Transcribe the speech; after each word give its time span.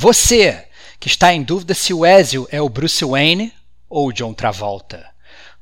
Você 0.00 0.64
que 1.00 1.08
está 1.08 1.34
em 1.34 1.42
dúvida 1.42 1.74
se 1.74 1.92
o 1.92 2.06
Ezio 2.06 2.46
é 2.52 2.62
o 2.62 2.68
Bruce 2.68 3.04
Wayne 3.04 3.52
ou 3.90 4.06
o 4.06 4.12
John 4.12 4.32
Travolta. 4.32 5.04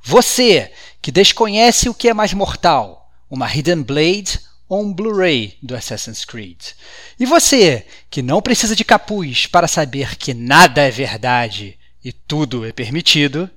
Você 0.04 0.70
que 1.00 1.10
desconhece 1.10 1.88
o 1.88 1.94
que 1.94 2.06
é 2.06 2.12
mais 2.12 2.34
mortal, 2.34 3.10
uma 3.30 3.50
Hidden 3.50 3.82
Blade 3.82 4.38
ou 4.68 4.82
um 4.82 4.92
Blu-ray 4.92 5.56
do 5.62 5.74
Assassin's 5.74 6.26
Creed. 6.26 6.58
E 7.18 7.24
você 7.24 7.86
que 8.10 8.20
não 8.20 8.42
precisa 8.42 8.76
de 8.76 8.84
capuz 8.84 9.46
para 9.46 9.66
saber 9.66 10.16
que 10.16 10.34
nada 10.34 10.82
é 10.82 10.90
verdade 10.90 11.78
e 12.04 12.12
tudo 12.12 12.66
é 12.66 12.72
permitido, 12.72 13.50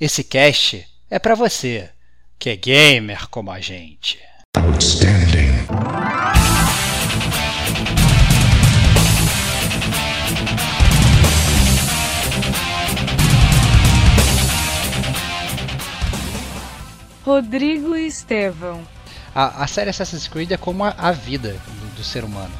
esse 0.00 0.24
cast 0.24 0.84
é 1.08 1.20
para 1.20 1.36
você, 1.36 1.88
que 2.40 2.50
é 2.50 2.56
gamer 2.56 3.28
como 3.28 3.52
a 3.52 3.60
gente. 3.60 4.18
Outstanding. 4.56 6.13
Rodrigo 17.24 17.96
Estevão. 17.96 18.86
A, 19.34 19.64
a 19.64 19.66
série 19.66 19.88
Assassin's 19.88 20.28
Creed 20.28 20.52
é 20.52 20.56
como 20.58 20.84
a, 20.84 20.90
a 20.90 21.10
vida 21.10 21.52
do, 21.52 21.96
do 21.96 22.04
ser 22.04 22.22
humano. 22.22 22.52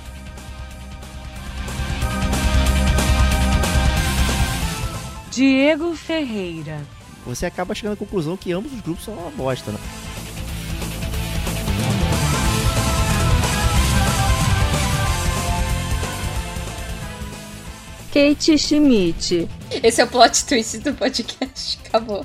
Diego 5.30 5.94
Ferreira. 5.94 6.80
Você 7.26 7.44
acaba 7.44 7.74
chegando 7.74 7.94
à 7.94 7.96
conclusão 7.96 8.36
que 8.36 8.52
ambos 8.52 8.72
os 8.72 8.80
grupos 8.80 9.04
são 9.04 9.14
uma 9.14 9.30
bosta, 9.30 9.70
né? 9.70 9.78
Kate 18.12 18.56
Schmidt. 18.56 19.48
Esse 19.82 20.00
é 20.00 20.04
o 20.04 20.08
plot 20.08 20.46
twist 20.46 20.78
do 20.78 20.94
podcast. 20.94 21.78
Acabou. 21.84 22.24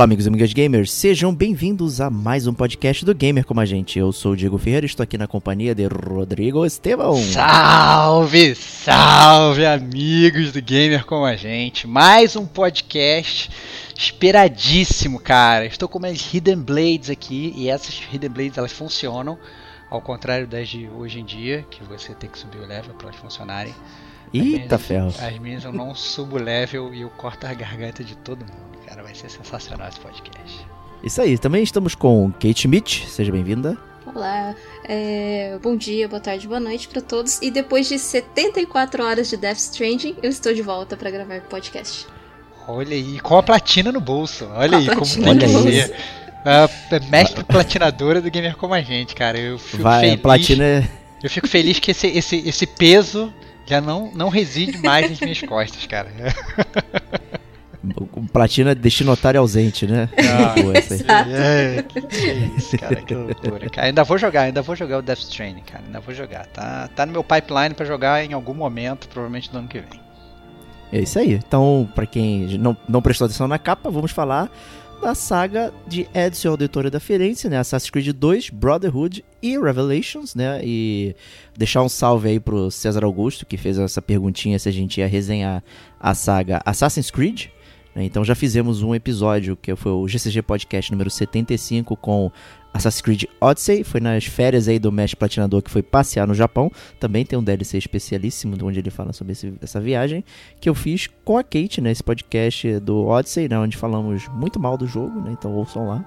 Olá, 0.00 0.06
amigos 0.06 0.24
e 0.24 0.28
amigas 0.28 0.54
gamers, 0.54 0.90
sejam 0.90 1.34
bem-vindos 1.34 2.00
a 2.00 2.08
mais 2.08 2.46
um 2.46 2.54
podcast 2.54 3.04
do 3.04 3.14
Gamer 3.14 3.44
Como 3.44 3.60
a 3.60 3.66
Gente. 3.66 3.98
Eu 3.98 4.10
sou 4.12 4.32
o 4.32 4.36
Diego 4.36 4.56
Ferreira 4.56 4.86
e 4.86 4.88
estou 4.88 5.04
aqui 5.04 5.18
na 5.18 5.26
companhia 5.26 5.74
de 5.74 5.86
Rodrigo 5.86 6.64
Estevão. 6.64 7.18
Salve, 7.18 8.54
salve, 8.54 9.66
amigos 9.66 10.52
do 10.52 10.62
Gamer 10.62 11.04
Como 11.04 11.26
a 11.26 11.36
Gente. 11.36 11.86
Mais 11.86 12.34
um 12.34 12.46
podcast 12.46 13.50
esperadíssimo, 13.94 15.20
cara. 15.20 15.66
Estou 15.66 15.86
com 15.86 15.98
minhas 15.98 16.32
Hidden 16.32 16.62
Blades 16.62 17.10
aqui 17.10 17.52
e 17.54 17.68
essas 17.68 18.00
Hidden 18.10 18.30
Blades 18.30 18.56
elas 18.56 18.72
funcionam, 18.72 19.38
ao 19.90 20.00
contrário 20.00 20.46
das 20.46 20.70
de 20.70 20.88
hoje 20.88 21.20
em 21.20 21.26
dia, 21.26 21.66
que 21.70 21.84
você 21.84 22.14
tem 22.14 22.30
que 22.30 22.38
subir 22.38 22.56
o 22.56 22.66
level 22.66 22.94
para 22.94 23.08
elas 23.08 23.20
funcionarem. 23.20 23.74
Eita 24.32 24.78
ferro. 24.78 25.08
As 25.08 25.38
minhas 25.38 25.64
eu 25.64 25.72
não 25.72 25.94
subo 25.94 26.38
level 26.38 26.94
e 26.94 27.02
eu 27.02 27.10
corto 27.10 27.46
a 27.46 27.52
garganta 27.52 28.02
de 28.02 28.16
todo 28.16 28.40
mundo, 28.46 28.69
cara. 28.90 29.02
Vai 29.02 29.14
ser 29.14 29.30
sensacional 29.30 29.88
esse 29.88 30.00
podcast. 30.00 30.66
Isso 31.02 31.22
aí, 31.22 31.38
também 31.38 31.62
estamos 31.62 31.94
com 31.94 32.30
Kate 32.32 32.68
Mitch, 32.68 33.06
seja 33.06 33.32
bem-vinda. 33.32 33.78
Olá, 34.04 34.54
é, 34.84 35.56
bom 35.62 35.76
dia, 35.76 36.08
boa 36.08 36.20
tarde, 36.20 36.48
boa 36.48 36.58
noite 36.58 36.88
para 36.88 37.00
todos. 37.00 37.40
E 37.40 37.50
depois 37.50 37.88
de 37.88 37.98
74 37.98 39.04
horas 39.04 39.30
de 39.30 39.36
Death 39.36 39.58
Stranding, 39.58 40.16
eu 40.22 40.28
estou 40.28 40.52
de 40.52 40.62
volta 40.62 40.96
para 40.96 41.10
gravar 41.10 41.38
o 41.38 41.42
podcast. 41.42 42.06
Olha 42.66 42.94
aí, 42.94 43.20
com 43.20 43.36
a 43.38 43.42
platina 43.42 43.92
no 43.92 44.00
bolso. 44.00 44.46
Olha 44.52 44.70
com 44.72 44.76
aí, 44.76 44.86
como 44.96 45.38
tem 45.38 45.38
que 45.38 45.48
ser. 45.48 45.96
A 46.44 46.68
mestre 47.10 47.44
platinadora 47.44 48.20
do 48.20 48.30
gamer 48.30 48.56
como 48.56 48.74
a 48.74 48.80
gente, 48.80 49.14
cara. 49.14 49.38
Eu 49.38 49.58
fico 49.58 49.82
Vai, 49.82 50.00
feliz. 50.00 50.20
Platina... 50.20 50.64
É- 50.64 50.88
eu 51.22 51.28
fico 51.28 51.46
feliz 51.46 51.78
que 51.78 51.90
esse, 51.90 52.06
esse, 52.06 52.48
esse 52.48 52.66
peso 52.66 53.32
já 53.66 53.78
não, 53.78 54.10
não 54.14 54.30
reside 54.30 54.78
mais 54.78 55.10
nas 55.10 55.20
minhas 55.20 55.40
costas, 55.42 55.86
cara. 55.86 56.10
Platina 58.32 58.74
destinatário 58.74 59.40
ausente, 59.40 59.86
né? 59.86 60.08
Ah, 60.18 60.60
Boa, 60.60 60.76
essa 60.76 60.94
aí. 60.94 61.32
É, 61.32 61.82
que, 61.82 62.00
que 62.02 62.16
isso, 62.56 62.78
cara, 62.78 62.96
que 62.96 63.14
loucura. 63.14 63.70
Cara, 63.70 63.86
ainda 63.86 64.04
vou 64.04 64.18
jogar, 64.18 64.42
ainda 64.42 64.60
vou 64.60 64.76
jogar 64.76 64.98
o 64.98 65.02
Death 65.02 65.20
Stranding, 65.20 65.62
cara. 65.62 65.82
Ainda 65.86 66.00
vou 66.00 66.14
jogar. 66.14 66.46
Tá, 66.46 66.88
tá 66.94 67.06
no 67.06 67.12
meu 67.12 67.24
pipeline 67.24 67.74
para 67.74 67.86
jogar 67.86 68.24
em 68.24 68.32
algum 68.34 68.54
momento, 68.54 69.08
provavelmente 69.08 69.50
no 69.52 69.60
ano 69.60 69.68
que 69.68 69.78
vem. 69.78 70.00
É 70.92 71.00
isso 71.00 71.18
aí. 71.18 71.34
Então, 71.34 71.88
para 71.94 72.06
quem 72.06 72.58
não, 72.58 72.76
não 72.88 73.00
prestou 73.00 73.24
atenção 73.26 73.48
na 73.48 73.58
capa, 73.58 73.90
vamos 73.90 74.10
falar 74.10 74.50
da 75.00 75.14
saga 75.14 75.72
de 75.86 76.06
Ezio 76.14 76.50
Auditore 76.50 76.90
da 76.90 77.00
Firenze, 77.00 77.48
né? 77.48 77.58
Assassin's 77.58 77.90
Creed 77.90 78.08
2, 78.08 78.50
Brotherhood 78.50 79.24
e 79.40 79.58
Revelations, 79.58 80.34
né? 80.34 80.60
E 80.62 81.16
deixar 81.56 81.82
um 81.82 81.88
salve 81.88 82.28
aí 82.28 82.40
pro 82.40 82.70
César 82.70 83.04
Augusto, 83.04 83.46
que 83.46 83.56
fez 83.56 83.78
essa 83.78 84.02
perguntinha 84.02 84.58
se 84.58 84.68
a 84.68 84.72
gente 84.72 85.00
ia 85.00 85.06
resenhar 85.06 85.62
a 85.98 86.14
saga 86.14 86.60
Assassin's 86.66 87.10
Creed. 87.10 87.46
Né? 87.94 88.04
Então 88.04 88.24
já 88.24 88.34
fizemos 88.34 88.82
um 88.82 88.94
episódio, 88.94 89.56
que 89.56 89.74
foi 89.76 89.92
o 89.92 90.06
GCG 90.06 90.42
Podcast 90.42 90.90
número 90.90 91.10
75, 91.10 91.96
com 91.96 92.30
Assassin's 92.72 93.02
Creed 93.02 93.24
Odyssey, 93.40 93.82
foi 93.82 94.00
nas 94.00 94.24
férias 94.24 94.68
aí 94.68 94.78
do 94.78 94.92
mestre 94.92 95.16
platinador 95.16 95.60
que 95.60 95.70
foi 95.70 95.82
passear 95.82 96.26
no 96.26 96.34
Japão. 96.34 96.70
Também 96.98 97.24
tem 97.24 97.38
um 97.38 97.42
DLC 97.42 97.78
especialíssimo 97.78 98.56
onde 98.62 98.78
ele 98.78 98.90
fala 98.90 99.12
sobre 99.12 99.32
esse, 99.32 99.52
essa 99.60 99.80
viagem 99.80 100.24
que 100.60 100.68
eu 100.68 100.74
fiz 100.74 101.08
com 101.24 101.36
a 101.36 101.42
Kate, 101.42 101.80
né? 101.80 101.90
Esse 101.90 102.02
podcast 102.02 102.78
do 102.80 103.06
Odyssey, 103.06 103.48
né? 103.48 103.58
Onde 103.58 103.76
falamos 103.76 104.28
muito 104.28 104.60
mal 104.60 104.76
do 104.76 104.86
jogo, 104.86 105.20
né? 105.20 105.32
Então 105.32 105.52
ouçam 105.52 105.86
lá. 105.86 106.06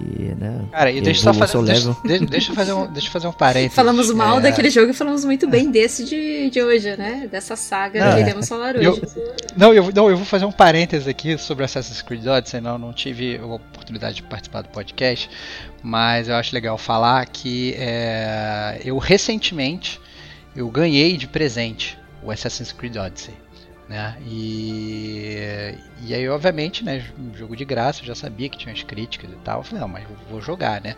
E, 0.00 0.34
né, 0.34 0.64
Cara, 0.70 0.90
e 0.90 1.00
deixa 1.02 1.28
eu 1.28 1.34
só 1.34 1.38
fazer, 1.38 1.62
deixa, 1.62 2.26
deixa, 2.26 2.50
eu 2.50 2.54
fazer 2.54 2.72
um, 2.72 2.90
deixa 2.90 3.08
eu 3.08 3.12
fazer 3.12 3.26
um 3.26 3.32
parênteses. 3.32 3.74
Falamos 3.74 4.10
mal 4.10 4.38
é... 4.38 4.42
daquele 4.42 4.70
jogo 4.70 4.90
e 4.90 4.94
falamos 4.94 5.22
muito 5.24 5.46
bem 5.46 5.70
desse 5.70 6.04
de, 6.04 6.48
de 6.48 6.62
hoje, 6.62 6.96
né? 6.96 7.28
Dessa 7.30 7.56
saga 7.56 8.02
não, 8.02 8.14
que 8.14 8.20
iremos 8.20 8.48
falar 8.48 8.76
hoje. 8.76 8.86
Eu, 8.86 9.02
não, 9.54 9.74
eu, 9.74 9.92
não, 9.94 10.10
eu 10.10 10.16
vou 10.16 10.24
fazer 10.24 10.46
um 10.46 10.52
parênteses 10.52 11.06
aqui 11.06 11.36
sobre 11.36 11.64
Assassin's 11.64 12.00
Creed 12.00 12.26
Odyssey, 12.26 12.60
não, 12.60 12.78
não 12.78 12.92
tive 12.92 13.36
a 13.36 13.44
oportunidade 13.44 14.16
de 14.16 14.22
participar 14.22 14.62
do 14.62 14.70
podcast, 14.70 15.28
mas 15.82 16.28
eu 16.28 16.36
acho 16.36 16.54
legal 16.54 16.78
falar 16.78 17.26
que 17.26 17.74
é, 17.76 18.80
eu 18.82 18.96
recentemente 18.96 20.00
eu 20.56 20.68
ganhei 20.70 21.18
de 21.18 21.26
presente 21.26 21.98
o 22.22 22.30
Assassin's 22.30 22.72
Creed 22.72 22.96
Odyssey. 22.96 23.41
Né? 23.92 24.16
E, 24.26 25.74
e 26.02 26.14
aí, 26.14 26.26
obviamente, 26.26 26.82
né, 26.82 27.04
jogo 27.34 27.54
de 27.54 27.62
graça, 27.62 28.00
eu 28.00 28.06
já 28.06 28.14
sabia 28.14 28.48
que 28.48 28.56
tinha 28.56 28.72
as 28.72 28.82
críticas 28.82 29.30
e 29.30 29.36
tal. 29.44 29.60
Eu 29.60 29.64
falei, 29.64 29.82
não, 29.82 29.88
mas 29.88 30.04
vou 30.30 30.40
jogar, 30.40 30.80
né? 30.80 30.96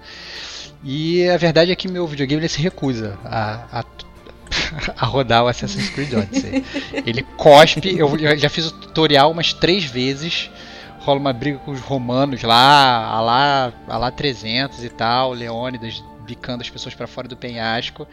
E 0.84 1.28
a 1.28 1.36
verdade 1.36 1.72
é 1.72 1.74
que 1.74 1.88
meu 1.88 2.06
videogame 2.06 2.48
se 2.48 2.62
recusa 2.62 3.18
a, 3.24 3.80
a 3.80 3.84
a 4.96 5.06
rodar 5.06 5.42
o 5.42 5.48
Assassin's 5.48 5.90
Creed 5.90 6.14
Odyssey. 6.14 6.64
Ele 7.04 7.22
cospe, 7.36 7.98
eu 7.98 8.38
já 8.38 8.48
fiz 8.48 8.66
o 8.66 8.70
tutorial 8.70 9.32
umas 9.32 9.52
três 9.52 9.82
vezes, 9.82 10.48
rola 11.00 11.18
uma 11.18 11.32
briga 11.32 11.58
com 11.58 11.72
os 11.72 11.80
romanos 11.80 12.44
lá, 12.44 13.06
a 13.08 13.20
lá, 13.20 13.72
a 13.88 13.98
lá 13.98 14.10
300 14.12 14.84
e 14.84 14.88
tal, 14.88 15.32
Leônidas 15.32 16.00
bicando 16.24 16.62
as 16.62 16.70
pessoas 16.70 16.94
para 16.94 17.08
fora 17.08 17.26
do 17.26 17.36
penhasco. 17.36 18.06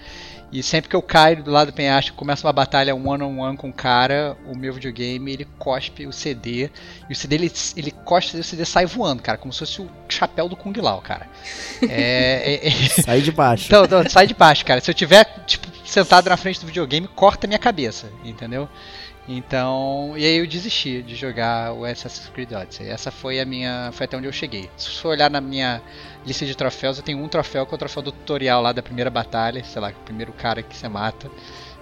E 0.51 0.62
sempre 0.62 0.89
que 0.89 0.95
eu 0.95 1.01
caio 1.01 1.42
do 1.42 1.50
lado 1.50 1.71
do 1.71 1.74
penhasco, 1.74 2.15
começa 2.15 2.45
uma 2.45 2.51
batalha 2.51 2.94
one 2.94 3.24
on 3.24 3.39
one 3.39 3.56
com 3.56 3.69
o 3.69 3.74
cara, 3.74 4.36
o 4.45 4.57
meu 4.57 4.74
videogame 4.74 5.31
ele 5.31 5.48
cospe 5.57 6.06
o 6.06 6.12
CD. 6.12 6.69
E 7.09 7.13
o 7.13 7.15
CD 7.15 7.36
ele, 7.36 7.51
ele 7.77 7.92
cospe 7.92 8.36
e 8.36 8.39
o 8.42 8.44
CD 8.44 8.65
sai 8.65 8.86
voando, 8.86 9.24
cara, 9.24 9.38
como 9.38 9.53
se 9.53 9.59
fosse 9.59 9.81
o 9.81 9.89
chapéu 10.09 10.50
do 10.50 10.57
Kung 10.57 10.74
Lao, 10.81 11.01
cara. 11.01 11.30
É, 11.81 12.59
é, 12.63 12.68
é... 12.68 12.71
Sai 13.01 13.21
de 13.21 13.31
baixo. 13.31 13.65
Então, 13.68 13.88
não, 13.88 14.09
sai 14.09 14.27
de 14.27 14.33
baixo, 14.33 14.65
cara. 14.65 14.81
Se 14.81 14.92
eu 14.92 14.95
tiver, 14.95 15.24
tipo, 15.45 15.68
sentado 15.86 16.30
na 16.30 16.36
frente 16.36 16.59
do 16.59 16.68
videogame, 16.68 17.07
corta 17.07 17.48
minha 17.48 17.59
cabeça, 17.59 18.12
entendeu? 18.24 18.68
Então, 19.28 20.14
e 20.18 20.26
aí 20.26 20.38
eu 20.38 20.48
desisti 20.48 21.02
de 21.02 21.16
jogar 21.16 21.74
o 21.74 21.86
Assassin's 21.86 22.28
Creed 22.30 22.52
Odyssey. 22.52 22.88
Essa 22.88 23.12
foi 23.12 23.40
a 23.40 23.46
minha, 23.46 23.92
foi 23.94 24.06
até 24.06 24.18
onde 24.18 24.28
eu 24.28 24.32
cheguei. 24.32 24.70
Se 24.76 24.90
for 25.00 25.10
olhar 25.10 25.30
na 25.30 25.40
minha 25.40 25.82
lista 26.26 26.46
de 26.46 26.56
troféus, 26.56 26.98
eu 26.98 27.04
tenho 27.04 27.20
um 27.20 27.28
troféu 27.28 27.66
que 27.66 27.74
é 27.74 27.76
o 27.76 27.78
troféu 27.78 28.02
do 28.02 28.12
tutorial 28.12 28.62
lá 28.62 28.72
da 28.72 28.82
primeira 28.82 29.10
batalha, 29.10 29.64
sei 29.64 29.82
lá, 29.82 29.90
o 29.90 30.06
primeiro 30.06 30.34
cara 30.34 30.64
que 30.64 30.76
você 30.76 30.90
mata. 30.90 31.30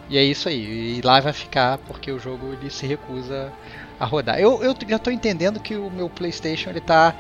E 0.10 0.18
é 0.18 0.24
isso 0.24 0.50
aí. 0.50 0.98
E 0.98 1.02
lá 1.02 1.20
vai 1.20 1.34
ficar 1.34 1.78
porque 1.80 2.12
o 2.12 2.20
jogo 2.20 2.54
ele 2.54 2.70
se 2.70 2.86
recusa 2.86 3.54
a 4.00 4.06
rodar. 4.06 4.40
Eu, 4.40 4.62
eu 4.64 4.76
já 4.88 4.98
estou 4.98 5.14
entendendo 5.14 5.60
que 5.60 5.76
o 5.76 5.90
meu 5.90 6.10
PlayStation 6.10 6.70
ele 6.72 6.82
tá 6.82 7.16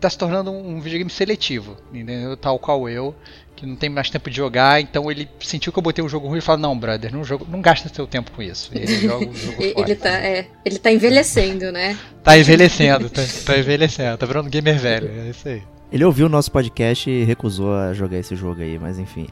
tá 0.00 0.10
se 0.10 0.18
tornando 0.18 0.50
um, 0.50 0.76
um 0.76 0.80
videogame 0.80 1.10
seletivo, 1.10 1.76
entendeu? 1.92 2.36
Tal 2.36 2.58
qual 2.58 2.88
eu, 2.88 3.14
que 3.54 3.66
não 3.66 3.76
tem 3.76 3.90
mais 3.90 4.08
tempo 4.08 4.30
de 4.30 4.36
jogar, 4.36 4.80
então 4.80 5.10
ele 5.10 5.28
sentiu 5.40 5.72
que 5.72 5.78
eu 5.78 5.82
botei 5.82 6.02
um 6.02 6.08
jogo 6.08 6.26
ruim 6.26 6.38
e 6.38 6.40
falou, 6.40 6.60
não, 6.60 6.78
brother, 6.78 7.12
não, 7.12 7.22
jogo, 7.22 7.46
não 7.48 7.60
gasta 7.60 7.88
seu 7.88 8.06
tempo 8.06 8.30
com 8.30 8.42
isso. 8.42 8.70
Ele 8.74 8.86
joga 8.86 9.28
o 9.28 9.34
jogo 9.34 9.62
fora. 9.74 9.90
ele, 9.90 9.94
tá, 9.94 10.10
é, 10.10 10.46
ele 10.64 10.78
tá 10.78 10.90
envelhecendo, 10.90 11.70
né? 11.70 11.96
Tá 12.22 12.38
envelhecendo, 12.38 13.08
tá, 13.08 13.22
tá 13.46 13.58
envelhecendo, 13.58 14.18
tá 14.18 14.26
virando 14.26 14.50
gamer 14.50 14.78
velho, 14.78 15.10
é 15.10 15.30
isso 15.30 15.48
aí. 15.48 15.62
Ele 15.90 16.04
ouviu 16.04 16.26
o 16.26 16.28
nosso 16.28 16.52
podcast 16.52 17.08
e 17.08 17.24
recusou 17.24 17.74
a 17.74 17.94
jogar 17.94 18.18
esse 18.18 18.36
jogo 18.36 18.60
aí, 18.60 18.78
mas 18.78 18.98
enfim. 18.98 19.26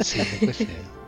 Sim, 0.00 0.24
possível. 0.44 0.74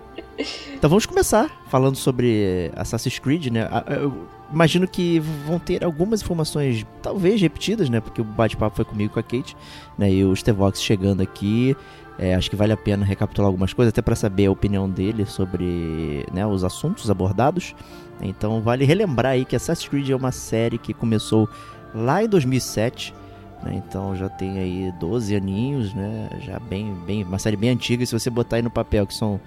Então 0.74 0.90
vamos 0.90 1.06
começar 1.06 1.50
falando 1.68 1.96
sobre 1.96 2.70
Assassin's 2.76 3.18
Creed, 3.18 3.46
né? 3.46 3.68
Eu 3.88 4.26
imagino 4.52 4.86
que 4.86 5.18
vão 5.46 5.58
ter 5.58 5.84
algumas 5.84 6.22
informações, 6.22 6.84
talvez 7.02 7.40
repetidas, 7.40 7.88
né? 7.88 8.00
Porque 8.00 8.20
o 8.20 8.24
bate-papo 8.24 8.76
foi 8.76 8.84
comigo 8.84 9.14
com 9.14 9.20
a 9.20 9.22
Kate, 9.22 9.56
né? 9.96 10.12
E 10.12 10.24
o 10.24 10.34
Stevox 10.34 10.82
chegando 10.82 11.22
aqui. 11.22 11.76
é, 12.18 12.34
acho 12.34 12.48
que 12.50 12.56
vale 12.56 12.72
a 12.72 12.76
pena 12.76 13.04
recapitular 13.04 13.48
algumas 13.48 13.72
coisas, 13.72 13.92
até 13.92 14.02
para 14.02 14.14
saber 14.14 14.46
a 14.46 14.50
opinião 14.50 14.88
dele 14.88 15.26
sobre 15.26 16.24
né, 16.32 16.46
os 16.46 16.62
assuntos 16.64 17.10
abordados. 17.10 17.74
Então 18.20 18.60
vale 18.60 18.84
relembrar 18.84 19.32
aí 19.32 19.44
que 19.44 19.56
Assassin's 19.56 19.88
Creed 19.88 20.10
é 20.10 20.16
uma 20.16 20.32
série 20.32 20.78
que 20.78 20.94
começou 20.94 21.48
lá 21.94 22.22
em 22.22 22.28
2007. 22.28 23.12
né? 23.64 23.82
Então 23.84 24.14
já 24.14 24.28
tem 24.28 24.58
aí 24.58 24.92
12 25.00 25.34
aninhos, 25.34 25.92
né? 25.94 26.28
Já 26.40 26.58
bem, 26.60 26.94
bem, 27.06 27.24
uma 27.24 27.38
série 27.38 27.56
bem 27.56 27.70
antiga. 27.70 28.04
Se 28.06 28.12
você 28.12 28.30
botar 28.30 28.56
aí 28.56 28.62
no 28.62 28.70
papel 28.70 29.06
que 29.06 29.14
são 29.14 29.40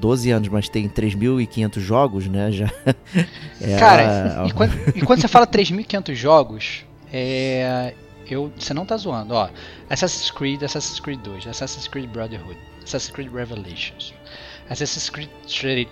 12 0.00 0.30
anos, 0.30 0.48
mas 0.48 0.68
tem 0.68 0.88
3.500 0.88 1.80
jogos, 1.80 2.26
né? 2.26 2.50
Já. 2.50 2.70
é 3.60 3.78
Cara, 3.78 4.42
a- 4.42 4.46
e 4.46 4.52
quando, 4.52 4.72
e 4.96 5.00
quando 5.02 5.20
você 5.20 5.28
fala 5.28 5.46
3.500 5.46 6.14
jogos, 6.14 6.84
é, 7.12 7.94
eu, 8.28 8.50
você 8.58 8.72
não 8.72 8.86
tá 8.86 8.96
zoando, 8.96 9.34
ó. 9.34 9.48
Assassin's 9.88 10.30
Creed, 10.30 10.62
Assassin's 10.62 11.00
Creed 11.00 11.20
2, 11.20 11.46
Assassin's 11.46 11.86
Creed 11.86 12.08
Brotherhood, 12.10 12.58
Assassin's 12.82 13.10
Creed 13.12 13.30
Revelations, 13.32 14.14
Assassin's 14.68 15.10
Creed 15.10 15.30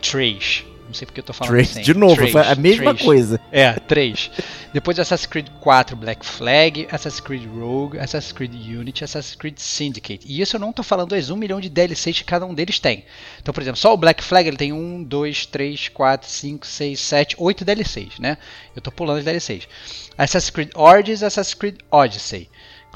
3, 0.01 0.67
não 0.89 0.95
sei 0.95 1.05
porque 1.05 1.21
eu 1.21 1.25
tô 1.25 1.35
falando 1.35 1.55
Trace, 1.55 1.73
assim. 1.73 1.83
de 1.83 1.95
novo, 1.95 2.27
foi 2.27 2.41
a 2.41 2.55
mesma 2.55 2.95
coisa. 2.95 3.39
É, 3.53 3.75
3. 3.75 4.31
Depois 4.73 4.99
Assassin's 4.99 5.27
Creed 5.27 5.49
4 5.61 5.95
Black 5.95 6.25
Flag, 6.25 6.89
Assassin's 6.91 7.21
Creed 7.21 7.47
Rogue, 7.47 7.99
Assassin's 7.99 8.33
Creed 8.33 8.55
Unity, 8.55 9.05
Assassin's 9.05 9.35
Creed 9.35 9.59
Syndicate. 9.59 10.27
E 10.27 10.41
isso 10.41 10.57
eu 10.57 10.61
não 10.61 10.73
tô 10.73 10.83
falando 10.83 11.15
as 11.15 11.29
1 11.29 11.37
milhão 11.37 11.61
de 11.61 11.69
DLCs 11.69 12.19
que 12.19 12.25
cada 12.25 12.47
um 12.47 12.55
deles 12.55 12.79
tem. 12.79 13.05
Então, 13.41 13.53
por 13.53 13.63
exemplo, 13.63 13.79
só 13.79 13.93
o 13.93 13.97
Black 13.99 14.25
Flag 14.25 14.49
ele 14.49 14.57
tem 14.57 14.73
1, 14.73 15.05
2, 15.05 15.47
3, 15.47 15.89
4, 15.89 16.29
5, 16.29 16.67
6, 16.67 17.01
7, 17.01 17.37
8 17.39 17.65
DLCs, 17.65 18.19
né? 18.19 18.39
Eu 18.75 18.81
tô 18.81 18.91
pulando 18.91 19.19
os 19.19 19.25
DLCs. 19.25 19.69
Assassin's 20.17 20.51
Creed 20.51 20.71
Origins, 20.75 21.23
Assassin's 21.23 21.55
Creed 21.55 21.77
Odyssey. 21.91 22.49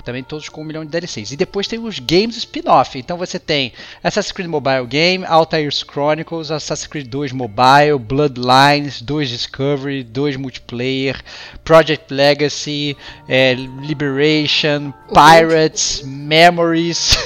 Também 0.04 0.22
todos 0.22 0.48
com 0.48 0.62
um 0.62 0.64
milhão 0.64 0.84
de 0.84 0.90
DLCs. 0.90 1.32
E 1.32 1.36
depois 1.36 1.66
tem 1.66 1.78
os 1.78 1.98
games 1.98 2.36
spin-off. 2.36 2.98
Então 2.98 3.16
você 3.16 3.38
tem 3.38 3.72
Assassin's 4.02 4.32
Creed 4.32 4.48
Mobile 4.48 4.86
Game, 4.86 5.24
Altair's 5.24 5.84
Chronicles, 5.88 6.50
Assassin's 6.50 6.86
Creed 6.86 7.08
2 7.08 7.32
Mobile, 7.32 7.98
Bloodlines, 7.98 9.00
2 9.00 9.28
Discovery, 9.28 10.02
2 10.02 10.36
Multiplayer, 10.36 11.20
Project 11.64 12.12
Legacy, 12.12 12.96
é, 13.28 13.54
Liberation, 13.54 14.92
Pirates, 15.12 16.02
Memories, 16.04 17.16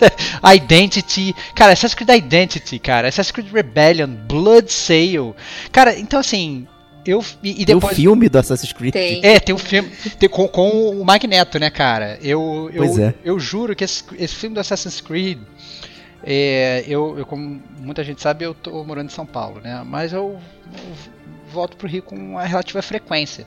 Identity. 0.44 1.34
Cara, 1.54 1.72
Assassin's 1.72 1.94
Creed 1.94 2.10
Identity, 2.10 2.78
cara. 2.78 3.08
Assassin's 3.08 3.32
Creed 3.32 3.52
Rebellion, 3.52 4.08
Blood 4.08 4.70
Sale. 4.70 5.34
Cara, 5.72 5.98
então 5.98 6.20
assim. 6.20 6.66
Eu, 7.06 7.24
e, 7.42 7.62
e 7.62 7.64
Tem 7.66 7.74
o 7.74 7.78
depois. 7.80 7.96
filme 7.96 8.28
do 8.28 8.38
Assassin's 8.38 8.72
Creed. 8.72 8.92
Tem. 8.92 9.20
É, 9.24 9.38
tem 9.40 9.54
um 9.54 9.58
filme 9.58 9.90
tem- 10.18 10.28
com, 10.28 10.46
com 10.48 10.90
o 10.90 11.04
Magneto, 11.04 11.58
né, 11.58 11.70
cara? 11.70 12.18
Eu, 12.22 12.70
eu, 12.72 12.84
Pois 12.84 12.98
é. 12.98 13.14
eu 13.24 13.38
juro 13.38 13.74
que 13.76 13.84
esse, 13.84 14.02
esse 14.18 14.34
filme 14.34 14.54
do 14.54 14.60
Assassin's 14.60 15.00
Creed, 15.00 15.38
é, 16.24 16.84
eu, 16.86 17.18
eu, 17.18 17.26
como 17.26 17.62
muita 17.80 18.02
gente 18.02 18.20
sabe, 18.20 18.44
eu 18.44 18.54
tô 18.54 18.82
morando 18.84 19.06
em 19.10 19.12
São 19.14 19.26
Paulo, 19.26 19.60
né? 19.60 19.82
Mas 19.86 20.12
eu, 20.12 20.38
eu 20.72 20.92
volto 21.52 21.76
pro 21.76 21.86
Rio 21.88 22.02
com 22.02 22.16
uma 22.16 22.42
relativa 22.44 22.82
frequência. 22.82 23.46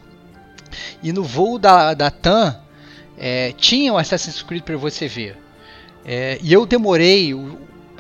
E 1.02 1.12
no 1.12 1.24
voo 1.24 1.58
da, 1.60 1.94
da 1.94 2.10
TAM, 2.12 2.56
é, 3.18 3.54
tinha 3.58 3.92
o 3.94 3.98
Assassin's 3.98 4.42
Creed 4.42 4.64
pra 4.64 4.78
você 4.78 5.08
ver. 5.08 5.38
É, 6.06 6.38
e 6.42 6.54
eu 6.54 6.66
demorei, 6.66 7.34
o- 7.34 7.58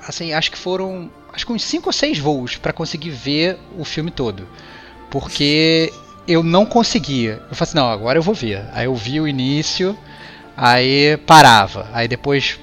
assim, 0.08 0.32
acho 0.34 0.52
que 0.52 0.58
foram 0.58 1.12
acho 1.34 1.46
que 1.46 1.54
uns 1.54 1.64
5 1.64 1.88
ou 1.90 1.94
6 1.94 2.18
voos 2.18 2.58
pra 2.58 2.74
conseguir 2.74 3.12
ver 3.12 3.58
o 3.78 3.84
filme 3.86 4.10
todo. 4.10 4.48
Porque 5.10 5.92
eu 6.28 6.44
não 6.44 6.66
conseguia. 6.66 7.42
Eu 7.50 7.56
falei 7.56 7.70
assim, 7.70 7.76
não, 7.78 7.90
agora 7.90 8.20
eu 8.20 8.24
vou 8.24 8.36
ver. 8.36 8.64
Aí 8.72 8.86
eu 8.86 8.96
vi 8.96 9.20
o 9.20 9.28
início, 9.28 9.98
aí 10.56 11.18
parava. 11.26 11.88
Aí 11.94 12.08
depois. 12.08 12.60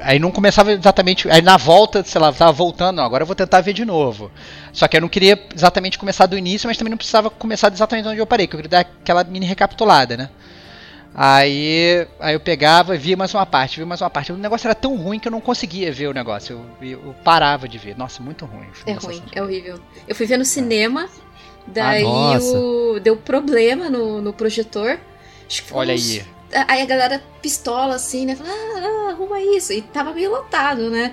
Aí 0.00 0.18
não 0.18 0.30
começava 0.30 0.72
exatamente. 0.72 1.28
Aí 1.30 1.42
na 1.42 1.56
volta, 1.56 2.02
sei 2.04 2.20
lá, 2.20 2.32
tava 2.32 2.52
voltando, 2.52 2.96
não, 2.96 3.04
agora 3.04 3.22
eu 3.22 3.26
vou 3.26 3.36
tentar 3.36 3.60
ver 3.60 3.72
de 3.72 3.84
novo. 3.84 4.30
Só 4.72 4.88
que 4.88 4.96
eu 4.96 5.00
não 5.00 5.08
queria 5.08 5.38
exatamente 5.54 5.98
começar 5.98 6.26
do 6.26 6.36
início, 6.36 6.66
mas 6.66 6.76
também 6.76 6.90
não 6.90 6.98
precisava 6.98 7.30
começar 7.30 7.72
exatamente 7.72 8.08
onde 8.08 8.18
eu 8.18 8.26
parei, 8.26 8.46
que 8.46 8.54
eu 8.54 8.58
queria 8.58 8.70
dar 8.70 8.80
aquela 8.80 9.24
mini 9.24 9.46
recapitulada, 9.46 10.16
né? 10.16 10.30
Aí, 11.14 12.06
aí 12.20 12.34
eu 12.34 12.40
pegava 12.40 12.94
e 12.94 12.98
via 12.98 13.16
mais 13.16 13.34
uma 13.34 13.44
parte, 13.44 13.76
via 13.76 13.86
mais 13.86 14.00
uma 14.00 14.08
parte. 14.08 14.32
O 14.32 14.36
negócio 14.36 14.66
era 14.66 14.74
tão 14.74 14.96
ruim 14.96 15.18
que 15.18 15.26
eu 15.26 15.32
não 15.32 15.40
conseguia 15.40 15.92
ver 15.92 16.06
o 16.06 16.12
negócio. 16.12 16.64
Eu, 16.80 16.88
eu 16.90 17.14
parava 17.24 17.68
de 17.68 17.78
ver. 17.78 17.96
Nossa, 17.98 18.22
muito 18.22 18.44
ruim. 18.46 18.68
É 18.86 18.92
ruim, 18.92 19.22
é 19.32 19.42
horrível. 19.42 19.80
Eu 20.06 20.14
fui 20.14 20.26
ver 20.26 20.36
no 20.36 20.44
cinema, 20.44 21.08
daí 21.72 22.02
nossa. 22.02 22.58
o, 22.58 23.00
deu 23.00 23.16
problema 23.16 23.88
no, 23.88 24.20
no 24.20 24.32
projetor. 24.32 24.98
Acho 25.46 25.62
que 25.62 25.68
foi 25.68 25.78
Olha 25.78 25.94
uns- 25.94 26.10
aí. 26.10 26.24
Aí 26.68 26.82
a 26.82 26.86
galera 26.86 27.22
pistola 27.40 27.94
assim, 27.94 28.26
né? 28.26 28.34
Fala, 28.36 28.50
ah, 28.50 28.78
ah, 29.08 29.10
arruma 29.12 29.40
isso. 29.40 29.72
E 29.72 29.82
tava 29.82 30.12
meio 30.12 30.30
lotado, 30.30 30.90
né? 30.90 31.12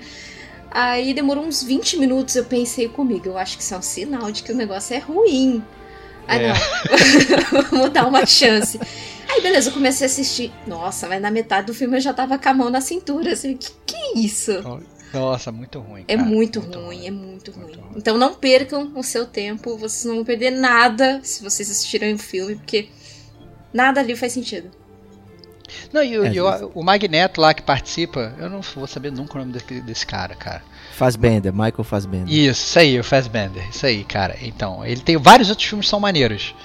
Aí 0.71 1.13
demorou 1.13 1.44
uns 1.45 1.63
20 1.63 1.98
minutos, 1.98 2.36
eu 2.36 2.44
pensei 2.45 2.88
comigo, 2.89 3.27
eu 3.30 3.38
acho 3.38 3.56
que 3.57 3.63
isso 3.63 3.74
é 3.74 3.77
um 3.77 3.81
sinal 3.81 4.31
de 4.31 4.44
que 4.44 4.51
o 4.51 4.56
negócio 4.56 4.95
é 4.95 5.00
ruim. 5.00 5.63
Aí 6.27 6.44
É. 6.44 6.48
não, 6.50 7.62
vamos 7.71 7.89
dar 7.92 8.06
uma 8.07 8.25
chance. 8.25 8.80
Aí 9.30 9.42
beleza, 9.42 9.69
eu 9.69 9.74
comecei 9.74 10.06
a 10.07 10.10
assistir. 10.10 10.51
Nossa, 10.65 11.07
mas 11.07 11.21
na 11.21 11.30
metade 11.31 11.68
do 11.68 11.74
filme 11.74 11.98
eu 11.98 12.01
já 12.01 12.13
tava 12.13 12.38
com 12.38 12.50
a 12.50 12.53
mão 12.53 12.69
na 12.69 12.81
cintura, 12.81 13.31
assim, 13.33 13.56
que 13.56 13.69
que 13.86 13.95
é 13.95 14.18
isso? 14.19 14.51
Nossa, 15.13 15.51
muito 15.51 15.80
ruim. 15.80 16.04
É 16.07 16.15
cara, 16.18 16.27
muito, 16.27 16.59
ruim, 16.59 17.07
é 17.07 17.12
muito, 17.12 17.51
Muito 17.57 17.80
ruim. 17.80 17.88
ruim. 17.89 17.94
Então 17.98 18.18
não 18.18 18.33
percam 18.33 18.92
o 18.95 19.04
seu 19.04 19.25
tempo, 19.25 19.77
vocês 19.77 20.06
não 20.06 20.15
vão 20.15 20.25
perder 20.25 20.51
nada 20.51 21.19
se 21.24 21.44
vocês 21.44 21.69
assistirem 21.71 22.13
o 22.13 22.19
filme, 22.19 22.56
porque 22.56 22.89
nada 23.74 24.01
ali 24.01 24.15
faz 24.15 24.33
sentido. 24.33 24.69
Não, 25.92 26.01
e, 26.04 26.18
o- 26.18 26.25
É, 26.25 26.33
e 26.33 26.39
o, 26.42 26.71
o 26.75 26.83
Magneto 26.83 27.42
lá 27.42 27.54
que 27.54 27.62
participa, 27.62 28.33
eu 28.39 28.50
não 28.50 28.62
vou 28.62 28.88
saber 28.88 29.12
nunca 29.12 29.36
o 29.36 29.39
nome 29.39 29.51
desse, 29.54 29.81
desse 29.81 30.06
cara, 30.06 30.33
cara. 30.36 30.62
Fassbender, 30.94 31.51
Michael 31.53 31.83
Fassbender. 31.83 32.34
Isso, 32.34 32.65
isso 32.67 32.79
aí, 32.79 33.00
o 33.00 33.03
Fassbender, 33.03 33.67
isso 33.70 33.86
aí, 33.86 34.03
cara. 34.03 34.36
Então, 34.41 34.86
ele 34.86 35.01
tem 35.01 35.17
vários 35.17 35.50
outros 35.50 35.67
filmes 35.67 35.86
que 35.86 35.89
são 35.89 36.00
maneiros. 36.00 36.55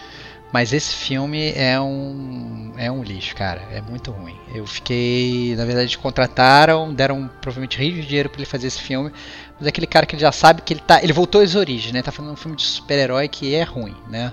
Mas 0.53 0.73
esse 0.73 0.95
filme 0.95 1.53
é 1.53 1.81
um 1.81 2.73
é 2.77 2.91
um 2.91 3.03
lixo, 3.03 3.35
cara. 3.35 3.63
É 3.73 3.81
muito 3.81 4.11
ruim. 4.11 4.37
Eu 4.55 4.67
fiquei, 4.67 5.55
na 5.57 5.65
verdade, 5.65 5.97
contrataram, 5.97 6.93
deram 6.93 7.31
provavelmente 7.41 7.79
rios 7.79 7.97
de 7.97 8.07
dinheiro 8.07 8.29
pra 8.29 8.39
ele 8.39 8.47
fazer 8.47 8.67
esse 8.67 8.81
filme. 8.81 9.11
Mas 9.57 9.67
é 9.67 9.71
aquele 9.71 9.87
cara 9.87 10.05
que 10.05 10.15
ele 10.15 10.23
já 10.23 10.33
sabe 10.33 10.63
que 10.63 10.75
ele 10.75 10.81
tá, 10.81 11.03
ele 11.03 11.13
voltou 11.13 11.41
às 11.41 11.55
origens, 11.55 11.93
né? 11.93 12.03
Tá 12.03 12.13
fazendo 12.13 12.33
um 12.33 12.37
filme 12.37 12.57
de 12.57 12.65
super-herói 12.65 13.29
que 13.29 13.55
é 13.55 13.63
ruim, 13.63 13.97
né? 14.09 14.33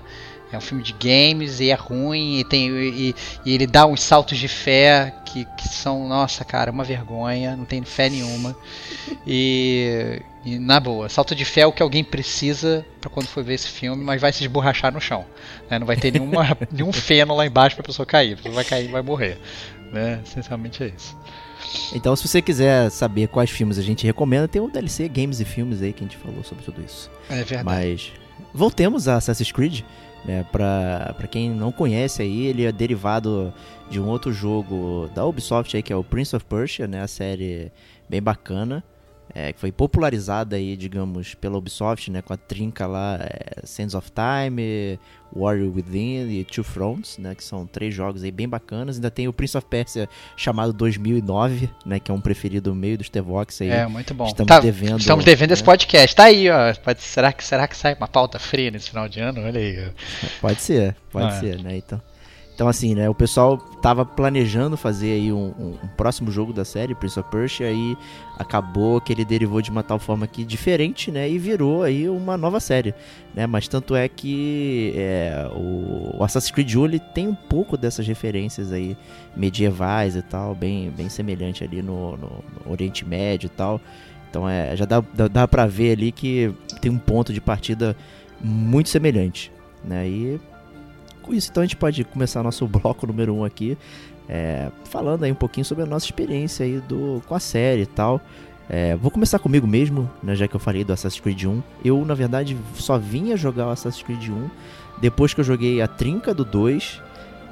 É 0.52 0.58
um 0.58 0.60
filme 0.60 0.82
de 0.82 0.92
games 0.92 1.60
e 1.60 1.70
é 1.70 1.74
ruim 1.74 2.40
e 2.40 2.44
tem 2.44 2.68
e, 2.68 3.14
e 3.44 3.54
ele 3.54 3.68
dá 3.68 3.86
uns 3.86 4.02
saltos 4.02 4.36
de 4.36 4.48
fé 4.48 5.14
que, 5.24 5.44
que 5.56 5.68
são, 5.68 6.08
nossa, 6.08 6.44
cara, 6.44 6.72
uma 6.72 6.82
vergonha, 6.82 7.56
não 7.56 7.64
tem 7.64 7.82
fé 7.84 8.10
nenhuma. 8.10 8.56
E, 9.24 10.20
e 10.44 10.58
na 10.58 10.80
boa, 10.80 11.08
salto 11.08 11.34
de 11.34 11.44
fé 11.44 11.62
é 11.62 11.66
o 11.66 11.72
que 11.72 11.82
alguém 11.82 12.02
precisa 12.02 12.84
pra 13.00 13.10
quando 13.10 13.26
for 13.26 13.44
ver 13.44 13.54
esse 13.54 13.68
filme, 13.68 14.02
mas 14.02 14.20
vai 14.20 14.32
se 14.32 14.42
esborrachar 14.42 14.92
no 14.92 15.00
chão. 15.00 15.24
né? 15.70 15.78
Não 15.78 15.86
vai 15.86 15.96
ter 15.96 16.10
nenhuma, 16.10 16.56
nenhum 16.72 16.92
feno 16.92 17.34
lá 17.36 17.46
embaixo 17.46 17.76
pra 17.76 17.84
pessoa 17.84 18.06
cair. 18.06 18.32
A 18.32 18.36
pessoa 18.36 18.54
vai 18.54 18.64
cair 18.64 18.88
e 18.88 18.92
vai 18.92 19.02
morrer. 19.02 19.38
Né? 19.92 20.20
Essencialmente 20.24 20.82
é 20.82 20.88
isso. 20.88 21.16
Então, 21.94 22.16
se 22.16 22.26
você 22.26 22.40
quiser 22.40 22.90
saber 22.90 23.28
quais 23.28 23.50
filmes 23.50 23.78
a 23.78 23.82
gente 23.82 24.06
recomenda, 24.06 24.48
tem 24.48 24.62
o 24.62 24.68
DLC 24.68 25.08
Games 25.08 25.40
e 25.40 25.44
Filmes 25.44 25.82
aí 25.82 25.92
que 25.92 26.02
a 26.02 26.06
gente 26.06 26.16
falou 26.16 26.42
sobre 26.42 26.64
tudo 26.64 26.82
isso. 26.82 27.10
É 27.28 27.44
verdade. 27.44 27.64
Mas 27.64 28.12
voltemos 28.54 29.08
a 29.08 29.16
Assassin's 29.16 29.52
Creed, 29.52 29.82
né? 30.24 30.44
Pra, 30.50 31.14
pra 31.16 31.28
quem 31.28 31.50
não 31.50 31.70
conhece 31.70 32.22
aí, 32.22 32.46
ele 32.46 32.64
é 32.64 32.72
derivado 32.72 33.52
de 33.90 34.00
um 34.00 34.08
outro 34.08 34.32
jogo 34.32 35.10
da 35.14 35.24
Ubisoft 35.26 35.76
aí, 35.76 35.82
que 35.82 35.92
é 35.92 35.96
o 35.96 36.02
Prince 36.02 36.34
of 36.34 36.44
Persia, 36.46 36.86
né? 36.86 37.02
A 37.02 37.08
série 37.08 37.70
bem 38.08 38.22
bacana. 38.22 38.82
É, 39.34 39.52
que 39.52 39.60
foi 39.60 39.70
popularizada 39.72 40.56
aí, 40.56 40.76
digamos, 40.76 41.34
pela 41.34 41.56
Ubisoft, 41.58 42.10
né? 42.10 42.20
Com 42.22 42.32
a 42.32 42.36
trinca 42.36 42.86
lá, 42.86 43.18
é, 43.20 43.64
Sands 43.64 43.94
of 43.94 44.10
Time, 44.10 44.98
Warrior 45.34 45.72
Within 45.74 46.28
e 46.28 46.44
Two 46.44 46.64
Fronts, 46.64 47.16
né? 47.18 47.34
Que 47.34 47.44
são 47.44 47.66
três 47.66 47.94
jogos 47.94 48.22
aí 48.24 48.30
bem 48.30 48.48
bacanas. 48.48 48.96
Ainda 48.96 49.10
tem 49.10 49.28
o 49.28 49.32
Prince 49.32 49.56
of 49.56 49.66
Persia 49.68 50.08
chamado 50.36 50.72
2009, 50.72 51.70
né? 51.86 52.00
Que 52.00 52.10
é 52.10 52.14
um 52.14 52.20
preferido 52.20 52.74
meio 52.74 52.98
dos 52.98 53.08
Tevox 53.08 53.60
aí. 53.62 53.70
É, 53.70 53.86
muito 53.86 54.12
bom. 54.14 54.26
Estamos 54.26 54.48
Tá, 54.48 54.60
devendo, 54.60 54.98
estamos 54.98 55.24
devendo 55.24 55.52
esse 55.52 55.62
né? 55.62 55.66
podcast. 55.66 56.16
Tá 56.16 56.24
aí, 56.24 56.48
ó. 56.50 56.74
Pode, 56.74 57.00
será, 57.02 57.32
que, 57.32 57.44
será 57.44 57.68
que 57.68 57.76
sai 57.76 57.94
uma 57.94 58.08
pauta 58.08 58.38
fria 58.38 58.70
nesse 58.70 58.90
final 58.90 59.08
de 59.08 59.20
ano? 59.20 59.40
Olha 59.42 59.60
aí. 59.60 59.92
Pode 60.40 60.60
ser, 60.60 60.96
pode 61.10 61.26
Ah, 61.32 61.36
é. 61.36 61.40
ser, 61.40 61.62
né? 61.62 61.76
Então, 61.76 62.00
Então, 62.60 62.68
assim, 62.68 62.94
né, 62.94 63.08
o 63.08 63.14
pessoal 63.14 63.56
tava 63.56 64.04
planejando 64.04 64.76
fazer 64.76 65.12
aí 65.12 65.32
um, 65.32 65.54
um, 65.58 65.78
um, 65.82 65.88
próximo 65.96 66.30
jogo 66.30 66.52
da 66.52 66.62
série, 66.62 66.94
Prince 66.94 67.18
of 67.18 67.30
Persia, 67.30 67.66
aí 67.66 67.96
acabou 68.38 69.00
que 69.00 69.10
ele 69.10 69.24
derivou 69.24 69.62
de 69.62 69.70
uma 69.70 69.82
tal 69.82 69.98
forma 69.98 70.26
que 70.26 70.44
diferente, 70.44 71.10
né, 71.10 71.26
e 71.26 71.38
virou 71.38 71.82
aí 71.82 72.06
uma 72.06 72.36
nova 72.36 72.60
série, 72.60 72.94
né, 73.34 73.46
mas 73.46 73.66
tanto 73.66 73.96
é 73.96 74.06
que 74.10 74.92
é, 74.94 75.50
o, 75.54 76.22
Assassin's 76.22 76.50
Creed 76.50 76.68
Journey 76.68 77.00
tem 77.14 77.28
um 77.28 77.34
pouco 77.34 77.78
dessas 77.78 78.06
referências 78.06 78.74
aí 78.74 78.94
medievais 79.34 80.14
e 80.14 80.20
tal, 80.20 80.54
bem, 80.54 80.90
bem 80.90 81.08
semelhante 81.08 81.64
ali 81.64 81.80
no, 81.80 82.14
no, 82.18 82.44
no 82.66 82.70
Oriente 82.70 83.06
Médio 83.06 83.46
e 83.46 83.56
tal, 83.56 83.80
então 84.28 84.46
é, 84.46 84.76
já 84.76 84.84
dá, 84.84 85.00
dá, 85.00 85.28
dá 85.28 85.48
pra 85.48 85.64
ver 85.64 85.92
ali 85.92 86.12
que 86.12 86.54
tem 86.78 86.90
um 86.90 86.98
ponto 86.98 87.32
de 87.32 87.40
partida 87.40 87.96
muito 88.38 88.90
semelhante, 88.90 89.50
né, 89.82 90.06
e 90.06 90.38
com 91.20 91.32
isso, 91.32 91.50
então 91.50 91.62
a 91.62 91.66
gente 91.66 91.76
pode 91.76 92.02
começar 92.04 92.42
nosso 92.42 92.66
bloco 92.66 93.06
número 93.06 93.34
1 93.34 93.38
um 93.38 93.44
aqui, 93.44 93.76
é, 94.28 94.70
falando 94.84 95.24
aí 95.24 95.32
um 95.32 95.36
pouquinho 95.36 95.64
sobre 95.64 95.84
a 95.84 95.86
nossa 95.86 96.06
experiência 96.06 96.64
aí 96.64 96.80
do, 96.80 97.22
com 97.26 97.34
a 97.34 97.40
série 97.40 97.82
e 97.82 97.86
tal. 97.86 98.20
É, 98.68 98.94
vou 98.94 99.10
começar 99.10 99.40
comigo 99.40 99.66
mesmo, 99.66 100.08
né, 100.22 100.36
já 100.36 100.46
que 100.46 100.54
eu 100.54 100.60
falei 100.60 100.84
do 100.84 100.92
Assassin's 100.92 101.20
Creed 101.20 101.44
1. 101.44 101.62
Eu, 101.84 102.04
na 102.04 102.14
verdade, 102.14 102.56
só 102.74 102.96
vinha 102.96 103.36
jogar 103.36 103.66
o 103.66 103.70
Assassin's 103.70 104.04
Creed 104.04 104.28
1 104.28 104.48
depois 105.00 105.34
que 105.34 105.40
eu 105.40 105.44
joguei 105.44 105.82
a 105.82 105.88
trinca 105.88 106.32
do 106.32 106.44
2. 106.44 107.02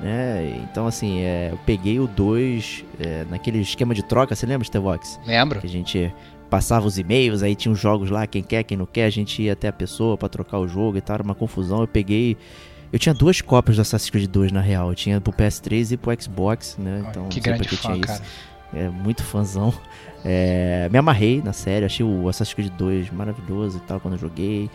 Né? 0.00 0.64
Então, 0.70 0.86
assim, 0.86 1.20
é, 1.22 1.48
eu 1.50 1.58
peguei 1.66 1.98
o 1.98 2.06
2 2.06 2.84
é, 3.00 3.26
naquele 3.28 3.58
esquema 3.58 3.94
de 3.94 4.04
troca, 4.04 4.36
você 4.36 4.46
lembra, 4.46 4.64
Stevox? 4.64 5.18
Lembro. 5.26 5.60
Que 5.60 5.66
a 5.66 5.70
gente 5.70 6.14
passava 6.48 6.86
os 6.86 6.98
e-mails, 6.98 7.42
aí 7.42 7.56
tinha 7.56 7.72
os 7.72 7.80
jogos 7.80 8.10
lá, 8.10 8.24
quem 8.26 8.42
quer, 8.42 8.62
quem 8.62 8.76
não 8.76 8.86
quer, 8.86 9.04
a 9.04 9.10
gente 9.10 9.42
ia 9.42 9.52
até 9.52 9.68
a 9.68 9.72
pessoa 9.72 10.16
para 10.16 10.28
trocar 10.28 10.58
o 10.58 10.68
jogo 10.68 10.96
e 10.96 11.00
tal, 11.00 11.14
era 11.14 11.22
uma 11.22 11.34
confusão. 11.34 11.80
Eu 11.80 11.88
peguei 11.88 12.36
eu 12.92 12.98
tinha 12.98 13.14
duas 13.14 13.40
cópias 13.40 13.76
do 13.76 13.82
Assassin's 13.82 14.10
Creed 14.10 14.30
2, 14.30 14.52
na 14.52 14.60
real. 14.60 14.90
Eu 14.90 14.94
tinha 14.94 15.20
pro 15.20 15.32
PS3 15.32 15.92
e 15.92 15.96
pro 15.96 16.20
Xbox, 16.20 16.76
né? 16.78 17.04
Então, 17.08 17.28
que 17.28 17.40
grande 17.40 17.68
fã, 17.68 17.92
tinha 17.92 18.00
cara. 18.00 18.20
isso. 18.20 18.22
É, 18.74 18.88
muito 18.88 19.22
fãzão. 19.22 19.72
É, 20.24 20.88
me 20.90 20.98
amarrei 20.98 21.40
na 21.42 21.52
série, 21.52 21.84
achei 21.84 22.04
o 22.04 22.28
Assassin's 22.28 22.54
Creed 22.54 22.72
2 22.72 23.10
maravilhoso 23.10 23.78
e 23.78 23.80
tal, 23.80 24.00
quando 24.00 24.14
eu 24.14 24.20
joguei. 24.20 24.70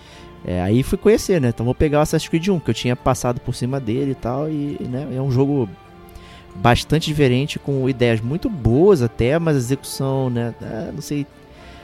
É, 0.46 0.62
aí 0.62 0.84
fui 0.84 0.98
conhecer, 0.98 1.40
né? 1.40 1.50
Então 1.50 1.66
vou 1.66 1.76
pegar 1.76 2.00
o 2.00 2.02
Assassin's 2.02 2.30
Creed 2.30 2.48
1, 2.48 2.60
que 2.60 2.70
eu 2.70 2.74
tinha 2.74 2.96
passado 2.96 3.40
por 3.40 3.54
cima 3.56 3.80
dele 3.80 4.12
e 4.12 4.16
tal. 4.16 4.50
E 4.50 4.78
né, 4.82 5.08
é 5.16 5.22
um 5.22 5.32
jogo 5.32 5.70
bastante 6.56 7.08
diferente, 7.08 7.58
com 7.58 7.90
ideias 7.90 8.22
muito 8.22 8.50
boas 8.50 9.02
até, 9.02 9.40
mas 9.40 9.56
a 9.56 9.60
execução, 9.60 10.30
né? 10.30 10.54
É, 10.62 10.92
não 10.92 11.02
sei 11.02 11.26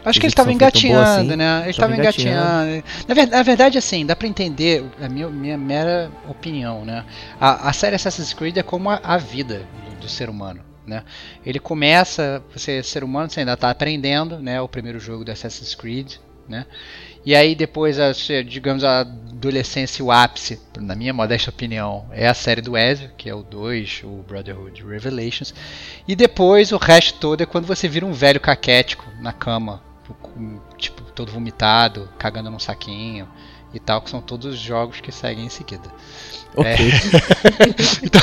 Acho 0.04 0.20
que 0.20 0.26
ele 0.26 0.32
estava 0.32 0.52
engatinhando, 0.52 1.30
assim, 1.30 1.36
né? 1.36 1.62
Ele 1.62 1.70
estava 1.72 1.96
engatinhando. 1.96 2.84
Na 3.08 3.14
verdade, 3.14 3.32
na 3.32 3.44
verdade, 3.44 3.78
assim, 3.78 4.06
dá 4.06 4.16
para 4.16 4.28
entender, 4.28 4.84
a 5.02 5.10
minha, 5.10 5.28
minha 5.28 5.58
mera 5.58 6.12
opinião, 6.28 6.86
né? 6.86 7.06
A, 7.40 7.70
a 7.70 7.74
série 7.74 7.96
Assassin's 7.96 8.34
Creed 8.34 8.58
é 8.58 8.64
como 8.64 8.90
a, 8.90 9.00
a 9.04 9.18
vida 9.18 9.68
do, 9.86 10.02
do, 10.02 10.10
ser 10.10 10.30
humano, 10.30 10.62
né? 10.88 11.04
Ele 11.46 11.60
começa, 11.60 12.42
você 12.54 12.78
é 12.78 12.84
ser 12.84 13.04
humano, 13.04 13.30
você 13.30 13.42
ainda 13.42 13.54
está 13.54 13.70
aprendendo, 13.70 14.40
né? 14.40 14.62
O 14.62 14.70
primeiro 14.70 15.00
jogo 15.00 15.26
do 15.26 15.32
Assassin's 15.32 15.76
Creed, 15.76 16.14
né? 16.48 16.66
E 17.26 17.36
aí 17.36 17.54
depois, 17.54 18.00
a, 18.00 18.12
digamos, 18.44 18.84
a 18.84 19.02
adolescência, 19.02 20.04
o 20.04 20.12
ápice, 20.12 20.60
na 20.80 20.96
minha 20.96 21.14
modesta 21.14 21.50
opinião, 21.50 22.06
é 22.12 22.28
a 22.28 22.34
série 22.34 22.62
do 22.62 22.78
Ezio, 22.78 23.12
que 23.18 23.30
é 23.30 23.36
o 23.36 23.44
2, 23.44 24.02
o 24.06 24.24
Brotherhood 24.28 24.82
Revelations. 24.84 25.54
E 26.08 26.16
depois 26.16 26.72
o 26.72 26.78
resto 26.78 27.20
todo 27.20 27.42
é 27.42 27.46
quando 27.46 27.66
você 27.66 27.88
vira 27.88 28.06
um 28.06 28.14
velho 28.14 28.40
caquético 28.40 29.06
na 29.20 29.34
cama, 29.34 29.84
tipo, 30.78 31.04
todo 31.12 31.32
vomitado, 31.32 32.10
cagando 32.18 32.50
num 32.50 32.60
saquinho 32.60 33.28
e 33.74 33.80
tal, 33.80 34.02
que 34.02 34.10
são 34.10 34.22
todos 34.22 34.54
os 34.54 34.60
jogos 34.60 35.00
que 35.00 35.12
seguem 35.12 35.46
em 35.46 35.50
seguida. 35.50 35.90
Ok. 36.56 36.72
É... 36.72 36.76
então... 38.04 38.22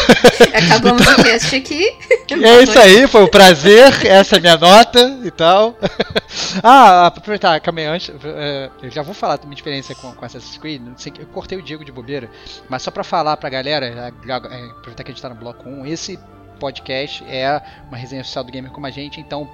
Acabamos 0.64 1.02
então... 1.02 1.14
o 1.14 1.24
cast 1.24 1.54
aqui. 1.54 1.96
É 2.30 2.62
isso 2.62 2.78
aí, 2.78 3.06
foi 3.06 3.22
um 3.22 3.28
prazer. 3.28 4.04
Essa 4.04 4.36
é 4.36 4.38
a 4.38 4.40
minha 4.40 4.56
nota 4.56 5.20
e 5.24 5.30
tal. 5.30 5.78
ah, 6.62 7.06
aproveitar, 7.06 7.60
calma 7.60 7.80
aí, 7.80 7.86
antes. 7.86 8.08
Uh, 8.08 8.70
eu 8.82 8.90
já 8.90 9.02
vou 9.02 9.14
falar 9.14 9.36
da 9.36 9.44
minha 9.44 9.54
experiência 9.54 9.94
com, 9.94 10.12
com 10.12 10.24
Assassin's 10.24 10.58
Creed. 10.58 10.82
Não 10.82 10.98
sei, 10.98 11.12
eu 11.18 11.26
cortei 11.26 11.56
o 11.56 11.62
Diego 11.62 11.84
de 11.84 11.92
bobeira, 11.92 12.28
mas 12.68 12.82
só 12.82 12.90
pra 12.90 13.04
falar 13.04 13.36
pra 13.36 13.48
galera, 13.48 13.86
é, 13.86 14.08
aproveitar 14.08 15.04
que 15.04 15.10
a 15.10 15.14
gente 15.14 15.22
tá 15.22 15.28
no 15.28 15.36
bloco 15.36 15.68
1, 15.68 15.86
esse 15.86 16.18
podcast 16.58 17.24
é 17.28 17.62
uma 17.88 17.96
resenha 17.96 18.22
oficial 18.22 18.42
do 18.42 18.50
Gamer 18.50 18.72
como 18.72 18.86
a 18.86 18.90
gente, 18.90 19.20
então 19.20 19.48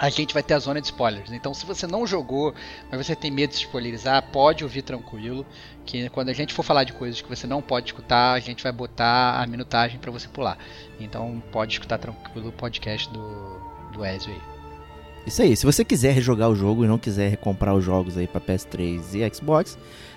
a 0.00 0.08
gente 0.08 0.32
vai 0.32 0.42
ter 0.42 0.54
a 0.54 0.58
zona 0.58 0.80
de 0.80 0.86
spoilers. 0.86 1.30
Então, 1.30 1.52
se 1.52 1.66
você 1.66 1.86
não 1.86 2.06
jogou, 2.06 2.54
mas 2.90 3.06
você 3.06 3.14
tem 3.14 3.30
medo 3.30 3.50
de 3.50 3.58
spoilerizar, 3.58 4.22
pode 4.32 4.64
ouvir 4.64 4.80
tranquilo. 4.80 5.44
Que 5.84 6.08
quando 6.08 6.30
a 6.30 6.32
gente 6.32 6.54
for 6.54 6.62
falar 6.62 6.84
de 6.84 6.94
coisas 6.94 7.20
que 7.20 7.28
você 7.28 7.46
não 7.46 7.60
pode 7.60 7.88
escutar, 7.88 8.32
a 8.32 8.40
gente 8.40 8.62
vai 8.62 8.72
botar 8.72 9.38
a 9.38 9.46
minutagem 9.46 9.98
para 9.98 10.10
você 10.10 10.26
pular. 10.26 10.56
Então, 10.98 11.42
pode 11.52 11.74
escutar 11.74 11.98
tranquilo 11.98 12.48
o 12.48 12.52
podcast 12.52 13.12
do, 13.12 13.60
do 13.92 14.02
Ezio 14.02 14.32
aí. 14.32 14.40
Isso 15.26 15.42
aí, 15.42 15.54
se 15.54 15.66
você 15.66 15.84
quiser 15.84 16.14
rejogar 16.14 16.48
o 16.48 16.56
jogo 16.56 16.82
e 16.82 16.88
não 16.88 16.96
quiser 16.96 17.28
recomprar 17.28 17.74
os 17.74 17.84
jogos 17.84 18.16
aí 18.16 18.26
para 18.26 18.40
PS3 18.40 19.02
e 19.12 19.34
Xbox, 19.34 19.76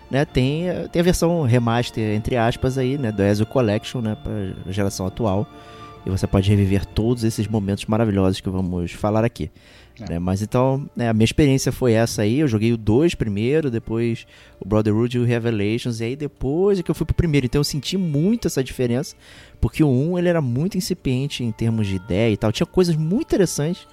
né, 0.10 0.24
tem, 0.24 0.68
tem 0.94 1.02
a 1.02 1.04
versão 1.04 1.42
remaster, 1.42 2.16
entre 2.16 2.38
aspas, 2.38 2.78
aí, 2.78 2.98
né, 2.98 3.12
do 3.12 3.22
Ezio 3.22 3.46
Collection, 3.46 4.00
né, 4.00 4.16
para 4.16 4.72
geração 4.72 5.06
atual 5.06 5.46
e 6.05 6.10
você 6.10 6.27
pode 6.27 6.50
reviver 6.50 6.86
todos 6.86 7.24
esses 7.24 7.48
momentos 7.48 7.86
maravilhosos 7.86 8.41
que 8.41 8.50
vamos 8.50 8.91
falar 8.91 9.24
aqui. 9.24 9.50
É. 10.00 10.13
Né? 10.13 10.19
Mas 10.19 10.41
então, 10.41 10.89
né, 10.95 11.10
a 11.10 11.13
minha 11.13 11.25
experiência 11.25 11.72
foi 11.72 11.93
essa 11.93 12.24
aí. 12.24 12.39
Eu 12.39 12.48
joguei 12.48 12.74
o 12.74 12.77
2 12.77 13.15
primeiro, 13.15 13.69
depois 13.69 14.25
o 14.60 14.67
Brotherhood 14.67 15.17
e 15.17 15.19
o 15.19 15.25
Revelations, 15.25 16.00
e 16.00 16.05
aí 16.05 16.15
depois 16.15 16.79
é 16.79 16.83
que 16.83 16.91
eu 16.91 16.95
fui 16.95 17.05
pro 17.05 17.15
primeiro. 17.15 17.45
Então 17.45 17.60
eu 17.60 17.63
senti 17.63 17.98
muito 17.98 18.48
essa 18.48 18.63
diferença, 18.63 19.15
porque 19.62 19.83
o 19.83 19.89
1 19.89 20.19
ele 20.19 20.29
era 20.29 20.41
muito 20.41 20.77
incipiente 20.77 21.43
em 21.43 21.51
termos 21.51 21.88
de 21.88 21.95
ideia 21.95 22.33
e 22.33 22.38
tal. 22.38 22.51
Tinha 22.51 22.67
coisas 22.67 22.95
muito 22.95 23.27
interessantes, 23.27 23.88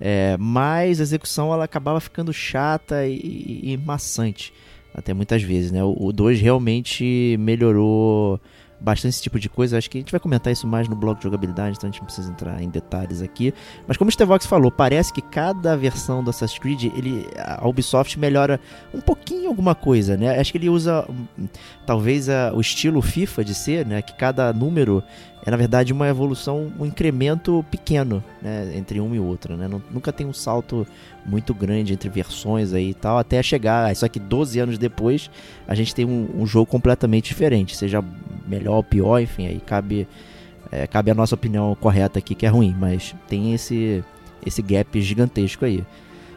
é, 0.00 0.36
mas 0.38 1.00
a 1.00 1.02
execução 1.02 1.52
ela 1.52 1.64
acabava 1.64 2.00
ficando 2.00 2.32
chata 2.32 3.06
e, 3.06 3.14
e, 3.14 3.72
e 3.72 3.76
maçante, 3.76 4.52
até 4.94 5.12
muitas 5.12 5.42
vezes. 5.42 5.70
Né? 5.70 5.82
O 5.84 6.12
2 6.12 6.40
realmente 6.40 7.36
melhorou 7.38 8.40
bastante 8.82 9.12
esse 9.14 9.22
tipo 9.22 9.38
de 9.38 9.48
coisa. 9.48 9.78
Acho 9.78 9.88
que 9.88 9.98
a 9.98 10.00
gente 10.00 10.10
vai 10.10 10.20
comentar 10.20 10.52
isso 10.52 10.66
mais 10.66 10.88
no 10.88 10.96
blog 10.96 11.16
de 11.16 11.22
jogabilidade, 11.22 11.76
então 11.76 11.88
a 11.88 11.90
gente 11.90 12.00
não 12.00 12.06
precisa 12.06 12.30
entrar 12.30 12.62
em 12.62 12.68
detalhes 12.68 13.22
aqui. 13.22 13.54
Mas 13.86 13.96
como 13.96 14.08
o 14.08 14.12
Stevox 14.12 14.44
falou, 14.46 14.70
parece 14.70 15.12
que 15.12 15.22
cada 15.22 15.76
versão 15.76 16.22
do 16.22 16.30
Assassin's 16.30 16.58
Creed, 16.58 16.84
ele, 16.96 17.26
a 17.38 17.66
Ubisoft 17.66 18.18
melhora 18.18 18.60
um 18.92 19.00
pouquinho 19.00 19.48
alguma 19.48 19.74
coisa, 19.74 20.16
né? 20.16 20.38
Acho 20.38 20.52
que 20.52 20.58
ele 20.58 20.68
usa 20.68 21.06
hum, 21.08 21.46
talvez 21.86 22.28
a, 22.28 22.52
o 22.52 22.60
estilo 22.60 23.00
FIFA 23.00 23.44
de 23.44 23.54
ser, 23.54 23.86
né? 23.86 24.02
Que 24.02 24.14
cada 24.14 24.52
número 24.52 25.02
é 25.44 25.50
na 25.50 25.56
verdade 25.56 25.92
uma 25.92 26.08
evolução, 26.08 26.72
um 26.78 26.86
incremento 26.86 27.64
pequeno, 27.70 28.22
né, 28.40 28.72
entre 28.76 29.00
um 29.00 29.12
e 29.14 29.18
outro, 29.18 29.56
né? 29.56 29.68
Nunca 29.90 30.12
tem 30.12 30.24
um 30.26 30.32
salto 30.32 30.86
muito 31.26 31.52
grande 31.52 31.92
entre 31.92 32.08
versões 32.08 32.72
aí 32.72 32.90
e 32.90 32.94
tal, 32.94 33.18
até 33.18 33.42
chegar, 33.42 33.94
só 33.96 34.06
que 34.08 34.20
12 34.20 34.60
anos 34.60 34.78
depois 34.78 35.30
a 35.66 35.74
gente 35.74 35.94
tem 35.94 36.04
um, 36.04 36.28
um 36.36 36.46
jogo 36.46 36.66
completamente 36.66 37.28
diferente, 37.28 37.76
seja 37.76 38.02
melhor 38.46 38.76
ou 38.76 38.84
pior, 38.84 39.20
enfim, 39.20 39.46
aí 39.46 39.60
cabe 39.60 40.06
é, 40.70 40.86
cabe 40.86 41.10
a 41.10 41.14
nossa 41.14 41.34
opinião 41.34 41.76
correta 41.80 42.18
aqui 42.18 42.34
que 42.34 42.46
é 42.46 42.48
ruim, 42.48 42.74
mas 42.78 43.14
tem 43.28 43.52
esse 43.52 44.04
esse 44.44 44.62
gap 44.62 45.00
gigantesco 45.00 45.64
aí. 45.64 45.84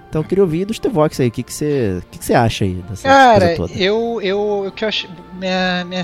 Então 0.09 0.21
eu 0.21 0.27
queria 0.27 0.43
ouvir 0.43 0.65
dos 0.65 0.79
Tevox 0.79 1.19
aí, 1.19 1.27
o 1.27 1.31
que 1.31 1.43
que 1.43 1.53
você 1.53 2.01
que 2.11 2.19
que 2.19 2.33
acha 2.33 2.65
aí 2.65 2.73
dessa 2.89 3.07
Cara, 3.07 3.55
coisa 3.55 3.55
toda? 3.55 3.73
eu 3.73 4.19
eu 4.21 4.65
o 4.67 4.71
que 4.71 4.83
eu 4.83 4.89
acho 4.89 5.07
minha, 5.37 5.85
minha 5.85 6.03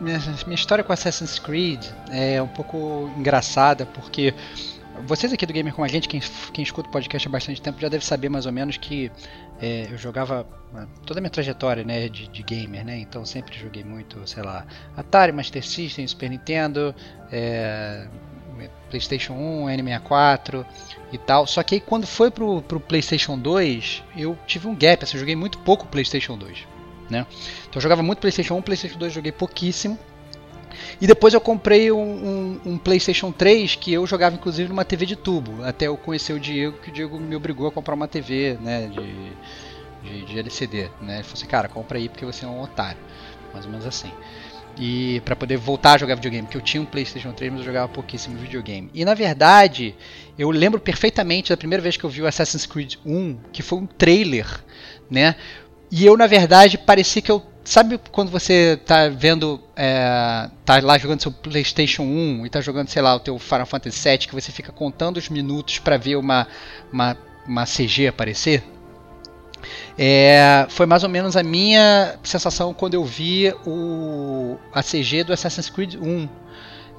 minha, 0.00 0.18
minha 0.46 0.54
história 0.54 0.84
com 0.84 0.92
Assassin's 0.92 1.38
Creed 1.38 1.84
é 2.10 2.40
um 2.40 2.48
pouco 2.48 3.10
engraçada, 3.16 3.86
porque 3.86 4.34
vocês 5.04 5.32
aqui 5.32 5.44
do 5.44 5.52
Gamer 5.52 5.74
com 5.74 5.84
a 5.84 5.88
gente, 5.88 6.08
quem, 6.08 6.20
quem 6.52 6.62
escuta 6.62 6.88
o 6.88 6.92
podcast 6.92 7.28
há 7.28 7.30
bastante 7.30 7.60
tempo, 7.60 7.80
já 7.80 7.88
deve 7.88 8.04
saber 8.04 8.28
mais 8.28 8.46
ou 8.46 8.52
menos 8.52 8.76
que 8.76 9.10
é, 9.60 9.88
eu 9.90 9.98
jogava 9.98 10.46
toda 11.04 11.20
a 11.20 11.22
minha 11.22 11.30
trajetória 11.30 11.84
né, 11.84 12.08
de, 12.08 12.28
de, 12.28 12.42
gamer, 12.42 12.84
né? 12.84 12.98
Então 12.98 13.24
sempre 13.24 13.58
joguei 13.58 13.84
muito, 13.84 14.26
sei 14.26 14.42
lá, 14.42 14.66
Atari, 14.96 15.32
Master 15.32 15.66
System, 15.66 16.06
Super 16.06 16.30
Nintendo, 16.30 16.94
é, 17.30 18.06
PlayStation 18.90 19.34
1, 19.34 19.66
N64 19.66 20.64
e 21.12 21.18
tal. 21.18 21.46
Só 21.46 21.62
que 21.62 21.76
aí 21.76 21.80
quando 21.80 22.06
foi 22.06 22.30
pro, 22.30 22.62
pro 22.62 22.80
PlayStation 22.80 23.38
2, 23.38 24.02
eu 24.16 24.38
tive 24.46 24.68
um 24.68 24.74
gap, 24.74 25.04
assim, 25.04 25.16
eu 25.16 25.20
joguei 25.20 25.36
muito 25.36 25.58
pouco 25.58 25.86
PlayStation 25.86 26.36
2 26.36 26.75
né? 27.10 27.26
Então 27.62 27.76
eu 27.76 27.80
jogava 27.80 28.02
muito 28.02 28.18
PlayStation 28.18 28.54
1, 28.54 28.62
PlayStation 28.62 28.98
2 28.98 29.12
joguei 29.12 29.32
pouquíssimo. 29.32 29.98
E 31.00 31.06
depois 31.06 31.34
eu 31.34 31.40
comprei 31.40 31.90
um, 31.90 31.98
um, 31.98 32.60
um, 32.72 32.78
PlayStation 32.78 33.32
3 33.32 33.76
que 33.76 33.92
eu 33.92 34.06
jogava 34.06 34.36
inclusive 34.36 34.68
numa 34.68 34.84
TV 34.84 35.06
de 35.06 35.16
tubo. 35.16 35.62
Até 35.64 35.86
eu 35.86 35.96
conhecer 35.96 36.32
o 36.32 36.40
Diego, 36.40 36.78
que 36.78 36.90
o 36.90 36.92
Diego 36.92 37.18
me 37.18 37.34
obrigou 37.34 37.66
a 37.66 37.72
comprar 37.72 37.94
uma 37.94 38.08
TV 38.08 38.58
né, 38.60 38.88
de, 38.88 39.32
de, 40.02 40.26
de 40.26 40.38
LCD. 40.38 40.90
Né? 41.00 41.16
Ele 41.16 41.22
falou 41.22 41.34
assim: 41.34 41.46
cara, 41.46 41.68
compra 41.68 41.98
aí 41.98 42.08
porque 42.08 42.24
você 42.24 42.44
é 42.44 42.48
um 42.48 42.60
otário. 42.60 42.98
Mais 43.52 43.64
ou 43.64 43.70
menos 43.70 43.86
assim. 43.86 44.10
E 44.78 45.22
para 45.24 45.34
poder 45.34 45.56
voltar 45.56 45.94
a 45.94 45.98
jogar 45.98 46.16
videogame, 46.16 46.46
porque 46.46 46.58
eu 46.58 46.62
tinha 46.62 46.82
um 46.82 46.84
PlayStation 46.84 47.32
3, 47.32 47.50
mas 47.50 47.60
eu 47.60 47.66
jogava 47.66 47.88
pouquíssimo 47.88 48.36
videogame. 48.36 48.90
E 48.92 49.04
na 49.04 49.14
verdade, 49.14 49.94
eu 50.38 50.50
lembro 50.50 50.78
perfeitamente 50.78 51.48
da 51.48 51.56
primeira 51.56 51.82
vez 51.82 51.96
que 51.96 52.04
eu 52.04 52.10
vi 52.10 52.20
o 52.20 52.26
Assassin's 52.26 52.66
Creed 52.66 52.96
1, 53.04 53.38
que 53.52 53.62
foi 53.62 53.78
um 53.78 53.86
trailer, 53.86 54.46
né? 55.10 55.34
E 55.90 56.04
eu, 56.04 56.16
na 56.16 56.26
verdade, 56.26 56.78
parecia 56.78 57.22
que 57.22 57.30
eu 57.30 57.42
sabe 57.64 58.00
quando 58.12 58.30
você 58.30 58.78
tá 58.84 59.08
vendo, 59.08 59.60
é, 59.74 60.48
tá 60.64 60.80
lá 60.80 60.96
jogando 60.96 61.20
seu 61.20 61.32
PlayStation 61.32 62.02
1 62.02 62.46
e 62.46 62.50
tá 62.50 62.60
jogando, 62.60 62.88
sei 62.88 63.02
lá, 63.02 63.14
o 63.14 63.20
teu 63.20 63.38
Final 63.38 63.66
Fantasy 63.66 64.08
VII, 64.08 64.18
que 64.18 64.34
você 64.34 64.52
fica 64.52 64.72
contando 64.72 65.16
os 65.16 65.28
minutos 65.28 65.78
para 65.78 65.96
ver 65.96 66.16
uma, 66.16 66.46
uma, 66.92 67.16
uma 67.46 67.64
CG 67.64 68.06
aparecer? 68.08 68.62
É, 69.98 70.66
foi 70.68 70.86
mais 70.86 71.02
ou 71.02 71.08
menos 71.08 71.36
a 71.36 71.42
minha 71.42 72.16
sensação 72.22 72.72
quando 72.72 72.94
eu 72.94 73.04
vi 73.04 73.52
o, 73.66 74.56
a 74.72 74.82
CG 74.82 75.24
do 75.24 75.32
Assassin's 75.32 75.68
Creed 75.68 75.94
1 75.94 76.28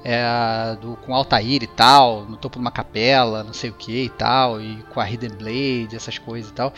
é, 0.04 0.76
do, 0.80 0.96
com 1.04 1.14
Altair 1.14 1.62
e 1.62 1.66
tal, 1.66 2.24
no 2.24 2.36
topo 2.36 2.56
de 2.58 2.60
uma 2.60 2.70
capela, 2.70 3.42
não 3.42 3.52
sei 3.52 3.70
o 3.70 3.72
que 3.72 4.04
e 4.04 4.08
tal, 4.08 4.60
e 4.60 4.76
com 4.90 5.00
a 5.00 5.10
Hidden 5.10 5.30
Blade, 5.30 5.96
essas 5.96 6.18
coisas 6.18 6.50
e 6.50 6.54
tal. 6.54 6.72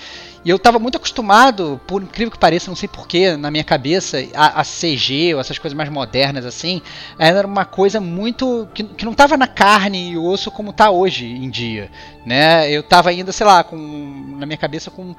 E 0.45 0.51
eu 0.51 0.57
estava 0.57 0.79
muito 0.79 0.97
acostumado, 0.97 1.81
por 1.87 2.03
incrível 2.03 2.31
que 2.31 2.39
pareça, 2.39 2.71
não 2.71 2.77
sei 2.77 2.89
porquê, 2.89 3.37
na 3.37 3.51
minha 3.51 3.65
cabeça, 3.65 4.19
a, 4.35 4.61
a, 4.61 4.65
CG, 4.65 5.35
ou 5.35 5.41
essas 5.41 5.59
coisas 5.59 5.77
mais 5.77 5.91
modernas 5.91 6.47
assim, 6.47 6.81
era 7.19 7.47
uma 7.47 7.65
coisa 7.65 8.01
muito. 8.01 8.69
que, 8.75 8.85
que 8.85 9.05
não 9.05 9.13
estava 9.13 9.37
na 9.37 9.47
carne 9.47 10.13
e 10.13 10.19
osso 10.19 10.51
como 10.51 10.71
está 10.71 10.91
hoje 10.91 11.27
em 11.27 11.51
dia. 11.51 11.91
Né? 12.25 12.71
Eu 12.71 12.83
estava 12.83 13.09
ainda, 13.09 13.33
sei 13.33 13.47
lá, 13.47 13.65
com, 13.65 13.77
na 14.39 14.45
minha 14.45 14.59
cabeça 14.59 14.91
com 14.91 15.17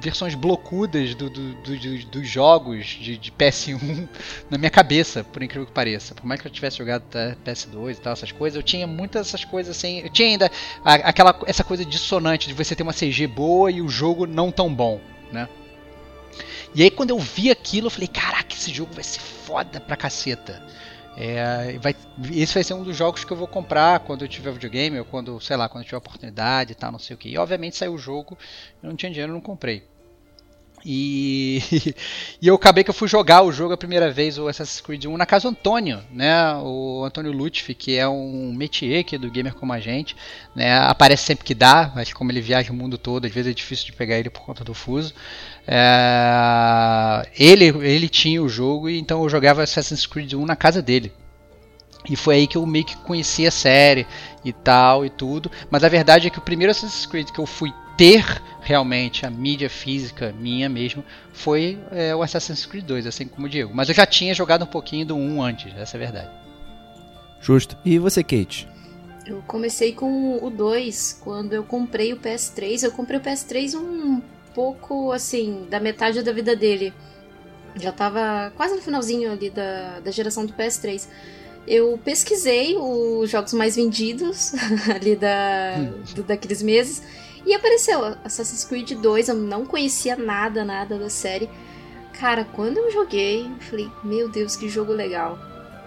versões 0.00 0.36
blocudas 0.36 1.14
do, 1.14 1.28
do, 1.28 1.54
do, 1.54 2.06
dos 2.06 2.28
jogos 2.28 2.86
de, 2.86 3.18
de, 3.18 3.32
PS1 3.32 4.08
na 4.48 4.56
minha 4.56 4.70
cabeça, 4.70 5.24
por 5.24 5.42
incrível 5.42 5.66
que 5.66 5.72
pareça. 5.72 6.14
Por 6.14 6.24
mais 6.24 6.40
que 6.40 6.46
eu 6.46 6.52
tivesse 6.52 6.78
jogado 6.78 7.02
PS2 7.44 7.92
e 7.96 8.00
tal, 8.00 8.12
essas 8.12 8.30
coisas, 8.30 8.56
eu 8.56 8.62
tinha 8.62 8.86
muitas 8.86 9.26
essas 9.28 9.44
coisas 9.44 9.76
assim. 9.76 10.00
Eu 10.00 10.10
tinha 10.10 10.28
ainda 10.28 10.50
a, 10.84 10.94
aquela 10.94 11.36
essa 11.44 11.64
coisa 11.64 11.84
dissonante 11.84 12.46
de 12.46 12.54
você 12.54 12.74
ter 12.76 12.84
uma 12.84 12.94
CG 12.94 13.26
boa 13.26 13.70
e 13.70 13.82
o 13.82 13.88
jogo 13.88 14.24
não 14.24 14.52
tão 14.52 14.72
bom, 14.72 15.00
né? 15.32 15.48
E 16.72 16.84
aí 16.84 16.90
quando 16.90 17.10
eu 17.10 17.18
vi 17.18 17.50
aquilo, 17.50 17.88
eu 17.88 17.90
falei, 17.90 18.06
caraca, 18.06 18.54
esse 18.54 18.72
jogo 18.72 18.94
vai 18.94 19.02
ser 19.02 19.20
foda 19.20 19.80
pra 19.80 19.96
caceta. 19.96 20.62
É, 21.20 21.76
vai, 21.80 21.96
esse 22.30 22.54
vai 22.54 22.62
ser 22.62 22.74
um 22.74 22.84
dos 22.84 22.96
jogos 22.96 23.24
que 23.24 23.32
eu 23.32 23.36
vou 23.36 23.48
comprar 23.48 23.98
quando 23.98 24.22
eu 24.22 24.28
tiver 24.28 24.52
videogame, 24.52 25.00
ou 25.00 25.04
quando, 25.04 25.40
sei 25.40 25.56
lá, 25.56 25.68
quando 25.68 25.82
eu 25.82 25.86
tiver 25.86 25.96
oportunidade 25.96 26.70
e 26.70 26.74
tal, 26.76 26.92
não 26.92 26.98
sei 27.00 27.16
o 27.16 27.18
que. 27.18 27.28
E 27.28 27.36
obviamente 27.36 27.76
saiu 27.76 27.94
o 27.94 27.98
jogo, 27.98 28.38
eu 28.80 28.88
não 28.88 28.94
tinha 28.94 29.10
dinheiro, 29.10 29.32
não 29.32 29.40
comprei. 29.40 29.82
E, 30.84 31.62
e 32.40 32.46
eu 32.46 32.54
acabei 32.54 32.84
que 32.84 32.90
eu 32.90 32.94
fui 32.94 33.08
jogar 33.08 33.42
o 33.42 33.52
jogo 33.52 33.74
a 33.74 33.76
primeira 33.76 34.10
vez, 34.10 34.38
o 34.38 34.48
Assassin's 34.48 34.80
Creed 34.80 35.06
1, 35.06 35.16
na 35.16 35.26
casa 35.26 35.42
do 35.42 35.50
Antônio, 35.50 36.02
né? 36.10 36.54
O 36.62 37.04
Antônio 37.04 37.32
Lutfi, 37.32 37.74
que 37.74 37.96
é 37.96 38.08
um 38.08 38.52
métier 38.52 39.00
aqui 39.00 39.18
do 39.18 39.30
Gamer 39.30 39.54
Como 39.54 39.72
a 39.72 39.80
Gente, 39.80 40.16
né? 40.54 40.78
Aparece 40.78 41.24
sempre 41.24 41.44
que 41.44 41.54
dá, 41.54 41.92
mas 41.94 42.12
como 42.12 42.30
ele 42.30 42.40
viaja 42.40 42.72
o 42.72 42.76
mundo 42.76 42.96
todo, 42.96 43.26
às 43.26 43.32
vezes 43.32 43.50
é 43.50 43.54
difícil 43.54 43.86
de 43.86 43.92
pegar 43.92 44.18
ele 44.18 44.30
por 44.30 44.42
conta 44.42 44.64
do 44.64 44.74
fuso. 44.74 45.14
É, 45.66 47.28
ele, 47.38 47.66
ele 47.66 48.08
tinha 48.08 48.42
o 48.42 48.48
jogo, 48.48 48.88
então 48.88 49.22
eu 49.22 49.28
jogava 49.28 49.62
Assassin's 49.62 50.06
Creed 50.06 50.34
1 50.34 50.46
na 50.46 50.56
casa 50.56 50.80
dele. 50.80 51.12
E 52.08 52.16
foi 52.16 52.36
aí 52.36 52.46
que 52.46 52.56
eu 52.56 52.64
meio 52.64 52.84
que 52.84 52.96
conheci 52.96 53.46
a 53.46 53.50
série 53.50 54.06
e 54.44 54.52
tal 54.52 55.04
e 55.04 55.10
tudo. 55.10 55.50
Mas 55.70 55.84
a 55.84 55.88
verdade 55.88 56.26
é 56.26 56.30
que 56.30 56.38
o 56.38 56.42
primeiro 56.42 56.70
Assassin's 56.70 57.06
Creed 57.06 57.30
que 57.30 57.38
eu 57.38 57.46
fui 57.46 57.72
ter 57.98 58.40
realmente 58.62 59.26
a 59.26 59.30
mídia 59.30 59.68
física 59.68 60.32
minha 60.38 60.68
mesmo 60.68 61.04
foi 61.32 61.78
é, 61.90 62.14
o 62.14 62.22
Assassin's 62.22 62.64
Creed 62.64 62.84
2, 62.84 63.06
assim 63.06 63.26
como 63.26 63.46
o 63.46 63.50
Diego. 63.50 63.74
Mas 63.74 63.88
eu 63.88 63.94
já 63.94 64.06
tinha 64.06 64.32
jogado 64.32 64.62
um 64.62 64.68
pouquinho 64.68 65.04
do 65.04 65.16
1 65.16 65.42
antes, 65.42 65.76
essa 65.76 65.96
é 65.96 65.98
a 65.98 66.04
verdade. 66.04 66.30
Justo. 67.40 67.76
E 67.84 67.98
você, 67.98 68.22
Kate? 68.22 68.68
Eu 69.26 69.42
comecei 69.46 69.92
com 69.92 70.42
o 70.42 70.48
2 70.48 71.20
quando 71.22 71.52
eu 71.52 71.64
comprei 71.64 72.12
o 72.12 72.16
PS3. 72.16 72.84
Eu 72.84 72.92
comprei 72.92 73.18
o 73.18 73.22
PS3 73.22 73.74
um 73.74 74.22
pouco 74.54 75.12
assim, 75.12 75.66
da 75.68 75.80
metade 75.80 76.22
da 76.22 76.32
vida 76.32 76.54
dele. 76.56 76.94
Já 77.76 77.92
tava 77.92 78.52
quase 78.56 78.74
no 78.74 78.80
finalzinho 78.80 79.30
ali 79.30 79.50
da, 79.50 80.00
da 80.00 80.10
geração 80.10 80.46
do 80.46 80.52
PS3 80.52 81.06
eu 81.66 82.00
pesquisei 82.02 82.74
os 82.78 83.28
jogos 83.28 83.52
mais 83.52 83.76
vendidos 83.76 84.54
ali 84.88 85.14
da, 85.14 85.74
hum. 85.76 86.02
do, 86.14 86.22
daqueles 86.22 86.62
meses 86.62 87.02
e 87.44 87.54
apareceu 87.54 88.16
Assassin's 88.24 88.64
Creed 88.64 88.92
2, 88.92 89.28
eu 89.28 89.34
não 89.34 89.64
conhecia 89.64 90.16
nada, 90.16 90.64
nada 90.64 90.98
da 90.98 91.10
série. 91.10 91.48
Cara, 92.18 92.44
quando 92.44 92.78
eu 92.78 92.90
joguei, 92.90 93.46
eu 93.46 93.60
falei, 93.60 93.88
meu 94.02 94.28
Deus, 94.28 94.56
que 94.56 94.68
jogo 94.68 94.92
legal. 94.92 95.38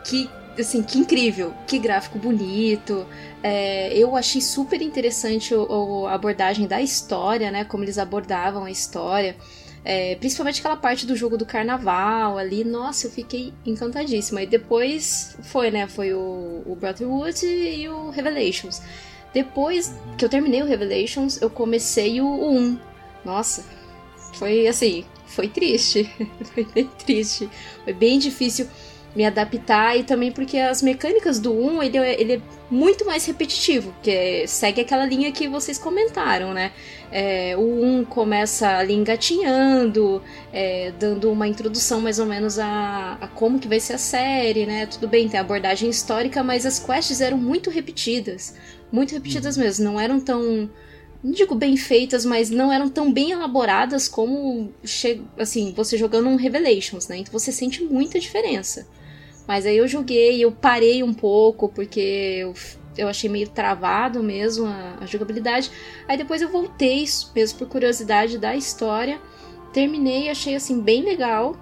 Que, 0.06 0.30
assim, 0.58 0.82
que 0.82 0.97
incrível, 0.97 1.54
que 1.67 1.78
gráfico 1.78 2.17
bonito. 2.17 3.06
É, 3.43 3.95
eu 3.97 4.15
achei 4.15 4.39
super 4.39 4.82
interessante 4.82 5.54
o, 5.54 6.08
a 6.08 6.13
abordagem 6.13 6.67
da 6.67 6.82
história, 6.82 7.52
né? 7.52 7.65
Como 7.65 7.84
eles 7.84 7.97
abordavam 7.97 8.63
a 8.63 8.71
história. 8.71 9.36
É, 9.84 10.15
principalmente 10.15 10.60
aquela 10.60 10.78
parte 10.78 11.08
do 11.08 11.15
jogo 11.15 11.38
do 11.38 11.45
carnaval 11.45 12.38
ali, 12.38 12.63
nossa, 12.63 13.08
eu 13.08 13.12
fiquei 13.12 13.54
encantadíssima. 13.65 14.41
E 14.41 14.47
depois 14.47 15.36
foi, 15.43 15.69
né? 15.69 15.88
Foi 15.88 16.13
o, 16.13 16.63
o 16.65 16.78
Brotherhood 16.80 17.45
e 17.45 17.89
o 17.89 18.10
Revelations. 18.10 18.82
Depois 19.34 19.94
que 20.17 20.26
eu 20.26 20.30
terminei 20.30 20.62
o 20.62 20.65
Revelations, 20.65 21.41
eu 21.41 21.50
comecei 21.50 22.22
o 22.22 22.28
1. 22.28 22.78
Nossa, 23.24 23.65
foi 24.34 24.67
assim, 24.67 25.06
foi 25.26 25.48
triste. 25.48 26.10
foi 26.54 26.65
bem 26.65 26.89
triste. 26.98 27.50
Foi 27.84 27.94
bem 27.94 28.20
difícil 28.20 28.67
me 29.15 29.26
adaptar 29.26 29.98
e 29.98 30.04
também 30.04 30.32
porque 30.32 30.58
as 30.58 30.82
mecânicas 30.82 31.38
do 31.38 31.52
1 31.54 31.84
ele, 31.84 31.98
é, 31.98 32.22
ele 32.22 32.34
é 32.36 32.41
muito 32.70 33.06
mais 33.06 33.26
repetitivo, 33.26 33.94
que 34.02 34.48
segue 34.48 34.80
aquela 34.80 35.06
linha 35.06 35.32
que 35.34 35.50
vocês 35.50 35.78
comentaram, 35.78 36.54
né? 36.54 36.72
É, 37.12 37.56
o 37.58 37.84
1 37.84 38.06
começa 38.06 38.78
ali 38.78 38.94
engatinhando, 38.94 40.22
é, 40.54 40.94
dando 40.98 41.30
uma 41.30 41.46
introdução 41.46 42.00
mais 42.00 42.20
ou 42.20 42.26
menos 42.26 42.58
a, 42.58 43.17
a, 43.20 43.28
como 43.28 43.60
que 43.60 43.67
vai 43.67 43.82
ser 43.82 43.94
a 43.94 43.98
série, 43.98 44.65
né? 44.65 44.86
Tudo 44.86 45.10
bem, 45.10 45.28
tem 45.28 45.39
abordagem 45.39 45.89
histórica, 45.89 46.41
mas 46.41 46.65
as 46.65 46.80
quests 46.80 47.20
eram 47.20 47.38
muito 47.38 47.70
repetidas 47.70 48.56
muito 48.91 49.13
repetidas 49.13 49.58
uhum. 49.58 49.63
mesmo, 49.63 49.86
não 49.86 49.99
eram 49.99 50.19
tão 50.19 50.69
não 51.23 51.32
digo 51.32 51.54
bem 51.54 51.77
feitas, 51.77 52.25
mas 52.25 52.49
não 52.49 52.73
eram 52.73 52.89
tão 52.89 53.12
bem 53.12 53.32
elaboradas 53.32 54.08
como 54.08 54.73
assim, 55.38 55.71
você 55.75 55.95
jogando 55.97 56.27
um 56.27 56.36
Revelations, 56.36 57.08
né? 57.08 57.17
Então 57.17 57.32
você 57.32 57.51
sente 57.51 57.84
muita 57.84 58.19
diferença. 58.19 58.88
Mas 59.47 59.65
aí 59.65 59.77
eu 59.77 59.88
joguei, 59.88 60.43
eu 60.43 60.51
parei 60.51 61.04
um 61.04 61.13
pouco 61.13 61.69
porque 61.69 61.99
eu, 62.39 62.54
eu 62.97 63.08
achei 63.08 63.30
meio 63.30 63.49
travado 63.49 64.23
mesmo 64.23 64.65
a, 64.65 64.97
a 65.01 65.06
jogabilidade. 65.06 65.69
Aí 66.08 66.17
depois 66.17 66.41
eu 66.41 66.49
voltei, 66.49 67.06
mesmo 67.36 67.60
por 67.60 67.67
curiosidade 67.67 68.38
da 68.39 68.56
história, 68.56 69.21
terminei, 69.71 70.30
achei 70.30 70.56
assim 70.56 70.82
bem 70.82 71.04
legal. 71.04 71.56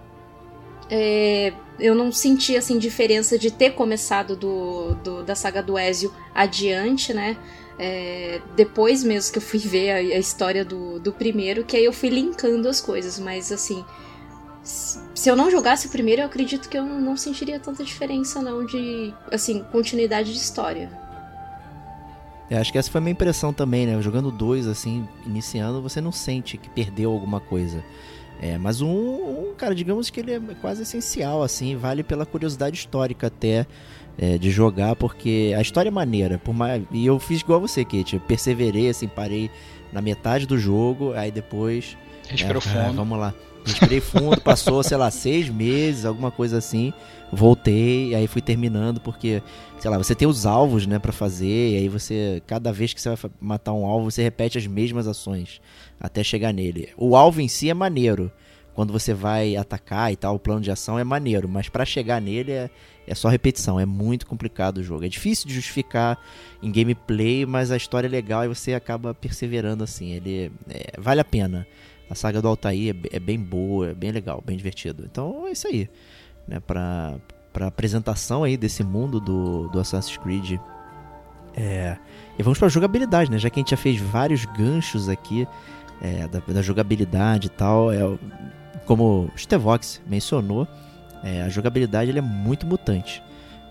É, 0.89 1.53
eu 1.79 1.95
não 1.95 2.11
senti 2.11 2.55
assim 2.55 2.77
diferença 2.77 3.37
de 3.37 3.51
ter 3.51 3.71
começado 3.71 4.35
do, 4.35 4.95
do 4.95 5.23
da 5.23 5.35
saga 5.35 5.61
do 5.61 5.77
Ezio 5.77 6.13
adiante, 6.33 7.13
né? 7.13 7.37
É, 7.77 8.41
depois 8.55 9.03
mesmo 9.03 9.31
que 9.31 9.37
eu 9.37 9.41
fui 9.41 9.59
ver 9.59 9.91
a, 9.91 9.95
a, 9.95 10.19
história 10.19 10.65
do, 10.65 10.99
do 10.99 11.13
primeiro, 11.13 11.63
que 11.63 11.77
aí 11.77 11.85
eu 11.85 11.93
fui 11.93 12.09
linkando 12.09 12.67
as 12.67 12.81
coisas, 12.81 13.17
mas 13.17 13.53
assim, 13.53 13.85
se 14.61 15.29
eu 15.29 15.35
não 15.35 15.49
jogasse 15.49 15.87
o 15.87 15.89
primeiro, 15.89 16.21
eu 16.21 16.25
acredito 16.25 16.67
que 16.67 16.77
eu 16.77 16.83
não 16.83 17.15
sentiria 17.15 17.59
tanta 17.59 17.83
diferença 17.83 18.41
não 18.41 18.65
de, 18.65 19.13
assim, 19.31 19.63
continuidade 19.71 20.33
de 20.33 20.37
história. 20.37 20.91
É, 22.49 22.57
acho 22.57 22.71
que 22.71 22.77
essa 22.77 22.89
foi 22.89 22.99
a 22.99 23.01
minha 23.01 23.11
impressão 23.11 23.53
também, 23.53 23.85
né? 23.85 24.01
Jogando 24.01 24.31
dois, 24.31 24.67
assim, 24.67 25.07
iniciando, 25.25 25.81
você 25.81 26.01
não 26.01 26.11
sente 26.11 26.57
que 26.57 26.69
perdeu 26.69 27.11
alguma 27.11 27.39
coisa. 27.39 27.83
É, 28.41 28.57
mas 28.57 28.81
um, 28.81 28.89
um, 28.89 29.53
cara, 29.57 29.75
digamos 29.75 30.09
que 30.09 30.19
ele 30.19 30.33
é 30.33 30.39
quase 30.61 30.83
essencial, 30.83 31.43
assim, 31.43 31.75
vale 31.75 32.03
pela 32.03 32.25
curiosidade 32.25 32.77
histórica 32.77 33.27
até 33.27 33.65
é, 34.17 34.37
de 34.37 34.49
jogar, 34.49 34.95
porque 34.95 35.53
a 35.57 35.61
história 35.61 35.89
é 35.89 35.91
maneira, 35.91 36.37
por 36.37 36.53
mais, 36.53 36.81
e 36.91 37.05
eu 37.05 37.19
fiz 37.19 37.41
igual 37.41 37.59
você, 37.59 37.83
Kate, 37.83 38.15
eu 38.15 38.21
perseverei, 38.21 38.89
assim, 38.89 39.07
parei 39.07 39.51
na 39.91 40.01
metade 40.01 40.45
do 40.45 40.57
jogo, 40.57 41.13
aí 41.13 41.31
depois... 41.31 41.97
Respirou 42.29 42.59
é, 42.59 42.61
fundo. 42.61 42.79
Ah, 42.79 42.91
vamos 42.91 43.19
lá. 43.19 43.33
Respirei 43.65 43.99
fundo, 43.99 44.41
passou, 44.41 44.81
sei 44.83 44.97
lá, 44.97 45.11
seis 45.11 45.49
meses, 45.49 46.05
alguma 46.05 46.31
coisa 46.31 46.57
assim. 46.57 46.93
Voltei, 47.31 48.15
aí 48.15 48.25
fui 48.27 48.41
terminando, 48.41 48.99
porque, 48.99 49.43
sei 49.77 49.91
lá, 49.91 49.97
você 49.97 50.15
tem 50.15 50.27
os 50.27 50.45
alvos, 50.45 50.87
né, 50.87 50.97
para 50.97 51.11
fazer, 51.11 51.73
e 51.73 51.77
aí 51.77 51.87
você, 51.87 52.41
cada 52.47 52.71
vez 52.71 52.93
que 52.93 53.01
você 53.01 53.09
vai 53.09 53.31
matar 53.39 53.73
um 53.73 53.85
alvo, 53.85 54.09
você 54.09 54.23
repete 54.23 54.57
as 54.57 54.65
mesmas 54.65 55.07
ações 55.07 55.61
até 55.99 56.23
chegar 56.23 56.51
nele. 56.51 56.89
O 56.97 57.15
alvo 57.15 57.41
em 57.41 57.47
si 57.47 57.69
é 57.69 57.73
maneiro. 57.73 58.31
Quando 58.73 58.93
você 58.93 59.13
vai 59.13 59.57
atacar 59.57 60.09
e 60.09 60.15
tal, 60.15 60.35
o 60.35 60.39
plano 60.39 60.61
de 60.61 60.71
ação 60.71 60.97
é 60.97 61.03
maneiro, 61.03 61.49
mas 61.49 61.67
para 61.67 61.83
chegar 61.83 62.21
nele 62.21 62.53
é, 62.53 62.69
é 63.05 63.13
só 63.13 63.27
repetição, 63.27 63.77
é 63.77 63.85
muito 63.85 64.25
complicado 64.25 64.77
o 64.77 64.83
jogo. 64.83 65.03
É 65.03 65.09
difícil 65.09 65.47
de 65.47 65.53
justificar 65.53 66.17
em 66.63 66.71
gameplay, 66.71 67.45
mas 67.45 67.71
a 67.71 67.77
história 67.77 68.07
é 68.07 68.09
legal 68.09 68.45
e 68.45 68.47
você 68.47 68.73
acaba 68.73 69.13
perseverando 69.13 69.83
assim. 69.83 70.11
Ele 70.11 70.49
é, 70.69 70.93
vale 70.97 71.19
a 71.19 71.25
pena. 71.25 71.67
A 72.09 72.15
saga 72.15 72.41
do 72.41 72.47
Altair 72.47 72.95
é, 73.11 73.17
é, 73.17 73.19
bem 73.19 73.39
boa, 73.39 73.89
é 73.89 73.93
bem 73.93 74.11
legal, 74.11 74.43
bem 74.45 74.57
divertido. 74.57 75.03
Então 75.05 75.47
é 75.47 75.51
isso 75.51 75.67
aí, 75.67 75.89
né? 76.47 76.59
Pra, 76.59 77.17
pra 77.53 77.67
apresentação 77.67 78.43
aí 78.43 78.57
desse 78.57 78.83
mundo 78.83 79.19
do, 79.19 79.67
do 79.69 79.79
Assassin's 79.79 80.17
Creed. 80.17 80.59
É, 81.55 81.97
e 82.37 82.43
vamos 82.43 82.57
pra 82.57 82.67
jogabilidade, 82.67 83.29
né? 83.29 83.37
Já 83.37 83.49
que 83.49 83.59
a 83.59 83.61
gente 83.61 83.71
já 83.71 83.77
fez 83.77 83.99
vários 83.99 84.45
ganchos 84.45 85.09
aqui 85.09 85.47
é, 86.01 86.27
da, 86.27 86.39
da, 86.39 86.61
jogabilidade 86.61 87.47
e 87.47 87.49
tal. 87.49 87.91
É, 87.91 87.99
como 88.85 89.29
o 89.33 89.37
Stevox 89.37 90.01
mencionou, 90.07 90.67
é, 91.23 91.43
a 91.43 91.49
jogabilidade 91.49 92.17
é 92.17 92.21
muito 92.21 92.65
mutante. 92.65 93.21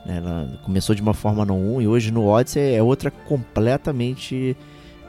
Né? 0.06 0.18
Ela 0.18 0.60
começou 0.62 0.94
de 0.94 1.02
uma 1.02 1.14
forma 1.14 1.44
no 1.44 1.54
1 1.54 1.82
e 1.82 1.88
hoje 1.88 2.12
no 2.12 2.26
Odyssey 2.26 2.74
é 2.74 2.82
outra 2.82 3.10
completamente 3.10 4.56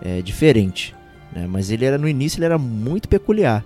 é, 0.01 0.21
diferente. 0.21 0.95
Né? 1.31 1.47
Mas 1.47 1.69
ele 1.69 1.85
era 1.85 1.97
no 1.97 2.07
início 2.07 2.39
ele 2.39 2.45
era 2.45 2.57
muito 2.57 3.07
peculiar. 3.07 3.63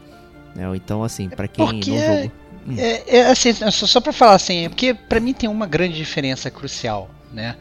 Né? 0.56 0.64
Então 0.76 1.04
assim, 1.04 1.30
para 1.30 1.48
quem 1.48 1.66
Porque 1.66 1.92
não 1.92 1.98
jogou... 1.98 2.32
Hum. 2.66 2.76
É, 2.78 3.18
é, 3.18 3.26
assim, 3.28 3.54
só, 3.54 3.86
só 3.86 4.00
para 4.00 4.14
falar 4.14 4.36
assim, 4.36 4.66
é 4.66 4.70
porque 4.70 4.94
para 4.94 5.20
mim 5.20 5.34
tem 5.34 5.50
uma 5.50 5.68
grande 5.68 5.96
diferença 5.96 6.50
crucial, 6.50 7.10
né? 7.34 7.58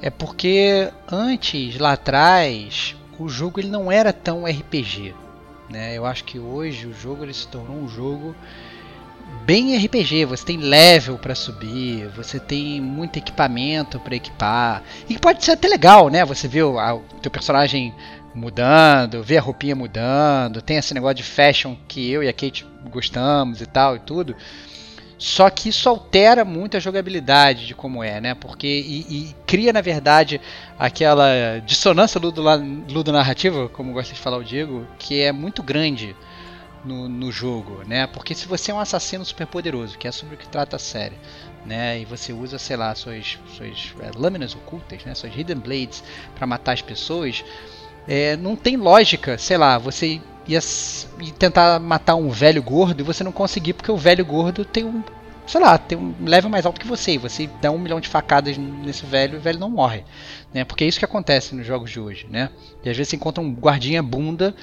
É 0.00 0.10
porque 0.10 0.90
antes, 1.08 1.78
lá 1.78 1.92
atrás, 1.92 2.96
o 3.20 3.28
jogo 3.28 3.60
ele 3.60 3.68
não 3.68 3.90
era 3.90 4.12
tão 4.12 4.44
RPG, 4.44 5.14
né? 5.70 5.96
Eu 5.96 6.04
acho 6.04 6.24
que 6.24 6.40
hoje 6.40 6.88
o 6.88 6.92
jogo 6.92 7.24
ele 7.24 7.32
se 7.32 7.46
tornou 7.46 7.76
um 7.76 7.88
jogo 7.88 8.34
bem 9.44 9.76
RPG. 9.76 10.24
Você 10.24 10.44
tem 10.44 10.56
level 10.56 11.18
para 11.18 11.34
subir, 11.34 12.08
você 12.08 12.40
tem 12.40 12.80
muito 12.80 13.16
equipamento 13.18 14.00
para 14.00 14.16
equipar 14.16 14.82
e 15.08 15.18
pode 15.18 15.44
ser 15.44 15.52
até 15.52 15.68
legal, 15.68 16.08
né? 16.08 16.24
Você 16.24 16.48
a, 16.78 16.94
o 16.94 17.02
teu 17.20 17.30
personagem 17.30 17.94
mudando, 18.34 19.22
vê 19.22 19.38
a 19.38 19.40
roupinha 19.40 19.74
mudando, 19.74 20.62
tem 20.62 20.76
esse 20.76 20.94
negócio 20.94 21.16
de 21.16 21.22
fashion 21.22 21.76
que 21.86 22.10
eu 22.10 22.22
e 22.22 22.28
a 22.28 22.32
Kate 22.32 22.66
gostamos 22.90 23.60
e 23.60 23.66
tal 23.66 23.96
e 23.96 23.98
tudo. 24.00 24.34
Só 25.18 25.48
que 25.50 25.68
isso 25.68 25.88
altera 25.88 26.44
muito 26.44 26.76
a 26.76 26.80
jogabilidade 26.80 27.66
de 27.66 27.74
como 27.76 28.02
é, 28.02 28.20
né? 28.20 28.34
Porque 28.34 28.66
e, 28.66 29.00
e 29.08 29.36
cria 29.46 29.72
na 29.72 29.80
verdade 29.80 30.40
aquela 30.76 31.60
dissonância 31.64 32.20
ludo-narrativa, 32.20 33.68
como 33.68 33.92
gosta 33.92 34.12
de 34.12 34.18
falar 34.18 34.38
o 34.38 34.44
Diego, 34.44 34.84
que 34.98 35.20
é 35.20 35.30
muito 35.30 35.62
grande 35.62 36.16
no, 36.84 37.08
no 37.08 37.30
jogo, 37.30 37.82
né? 37.86 38.08
Porque 38.08 38.34
se 38.34 38.48
você 38.48 38.72
é 38.72 38.74
um 38.74 38.80
assassino 38.80 39.24
super 39.24 39.46
poderoso, 39.46 39.96
que 39.96 40.08
é 40.08 40.10
sobre 40.10 40.34
o 40.34 40.38
que 40.38 40.48
trata 40.48 40.74
a 40.74 40.78
série, 40.78 41.16
né? 41.64 42.00
E 42.00 42.04
você 42.04 42.32
usa, 42.32 42.58
sei 42.58 42.76
lá, 42.76 42.92
suas, 42.94 43.38
suas 43.56 43.94
é, 44.00 44.10
lâminas 44.16 44.54
ocultas, 44.54 45.04
né? 45.04 45.14
Suas 45.14 45.36
hidden 45.36 45.58
blades 45.58 46.02
para 46.34 46.46
matar 46.46 46.72
as 46.72 46.82
pessoas, 46.82 47.44
é, 48.06 48.36
não 48.36 48.56
tem 48.56 48.76
lógica, 48.76 49.38
sei 49.38 49.56
lá, 49.56 49.78
você 49.78 50.20
ia, 50.46 50.60
tentar 51.38 51.78
matar 51.78 52.16
um 52.16 52.30
velho 52.30 52.62
gordo 52.62 53.00
e 53.00 53.04
você 53.04 53.22
não 53.22 53.32
conseguir 53.32 53.74
porque 53.74 53.90
o 53.90 53.96
velho 53.96 54.24
gordo 54.24 54.64
tem 54.64 54.84
um 54.84 55.02
sei 55.46 55.60
lá, 55.60 55.76
tem 55.76 55.98
um 55.98 56.14
level 56.24 56.48
mais 56.48 56.64
alto 56.64 56.80
que 56.80 56.86
você, 56.86 57.12
e 57.12 57.18
você 57.18 57.48
dá 57.60 57.70
um 57.70 57.78
milhão 57.78 58.00
de 58.00 58.08
facadas 58.08 58.56
nesse 58.56 59.04
velho 59.04 59.34
e 59.34 59.36
o 59.38 59.40
velho 59.40 59.58
não 59.58 59.68
morre. 59.68 60.04
Né? 60.54 60.64
Porque 60.64 60.84
é 60.84 60.86
isso 60.86 60.98
que 60.98 61.04
acontece 61.04 61.54
nos 61.54 61.66
jogos 61.66 61.90
de 61.90 62.00
hoje. 62.00 62.26
Né? 62.30 62.48
E 62.84 62.88
às 62.88 62.96
vezes 62.96 63.10
você 63.10 63.16
encontra 63.16 63.42
um 63.42 63.52
guardinha 63.52 64.02
bunda 64.02 64.54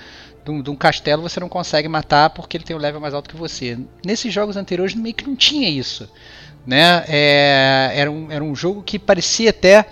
de 0.43 0.51
um, 0.51 0.61
de 0.61 0.69
um 0.69 0.75
castelo 0.75 1.21
você 1.21 1.39
não 1.39 1.49
consegue 1.49 1.87
matar 1.87 2.29
porque 2.29 2.57
ele 2.57 2.63
tem 2.63 2.75
um 2.75 2.79
level 2.79 3.01
mais 3.01 3.13
alto 3.13 3.29
que 3.29 3.35
você. 3.35 3.77
Nesses 4.05 4.33
jogos 4.33 4.57
anteriores 4.57 4.95
meio 4.95 5.13
que 5.13 5.27
não 5.27 5.35
tinha 5.35 5.69
isso. 5.69 6.09
Né? 6.65 7.03
É, 7.07 7.91
era, 7.93 8.11
um, 8.11 8.31
era 8.31 8.43
um 8.43 8.55
jogo 8.55 8.81
que 8.81 8.97
parecia 8.97 9.49
até. 9.49 9.85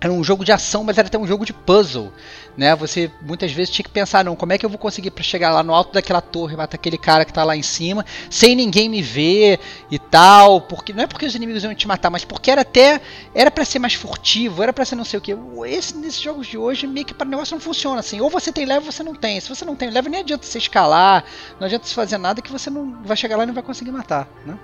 Era 0.00 0.12
um 0.12 0.24
jogo 0.24 0.44
de 0.44 0.50
ação, 0.50 0.82
mas 0.82 0.98
era 0.98 1.06
até 1.06 1.16
um 1.16 1.26
jogo 1.26 1.44
de 1.44 1.52
puzzle 1.52 2.12
né? 2.56 2.74
Você 2.76 3.10
muitas 3.20 3.52
vezes 3.52 3.72
tinha 3.72 3.84
que 3.84 3.90
pensar, 3.90 4.24
não, 4.24 4.36
como 4.36 4.52
é 4.52 4.58
que 4.58 4.64
eu 4.64 4.70
vou 4.70 4.78
conseguir 4.78 5.10
para 5.10 5.22
chegar 5.22 5.50
lá 5.50 5.62
no 5.62 5.74
alto 5.74 5.92
daquela 5.92 6.20
torre, 6.20 6.56
matar 6.56 6.76
aquele 6.76 6.98
cara 6.98 7.24
que 7.24 7.32
tá 7.32 7.44
lá 7.44 7.56
em 7.56 7.62
cima, 7.62 8.04
sem 8.30 8.54
ninguém 8.54 8.88
me 8.88 9.02
ver 9.02 9.58
e 9.90 9.98
tal, 9.98 10.60
porque 10.60 10.92
não 10.92 11.04
é 11.04 11.06
porque 11.06 11.26
os 11.26 11.34
inimigos 11.34 11.64
iam 11.64 11.74
te 11.74 11.88
matar, 11.88 12.10
mas 12.10 12.24
porque 12.24 12.50
era 12.50 12.62
até 12.62 13.00
era 13.34 13.50
para 13.50 13.64
ser 13.64 13.78
mais 13.78 13.94
furtivo, 13.94 14.62
era 14.62 14.72
para 14.72 14.84
ser 14.84 14.96
não 14.96 15.04
sei 15.04 15.18
o 15.18 15.22
que. 15.22 15.36
Esse 15.66 15.96
nesses 15.96 16.20
jogos 16.20 16.46
de 16.46 16.58
hoje 16.58 16.86
meio 16.86 17.06
que 17.06 17.14
para 17.14 17.26
negócio 17.26 17.54
não 17.54 17.60
funciona 17.60 18.00
assim. 18.00 18.20
Ou 18.20 18.30
você 18.30 18.52
tem 18.52 18.64
level, 18.64 18.86
ou 18.86 18.92
você 18.92 19.02
não 19.02 19.14
tem. 19.14 19.40
Se 19.40 19.48
você 19.48 19.64
não 19.64 19.76
tem 19.76 19.90
level, 19.90 20.10
nem 20.10 20.20
adianta 20.20 20.46
você 20.46 20.58
escalar, 20.58 21.24
não 21.58 21.66
adianta 21.66 21.86
você 21.86 21.94
fazer 21.94 22.18
nada 22.18 22.42
que 22.42 22.52
você 22.52 22.70
não 22.70 23.02
vai 23.02 23.16
chegar 23.16 23.36
lá 23.36 23.44
e 23.44 23.46
não 23.46 23.54
vai 23.54 23.62
conseguir 23.62 23.92
matar, 23.92 24.28
né? 24.44 24.58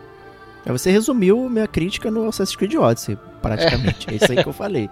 Você 0.66 0.90
resumiu 0.90 1.48
minha 1.48 1.66
crítica 1.66 2.10
no 2.10 2.28
Assassin's 2.28 2.56
Creed 2.56 2.74
Odyssey, 2.74 3.16
praticamente. 3.40 4.08
É, 4.08 4.12
é 4.12 4.16
isso 4.16 4.30
aí 4.30 4.42
que 4.42 4.48
eu 4.48 4.52
falei. 4.52 4.90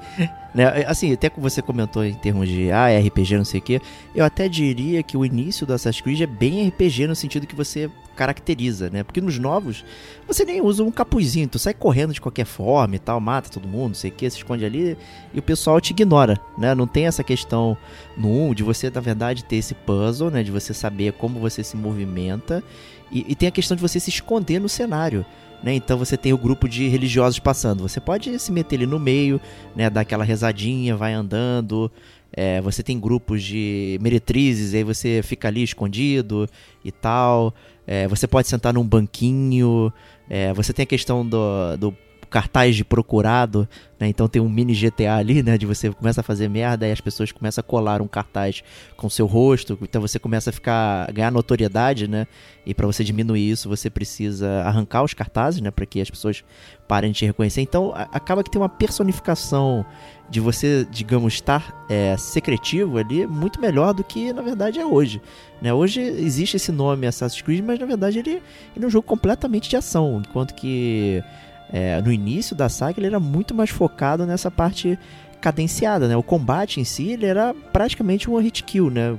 né? 0.55 0.85
Assim, 0.87 1.13
até 1.13 1.29
que 1.29 1.39
você 1.39 1.61
comentou 1.61 2.05
em 2.05 2.15
termos 2.15 2.49
de 2.49 2.71
ah, 2.71 2.89
é 2.89 2.99
RPG, 2.99 3.37
não 3.37 3.45
sei 3.45 3.61
o 3.61 3.63
quê, 3.63 3.81
eu 4.15 4.25
até 4.25 4.49
diria 4.49 5.03
que 5.03 5.17
o 5.17 5.25
início 5.25 5.67
do 5.67 5.75
Assassin's 5.75 6.01
Creed 6.01 6.21
é 6.23 6.27
bem 6.27 6.67
RPG 6.69 7.07
no 7.07 7.15
sentido 7.15 7.47
que 7.47 7.55
você 7.55 7.91
caracteriza, 8.17 8.89
né? 8.89 9.03
Porque 9.03 9.21
nos 9.21 9.39
novos, 9.39 9.85
você 10.27 10.45
nem 10.45 10.63
usa 10.63 10.83
um 10.83 10.91
capuzinho, 10.91 11.47
tu 11.47 11.59
sai 11.59 11.75
correndo 11.75 12.15
de 12.15 12.21
qualquer 12.21 12.47
forma 12.47 12.97
e 12.97 12.99
tal, 12.99 13.21
mata 13.21 13.51
todo 13.51 13.69
mundo, 13.69 13.89
não 13.89 13.95
sei 13.95 14.11
o 14.11 14.15
que, 14.15 14.29
se 14.31 14.39
esconde 14.39 14.65
ali 14.65 14.97
e 15.35 15.39
o 15.39 15.43
pessoal 15.43 15.79
te 15.81 15.91
ignora, 15.91 16.41
né? 16.57 16.75
Não 16.75 16.87
tem 16.87 17.07
essa 17.07 17.23
questão 17.23 17.77
no 18.17 18.49
1 18.49 18.55
de 18.55 18.63
você, 18.63 18.91
na 18.91 19.01
verdade, 19.01 19.45
ter 19.45 19.57
esse 19.57 19.75
puzzle, 19.75 20.31
né? 20.31 20.43
De 20.43 20.51
você 20.51 20.73
saber 20.73 21.13
como 21.13 21.39
você 21.39 21.63
se 21.63 21.77
movimenta 21.77 22.65
e, 23.13 23.25
e 23.29 23.35
tem 23.35 23.49
a 23.49 23.53
questão 23.53 23.77
de 23.77 23.83
você 23.83 24.01
se 24.01 24.09
esconder 24.09 24.59
no 24.59 24.69
cenário. 24.69 25.25
Né? 25.63 25.75
Então 25.75 25.99
você 25.99 26.17
tem 26.17 26.33
o 26.33 26.39
grupo 26.39 26.69
de 26.69 26.89
religiosos 26.89 27.39
passando. 27.39 27.83
Você 27.83 28.01
pode 28.01 28.39
se 28.39 28.53
meter 28.53 28.77
ali 28.77 28.87
no 28.87 28.99
meio, 28.99 29.41
né? 29.75 29.89
dar 29.91 30.03
aquela 30.03 30.25
rezadinha, 30.25 30.97
vai 30.97 31.13
andando. 31.13 31.91
É, 32.33 32.61
você 32.61 32.83
tem 32.83 33.01
grupos 33.01 33.43
de 33.43 33.99
meretrizes, 34.01 34.75
aí 34.75 34.85
você 34.85 35.23
fica 35.23 35.49
ali 35.49 35.63
escondido 35.63 36.49
e 36.85 36.93
tal. 36.93 37.55
É, 37.87 38.07
você 38.09 38.27
pode 38.27 38.49
sentar 38.49 38.75
num 38.75 38.87
banquinho. 38.87 39.93
É, 40.29 40.53
você 40.53 40.73
tem 40.73 40.83
a 40.83 40.87
questão 40.87 41.27
do, 41.27 41.77
do 41.79 41.97
cartaz 42.31 42.77
de 42.77 42.85
procurado, 42.85 43.69
né? 43.99 44.09
Então 44.09 44.29
tem 44.29 44.41
um 44.43 44.49
mini 44.49 44.75
GTA 44.75 45.17
ali, 45.17 45.43
né? 45.43 45.57
De 45.57 45.67
você 45.67 45.91
começa 45.91 46.21
a 46.21 46.25
fazer 46.25 46.49
merda 46.49 46.87
e 46.87 46.93
as 46.93 47.01
pessoas 47.01 47.33
começam 47.33 47.61
a 47.61 47.65
colar 47.65 48.03
um 48.03 48.07
cartaz 48.07 48.63
com 48.97 49.09
seu 49.09 49.27
rosto, 49.27 49.79
então 49.83 50.01
você 50.01 50.19
começa 50.19 50.51
a 50.51 50.53
ficar 50.53 51.11
ganhar 51.13 51.31
notoriedade, 51.31 52.09
né? 52.09 52.27
E 52.65 52.75
para 52.75 52.87
você 52.87 53.05
diminuir 53.05 53.51
isso, 53.51 53.69
você 53.69 53.89
precisa 53.89 54.63
arrancar 54.63 55.03
os 55.03 55.15
cartazes, 55.15 55.61
né? 55.61 55.71
Para 55.71 55.87
que 55.87 56.01
as 56.01 56.11
pessoas 56.11 56.45
parem 56.87 57.13
de 57.13 57.19
te 57.19 57.27
reconhecer. 57.27 57.61
Então 57.61 57.93
acaba 57.95 58.43
que 58.43 58.51
tem 58.51 58.61
uma 58.61 58.69
personificação 58.69 59.85
de 60.29 60.41
você, 60.41 60.87
digamos, 60.91 61.35
estar 61.35 61.87
é, 61.89 62.17
secretivo 62.17 62.99
ali 62.99 63.27
muito 63.27 63.61
melhor 63.61 63.95
do 63.95 64.03
que 64.03 64.33
na 64.33 64.43
verdade 64.43 64.81
é 64.81 64.85
hoje. 64.85 65.23
Né? 65.63 65.73
Hoje 65.73 66.01
existe 66.01 66.57
esse 66.57 66.73
nome 66.73 67.07
Assassin's 67.07 67.41
Creed, 67.43 67.65
mas 67.65 67.79
na 67.79 67.87
verdade 67.87 68.19
ele, 68.19 68.43
ele 68.75 68.85
é 68.85 68.87
um 68.87 68.91
jogo 68.91 69.07
completamente 69.07 69.71
de 69.71 69.77
ação, 69.77 70.23
enquanto 70.27 70.55
que 70.55 71.23
é, 71.73 72.01
no 72.01 72.13
início 72.13 72.55
da 72.55 72.69
saga 72.69 72.99
ele 72.99 73.07
era 73.07 73.21
muito 73.21 73.55
mais 73.55 73.71
focado 73.71 74.27
nessa 74.27 74.51
parte 74.51 74.99
cadenciada, 75.41 76.09
né? 76.09 76.17
O 76.17 76.23
combate 76.23 76.81
em 76.81 76.85
si 76.85 77.13
ele 77.13 77.27
era 77.27 77.55
praticamente 77.73 78.31
um 78.31 78.39
hit 78.39 78.65
kill, 78.65 78.91
né? 78.91 79.17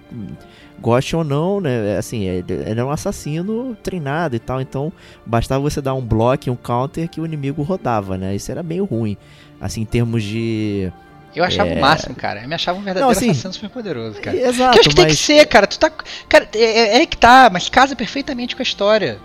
Goste 0.79 1.15
ou 1.15 1.23
não, 1.23 1.59
né? 1.59 1.97
Assim, 1.97 2.23
ele 2.23 2.63
era 2.65 2.85
um 2.85 2.91
assassino 2.91 3.75
treinado 3.81 4.35
e 4.35 4.39
tal, 4.39 4.61
então 4.61 4.91
bastava 5.25 5.61
você 5.61 5.81
dar 5.81 5.93
um 5.93 6.01
bloco, 6.01 6.49
um 6.51 6.55
counter 6.55 7.09
que 7.09 7.19
o 7.19 7.25
inimigo 7.25 7.63
rodava, 7.63 8.17
né? 8.17 8.35
Isso 8.35 8.51
era 8.51 8.61
meio 8.61 8.85
ruim, 8.85 9.17
assim, 9.59 9.81
em 9.81 9.85
termos 9.85 10.23
de 10.23 10.91
eu 11.35 11.43
achava 11.43 11.69
é... 11.69 11.75
o 11.75 11.79
máximo, 11.81 12.15
cara. 12.15 12.41
Eu 12.41 12.47
me 12.47 12.55
achava 12.55 12.79
um 12.79 12.81
verdadeiro 12.81 13.05
não, 13.05 13.11
assim, 13.11 13.29
assassino 13.29 13.53
super 13.53 13.69
poderoso, 13.69 14.19
cara. 14.19 14.35
Exato. 14.35 14.71
Que 14.71 14.77
eu 14.77 14.81
acho 14.81 14.89
que 14.89 14.95
mas... 14.95 14.95
tem 14.95 15.07
que 15.07 15.15
ser, 15.15 15.45
cara. 15.45 15.67
Tu 15.67 15.77
tá. 15.77 15.91
Cara, 16.27 16.49
é, 16.55 16.59
é, 16.59 17.01
é 17.01 17.05
que 17.05 17.17
tá, 17.17 17.49
mas 17.51 17.69
casa 17.69 17.95
perfeitamente 17.95 18.55
com 18.55 18.61
a 18.61 18.63
história. 18.63 19.19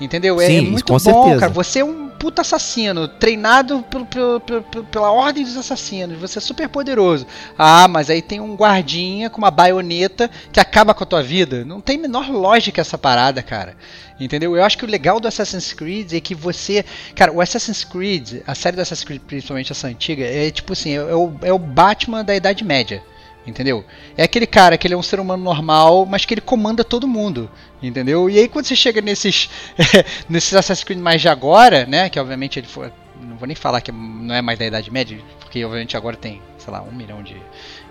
Entendeu? 0.00 0.40
É, 0.40 0.46
Sim, 0.46 0.58
é 0.58 0.62
muito 0.62 0.84
com 0.84 0.92
bom, 0.92 0.98
certeza. 0.98 1.40
cara. 1.40 1.52
Você 1.52 1.80
é 1.80 1.84
um 1.84 2.08
puta 2.08 2.42
assassino, 2.42 3.06
treinado 3.06 3.82
pelo, 3.82 4.06
pelo, 4.06 4.40
pelo, 4.40 4.84
pela 4.84 5.10
ordem 5.10 5.44
dos 5.44 5.56
assassinos. 5.56 6.18
Você 6.18 6.38
é 6.38 6.40
super 6.40 6.68
poderoso. 6.68 7.26
Ah, 7.56 7.86
mas 7.88 8.10
aí 8.10 8.20
tem 8.20 8.40
um 8.40 8.54
guardinha 8.54 9.30
com 9.30 9.38
uma 9.38 9.50
baioneta 9.50 10.30
que 10.52 10.60
acaba 10.60 10.94
com 10.94 11.04
a 11.04 11.06
tua 11.06 11.22
vida. 11.22 11.64
Não 11.64 11.80
tem 11.80 11.96
menor 11.96 12.30
lógica 12.30 12.80
essa 12.80 12.98
parada, 12.98 13.42
cara. 13.42 13.76
Entendeu? 14.20 14.56
Eu 14.56 14.64
acho 14.64 14.76
que 14.76 14.84
o 14.84 14.88
legal 14.88 15.20
do 15.20 15.28
Assassin's 15.28 15.72
Creed 15.72 16.12
é 16.12 16.20
que 16.20 16.34
você. 16.34 16.84
Cara, 17.14 17.32
o 17.32 17.40
Assassin's 17.40 17.84
Creed, 17.84 18.42
a 18.46 18.54
série 18.54 18.74
do 18.76 18.82
Assassin's 18.82 19.04
Creed, 19.04 19.22
principalmente 19.22 19.70
essa 19.70 19.86
antiga, 19.86 20.24
é 20.24 20.50
tipo 20.50 20.72
assim: 20.72 20.94
é 20.94 21.14
o, 21.14 21.32
é 21.42 21.52
o 21.52 21.58
Batman 21.58 22.24
da 22.24 22.34
Idade 22.34 22.64
Média. 22.64 23.02
Entendeu? 23.48 23.84
É 24.16 24.24
aquele 24.24 24.46
cara 24.46 24.76
que 24.76 24.86
ele 24.86 24.94
é 24.94 24.96
um 24.96 25.02
ser 25.02 25.18
humano 25.18 25.42
normal, 25.42 26.04
mas 26.04 26.24
que 26.24 26.34
ele 26.34 26.40
comanda 26.40 26.84
todo 26.84 27.08
mundo. 27.08 27.50
Entendeu? 27.82 28.28
E 28.28 28.38
aí 28.38 28.48
quando 28.48 28.66
você 28.66 28.76
chega 28.76 29.00
nesses 29.00 29.48
nesses 30.28 30.52
Assassin's 30.52 30.84
Creed 30.84 31.00
mais 31.00 31.22
de 31.22 31.28
agora, 31.28 31.86
né? 31.86 32.08
Que 32.10 32.20
obviamente 32.20 32.58
ele 32.58 32.66
foi. 32.66 32.92
Não 33.20 33.36
vou 33.36 33.46
nem 33.46 33.56
falar 33.56 33.80
que 33.80 33.90
não 33.90 34.34
é 34.34 34.42
mais 34.42 34.58
da 34.58 34.66
Idade 34.66 34.90
Média, 34.90 35.18
porque 35.40 35.64
obviamente 35.64 35.96
agora 35.96 36.16
tem, 36.16 36.42
sei 36.58 36.72
lá, 36.72 36.82
um 36.82 36.92
milhão 36.92 37.22
de, 37.22 37.36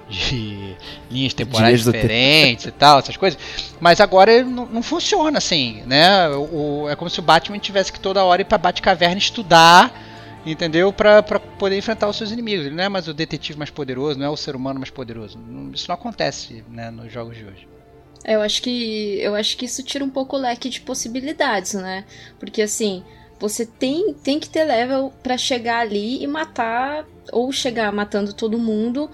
de 0.08 0.78
linhas 1.10 1.34
temporais 1.34 1.84
diferentes 1.84 2.66
e 2.66 2.72
tal, 2.72 3.00
essas 3.00 3.18
coisas. 3.18 3.38
Mas 3.80 4.00
agora 4.00 4.44
não, 4.44 4.66
não 4.68 4.84
funciona 4.84 5.38
assim, 5.38 5.84
né? 5.86 6.30
O, 6.30 6.88
é 6.90 6.96
como 6.96 7.10
se 7.10 7.20
o 7.20 7.24
Batman 7.24 7.60
tivesse 7.60 7.92
que 7.92 8.00
toda 8.00 8.24
hora 8.24 8.42
ir 8.42 8.46
pra 8.46 8.58
Batcaverna 8.58 9.18
estudar 9.18 10.07
entendeu? 10.52 10.92
Para 10.92 11.22
poder 11.22 11.78
enfrentar 11.78 12.08
os 12.08 12.18
seus 12.18 12.32
inimigos. 12.32 12.66
Ele 12.66 12.76
não 12.76 12.84
é 12.84 12.90
mais 12.90 13.08
o 13.08 13.14
detetive 13.14 13.58
mais 13.58 13.70
poderoso, 13.70 14.20
não 14.20 14.26
é 14.26 14.30
o 14.30 14.38
ser 14.38 14.56
humano 14.56 14.80
mais 14.80 14.90
poderoso. 14.90 15.40
Isso 15.74 15.88
não 15.88 15.96
acontece 15.96 16.64
né, 16.70 16.90
nos 16.90 17.12
jogos 17.12 17.38
de 17.38 17.46
hoje. 17.46 17.68
É, 18.24 18.36
eu 18.36 18.42
acho 18.42 18.62
que 18.62 19.20
eu 19.22 19.36
acho 19.36 19.56
que 19.56 19.66
isso 19.66 19.84
tira 19.84 20.04
um 20.04 20.10
pouco 20.10 20.36
o 20.36 20.40
leque 20.40 20.70
de 20.70 20.82
possibilidades, 20.82 21.74
né? 21.74 22.04
Porque 22.40 22.62
assim, 22.62 23.04
você 23.40 23.66
tem, 23.66 24.14
tem 24.16 24.40
que 24.40 24.50
ter 24.50 24.64
level 24.64 25.14
para 25.22 25.38
chegar 25.38 25.80
ali 25.80 26.24
e 26.24 26.28
matar 26.28 27.06
ou 27.32 27.52
chegar 27.52 27.92
matando 27.92 28.34
todo 28.34 28.58
mundo 28.58 29.10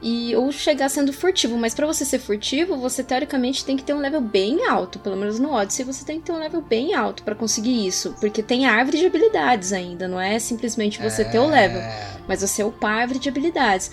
e 0.00 0.34
ou 0.36 0.52
chegar 0.52 0.88
sendo 0.88 1.12
furtivo, 1.12 1.56
mas 1.56 1.74
para 1.74 1.86
você 1.86 2.04
ser 2.04 2.18
furtivo, 2.18 2.76
você 2.76 3.02
teoricamente 3.02 3.64
tem 3.64 3.76
que 3.76 3.82
ter 3.82 3.94
um 3.94 4.00
level 4.00 4.20
bem 4.20 4.66
alto, 4.66 4.98
pelo 4.98 5.16
menos 5.16 5.38
no 5.38 5.52
Odyssey 5.52 5.84
você 5.84 6.04
tem 6.04 6.20
que 6.20 6.26
ter 6.26 6.32
um 6.32 6.38
level 6.38 6.60
bem 6.60 6.94
alto 6.94 7.22
para 7.22 7.34
conseguir 7.34 7.86
isso, 7.86 8.14
porque 8.20 8.42
tem 8.42 8.66
árvore 8.66 8.98
de 8.98 9.06
habilidades 9.06 9.72
ainda, 9.72 10.06
não 10.06 10.20
é 10.20 10.38
simplesmente 10.38 11.02
você 11.02 11.24
ter 11.24 11.38
o 11.38 11.46
level, 11.46 11.82
mas 12.26 12.40
você 12.42 12.62
upar 12.62 12.92
a 12.92 13.00
árvore 13.00 13.18
de 13.18 13.28
habilidades. 13.28 13.90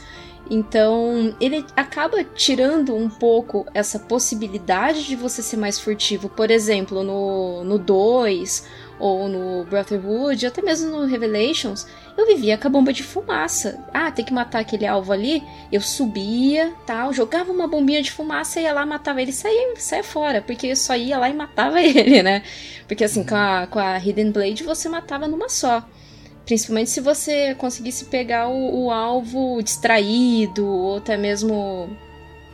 Então, 0.47 1.35
ele 1.41 1.65
acaba 1.75 2.23
tirando 2.23 2.95
um 2.95 3.09
pouco 3.09 3.65
essa 3.73 3.97
possibilidade 3.97 5.03
de 5.03 5.15
você 5.15 5.41
ser 5.41 5.57
mais 5.57 5.79
furtivo. 5.79 6.29
Por 6.29 6.51
exemplo, 6.51 7.03
no 7.03 7.79
2 7.79 8.63
ou 8.99 9.27
no 9.27 9.65
Brotherhood, 9.65 10.45
até 10.45 10.62
mesmo 10.62 10.89
no 10.89 11.05
Revelations, 11.05 11.86
eu 12.17 12.25
vivia 12.25 12.58
com 12.58 12.67
a 12.67 12.71
bomba 12.71 12.93
de 12.93 13.03
fumaça. 13.03 13.84
Ah, 13.93 14.12
tem 14.12 14.23
que 14.23 14.34
matar 14.34 14.60
aquele 14.60 14.86
alvo 14.86 15.12
ali. 15.12 15.43
Eu 15.71 15.81
subia, 15.81 16.73
tal, 16.86 17.12
jogava 17.12 17.51
uma 17.51 17.67
bombinha 17.67 18.01
de 18.01 18.12
fumaça, 18.12 18.60
ia 18.60 18.73
lá, 18.73 18.86
matava 18.86 19.21
ele 19.21 19.34
saía, 19.34 19.75
saía 19.77 20.03
fora, 20.03 20.41
porque 20.41 20.67
eu 20.67 20.75
só 20.75 20.95
ia 20.95 21.17
lá 21.17 21.29
e 21.29 21.34
matava 21.34 21.81
ele, 21.84 22.23
né? 22.23 22.43
Porque 22.88 23.03
assim, 23.03 23.23
com 23.23 23.36
a, 23.36 23.67
com 23.67 23.79
a 23.79 23.97
Hidden 23.97 24.31
Blade 24.31 24.63
você 24.63 24.88
matava 24.88 25.27
numa 25.27 25.49
só. 25.49 25.86
Principalmente 26.45 26.91
se 26.91 27.01
você 27.01 27.55
conseguisse 27.55 28.05
pegar 28.05 28.47
o, 28.47 28.86
o 28.86 28.91
alvo 28.91 29.62
distraído, 29.63 30.65
ou 30.65 30.97
até 30.97 31.17
mesmo 31.17 31.89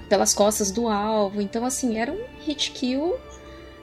pelas 0.08 0.34
costas 0.34 0.72
do 0.72 0.88
alvo. 0.88 1.42
Então, 1.42 1.66
assim, 1.66 1.98
era 1.98 2.12
um 2.12 2.20
hit 2.46 2.72
kill 2.72 3.16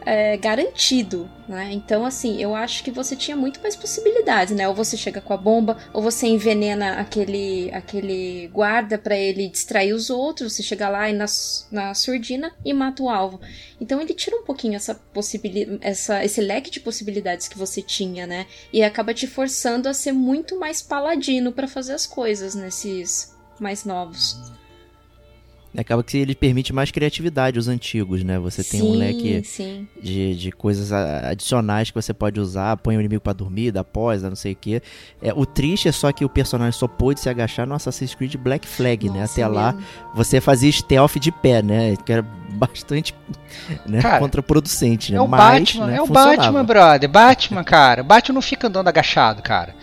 é, 0.09 0.39
garantido, 0.39 1.31
né? 1.47 1.69
Então, 1.71 2.03
assim, 2.07 2.41
eu 2.41 2.55
acho 2.55 2.83
que 2.83 2.91
você 2.91 3.15
tinha 3.15 3.37
muito 3.37 3.61
mais 3.61 3.77
possibilidades, 3.77 4.57
né? 4.57 4.67
Ou 4.67 4.75
você 4.75 4.97
chega 4.97 5.21
com 5.21 5.35
a 5.35 5.37
bomba, 5.37 5.77
ou 5.93 6.01
você 6.01 6.27
envenena 6.27 6.95
aquele, 6.95 7.71
aquele 7.75 8.49
guarda 8.49 8.97
para 8.97 9.15
ele 9.15 9.51
distrair 9.51 9.93
os 9.93 10.09
outros, 10.09 10.55
você 10.55 10.63
chega 10.63 10.89
lá 10.89 11.11
e 11.11 11.13
na, 11.13 11.27
na 11.71 11.93
surdina 11.93 12.51
e 12.65 12.73
mata 12.73 13.03
o 13.03 13.11
alvo. 13.11 13.39
Então 13.79 14.01
ele 14.01 14.15
tira 14.15 14.35
um 14.35 14.45
pouquinho 14.45 14.77
essa 14.77 14.95
possibilidade, 14.95 15.79
essa, 15.83 16.25
esse 16.25 16.41
leque 16.41 16.71
de 16.71 16.81
possibilidades 16.81 17.47
que 17.47 17.59
você 17.59 17.83
tinha, 17.83 18.27
né? 18.27 18.47
E 18.73 18.83
acaba 18.83 19.13
te 19.13 19.27
forçando 19.27 19.91
a 19.91 19.93
ser 19.93 20.13
muito 20.13 20.59
mais 20.59 20.81
paladino 20.81 21.53
para 21.53 21.69
fazer 21.69 21.93
as 21.93 22.07
coisas 22.07 22.55
nesses 22.55 23.37
mais 23.61 23.85
novos. 23.85 24.58
Acaba 25.77 26.03
que 26.03 26.17
ele 26.17 26.35
permite 26.35 26.73
mais 26.73 26.91
criatividade 26.91 27.59
os 27.59 27.69
antigos, 27.69 28.25
né? 28.25 28.39
Você 28.39 28.65
tem 28.65 28.81
sim, 28.81 28.87
um 28.87 28.93
leque 28.93 29.43
de, 30.03 30.35
de 30.35 30.51
coisas 30.51 30.91
adicionais 30.93 31.91
que 31.91 31.95
você 31.95 32.15
pode 32.15 32.41
usar, 32.41 32.77
põe 32.79 32.97
o 32.97 33.01
inimigo 33.01 33.21
para 33.21 33.35
dormir, 33.35 33.71
dá 33.71 33.85
pós, 33.85 34.23
dá 34.23 34.29
não 34.29 34.37
sei 34.37 34.53
o 34.53 34.57
que. 34.57 34.83
É, 35.21 35.33
o 35.35 35.45
triste 35.45 35.87
é 35.87 35.93
só 35.93 36.11
que 36.11 36.25
o 36.25 36.29
personagem 36.29 36.73
só 36.73 36.89
pôde 36.89 37.21
se 37.21 37.29
agachar 37.29 37.67
no 37.67 37.75
Assassin's 37.75 38.15
Creed 38.15 38.37
Black 38.37 38.67
Flag, 38.67 39.07
Nossa, 39.07 39.19
né? 39.19 39.25
Até 39.25 39.43
é 39.43 39.47
lá 39.47 39.73
mesmo. 39.73 39.87
você 40.15 40.41
fazia 40.41 40.73
stealth 40.73 41.17
de 41.19 41.31
pé, 41.31 41.63
né? 41.63 41.97
Que 42.05 42.13
era 42.13 42.23
bastante 42.23 43.15
né, 43.87 44.01
Cara, 44.01 44.19
contraproducente, 44.19 45.13
né? 45.13 45.19
É 45.19 45.21
o 45.21 45.29
Mas, 45.29 45.41
Batman, 45.41 45.87
né, 45.87 45.97
é 45.97 46.03
o 46.03 46.07
funcionava. 46.07 46.37
Batman, 46.37 46.65
brother. 46.65 47.09
Batman, 47.09 47.65
cara. 47.65 48.03
Batman 48.03 48.35
não 48.35 48.43
fica 48.43 48.69
andando 48.69 48.89
agachado, 48.89 49.43
cara. 49.43 49.75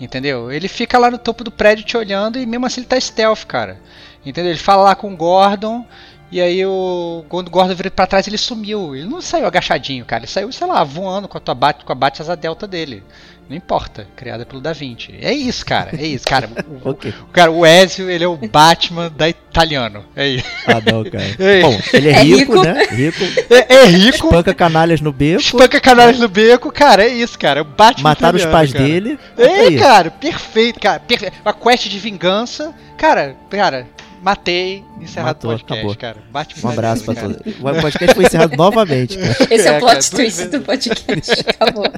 Entendeu? 0.00 0.50
Ele 0.50 0.68
fica 0.68 0.98
lá 0.98 1.10
no 1.10 1.18
topo 1.18 1.44
do 1.44 1.50
prédio 1.50 1.84
te 1.84 1.96
olhando 1.96 2.38
e 2.38 2.46
mesmo 2.46 2.66
assim 2.66 2.80
ele 2.80 2.88
tá 2.88 2.98
stealth, 2.98 3.44
cara. 3.44 3.78
Entendeu? 4.24 4.50
Ele 4.52 4.58
fala 4.58 4.82
lá 4.84 4.94
com 4.94 5.12
o 5.12 5.16
Gordon 5.16 5.84
e 6.30 6.40
aí 6.40 6.64
o 6.64 7.24
quando 7.28 7.48
o 7.48 7.50
Gordon 7.50 7.74
vira 7.74 7.90
pra 7.90 8.06
trás 8.06 8.26
ele 8.26 8.38
sumiu. 8.38 8.94
Ele 8.96 9.06
não 9.08 9.20
saiu 9.20 9.46
agachadinho, 9.46 10.04
cara. 10.04 10.20
Ele 10.22 10.30
saiu, 10.30 10.50
sei 10.52 10.66
lá, 10.66 10.82
voando 10.84 11.28
com 11.28 11.38
a 11.38 11.40
tua 11.40 11.54
bat, 11.54 11.84
com 11.84 11.92
a 11.92 11.94
bate 11.94 12.22
asa 12.22 12.36
delta 12.36 12.66
dele. 12.66 13.02
Não 13.50 13.56
importa, 13.56 14.06
criada 14.16 14.46
pelo 14.46 14.62
Da 14.62 14.72
Vinci. 14.72 15.14
É 15.20 15.34
isso, 15.34 15.66
cara. 15.66 15.90
É 16.00 16.06
isso, 16.06 16.24
cara. 16.24 16.48
O, 16.84 16.90
Ok. 16.90 17.12
o 17.22 17.32
cara, 17.32 17.50
o 17.50 17.66
Ezio, 17.66 18.08
ele 18.08 18.24
é 18.24 18.26
o 18.26 18.36
Batman 18.36 19.10
da 19.10 19.28
italiano. 19.28 20.04
É 20.16 20.26
isso. 20.28 20.46
Ah, 20.66 20.80
não, 20.90 21.04
cara. 21.04 21.24
É. 21.38 21.60
Bom, 21.60 21.78
ele 21.92 22.08
é, 22.08 22.12
É 22.12 22.22
rico, 22.22 22.38
rico. 22.52 22.62
né? 22.64 22.84
Rico, 22.86 23.24
É, 23.50 23.74
é 23.74 23.84
rico, 23.86 24.26
espanca 24.28 24.54
canalhas 24.54 25.00
no 25.02 25.12
beco, 25.12 25.40
espanca 25.40 25.80
canais 25.80 26.18
no 26.18 26.28
beco, 26.28 26.72
cara. 26.72 27.04
É 27.04 27.08
isso, 27.08 27.36
cara. 27.38 27.58
É 27.58 27.62
o 27.62 27.66
Batman 27.66 28.10
mataram 28.10 28.36
os 28.36 28.42
italiano, 28.42 28.52
pais 28.52 28.72
cara. 28.72 28.84
dele. 28.84 29.18
É, 29.36 29.76
cara, 29.78 30.10
perfeito, 30.12 30.80
cara. 30.80 31.00
Perfeito. 31.00 31.34
Uma 31.44 31.52
quest 31.52 31.88
de 31.90 31.98
vingança. 31.98 32.72
Cara, 32.96 33.36
cara, 33.50 33.86
matei, 34.22 34.84
encerrado 35.00 35.36
Matou, 35.36 35.50
o 35.50 35.54
podcast, 35.54 35.80
acabou. 35.80 35.96
cara. 35.96 36.16
Batman 36.30 36.68
Um 36.68 36.72
abraço 36.72 37.04
pra 37.04 37.14
cara. 37.14 37.34
todos. 37.34 37.54
O 37.58 37.80
podcast 37.82 38.14
foi 38.14 38.24
encerrado 38.24 38.56
novamente, 38.56 39.18
cara. 39.18 39.36
Esse 39.50 39.68
é, 39.68 39.72
É, 39.74 39.78
o 39.78 39.80
cara, 39.80 39.80
plot 39.80 39.92
duas 39.92 40.10
twist 40.10 40.46
do 40.46 40.60
podcast. 40.60 41.32
Acabou. 41.48 41.84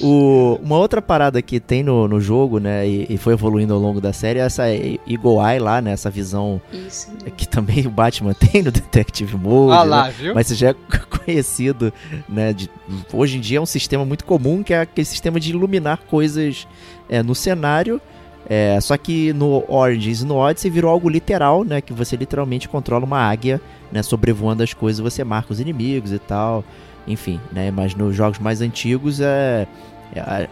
O, 0.00 0.58
uma 0.62 0.76
outra 0.76 1.00
parada 1.00 1.40
que 1.40 1.58
tem 1.58 1.82
no, 1.82 2.06
no 2.06 2.20
jogo, 2.20 2.58
né, 2.58 2.86
e, 2.86 3.06
e 3.08 3.16
foi 3.16 3.32
evoluindo 3.32 3.72
ao 3.72 3.80
longo 3.80 4.00
da 4.00 4.12
série, 4.12 4.38
é 4.38 4.42
essa 4.42 4.64
Eagle 4.68 5.40
Eye 5.40 5.58
lá, 5.58 5.80
né, 5.80 5.92
essa 5.92 6.10
visão 6.10 6.60
Isso. 6.72 7.10
que 7.36 7.48
também 7.48 7.86
o 7.86 7.90
Batman 7.90 8.34
tem 8.52 8.62
no 8.62 8.70
Detective 8.70 9.36
Mode, 9.36 9.72
Ah 9.72 9.84
né, 9.84 9.90
lá, 9.90 10.08
viu? 10.10 10.34
mas 10.34 10.48
já 10.48 10.70
é 10.70 10.74
conhecido, 11.24 11.92
né, 12.28 12.52
de, 12.52 12.68
hoje 13.12 13.38
em 13.38 13.40
dia 13.40 13.58
é 13.58 13.60
um 13.60 13.66
sistema 13.66 14.04
muito 14.04 14.24
comum, 14.24 14.62
que 14.62 14.74
é 14.74 14.80
aquele 14.80 15.06
sistema 15.06 15.40
de 15.40 15.50
iluminar 15.50 15.98
coisas 16.06 16.66
é, 17.08 17.22
no 17.22 17.34
cenário, 17.34 18.00
é, 18.48 18.78
só 18.80 18.96
que 18.96 19.32
no 19.32 19.64
Origins 19.68 20.20
e 20.22 20.26
no 20.26 20.36
Odyssey 20.36 20.70
virou 20.70 20.90
algo 20.90 21.08
literal, 21.08 21.64
né, 21.64 21.80
que 21.80 21.92
você 21.92 22.16
literalmente 22.16 22.68
controla 22.68 23.04
uma 23.04 23.18
águia, 23.18 23.60
né, 23.90 24.02
sobrevoando 24.02 24.62
as 24.62 24.74
coisas, 24.74 25.00
você 25.00 25.24
marca 25.24 25.52
os 25.52 25.60
inimigos 25.60 26.12
e 26.12 26.18
tal, 26.18 26.64
enfim, 27.06 27.40
né, 27.52 27.70
mas 27.70 27.94
nos 27.94 28.14
jogos 28.14 28.38
mais 28.38 28.60
antigos 28.60 29.20
é, 29.20 29.66
é, 30.14 30.48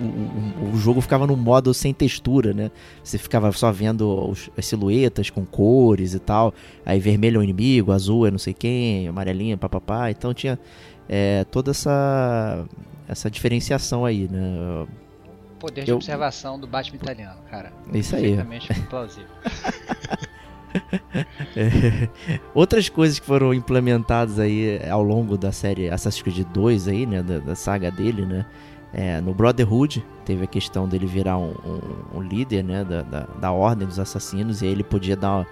o, 0.00 0.74
o- 0.74 0.76
jogo 0.78 1.00
ficava 1.00 1.26
num 1.26 1.36
modo 1.36 1.72
sem 1.74 1.92
textura, 1.92 2.54
né? 2.54 2.70
Você 3.04 3.18
ficava 3.18 3.52
só 3.52 3.70
vendo 3.70 4.08
os- 4.30 4.48
as 4.56 4.64
silhuetas 4.66 5.28
com 5.28 5.44
cores 5.44 6.14
e 6.14 6.18
tal. 6.18 6.54
Aí 6.84 6.98
vermelho 6.98 7.36
é 7.36 7.40
o 7.40 7.42
inimigo, 7.44 7.92
azul 7.92 8.26
é 8.26 8.30
não 8.30 8.38
sei 8.38 8.54
quem, 8.54 9.06
amarelinho 9.06 9.52
é 9.52 9.56
papapá. 9.56 10.10
Então 10.10 10.32
tinha 10.32 10.58
é, 11.08 11.44
toda 11.50 11.72
essa 11.72 12.64
essa 13.06 13.30
diferenciação 13.30 14.04
aí, 14.06 14.26
né? 14.32 14.86
Poder 15.62 15.84
de 15.84 15.90
eu- 15.92 15.96
observação 15.96 16.58
do 16.58 16.66
Batman 16.66 16.96
italiano, 16.96 17.38
cara. 17.48 17.72
É 17.94 17.98
isso 17.98 18.16
aí. 18.16 18.22
Perfeitamente 18.36 18.74
plausível. 18.90 19.28
É, 21.56 22.08
Outras 22.54 22.88
coisas 22.88 23.18
que 23.18 23.26
foram 23.26 23.52
implementadas 23.54 24.38
aí 24.38 24.80
ao 24.90 25.02
longo 25.02 25.36
da 25.38 25.52
série 25.52 25.88
Assassin's 25.88 26.22
Creed 26.22 26.46
2 26.52 26.88
aí, 26.88 27.06
né, 27.06 27.22
da, 27.22 27.38
da 27.38 27.54
saga 27.54 27.90
dele, 27.90 28.24
né, 28.26 28.44
é, 28.92 29.20
no 29.20 29.32
Brotherhood 29.34 30.04
teve 30.24 30.44
a 30.44 30.46
questão 30.46 30.88
dele 30.88 31.06
virar 31.06 31.38
um, 31.38 31.52
um- 31.64 32.18
um 32.18 32.22
líder, 32.22 32.64
né, 32.64 32.84
da, 32.84 33.02
da, 33.02 33.20
da 33.40 33.52
ordem 33.52 33.86
dos 33.86 33.98
assassinos 33.98 34.62
e 34.62 34.66
aí 34.66 34.72
ele 34.72 34.82
podia 34.84 35.16
dar 35.16 35.46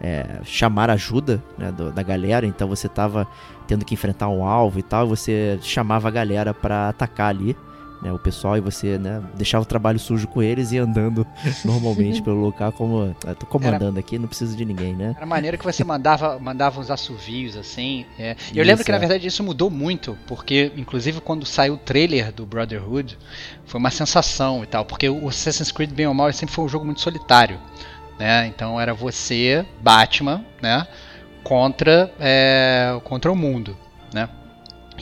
é, 0.00 0.40
chamar 0.42 0.90
ajuda 0.90 1.40
né, 1.56 1.70
do- 1.70 1.92
da 1.92 2.02
galera, 2.02 2.44
então 2.46 2.66
você 2.66 2.88
tava 2.88 3.26
tendo 3.68 3.84
que 3.84 3.94
enfrentar 3.94 4.28
um 4.28 4.44
alvo 4.44 4.78
e 4.78 4.82
tal, 4.82 5.06
você 5.06 5.58
chamava 5.62 6.08
a 6.08 6.10
galera 6.10 6.52
pra 6.52 6.88
atacar 6.88 7.28
ali, 7.28 7.56
né, 8.02 8.12
o 8.12 8.18
pessoal 8.18 8.56
e 8.56 8.60
você, 8.60 8.98
né, 8.98 9.22
deixava 9.34 9.62
o 9.62 9.66
trabalho 9.66 9.98
sujo 9.98 10.26
com 10.26 10.42
eles 10.42 10.72
e 10.72 10.78
andando 10.78 11.26
normalmente 11.64 12.20
pelo 12.20 12.40
local 12.40 12.72
como, 12.72 13.14
"Ah, 13.26 13.34
tô 13.34 13.46
comandando 13.46 13.98
aqui, 13.98 14.18
não 14.18 14.26
preciso 14.28 14.56
de 14.56 14.64
ninguém, 14.64 14.94
né. 14.94 15.14
Era 15.16 15.24
maneiro 15.26 15.56
que 15.56 15.64
você 15.64 15.84
mandava, 15.84 16.38
mandava 16.38 16.80
uns 16.80 16.90
assovios 16.90 17.56
assim. 17.56 18.04
é. 18.18 18.36
E 18.52 18.58
eu 18.58 18.62
Isso, 18.62 18.68
lembro 18.70 18.84
que 18.84 18.90
na 18.90 18.96
é. 18.96 19.00
verdade 19.00 19.26
isso 19.26 19.42
mudou 19.44 19.70
muito, 19.70 20.18
porque 20.26 20.72
inclusive 20.76 21.20
quando 21.20 21.46
saiu 21.46 21.74
o 21.74 21.78
trailer 21.78 22.32
do 22.32 22.44
Brotherhood, 22.44 23.16
foi 23.64 23.78
uma 23.78 23.90
sensação 23.90 24.64
e 24.64 24.66
tal, 24.66 24.84
porque 24.84 25.08
o 25.08 25.28
Assassin's 25.28 25.70
Creed 25.70 25.90
bem 25.92 26.06
ou 26.06 26.14
mal 26.14 26.32
sempre 26.32 26.54
foi 26.54 26.64
um 26.64 26.68
jogo 26.68 26.84
muito 26.84 27.00
solitário, 27.00 27.58
né? 28.18 28.46
Então 28.48 28.80
era 28.80 28.92
você, 28.92 29.64
Batman, 29.80 30.44
né, 30.60 30.86
contra 31.44 32.12
é, 32.20 32.98
contra 33.04 33.30
o 33.30 33.36
mundo, 33.36 33.76
né? 34.12 34.28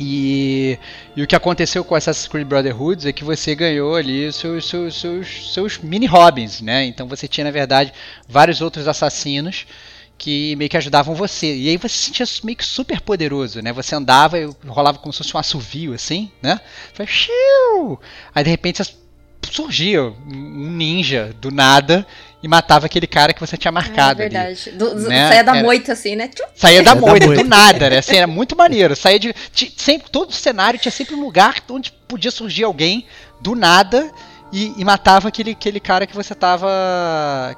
E, 0.02 0.78
e 1.14 1.22
o 1.22 1.26
que 1.26 1.36
aconteceu 1.36 1.84
com 1.84 1.94
Assassin's 1.94 2.26
Creed 2.26 2.46
Brotherhood 2.46 3.06
é 3.06 3.12
que 3.12 3.22
você 3.22 3.54
ganhou 3.54 3.94
ali 3.94 4.32
seus, 4.32 4.66
seus, 4.66 4.98
seus, 4.98 5.52
seus 5.52 5.78
mini 5.78 6.06
hobbies, 6.06 6.62
né? 6.62 6.86
Então 6.86 7.06
você 7.06 7.28
tinha, 7.28 7.44
na 7.44 7.50
verdade, 7.50 7.92
vários 8.26 8.62
outros 8.62 8.88
assassinos 8.88 9.66
que 10.16 10.56
meio 10.56 10.70
que 10.70 10.76
ajudavam 10.78 11.14
você. 11.14 11.54
E 11.54 11.68
aí 11.68 11.76
você 11.76 11.90
se 11.90 12.04
sentia 12.04 12.26
meio 12.42 12.56
que 12.56 12.64
super 12.64 12.98
poderoso, 13.02 13.60
né? 13.60 13.74
Você 13.74 13.94
andava 13.94 14.38
e 14.38 14.48
rolava 14.66 14.96
como 14.96 15.12
se 15.12 15.18
fosse 15.18 15.36
um 15.36 15.40
assovio, 15.40 15.92
assim, 15.92 16.32
né? 16.40 16.58
Aí 18.34 18.42
de 18.42 18.48
repente 18.48 18.82
surgia 19.50 20.02
um 20.04 20.70
ninja 20.70 21.34
do 21.38 21.50
nada 21.50 22.06
e 22.42 22.48
matava 22.48 22.86
aquele 22.86 23.06
cara 23.06 23.32
que 23.34 23.40
você 23.40 23.56
tinha 23.56 23.70
marcado 23.72 24.22
é 24.22 24.26
ali. 24.26 24.34
verdade. 24.34 24.70
Do, 24.72 24.94
do- 24.94 25.08
né? 25.08 25.28
Saia 25.28 25.44
da 25.44 25.52
Era- 25.56 25.62
moita, 25.62 25.92
assim, 25.92 26.16
né? 26.16 26.28
Tchum. 26.28 26.44
Saía 26.54 26.82
da 26.82 26.90
Saía 26.92 27.00
moita, 27.00 27.26
do 27.28 27.44
nada, 27.44 27.90
né? 27.90 27.98
Assim, 27.98 28.16
era 28.16 28.26
muito 28.28 28.56
maneiro. 28.56 28.96
Saía 28.96 29.18
de. 29.18 29.32
ti- 29.52 29.72
sempre, 29.76 30.10
todo 30.10 30.32
cenário 30.32 30.78
tinha 30.80 30.92
sempre 30.92 31.14
um 31.14 31.20
lugar 31.20 31.56
onde 31.70 31.92
podia 32.08 32.30
surgir 32.30 32.64
alguém 32.64 33.06
do 33.40 33.54
nada 33.54 34.10
e, 34.52 34.72
e 34.80 34.84
matava 34.84 35.28
aquele, 35.28 35.50
aquele 35.52 35.78
cara 35.80 36.06
que 36.06 36.14
você 36.16 36.34
tava. 36.34 36.68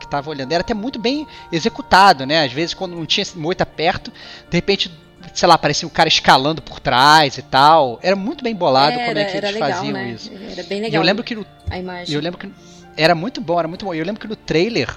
que 0.00 0.06
tava 0.08 0.28
olhando. 0.30 0.52
Era 0.52 0.62
até 0.62 0.74
muito 0.74 0.98
bem 0.98 1.26
executado, 1.50 2.26
né? 2.26 2.44
Às 2.44 2.52
vezes, 2.52 2.74
quando 2.74 2.94
não 2.96 3.06
tinha 3.06 3.24
moita 3.36 3.64
perto, 3.64 4.10
de 4.50 4.56
repente. 4.56 4.90
Sei 5.32 5.48
lá, 5.48 5.56
parecia 5.56 5.86
um 5.86 5.90
cara 5.90 6.08
escalando 6.08 6.60
por 6.60 6.78
trás 6.80 7.38
e 7.38 7.42
tal. 7.42 7.98
Era 8.02 8.14
muito 8.16 8.42
bem 8.44 8.54
bolado 8.54 8.98
como 8.98 9.16
é 9.18 9.24
que 9.24 9.36
era 9.36 9.48
eles 9.48 9.60
legal, 9.60 9.70
faziam 9.78 9.92
né? 9.94 10.08
isso. 10.10 10.30
Era 10.50 10.62
bem 10.64 10.78
E 10.78 10.80
legal. 10.82 11.00
eu 11.00 11.06
lembro 11.06 11.24
que 11.24 11.34
no 11.36 11.46
a 11.70 11.78
imagem. 11.78 12.14
eu 12.14 12.20
lembro 12.20 12.38
que 12.38 12.50
era 12.96 13.14
muito 13.14 13.40
bom, 13.40 13.58
era 13.58 13.68
muito 13.68 13.84
bom. 13.84 13.94
Eu 13.94 14.04
lembro 14.04 14.20
que 14.20 14.28
no 14.28 14.36
trailer 14.36 14.94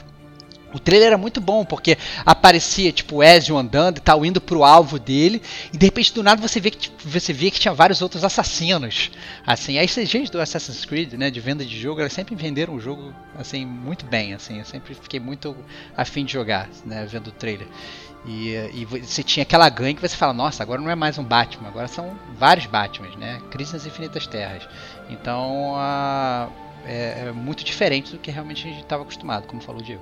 O 0.73 0.79
trailer 0.79 1.08
era 1.08 1.17
muito 1.17 1.39
bom, 1.39 1.63
porque 1.63 1.97
aparecia, 2.25 2.91
tipo, 2.91 3.17
o 3.17 3.23
Ezio 3.23 3.58
andando 3.58 3.97
e 3.97 4.01
tal, 4.01 4.25
indo 4.25 4.41
pro 4.41 4.62
alvo 4.65 4.99
dele, 4.99 5.41
e 5.71 5.77
de 5.77 5.86
repente 5.86 6.13
do 6.13 6.21
nada 6.21 6.41
você 6.41 6.60
vê 6.60 6.69
que, 6.69 6.77
tipo, 6.77 7.08
você 7.08 7.31
vê 7.31 7.49
que 7.49 7.58
tinha 7.62 7.73
vários 7.73 8.01
outros 8.01 8.25
assassinos. 8.25 9.10
Assim, 9.47 9.79
as 9.79 9.93
CGs 9.93 10.29
do 10.29 10.41
Assassin's 10.41 10.84
Creed, 10.84 11.13
né, 11.13 11.31
de 11.31 11.39
venda 11.39 11.63
de 11.63 11.79
jogo, 11.79 12.01
elas 12.01 12.12
sempre 12.12 12.36
venderam 12.36 12.75
o 12.75 12.79
jogo, 12.81 13.13
assim, 13.39 13.65
muito 13.65 14.05
bem, 14.05 14.34
assim, 14.34 14.60
eu 14.60 14.65
sempre 14.65 14.93
fiquei 14.95 15.19
muito 15.19 15.55
afim 15.95 16.25
de 16.25 16.34
jogar, 16.34 16.67
né, 16.86 17.08
vendo 17.10 17.27
o 17.27 17.31
trailer. 17.31 17.67
E, 18.25 18.49
e 18.73 18.86
você 18.86 19.23
tinha 19.23 19.43
aquela 19.43 19.69
gangue 19.69 19.93
que 19.95 20.01
você 20.01 20.17
fala, 20.17 20.34
nossa, 20.34 20.62
agora 20.62 20.81
não 20.81 20.89
é 20.89 20.95
mais 20.95 21.17
um 21.17 21.23
Batman, 21.23 21.69
agora 21.69 21.88
são 21.88 22.19
vários 22.38 22.65
Batmans, 22.65 23.15
né, 23.15 23.39
Crise 23.49 23.71
nas 23.71 23.86
Infinitas 23.86 24.27
Terras. 24.27 24.67
Então, 25.10 25.75
a, 25.77 26.49
é, 26.85 27.27
é 27.27 27.31
muito 27.31 27.63
diferente 27.63 28.11
do 28.11 28.19
que 28.19 28.31
realmente 28.31 28.67
a 28.67 28.71
gente 28.71 28.83
estava 28.83 29.03
acostumado, 29.03 29.47
como 29.47 29.61
falou 29.61 29.81
o 29.81 29.83
Diego. 29.83 30.01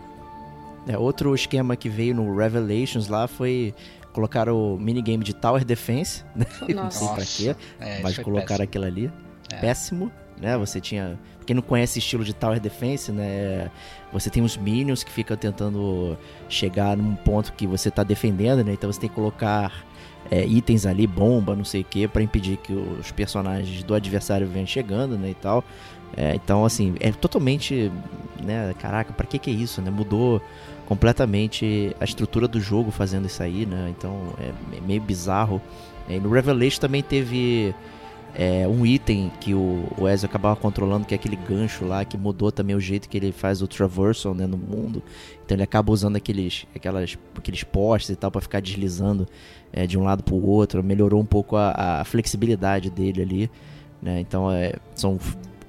É, 0.87 0.97
outro 0.97 1.33
esquema 1.33 1.75
que 1.75 1.87
veio 1.87 2.13
no 2.13 2.35
Revelations 2.35 3.07
lá 3.07 3.27
foi 3.27 3.73
colocar 4.11 4.49
o 4.49 4.77
minigame 4.77 5.23
de 5.23 5.33
Tower 5.33 5.63
Defense, 5.63 6.23
né? 6.35 6.45
Não 6.73 6.91
sei 6.91 7.07
pra 7.07 7.25
quê, 7.25 7.55
é, 7.79 8.01
mas 8.01 8.17
colocar 8.17 8.61
aquilo 8.61 8.85
ali. 8.85 9.11
É. 9.51 9.57
Péssimo, 9.57 10.11
né? 10.39 10.57
Você 10.57 10.79
tinha. 10.79 11.19
Quem 11.45 11.55
não 11.55 11.63
conhece 11.63 11.99
estilo 11.99 12.23
de 12.23 12.33
Tower 12.33 12.59
Defense, 12.59 13.11
né? 13.11 13.69
Você 14.11 14.29
tem 14.29 14.43
os 14.43 14.55
minions 14.55 15.03
que 15.03 15.11
ficam 15.11 15.35
tentando 15.35 16.17
chegar 16.47 16.95
num 16.95 17.15
ponto 17.15 17.51
que 17.53 17.67
você 17.67 17.91
tá 17.91 18.03
defendendo, 18.03 18.63
né? 18.63 18.73
Então 18.73 18.91
você 18.91 18.99
tem 18.99 19.09
que 19.09 19.15
colocar 19.15 19.85
é, 20.31 20.45
itens 20.45 20.85
ali, 20.85 21.05
bomba, 21.05 21.55
não 21.55 21.65
sei 21.65 21.81
o 21.81 21.83
que, 21.83 22.07
para 22.07 22.21
impedir 22.21 22.57
que 22.57 22.73
os 22.73 23.11
personagens 23.11 23.83
do 23.83 23.93
adversário 23.93 24.47
venham 24.47 24.67
chegando, 24.67 25.17
né? 25.17 25.31
E 25.31 25.35
tal. 25.35 25.63
É, 26.15 26.35
então, 26.35 26.65
assim, 26.65 26.95
é 26.99 27.11
totalmente. 27.11 27.91
Né, 28.43 28.73
caraca, 28.77 29.13
pra 29.13 29.25
que 29.25 29.39
que 29.39 29.49
é 29.49 29.53
isso, 29.53 29.81
né? 29.81 29.89
Mudou 29.89 30.41
completamente 30.85 31.95
a 31.99 32.03
estrutura 32.03 32.47
do 32.47 32.59
jogo 32.59 32.91
fazendo 32.91 33.25
isso 33.25 33.41
aí, 33.41 33.65
né? 33.65 33.93
Então 33.97 34.33
é 34.37 34.81
meio 34.81 35.01
bizarro. 35.01 35.61
E 36.09 36.19
no 36.19 36.29
Revelation 36.29 36.81
também 36.81 37.01
teve 37.01 37.73
é, 38.35 38.67
um 38.67 38.85
item 38.85 39.31
que 39.39 39.53
o, 39.53 39.87
o 39.97 40.07
Ezio 40.09 40.25
acabava 40.25 40.55
controlando, 40.55 41.05
que 41.05 41.13
é 41.13 41.15
aquele 41.15 41.35
gancho 41.35 41.85
lá, 41.85 42.03
que 42.03 42.17
mudou 42.17 42.51
também 42.51 42.75
o 42.75 42.79
jeito 42.79 43.07
que 43.07 43.17
ele 43.17 43.31
faz 43.31 43.61
o 43.61 43.67
traversal 43.67 44.33
né, 44.33 44.45
no 44.47 44.57
mundo. 44.57 45.03
Então 45.45 45.55
ele 45.55 45.63
acaba 45.63 45.91
usando 45.91 46.15
aqueles, 46.15 46.65
aquelas, 46.75 47.17
aqueles 47.37 47.63
postes 47.63 48.09
e 48.09 48.15
tal 48.15 48.31
para 48.31 48.41
ficar 48.41 48.61
deslizando 48.61 49.27
é, 49.71 49.85
de 49.85 49.97
um 49.97 50.03
lado 50.03 50.23
para 50.23 50.33
o 50.33 50.45
outro. 50.45 50.83
Melhorou 50.83 51.21
um 51.21 51.25
pouco 51.25 51.55
a, 51.55 52.01
a 52.01 52.03
flexibilidade 52.03 52.89
dele 52.89 53.21
ali. 53.21 53.51
Né? 54.01 54.19
Então 54.19 54.51
é, 54.51 54.73
são 54.95 55.17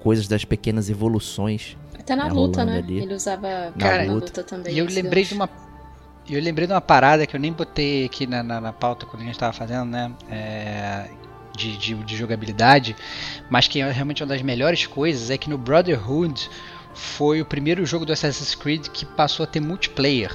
coisas 0.05 0.29
das 0.29 0.45
pequenas 0.45 0.89
evoluções 0.89 1.77
até 2.05 2.15
na 2.15 2.27
luta, 2.27 2.65
né? 2.67 2.79
Ali. 2.79 2.99
Ele 2.99 3.15
usava 3.15 3.73
Cara, 3.79 4.05
na 4.05 4.13
luta 4.13 4.45
também. 4.45 4.75
E 4.75 4.79
eu 4.79 4.87
lembrei 4.87 5.25
de 5.25 5.33
uma. 5.33 5.49
Eu 6.29 6.41
lembrei 6.41 6.67
de 6.67 6.73
uma 6.73 6.81
parada 6.81 7.27
que 7.27 7.35
eu 7.35 7.41
nem 7.41 7.53
botei 7.53 8.05
aqui 8.05 8.27
na, 8.27 8.43
na, 8.43 8.61
na 8.61 8.73
pauta 8.73 9.07
quando 9.07 9.23
a 9.23 9.25
gente 9.25 9.35
estava 9.35 9.53
fazendo, 9.55 9.87
né? 9.87 10.13
É, 10.31 11.09
de, 11.57 11.77
de, 11.79 11.95
de, 11.95 12.17
jogabilidade, 12.17 12.97
mas 13.49 13.69
que 13.69 13.81
é 13.81 13.91
realmente 13.91 14.23
uma 14.23 14.29
das 14.29 14.43
melhores 14.43 14.87
coisas 14.87 15.31
é 15.31 15.39
que 15.39 15.49
no 15.49 15.57
Brotherhood 15.57 16.51
foi 16.95 17.41
o 17.41 17.45
primeiro 17.45 17.87
jogo 17.87 18.05
do 18.05 18.13
Assassin's 18.13 18.55
Creed 18.55 18.89
que 18.89 19.07
passou 19.07 19.45
a 19.45 19.47
ter 19.47 19.61
multiplayer. 19.61 20.33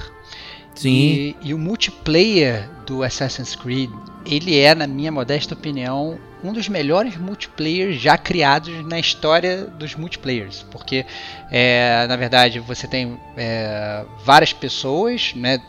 Sim. 0.74 0.88
E, 0.88 1.36
e 1.42 1.54
o 1.54 1.58
multiplayer 1.58 2.68
do 2.86 3.02
Assassin's 3.02 3.54
Creed, 3.54 3.90
ele 4.24 4.58
é, 4.58 4.74
na 4.74 4.86
minha 4.86 5.12
modesta 5.12 5.54
opinião, 5.54 6.18
um 6.42 6.52
dos 6.52 6.68
melhores 6.68 7.16
multiplayers 7.16 8.00
já 8.00 8.16
criados 8.16 8.84
na 8.86 8.98
história 8.98 9.64
dos 9.64 9.94
multiplayers, 9.94 10.64
porque 10.70 11.04
é, 11.50 12.06
na 12.08 12.16
verdade 12.16 12.58
você 12.60 12.86
tem 12.86 13.18
é, 13.36 14.04
várias 14.24 14.52
pessoas, 14.52 15.32
né? 15.34 15.60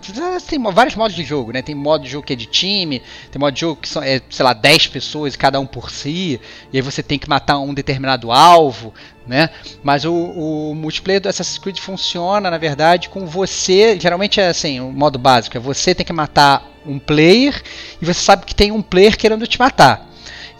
Tem 0.48 0.62
vários 0.72 0.96
modos 0.96 1.16
de 1.16 1.24
jogo, 1.24 1.52
né? 1.52 1.62
Tem 1.62 1.76
modo 1.76 2.04
de 2.04 2.10
jogo 2.10 2.26
que 2.26 2.34
é 2.34 2.36
de 2.36 2.46
time, 2.46 3.02
tem 3.32 3.40
modo 3.40 3.54
de 3.54 3.62
jogo 3.62 3.82
que 3.82 3.90
são, 3.90 4.02
é, 4.02 4.22
sei 4.30 4.46
lá, 4.46 4.54
10 4.54 4.88
pessoas, 4.88 5.36
cada 5.36 5.60
um 5.60 5.66
por 5.66 5.90
si, 5.92 6.40
e 6.72 6.78
aí 6.78 6.82
você 6.82 7.04
tem 7.04 7.20
que 7.20 7.30
matar 7.30 7.60
um 7.60 7.74
determinado 7.74 8.32
alvo, 8.32 8.94
né? 9.28 9.50
Mas 9.84 10.06
o, 10.06 10.14
o 10.14 10.76
multiplayer 10.76 11.22
do 11.22 11.30
Assassin's 11.30 11.58
Creed 11.58 11.80
funciona, 11.80 12.50
na 12.50 12.58
verdade, 12.58 13.10
com 13.10 13.26
você, 13.26 14.00
geralmente 14.00 14.40
é 14.40 14.48
assim, 14.48 14.80
o 14.80 14.92
modo 14.92 15.20
básico, 15.20 15.58
é 15.58 15.60
você 15.60 15.94
tem 15.94 16.06
que 16.06 16.14
matar 16.14 16.70
um 16.86 16.98
player 16.98 17.62
e 18.02 18.06
você 18.06 18.20
sabe 18.22 18.46
que 18.46 18.56
tem 18.56 18.72
um 18.72 18.82
player 18.82 19.18
querendo 19.18 19.46
te 19.46 19.60
matar. 19.60 20.11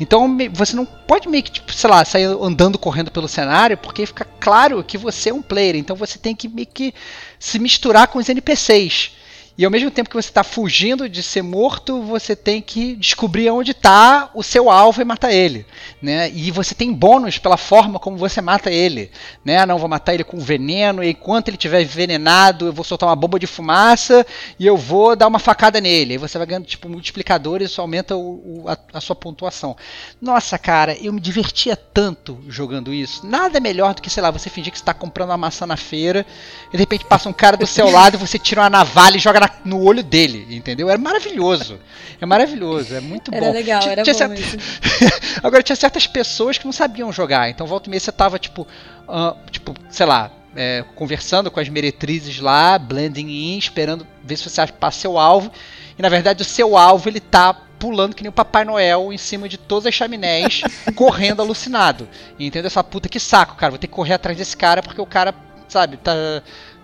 Então 0.02 0.36
você 0.52 0.76
não 0.76 0.84
pode 0.84 1.30
meio 1.30 1.44
que, 1.44 1.52
tipo, 1.52 1.72
sei 1.72 1.88
lá, 1.88 2.04
sair 2.04 2.24
andando 2.24 2.80
correndo 2.80 3.12
pelo 3.12 3.28
cenário, 3.28 3.78
porque 3.78 4.04
fica 4.04 4.26
claro 4.40 4.84
que 4.84 4.98
você 4.98 5.30
é 5.30 5.34
um 5.34 5.44
player. 5.44 5.76
Então 5.76 5.96
você 5.96 6.18
tem 6.18 6.36
que 6.36 6.48
meio 6.48 6.66
que 6.66 6.92
se 7.38 7.60
misturar 7.60 8.08
com 8.08 8.18
os 8.18 8.28
NPCs. 8.28 9.12
E 9.58 9.66
ao 9.66 9.72
mesmo 9.72 9.92
tempo 9.92 10.10
que 10.10 10.16
você 10.16 10.30
está 10.30 10.44
fugindo 10.44 11.10
de 11.10 11.22
ser 11.22 11.42
morto, 11.42 12.02
você 12.02 12.36
tem 12.36 12.62
que 12.62 12.96
descobrir 12.96 13.50
onde 13.50 13.72
está 13.72 14.30
o 14.34 14.42
seu 14.42 14.70
alvo 14.70 15.02
e 15.02 15.06
matar 15.06 15.32
ele. 15.32 15.66
Né? 16.02 16.32
E 16.32 16.50
você 16.52 16.74
tem 16.74 16.94
bônus 16.94 17.38
pela 17.38 17.58
forma 17.58 18.00
como 18.00 18.18
você 18.18 18.40
mata 18.40 18.72
ele. 18.72 19.12
Né? 19.44 19.66
Não 19.66 19.78
vou 19.78 19.90
matar 19.90 20.14
ele 20.14 20.24
com 20.24 20.40
veneno, 20.40 21.04
e 21.04 21.10
enquanto 21.10 21.50
ele 21.50 21.58
estiver 21.58 21.82
envenenado, 21.82 22.68
eu 22.68 22.74
vou 22.74 22.86
soltar 22.86 23.10
uma 23.10 23.16
bomba 23.16 23.38
de 23.38 23.46
fumaça 23.46 24.26
e 24.58 24.66
eu 24.66 24.78
vou 24.78 25.16
dar 25.16 25.28
uma 25.28 25.40
facada 25.40 25.82
nele. 25.82 26.14
Aí 26.14 26.18
você 26.18 26.38
vai 26.38 26.48
ganhando 26.48 26.66
tipo, 26.66 26.88
multiplicadores 26.88 27.70
e 27.70 27.72
isso 27.72 27.82
aumenta 27.82 28.16
o, 28.16 28.64
o, 28.64 28.70
a, 28.70 28.78
a, 28.94 29.02
sua 29.02 29.16
pontuação. 29.16 29.76
Nossa, 30.22 30.58
cara, 30.58 30.98
eu 31.02 31.12
me 31.12 31.20
divertia 31.20 31.76
tanto 31.76 32.40
jogando 32.48 32.94
isso. 32.94 33.26
Nada 33.28 33.60
melhor 33.60 33.94
do 33.94 34.02
que, 34.02 34.10
sei 34.10 34.24
lá, 34.24 34.32
você 34.32 34.50
fingir 34.50 34.72
que 34.72 34.78
está 34.78 34.94
comprando 34.94 35.30
uma 35.30 35.38
maçã 35.38 35.66
na 35.66 35.78
feira 35.78 36.26
e 36.70 36.72
de 36.72 36.78
repente 36.78 37.06
passa 37.06 37.28
um 37.28 37.34
cara 37.34 37.58
do 37.58 37.68
seu 37.68 37.90
lado 37.90 38.16
e 38.16 38.18
você 38.18 38.40
tira 38.40 38.62
uma 38.62 38.70
navalha 38.70 39.18
e 39.18 39.20
joga 39.20 39.41
no 39.64 39.82
olho 39.84 40.04
dele, 40.04 40.48
entendeu? 40.50 40.90
Era 40.90 40.98
maravilhoso. 40.98 41.80
É 42.20 42.26
maravilhoso, 42.26 42.96
é 42.96 43.00
muito 43.00 43.34
era 43.34 43.46
bom. 43.46 43.52
Legal, 43.52 43.80
tinha, 43.82 43.92
era 43.94 44.04
tinha 44.04 44.28
bom, 44.28 44.36
Agora 45.44 45.64
tinha 45.64 45.76
certas 45.76 46.06
pessoas 46.06 46.58
que 46.58 46.66
não 46.66 46.72
sabiam 46.72 47.12
jogar, 47.12 47.50
então 47.50 47.66
volta 47.66 47.88
e 47.88 47.92
meia 47.92 48.00
você 48.00 48.12
tava 48.12 48.38
tipo, 48.38 48.68
uh, 49.08 49.36
tipo, 49.50 49.74
sei 49.90 50.06
lá, 50.06 50.32
é, 50.56 50.84
conversando 50.96 51.50
com 51.50 51.60
as 51.60 51.70
meretrizes 51.70 52.40
lá, 52.40 52.78
blending 52.78 53.28
in, 53.30 53.58
esperando 53.58 54.06
ver 54.24 54.38
se 54.38 54.50
você 54.50 54.66
passa 54.68 55.00
seu 55.00 55.18
alvo. 55.18 55.52
E 55.98 56.02
na 56.02 56.10
verdade 56.10 56.42
o 56.42 56.46
seu 56.46 56.78
alvo 56.78 57.10
ele 57.10 57.20
tá 57.20 57.54
pulando 57.80 58.16
que 58.16 58.22
nem 58.22 58.30
o 58.30 58.34
Papai 58.34 58.64
Noel 58.64 59.12
em 59.12 59.18
cima 59.18 59.50
de 59.50 59.58
todas 59.58 59.88
as 59.88 59.96
chaminés, 59.96 60.62
correndo 60.96 61.42
alucinado. 61.42 62.08
Entendeu? 62.40 62.68
Essa 62.68 62.84
puta 62.84 63.10
que 63.10 63.20
saco, 63.20 63.56
cara. 63.56 63.72
Vou 63.72 63.80
ter 63.80 63.88
que 63.88 63.94
correr 63.94 64.14
atrás 64.14 64.38
desse 64.38 64.56
cara 64.56 64.84
porque 64.84 65.02
o 65.02 65.06
cara, 65.06 65.34
sabe, 65.68 65.98
tá, 65.98 66.14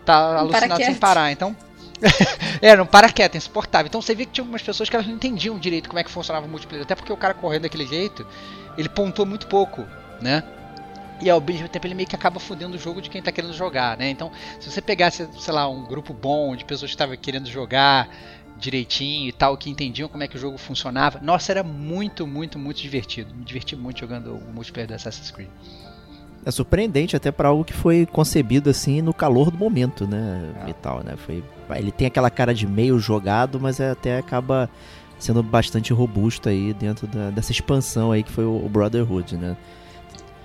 tá 0.03 0.39
alucinado 0.39 0.83
sem 0.83 0.95
parar. 0.95 1.31
Então, 1.31 1.55
é, 2.61 2.75
não 2.75 2.85
para 2.85 3.09
quieto, 3.11 3.35
é 3.35 3.37
insuportável. 3.37 3.87
Então 3.87 4.01
você 4.01 4.13
vê 4.13 4.25
que 4.25 4.33
tinha 4.33 4.43
algumas 4.43 4.61
pessoas 4.61 4.89
que 4.89 4.95
elas 4.95 5.07
não 5.07 5.15
entendiam 5.15 5.57
direito 5.57 5.89
como 5.89 5.99
é 5.99 6.03
que 6.03 6.11
funcionava 6.11 6.45
o 6.45 6.49
multiplayer. 6.49 6.83
Até 6.83 6.95
porque 6.95 7.11
o 7.11 7.17
cara 7.17 7.33
correndo 7.33 7.63
daquele 7.63 7.85
jeito, 7.85 8.25
ele 8.77 8.89
pontuou 8.89 9.25
muito 9.25 9.47
pouco, 9.47 9.85
né? 10.21 10.43
E 11.19 11.29
ao 11.29 11.41
mesmo 11.41 11.67
tempo 11.67 11.87
ele 11.87 11.95
meio 11.95 12.07
que 12.07 12.15
acaba 12.15 12.39
fudendo 12.39 12.75
o 12.75 12.79
jogo 12.79 13.01
de 13.01 13.09
quem 13.09 13.21
tá 13.21 13.31
querendo 13.31 13.53
jogar, 13.53 13.97
né? 13.97 14.09
Então, 14.09 14.31
se 14.59 14.69
você 14.69 14.81
pegasse, 14.81 15.27
sei 15.39 15.53
lá, 15.53 15.67
um 15.67 15.83
grupo 15.83 16.13
bom 16.13 16.55
de 16.55 16.63
pessoas 16.63 16.91
que 16.91 16.95
estavam 16.95 17.17
querendo 17.17 17.49
jogar 17.49 18.07
direitinho 18.57 19.29
e 19.29 19.31
tal, 19.31 19.57
que 19.57 19.69
entendiam 19.69 20.09
como 20.09 20.23
é 20.23 20.27
que 20.27 20.35
o 20.35 20.39
jogo 20.39 20.57
funcionava, 20.57 21.19
nossa, 21.21 21.51
era 21.51 21.63
muito, 21.63 22.25
muito, 22.27 22.57
muito 22.59 22.81
divertido. 22.81 23.33
Me 23.33 23.43
diverti 23.43 23.75
muito 23.75 23.99
jogando 23.99 24.35
o 24.35 24.53
multiplayer 24.53 24.87
do 24.87 24.93
Assassin's 24.93 25.31
Creed. 25.31 25.49
É 26.45 26.51
surpreendente 26.51 27.15
até 27.15 27.31
para 27.31 27.49
algo 27.49 27.63
que 27.63 27.73
foi 27.73 28.05
concebido 28.05 28.69
assim 28.69 29.01
no 29.01 29.13
calor 29.13 29.51
do 29.51 29.57
momento, 29.57 30.07
né? 30.07 30.53
É. 30.65 30.69
E 30.69 30.73
tal, 30.73 31.03
né? 31.03 31.15
Foi, 31.17 31.43
ele 31.75 31.91
tem 31.91 32.07
aquela 32.07 32.29
cara 32.29 32.53
de 32.53 32.65
meio 32.65 32.97
jogado, 32.99 33.59
mas 33.59 33.79
é, 33.79 33.91
até 33.91 34.17
acaba 34.17 34.69
sendo 35.19 35.41
bastante 35.41 35.91
robusto 35.93 36.47
aí 36.47 36.73
dentro 36.73 37.07
da, 37.07 37.29
dessa 37.31 37.51
expansão 37.51 38.11
aí 38.11 38.23
que 38.23 38.31
foi 38.31 38.45
o, 38.45 38.63
o 38.63 38.69
Brotherhood, 38.69 39.35
né? 39.35 39.57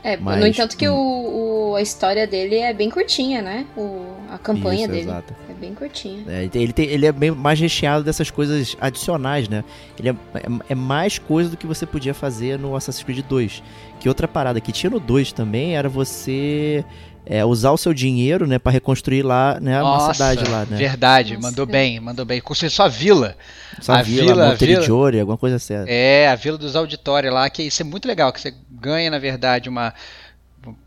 É, 0.04 0.16
Mas, 0.16 0.40
no 0.40 0.46
entanto 0.46 0.76
que 0.76 0.88
hum. 0.88 0.94
o, 0.94 1.70
o, 1.70 1.76
a 1.76 1.82
história 1.82 2.26
dele 2.26 2.56
é 2.56 2.72
bem 2.72 2.90
curtinha, 2.90 3.40
né? 3.40 3.66
O, 3.76 4.16
a 4.30 4.38
campanha 4.38 4.80
Isso, 4.80 4.88
dele 4.88 5.02
exato. 5.02 5.34
é 5.48 5.52
bem 5.52 5.74
curtinha. 5.74 6.24
É, 6.26 6.48
ele, 6.52 6.72
tem, 6.72 6.86
ele 6.86 7.06
é 7.06 7.12
bem 7.12 7.30
mais 7.30 7.60
recheado 7.60 8.02
dessas 8.02 8.30
coisas 8.30 8.76
adicionais, 8.80 9.48
né? 9.48 9.62
Ele 9.98 10.08
é, 10.10 10.12
é, 10.12 10.42
é, 10.70 10.74
mais 10.74 11.18
coisa 11.18 11.50
do 11.50 11.56
que 11.56 11.66
você 11.66 11.86
podia 11.86 12.14
fazer 12.14 12.58
no 12.58 12.74
Assassin's 12.74 13.04
Creed 13.04 13.24
2. 13.26 13.62
Que 14.00 14.08
outra 14.08 14.26
parada 14.26 14.60
que 14.60 14.72
tinha 14.72 14.90
no 14.90 14.98
2 14.98 15.32
também 15.32 15.76
era 15.76 15.88
você 15.88 16.84
é, 17.24 17.44
usar 17.44 17.70
o 17.70 17.76
seu 17.76 17.94
dinheiro, 17.94 18.46
né, 18.46 18.58
para 18.58 18.72
reconstruir 18.72 19.22
lá, 19.22 19.58
né, 19.60 19.80
Nossa, 19.80 20.06
uma 20.06 20.14
cidade 20.14 20.50
lá, 20.50 20.64
né? 20.64 20.76
Verdade, 20.76 21.34
Nossa, 21.34 21.48
mandou 21.48 21.64
é. 21.64 21.72
bem, 21.72 22.00
mandou 22.00 22.24
bem. 22.24 22.40
Construir 22.40 22.70
sua 22.70 22.88
vila. 22.88 23.36
Sua 23.80 23.98
a 23.98 24.02
vila, 24.02 24.26
vila 24.26 24.48
Monteriggioni, 24.50 25.20
alguma 25.20 25.38
coisa 25.38 25.56
assim. 25.56 25.74
É, 25.86 26.28
a 26.28 26.34
vila 26.34 26.58
dos 26.58 26.74
auditórios 26.74 27.32
lá, 27.32 27.48
que 27.48 27.62
isso 27.62 27.82
é 27.82 27.84
muito 27.84 28.06
legal, 28.06 28.32
que 28.32 28.40
você 28.40 28.54
ganha, 28.70 29.10
na 29.10 29.18
verdade, 29.18 29.68
uma 29.68 29.94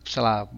sei 0.04 0.22
lá, 0.22 0.48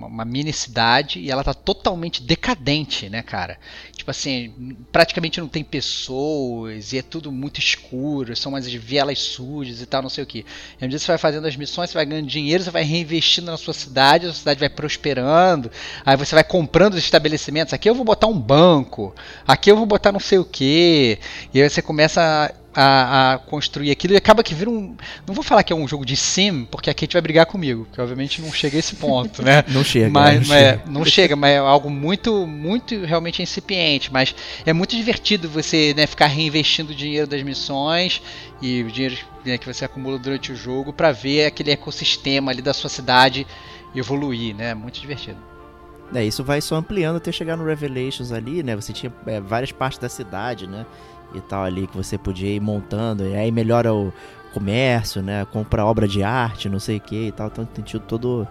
uma, 0.00 0.06
uma 0.06 0.24
mini 0.24 0.52
cidade 0.52 1.20
e 1.20 1.30
ela 1.30 1.44
tá 1.44 1.52
totalmente 1.52 2.22
decadente, 2.22 3.10
né, 3.10 3.22
cara? 3.22 3.58
Tipo 3.92 4.10
assim, 4.10 4.76
praticamente 4.90 5.40
não 5.40 5.48
tem 5.48 5.62
pessoas 5.62 6.92
e 6.92 6.98
é 6.98 7.02
tudo 7.02 7.30
muito 7.30 7.58
escuro, 7.58 8.34
são 8.34 8.52
umas 8.52 8.66
vielas 8.72 9.18
sujas 9.18 9.82
e 9.82 9.86
tal, 9.86 10.02
não 10.02 10.08
sei 10.08 10.24
o 10.24 10.26
que. 10.26 10.38
E 10.38 10.82
medida 10.82 10.98
que 10.98 11.04
você 11.04 11.12
vai 11.12 11.18
fazendo 11.18 11.46
as 11.46 11.56
missões, 11.56 11.90
você 11.90 11.94
vai 11.94 12.06
ganhando 12.06 12.26
dinheiro, 12.26 12.64
você 12.64 12.70
vai 12.70 12.82
reinvestindo 12.82 13.50
na 13.50 13.58
sua 13.58 13.74
cidade, 13.74 14.26
a 14.26 14.30
sua 14.30 14.38
cidade 14.38 14.60
vai 14.60 14.70
prosperando, 14.70 15.70
aí 16.04 16.16
você 16.16 16.34
vai 16.34 16.44
comprando 16.44 16.94
os 16.94 17.00
estabelecimentos. 17.00 17.74
Aqui 17.74 17.88
eu 17.88 17.94
vou 17.94 18.04
botar 18.04 18.26
um 18.26 18.38
banco, 18.38 19.14
aqui 19.46 19.70
eu 19.70 19.76
vou 19.76 19.86
botar 19.86 20.12
não 20.12 20.20
sei 20.20 20.38
o 20.38 20.44
que, 20.44 21.18
e 21.52 21.60
aí 21.60 21.68
você 21.68 21.82
começa 21.82 22.20
a, 22.22 22.69
a, 22.82 23.38
construir 23.38 23.90
aquilo 23.90 24.14
e 24.14 24.16
acaba 24.16 24.42
que 24.42 24.54
vira 24.54 24.70
um. 24.70 24.96
Não 25.26 25.34
vou 25.34 25.44
falar 25.44 25.62
que 25.62 25.72
é 25.72 25.76
um 25.76 25.86
jogo 25.86 26.04
de 26.04 26.16
sim, 26.16 26.66
porque 26.70 26.88
a 26.88 26.94
Kate 26.94 27.12
vai 27.12 27.20
brigar 27.20 27.46
comigo, 27.46 27.86
que 27.92 28.00
obviamente 28.00 28.40
não 28.40 28.50
chega 28.52 28.76
a 28.76 28.80
esse 28.80 28.96
ponto, 28.96 29.42
né? 29.42 29.62
não 29.68 29.84
chega. 29.84 30.10
Mas, 30.10 30.48
não, 30.48 30.54
mas, 30.54 30.64
chega. 30.64 30.82
não 30.86 31.04
chega, 31.04 31.36
mas 31.36 31.50
é 31.52 31.58
algo 31.58 31.90
muito, 31.90 32.46
muito 32.46 33.04
realmente 33.04 33.42
incipiente. 33.42 34.12
Mas 34.12 34.34
é 34.64 34.72
muito 34.72 34.96
divertido 34.96 35.48
você 35.48 35.92
né, 35.94 36.06
ficar 36.06 36.26
reinvestindo 36.26 36.92
o 36.92 36.94
dinheiro 36.94 37.26
das 37.26 37.42
missões 37.42 38.22
e 38.62 38.82
o 38.82 38.90
dinheiro 38.90 39.16
né, 39.44 39.58
que 39.58 39.66
você 39.66 39.84
acumula 39.84 40.18
durante 40.18 40.52
o 40.52 40.56
jogo 40.56 40.92
para 40.92 41.12
ver 41.12 41.46
aquele 41.46 41.70
ecossistema 41.70 42.50
ali 42.50 42.62
da 42.62 42.72
sua 42.72 42.88
cidade 42.88 43.46
evoluir, 43.94 44.54
né? 44.54 44.72
Muito 44.74 45.00
divertido. 45.00 45.50
É, 46.14 46.24
isso 46.24 46.42
vai 46.42 46.60
só 46.60 46.76
ampliando 46.76 47.16
até 47.16 47.30
chegar 47.30 47.56
no 47.56 47.64
Revelations 47.64 48.32
ali, 48.32 48.62
né? 48.62 48.74
Você 48.74 48.92
tinha 48.92 49.12
é, 49.26 49.40
várias 49.40 49.70
partes 49.70 49.98
da 49.98 50.08
cidade, 50.08 50.66
né? 50.66 50.84
E 51.34 51.40
tal 51.40 51.64
ali 51.64 51.86
que 51.86 51.96
você 51.96 52.16
podia 52.18 52.48
ir 52.48 52.60
montando. 52.60 53.26
E 53.26 53.34
aí 53.34 53.50
melhora 53.50 53.92
o 53.94 54.12
comércio, 54.52 55.22
né? 55.22 55.44
Compra 55.52 55.84
obra 55.84 56.06
de 56.06 56.22
arte, 56.22 56.68
não 56.68 56.78
sei 56.78 56.96
o 56.96 57.00
que 57.00 57.28
e 57.28 57.32
tal. 57.32 57.48
Então 57.48 57.64
tem 57.64 57.84
tido 57.84 58.02
todo, 58.02 58.46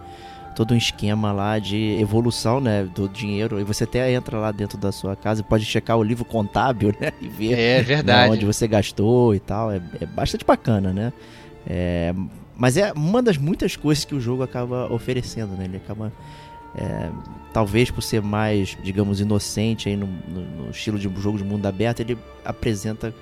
todo 0.56 0.72
um 0.72 0.76
esquema 0.76 1.32
lá 1.32 1.58
de 1.58 1.96
evolução, 2.00 2.60
né? 2.60 2.84
Do 2.84 3.08
dinheiro. 3.08 3.60
E 3.60 3.64
você 3.64 3.84
até 3.84 4.12
entra 4.12 4.38
lá 4.38 4.52
dentro 4.52 4.78
da 4.78 4.92
sua 4.92 5.14
casa 5.14 5.40
e 5.40 5.44
pode 5.44 5.64
checar 5.64 5.96
o 5.96 6.02
livro 6.02 6.24
contábil, 6.24 6.94
né? 7.00 7.12
E 7.20 7.28
ver 7.28 7.58
é 7.58 7.82
verdade. 7.82 8.30
Né, 8.30 8.36
onde 8.36 8.46
você 8.46 8.66
gastou 8.66 9.34
e 9.34 9.40
tal. 9.40 9.70
É, 9.70 9.80
é 10.00 10.06
bastante 10.06 10.44
bacana, 10.44 10.92
né? 10.92 11.12
É, 11.66 12.14
mas 12.56 12.76
é 12.76 12.92
uma 12.92 13.22
das 13.22 13.38
muitas 13.38 13.76
coisas 13.76 14.04
que 14.04 14.14
o 14.14 14.20
jogo 14.20 14.42
acaba 14.42 14.92
oferecendo, 14.92 15.56
né? 15.56 15.64
Ele 15.64 15.76
acaba 15.76 16.12
é, 16.74 17.10
talvez 17.52 17.90
por 17.90 18.02
ser 18.02 18.22
mais, 18.22 18.76
digamos, 18.82 19.20
inocente 19.20 19.88
aí 19.88 19.96
no, 19.96 20.06
no, 20.06 20.40
no, 20.64 20.70
estilo 20.70 20.98
de 20.98 21.04
jogo 21.20 21.38
de 21.38 21.44
mundo 21.44 21.66
aberto, 21.66 22.00
ele 22.00 22.16
apresenta 22.44 23.14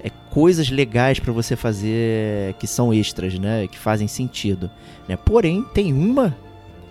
é, 0.00 0.10
coisas 0.30 0.68
legais 0.70 1.18
para 1.18 1.32
você 1.32 1.54
fazer 1.56 2.54
que 2.54 2.66
são 2.66 2.92
extras, 2.92 3.38
né? 3.38 3.66
Que 3.66 3.78
fazem 3.78 4.08
sentido. 4.08 4.70
Né? 5.08 5.16
Porém, 5.16 5.62
tem 5.74 5.92
uma 5.92 6.36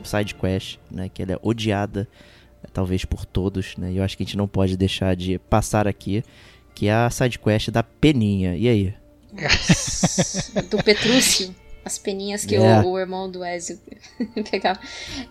side 0.03 0.33
quest, 0.35 0.77
né? 0.89 1.09
Que 1.09 1.23
ela 1.23 1.33
é 1.33 1.39
odiada, 1.41 2.07
talvez 2.73 3.03
por 3.03 3.25
todos, 3.25 3.75
né? 3.77 3.91
E 3.91 3.97
eu 3.97 4.03
acho 4.03 4.15
que 4.15 4.23
a 4.23 4.25
gente 4.25 4.37
não 4.37 4.47
pode 4.47 4.77
deixar 4.77 5.15
de 5.15 5.37
passar 5.39 5.87
aqui, 5.87 6.23
que 6.73 6.87
é 6.87 6.93
a 6.93 7.09
side 7.09 7.37
quest 7.37 7.69
da 7.69 7.83
Peninha. 7.83 8.55
E 8.55 8.67
aí? 8.67 8.93
Do 10.71 10.81
Petrúcio 10.81 11.53
as 11.87 11.97
peninhas 11.97 12.45
que 12.45 12.55
yeah. 12.55 12.85
o, 12.85 12.91
o, 12.91 12.99
irmão 12.99 13.29
do 13.29 13.43
Ezio 13.43 13.79
pegava. 14.51 14.79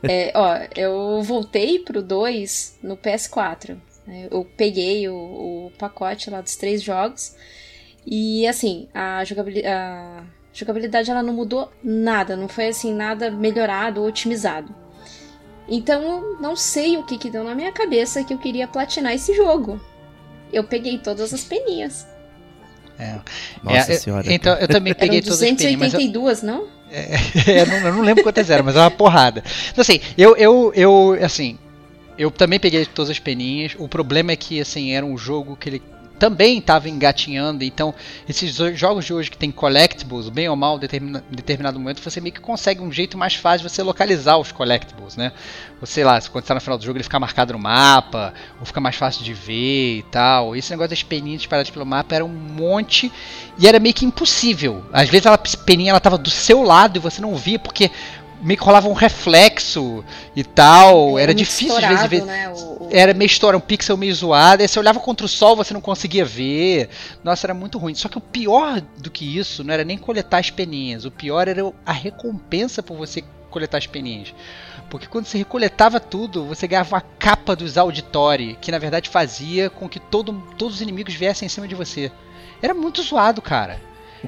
É, 0.03 0.33
ó, 0.35 0.59
eu 0.75 1.23
voltei 1.23 1.79
pro 1.79 2.03
2 2.03 2.79
no 2.83 2.97
PS4. 2.97 3.77
Né? 4.07 4.29
Eu 4.31 4.45
peguei 4.57 5.09
o, 5.09 5.15
o, 5.15 5.73
pacote 5.79 6.29
lá 6.31 6.41
dos 6.41 6.57
três 6.57 6.83
jogos. 6.83 7.37
E 8.05 8.47
assim, 8.47 8.89
a 8.93 9.25
jogabilidade, 9.25 9.69
a 9.75 10.25
jogabilidade 10.53 11.11
ela 11.11 11.23
não 11.23 11.35
mudou 11.35 11.71
nada. 11.83 12.37
Não 12.37 12.49
foi 12.49 12.69
assim, 12.69 12.93
nada 12.93 13.31
melhorado 13.31 14.01
ou 14.01 14.09
otimizado. 14.09 14.75
Então 15.69 16.39
não 16.41 16.55
sei 16.57 16.97
o 16.97 17.05
que, 17.05 17.19
que 17.19 17.31
deu 17.31 17.45
na 17.45 17.55
minha 17.55 17.73
cabeça 17.73 18.23
que 18.25 18.33
eu 18.33 18.39
queria 18.39 18.69
platinar 18.69 19.15
esse 19.15 19.35
jogo. 19.35 19.81
Eu 20.53 20.65
peguei 20.65 20.99
todas 20.99 21.35
as 21.35 21.45
peninhas. 21.45 22.07
É. 22.99 23.19
Nossa 23.63 23.93
é, 23.93 23.97
senhora. 23.97 24.33
Então, 24.33 24.55
eu 24.55 24.69
também 24.69 24.95
peguei 24.95 25.21
todas 25.21 25.43
as 25.43 25.51
peninhas. 25.51 25.93
282, 25.93 26.43
eu, 26.43 26.47
não? 26.47 26.65
É, 26.91 27.61
eu, 27.61 27.67
não? 27.67 27.77
eu 27.77 27.95
não 27.95 28.03
lembro 28.03 28.23
quantas 28.23 28.49
eram, 28.49 28.65
mas 28.65 28.77
é 28.77 28.81
uma 28.81 28.91
porrada. 28.91 29.43
Então, 29.71 29.83
assim, 29.83 30.01
eu, 30.17 30.37
eu, 30.37 30.73
eu, 30.75 31.19
assim, 31.23 31.59
eu 32.19 32.31
também 32.31 32.59
peguei 32.59 32.85
todas 32.87 33.11
as 33.11 33.19
peninhas. 33.19 33.75
O 33.79 33.89
problema 33.89 34.33
é 34.33 34.37
que, 34.37 34.61
assim, 34.61 34.93
era 34.93 35.05
um 35.05 35.19
jogo 35.19 35.57
que 35.57 35.69
ele 35.69 35.83
também 36.19 36.59
estava 36.59 36.89
engatinhando. 36.89 37.65
Então, 37.65 37.95
esses 38.29 38.55
jogos 38.75 39.05
de 39.05 39.15
hoje 39.15 39.31
que 39.31 39.39
tem 39.39 39.51
collectibles, 39.51 40.29
bem 40.29 40.49
ou 40.49 40.57
mal, 40.57 40.77
em 40.77 40.81
determina, 40.81 41.25
determinado 41.31 41.79
momento, 41.79 42.01
você 42.01 42.21
meio 42.21 42.35
que 42.35 42.41
consegue 42.41 42.81
um 42.81 42.91
jeito 42.91 43.17
mais 43.17 43.35
fácil 43.35 43.67
de 43.67 43.75
você 43.75 43.83
localizar 43.83 44.37
os 44.39 44.53
collectibles, 44.53 45.17
né? 45.17 45.33
Ou 45.81 45.87
sei 45.87 46.05
lá, 46.05 46.21
quando 46.21 46.45
está 46.45 46.55
no 46.55 46.61
final 46.61 46.79
do 46.79 46.85
jogo 46.85 46.97
ele 46.97 47.05
fica 47.05 47.21
marcado 47.21 47.53
no 47.53 47.59
mapa, 47.59 48.33
ou 48.59 48.67
fica 48.67 48.81
mais 48.81 48.97
fácil 48.97 49.25
de 49.25 49.35
ver 49.35 49.99
e 49.99 50.03
tal. 50.11 50.57
Esse 50.57 50.71
negócio 50.71 50.91
das 50.91 51.03
peninhas 51.03 51.43
espalhadas 51.43 51.71
pelo 51.71 51.85
mapa 51.85 52.15
era 52.15 52.25
um 52.25 52.29
monte 52.29 53.13
e 53.59 53.67
era 53.67 53.79
meio 53.79 53.95
que 53.95 54.05
impossível. 54.05 54.85
Às 54.93 55.09
vezes 55.09 55.27
a 55.27 55.39
peninha 55.65 55.91
ela 55.91 56.19
do 56.19 56.31
seu 56.31 56.63
lado 56.63 56.97
e 56.97 57.01
você 57.01 57.21
não 57.21 57.37
via 57.37 57.59
porque 57.59 57.91
meio 58.41 58.59
que 58.59 58.65
rolava 58.65 58.89
um 58.89 58.93
reflexo 58.93 60.05
e 60.35 60.45
tal. 60.45 61.19
É, 61.19 61.25
era 61.25 61.35
difícil 61.35 61.77
às 61.77 61.87
vezes 61.87 62.07
ver. 62.07 62.25
Né? 62.25 62.49
O, 62.49 62.85
o... 62.85 62.89
Era 62.91 63.15
meio 63.15 63.27
história, 63.27 63.57
um 63.57 63.61
pixel 63.61 63.97
meio 63.97 64.15
zoado. 64.15 64.63
Aí 64.63 64.69
você 64.69 64.79
olhava 64.79 65.01
contra 65.01 65.27
o 65.27 65.29
sol, 65.29 65.57
você 65.57 65.75
não 65.75 65.81
conseguia 65.81 66.25
ver. 66.25 66.89
Nossa, 67.23 67.47
era 67.47 67.55
muito 67.55 67.79
ruim. 67.79 67.95
Só 67.95 68.09
que 68.09 68.19
o 68.19 68.21
pior 68.21 68.81
do 68.99 69.11
que 69.11 69.39
isso 69.39 69.65
não 69.65 69.73
era 69.73 69.85
nem 69.85 69.99
coletar 69.99 70.39
as 70.39 70.51
peninhas. 70.51 71.05
O 71.05 71.11
pior 71.11 71.49
era 71.49 71.73
a 71.85 71.93
recompensa 71.93 72.83
por 72.83 72.97
você 72.97 73.23
coletar 73.51 73.79
as 73.79 73.87
peninhas. 73.87 74.35
Porque 74.91 75.07
quando 75.07 75.27
você 75.27 75.39
recoletava 75.39 75.99
tudo, 75.99 76.45
você 76.45 76.67
ganhava 76.69 76.99
a 76.99 77.01
capa 77.01 77.57
dos 77.57 77.77
auditórios, 77.77 78.57
que 78.61 78.71
na 78.71 78.79
verdade 78.79 79.09
fazia 79.09 79.69
com 79.69 79.89
que 79.89 79.99
todo, 79.99 80.33
todos 80.57 80.77
os 80.77 80.81
inimigos 80.81 81.15
viessem 81.15 81.47
em 81.47 81.49
cima 81.49 81.67
de 81.67 81.75
você. 81.75 82.13
Era 82.63 82.73
muito 82.73 83.03
zoado, 83.03 83.43
cara. 83.43 83.81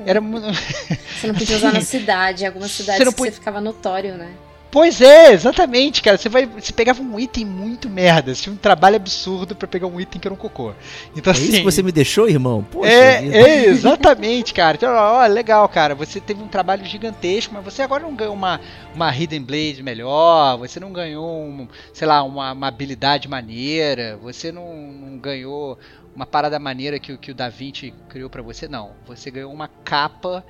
Era 0.07 0.21
Você 0.21 1.27
não 1.27 1.35
podia 1.35 1.57
assim, 1.57 1.67
usar 1.67 1.73
na 1.73 1.81
cidade, 1.83 2.47
algumas 2.47 2.71
cidades 2.71 3.05
você, 3.05 3.13
podia... 3.15 3.33
você 3.33 3.39
ficava 3.39 3.61
notório, 3.61 4.15
né? 4.15 4.31
Pois 4.71 5.01
é, 5.01 5.33
exatamente, 5.33 6.03
cara. 6.03 6.19
Você 6.19 6.29
vai, 6.29 6.47
você 6.47 6.73
pegava 6.73 7.03
um 7.03 7.19
item 7.19 7.45
muito 7.45 7.89
merda. 7.89 8.35
Você 8.35 8.43
tinha 8.43 8.53
um 8.53 8.57
trabalho 8.57 8.97
absurdo 8.97 9.55
para 9.55 9.67
pegar 9.67 9.87
um 9.87 9.99
item 9.99 10.21
que 10.21 10.29
era 10.29 10.35
um 10.35 10.37
cocô. 10.37 10.75
Então, 11.17 11.33
é 11.33 11.37
assim, 11.37 11.49
isso 11.49 11.59
que 11.59 11.65
você 11.65 11.83
me 11.83 11.91
deixou, 11.91 12.29
irmão? 12.29 12.67
Poxa 12.71 12.91
é, 12.91 13.27
é, 13.27 13.65
exatamente, 13.67 14.53
cara. 14.53 14.77
Então, 14.77 14.93
ó, 14.93 15.27
legal, 15.27 15.67
cara. 15.69 15.95
Você 15.95 16.21
teve 16.21 16.43
um 16.43 16.49
trabalho 16.49 16.85
gigantesco, 16.85 17.55
mas 17.55 17.65
você 17.65 17.83
agora 17.83 18.03
não 18.03 18.15
ganhou 18.15 18.35
uma, 18.35 18.61
uma 18.95 19.15
Hidden 19.15 19.43
Blade 19.43 19.83
melhor. 19.83 20.59
Você 20.59 20.79
não 20.79 20.93
ganhou, 20.93 21.27
um, 21.27 21.67
sei 21.93 22.07
lá, 22.07 22.23
uma, 22.23 22.53
uma 22.53 22.69
habilidade 22.69 23.27
maneira. 23.27 24.19
Você 24.23 24.53
não, 24.53 24.77
não 24.77 25.19
ganhou 25.19 25.79
uma 26.15 26.27
parada 26.27 26.59
maneira 26.59 26.99
que, 26.99 27.17
que 27.17 27.31
o 27.31 27.35
Da 27.35 27.49
Vinci 27.49 27.95
criou 28.09 28.29
para 28.29 28.43
você, 28.43 28.67
não. 28.67 28.91
Você 29.07 29.31
ganhou 29.31 29.53
uma 29.53 29.69
capa 29.69 30.45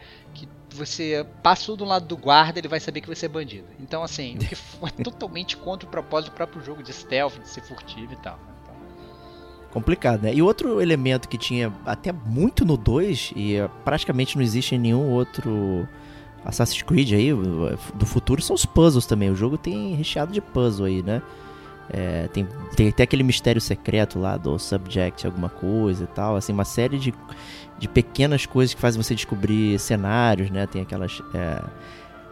você 0.71 1.27
passou 1.43 1.77
do 1.77 1.85
lado 1.85 2.07
do 2.07 2.17
guarda, 2.17 2.59
ele 2.59 2.69
vai 2.69 2.81
saber 2.81 3.01
que 3.01 3.09
você 3.09 3.27
é 3.27 3.29
bandido. 3.29 3.67
Então, 3.81 4.03
assim, 4.03 4.37
o 4.37 4.39
que 4.39 4.55
foi 4.55 4.91
totalmente 5.03 5.57
contra 5.57 5.87
o 5.87 5.91
propósito 5.91 6.31
do 6.31 6.35
próprio 6.35 6.63
jogo 6.65 6.83
de 6.83 6.93
stealth, 6.93 7.39
de 7.41 7.49
ser 7.49 7.63
furtivo 7.63 8.13
e 8.13 8.17
tal. 8.17 8.37
Né? 8.37 8.55
Então... 8.63 8.75
Complicado, 9.71 10.23
né? 10.23 10.35
E 10.35 10.43
outro 10.43 10.81
elemento 10.81 11.29
que 11.29 11.39
tinha 11.39 11.73
até 11.85 12.13
muito 12.13 12.65
no 12.65 12.77
2 12.77 13.33
e 13.37 13.57
praticamente 13.85 14.37
não 14.37 14.43
existe 14.43 14.75
em 14.75 14.79
nenhum 14.79 15.11
outro 15.11 15.89
Assassin's 16.45 16.83
Creed 16.83 17.13
aí 17.13 17.31
do 17.95 18.07
futuro 18.07 18.41
são 18.41 18.55
os 18.55 18.65
puzzles 18.65 19.07
também. 19.07 19.31
O 19.31 19.37
jogo 19.37 19.59
tem 19.59 19.95
recheado 19.95 20.33
de 20.33 20.41
puzzle 20.41 20.87
aí, 20.87 21.03
né? 21.03 21.23
É, 21.91 22.29
tem, 22.29 22.47
tem 22.77 22.89
até 22.89 23.03
aquele 23.03 23.23
mistério 23.23 23.61
secreto 23.61 24.19
lá 24.19 24.37
do 24.37 24.59
Subject, 24.59 25.27
alguma 25.27 25.49
coisa 25.49 26.05
e 26.05 26.07
tal. 26.07 26.37
Assim, 26.37 26.53
uma 26.53 26.65
série 26.65 26.99
de, 26.99 27.15
de 27.79 27.89
pequenas 27.89 28.47
coisas 28.47 28.75
que 28.75 28.81
fazem 28.81 29.03
você 29.03 29.15
descobrir 29.15 29.79
cenários, 29.79 30.51
né? 30.51 30.67
Tem 30.67 30.83
aquelas, 30.83 31.23
é, 31.35 31.63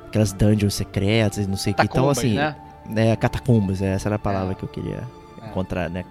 aquelas 0.07 0.33
dungeons 0.33 0.75
secretas 0.75 1.45
e 1.45 1.49
não 1.49 1.57
sei 1.57 1.73
o 1.73 1.77
que. 1.77 1.83
Então, 1.83 2.11
assim. 2.11 2.35
Né? 2.35 2.57
É, 2.95 3.17
catacumbas, 3.17 3.83
essa 3.83 4.09
era 4.09 4.15
a 4.15 4.19
palavra 4.19 4.53
é. 4.53 4.55
que 4.55 4.63
eu 4.63 4.69
queria 4.69 5.03
é. 5.43 5.49
encontrar, 5.49 5.91
né? 5.91 6.05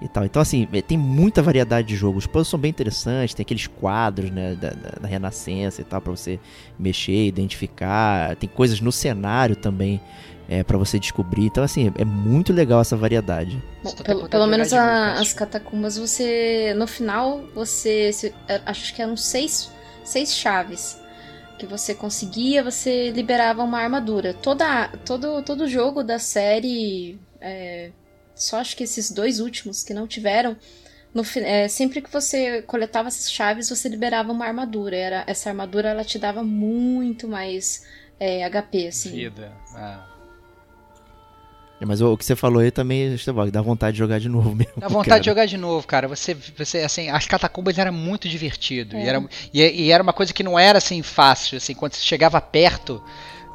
E 0.00 0.08
tal. 0.08 0.24
Então, 0.24 0.42
assim, 0.42 0.68
é, 0.72 0.82
tem 0.82 0.98
muita 0.98 1.40
variedade 1.40 1.88
de 1.88 1.96
jogos. 1.96 2.24
Os 2.24 2.26
puzzles 2.26 2.48
são 2.48 2.58
bem 2.58 2.70
interessantes, 2.70 3.34
tem 3.34 3.44
aqueles 3.44 3.68
quadros, 3.68 4.30
né, 4.30 4.54
da, 4.56 4.70
da, 4.70 4.90
da 5.00 5.08
Renascença 5.08 5.80
e 5.80 5.84
tal, 5.84 6.00
para 6.00 6.10
você 6.10 6.40
mexer, 6.78 7.26
identificar. 7.26 8.34
Tem 8.36 8.48
coisas 8.48 8.80
no 8.80 8.90
cenário 8.90 9.54
também 9.54 10.00
é, 10.52 10.62
para 10.62 10.76
você 10.76 10.98
descobrir. 10.98 11.46
Então, 11.46 11.64
assim, 11.64 11.90
é 11.96 12.04
muito 12.04 12.52
legal 12.52 12.82
essa 12.82 12.94
variedade. 12.94 13.62
Bom, 13.82 13.94
pelo, 13.94 14.28
pelo 14.28 14.46
menos 14.46 14.72
a, 14.74 15.14
as 15.14 15.32
catacumbas, 15.32 15.96
você. 15.96 16.74
No 16.76 16.86
final, 16.86 17.42
você. 17.54 18.12
Se, 18.12 18.34
é, 18.46 18.60
acho 18.66 18.94
que 18.94 19.00
eram 19.00 19.16
seis, 19.16 19.70
seis 20.04 20.34
chaves 20.34 21.00
que 21.58 21.64
você 21.64 21.94
conseguia, 21.94 22.62
você 22.62 23.10
liberava 23.10 23.62
uma 23.62 23.78
armadura. 23.78 24.34
Toda, 24.34 24.88
todo, 25.06 25.42
todo 25.42 25.66
jogo 25.66 26.02
da 26.02 26.18
série. 26.18 27.18
É, 27.40 27.90
só 28.34 28.58
acho 28.58 28.76
que 28.76 28.84
esses 28.84 29.10
dois 29.10 29.40
últimos 29.40 29.82
que 29.82 29.94
não 29.94 30.06
tiveram. 30.06 30.54
No, 31.14 31.22
é, 31.36 31.66
sempre 31.68 32.02
que 32.02 32.10
você 32.10 32.62
coletava 32.62 33.08
essas 33.08 33.30
chaves, 33.32 33.70
você 33.70 33.88
liberava 33.88 34.32
uma 34.32 34.44
armadura. 34.44 34.96
Era, 34.96 35.24
essa 35.26 35.48
armadura 35.48 35.88
ela 35.88 36.04
te 36.04 36.18
dava 36.18 36.42
muito 36.42 37.26
mais 37.26 37.86
é, 38.20 38.46
HP, 38.50 38.88
assim. 38.88 39.12
Vida. 39.12 39.50
Ah. 39.74 40.11
É, 41.82 41.84
mas 41.84 42.00
o, 42.00 42.12
o 42.12 42.16
que 42.16 42.24
você 42.24 42.36
falou 42.36 42.60
aí 42.60 42.70
também, 42.70 43.12
Estevão, 43.12 43.50
dá 43.50 43.60
vontade 43.60 43.94
de 43.94 43.98
jogar 43.98 44.20
de 44.20 44.28
novo 44.28 44.54
mesmo. 44.54 44.72
Dá 44.76 44.86
vontade 44.86 45.08
cara. 45.08 45.20
de 45.20 45.26
jogar 45.26 45.46
de 45.46 45.56
novo, 45.58 45.84
cara. 45.84 46.06
Você, 46.06 46.34
você 46.56 46.78
assim, 46.78 47.10
as 47.10 47.26
catacumbas 47.26 47.76
era 47.76 47.90
muito 47.90 48.28
divertido. 48.28 48.96
É. 48.96 49.04
E, 49.04 49.08
era, 49.08 49.24
e, 49.52 49.82
e 49.82 49.90
era 49.90 50.02
uma 50.02 50.12
coisa 50.12 50.32
que 50.32 50.44
não 50.44 50.56
era 50.56 50.78
assim 50.78 51.02
fácil. 51.02 51.56
Assim, 51.56 51.74
quando 51.74 51.94
você 51.94 52.02
chegava 52.02 52.40
perto, 52.40 53.02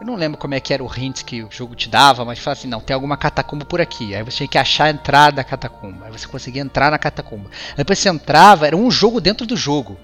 eu 0.02 0.06
não 0.06 0.16
lembro 0.16 0.38
como 0.38 0.54
é 0.54 0.60
que 0.60 0.74
era 0.74 0.84
o 0.84 0.92
hint 0.94 1.24
que 1.24 1.42
o 1.42 1.50
jogo 1.50 1.74
te 1.74 1.88
dava, 1.88 2.26
mas 2.26 2.38
falava 2.38 2.60
assim, 2.60 2.68
não, 2.68 2.82
tem 2.82 2.94
alguma 2.94 3.16
catacumba 3.16 3.64
por 3.64 3.80
aqui. 3.80 4.14
Aí 4.14 4.24
você 4.24 4.38
tinha 4.38 4.48
que 4.50 4.58
achar 4.58 4.86
a 4.86 4.90
entrada 4.90 5.38
da 5.38 5.44
catacumba. 5.46 6.06
Aí 6.06 6.12
você 6.12 6.28
conseguia 6.28 6.62
entrar 6.62 6.92
na 6.92 6.98
catacumba. 6.98 7.50
Aí 7.70 7.78
depois 7.78 7.98
você 7.98 8.10
entrava, 8.10 8.68
era 8.68 8.76
um 8.76 8.92
jogo 8.92 9.22
dentro 9.22 9.48
do 9.48 9.56
jogo. 9.56 9.98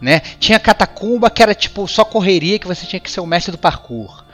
Né? 0.00 0.20
Tinha 0.40 0.58
catacumba 0.58 1.30
que 1.30 1.42
era 1.42 1.54
tipo 1.54 1.86
só 1.86 2.04
correria 2.04 2.58
que 2.58 2.66
você 2.66 2.86
tinha 2.86 3.00
que 3.00 3.10
ser 3.10 3.20
o 3.20 3.26
mestre 3.26 3.52
do 3.52 3.58
parkour. 3.58 4.25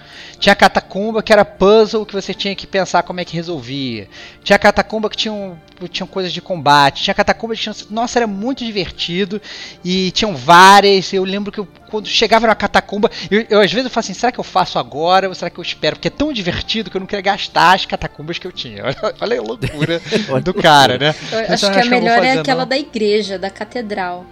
Tinha 0.42 0.56
catacumba 0.56 1.22
que 1.22 1.32
era 1.32 1.44
puzzle 1.44 2.04
que 2.04 2.12
você 2.12 2.34
tinha 2.34 2.52
que 2.56 2.66
pensar 2.66 3.04
como 3.04 3.20
é 3.20 3.24
que 3.24 3.36
resolvia. 3.36 4.08
Tinha 4.42 4.58
catacumba 4.58 5.08
que 5.08 5.16
tinham, 5.16 5.56
tinham 5.88 6.06
coisas 6.08 6.32
de 6.32 6.40
combate. 6.40 7.04
Tinha 7.04 7.14
catacumba 7.14 7.54
que 7.54 7.60
tinham. 7.60 7.76
Nossa, 7.88 8.18
era 8.18 8.26
muito 8.26 8.64
divertido. 8.64 9.40
E 9.84 10.10
tinham 10.10 10.34
várias. 10.34 11.12
Eu 11.12 11.22
lembro 11.22 11.52
que 11.52 11.60
eu, 11.60 11.68
quando 11.88 12.08
chegava 12.08 12.48
na 12.48 12.56
catacumba, 12.56 13.08
eu, 13.30 13.46
eu, 13.48 13.60
às 13.60 13.70
vezes 13.72 13.84
eu 13.84 13.90
falo 13.90 14.00
assim: 14.00 14.14
será 14.14 14.32
que 14.32 14.40
eu 14.40 14.42
faço 14.42 14.80
agora 14.80 15.28
ou 15.28 15.34
será 15.36 15.48
que 15.48 15.60
eu 15.60 15.62
espero? 15.62 15.94
Porque 15.94 16.08
é 16.08 16.10
tão 16.10 16.32
divertido 16.32 16.90
que 16.90 16.96
eu 16.96 17.00
não 17.00 17.06
queria 17.06 17.22
gastar 17.22 17.76
as 17.76 17.86
catacumbas 17.86 18.36
que 18.36 18.46
eu 18.48 18.50
tinha. 18.50 18.82
Olha, 19.00 19.14
olha 19.20 19.38
a 19.38 19.42
loucura 19.42 20.02
do 20.42 20.52
cara, 20.52 20.98
né? 20.98 21.14
Eu 21.30 21.54
acho 21.54 21.70
que 21.70 21.78
a 21.78 21.84
melhor 21.84 22.20
é 22.24 22.32
aquela 22.32 22.62
não. 22.62 22.68
da 22.68 22.76
igreja, 22.76 23.38
da 23.38 23.48
catedral. 23.48 24.26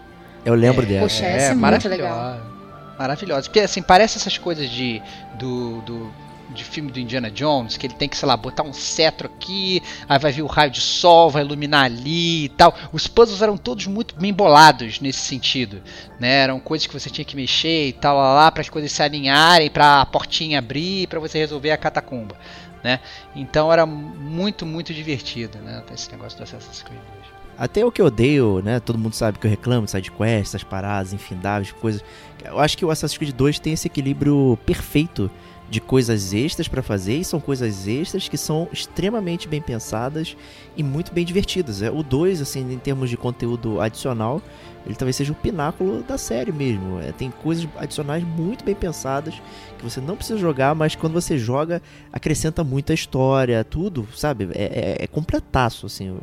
Eu 0.45 0.55
lembro 0.55 0.85
dela. 0.85 1.03
Poxa, 1.03 1.25
essa 1.25 1.53
é 1.53 1.55
muito 1.55 1.89
legal. 1.89 2.60
Maravilhosa. 3.01 3.49
Porque 3.49 3.61
assim, 3.61 3.81
parece 3.81 4.19
essas 4.19 4.37
coisas 4.37 4.69
de. 4.69 5.03
do. 5.39 5.81
do 5.83 6.31
de 6.53 6.65
filme 6.65 6.91
do 6.91 6.99
Indiana 6.99 7.31
Jones, 7.31 7.77
que 7.77 7.87
ele 7.87 7.95
tem 7.95 8.09
que, 8.09 8.17
sei 8.17 8.27
lá, 8.27 8.37
botar 8.37 8.65
um 8.65 8.73
cetro 8.73 9.31
aqui, 9.33 9.81
aí 10.09 10.19
vai 10.19 10.33
vir 10.33 10.43
o 10.43 10.49
raio 10.49 10.69
de 10.69 10.81
sol, 10.81 11.31
vai 11.31 11.45
iluminar 11.45 11.85
ali 11.85 12.47
e 12.47 12.49
tal. 12.49 12.75
Os 12.93 13.07
puzzles 13.07 13.41
eram 13.41 13.57
todos 13.57 13.87
muito 13.87 14.17
bem 14.17 14.35
bolados 14.35 14.99
nesse 14.99 15.21
sentido, 15.21 15.81
né? 16.19 16.41
Eram 16.41 16.59
coisas 16.59 16.89
que 16.89 16.93
você 16.93 17.09
tinha 17.09 17.25
que 17.25 17.37
mexer 17.37 17.91
e 17.91 17.93
tal, 17.93 18.17
lá, 18.17 18.35
lá 18.35 18.51
para 18.51 18.63
as 18.63 18.69
coisas 18.69 18.91
se 18.91 19.01
alinharem, 19.01 19.71
para 19.71 20.01
a 20.01 20.07
portinha 20.07 20.59
abrir, 20.59 21.07
para 21.07 21.21
você 21.21 21.39
resolver 21.39 21.71
a 21.71 21.77
catacumba, 21.77 22.37
né? 22.83 22.99
Então 23.33 23.73
era 23.73 23.87
muito, 23.87 24.67
muito 24.67 24.93
divertido, 24.93 25.57
né? 25.59 25.85
Esse 25.95 26.11
negócio 26.11 26.37
do 26.37 26.43
Assassin's 26.43 26.83
Creed 26.83 26.99
2. 27.15 27.20
Até 27.61 27.85
o 27.85 27.93
que 27.93 28.01
eu 28.01 28.07
odeio, 28.07 28.63
né? 28.65 28.81
Todo 28.81 28.99
mundo 28.99 29.13
sabe 29.13 29.39
que 29.39 29.47
eu 29.47 29.51
reclamo 29.51 29.85
de 29.85 29.91
sidequests, 29.91 30.55
essas 30.55 30.65
paradas 30.65 31.13
infindáveis, 31.13 31.71
coisas. 31.73 32.03
Eu 32.43 32.59
acho 32.59 32.79
que 32.79 32.87
o 32.87 32.91
Assassin's 32.91 33.19
Creed 33.19 33.35
2 33.35 33.59
tem 33.59 33.75
esse 33.75 33.87
equilíbrio 33.87 34.59
perfeito 34.65 35.31
de 35.69 35.79
coisas 35.79 36.33
extras 36.33 36.69
para 36.69 36.83
fazer 36.83 37.19
e 37.19 37.25
são 37.25 37.39
coisas 37.39 37.87
extras 37.87 38.31
que 38.31 38.39
são 38.39 38.67
extremamente 38.73 39.47
bem 39.47 39.61
pensadas 39.61 40.35
e 40.75 40.83
muito 40.83 41.13
bem 41.13 41.23
divertidas. 41.23 41.83
É, 41.83 41.91
O 41.91 42.03
2, 42.03 42.41
assim, 42.41 42.61
em 42.61 42.79
termos 42.79 43.11
de 43.11 43.19
conteúdo 43.19 43.79
adicional, 43.79 44.41
ele 44.87 44.95
talvez 44.95 45.17
seja 45.17 45.33
o 45.33 45.35
pináculo 45.35 46.03
da 46.03 46.17
série 46.17 46.53
mesmo. 46.53 47.01
É, 47.01 47.13
tem 47.13 47.31
coisas 47.31 47.69
adicionais 47.77 48.25
muito 48.25 48.65
bem 48.65 48.75
pensadas 48.75 49.35
que 49.79 49.85
você 49.85 50.01
não 50.01 50.17
precisa 50.17 50.39
jogar, 50.39 50.75
mas 50.75 50.95
quando 50.95 51.13
você 51.13 51.39
joga, 51.39 51.83
acrescenta 52.13 52.63
muito 52.63 52.93
a 52.93 52.95
história, 52.95 53.65
tudo, 53.65 54.07
sabe? 54.15 54.49
É, 54.55 54.65
é, 55.01 55.05
é 55.05 55.07
completaço, 55.07 55.87
assim, 55.87 56.17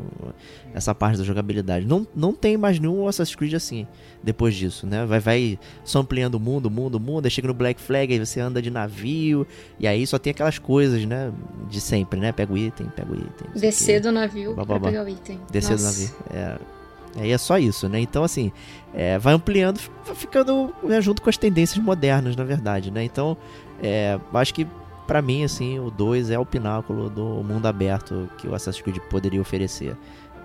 essa 0.73 0.93
parte 0.93 1.17
da 1.17 1.23
jogabilidade. 1.23 1.85
Não, 1.85 2.05
não 2.15 2.33
tem 2.33 2.57
mais 2.57 2.79
nenhum 2.79 3.07
Assassin's 3.07 3.35
Creed 3.35 3.53
assim, 3.53 3.87
depois 4.23 4.55
disso, 4.55 4.85
né? 4.85 5.05
Vai, 5.05 5.19
vai 5.19 5.59
só 5.83 5.99
ampliando 5.99 6.35
o 6.35 6.39
mundo, 6.39 6.67
o 6.67 6.71
mundo, 6.71 6.95
o 6.95 6.99
mundo, 6.99 7.25
aí 7.25 7.31
chega 7.31 7.47
no 7.47 7.53
Black 7.53 7.81
Flag, 7.81 8.13
aí 8.13 8.19
você 8.19 8.39
anda 8.39 8.61
de 8.61 8.69
navio, 8.69 9.45
e 9.79 9.87
aí 9.87 10.05
só 10.05 10.19
tem 10.19 10.31
aquelas 10.31 10.59
coisas, 10.59 11.03
né? 11.05 11.31
De 11.69 11.81
sempre, 11.81 12.19
né? 12.19 12.31
Pega 12.31 12.53
o 12.53 12.57
item, 12.57 12.87
pega 12.95 13.11
o 13.11 13.15
item. 13.15 13.47
Descer 13.55 14.01
do 14.01 14.11
navio 14.11 14.55
bah. 14.55 14.79
pegar 14.79 15.03
o 15.03 15.09
item. 15.09 15.39
Descer 15.51 15.77
do 15.77 15.83
navio. 15.83 16.09
É. 16.31 16.76
Aí 17.15 17.31
é 17.31 17.37
só 17.37 17.57
isso, 17.57 17.87
né? 17.87 17.99
Então, 17.99 18.23
assim, 18.23 18.51
é, 18.93 19.17
vai 19.17 19.33
ampliando, 19.33 19.79
ficando 20.13 20.73
né, 20.83 21.01
junto 21.01 21.21
com 21.21 21.29
as 21.29 21.37
tendências 21.37 21.83
modernas, 21.83 22.35
na 22.35 22.43
verdade, 22.43 22.91
né? 22.91 23.03
Então, 23.03 23.35
é, 23.81 24.19
acho 24.33 24.53
que 24.53 24.67
pra 25.07 25.21
mim, 25.21 25.43
assim, 25.43 25.79
o 25.79 25.89
2 25.89 26.29
é 26.29 26.37
o 26.37 26.45
pináculo 26.45 27.09
do 27.09 27.25
mundo 27.43 27.65
aberto 27.65 28.29
que 28.37 28.47
o 28.47 28.53
Assassin's 28.53 28.83
Creed 28.83 28.97
poderia 29.09 29.41
oferecer. 29.41 29.95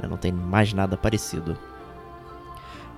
né? 0.00 0.08
Não 0.08 0.16
tem 0.16 0.32
mais 0.32 0.72
nada 0.72 0.96
parecido. 0.96 1.58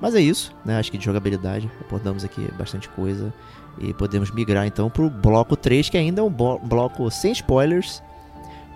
Mas 0.00 0.14
é 0.14 0.20
isso, 0.20 0.54
né? 0.64 0.78
Acho 0.78 0.90
que 0.90 0.98
de 0.98 1.04
jogabilidade 1.04 1.70
abordamos 1.80 2.24
aqui 2.24 2.46
bastante 2.58 2.88
coisa. 2.90 3.32
E 3.78 3.92
podemos 3.92 4.30
migrar 4.30 4.66
então 4.66 4.88
pro 4.90 5.08
bloco 5.10 5.56
3, 5.56 5.88
que 5.88 5.96
ainda 5.96 6.20
é 6.20 6.24
um 6.24 6.30
bloco 6.30 7.10
sem 7.10 7.32
spoilers. 7.32 8.02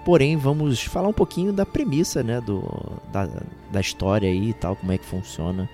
Porém, 0.09 0.39
vamos 0.39 0.81
falar 0.85 1.09
um 1.09 1.13
pouquinho 1.13 1.53
da 1.53 1.67
premissa, 1.67 2.23
né? 2.23 2.41
Do, 2.41 2.65
da, 3.13 3.29
da 3.71 3.79
história 3.79 4.27
aí 4.27 4.49
e 4.49 4.55
tal, 4.55 4.75
como 4.75 4.91
é 4.91 4.97
que 4.97 5.05
funciona 5.05 5.69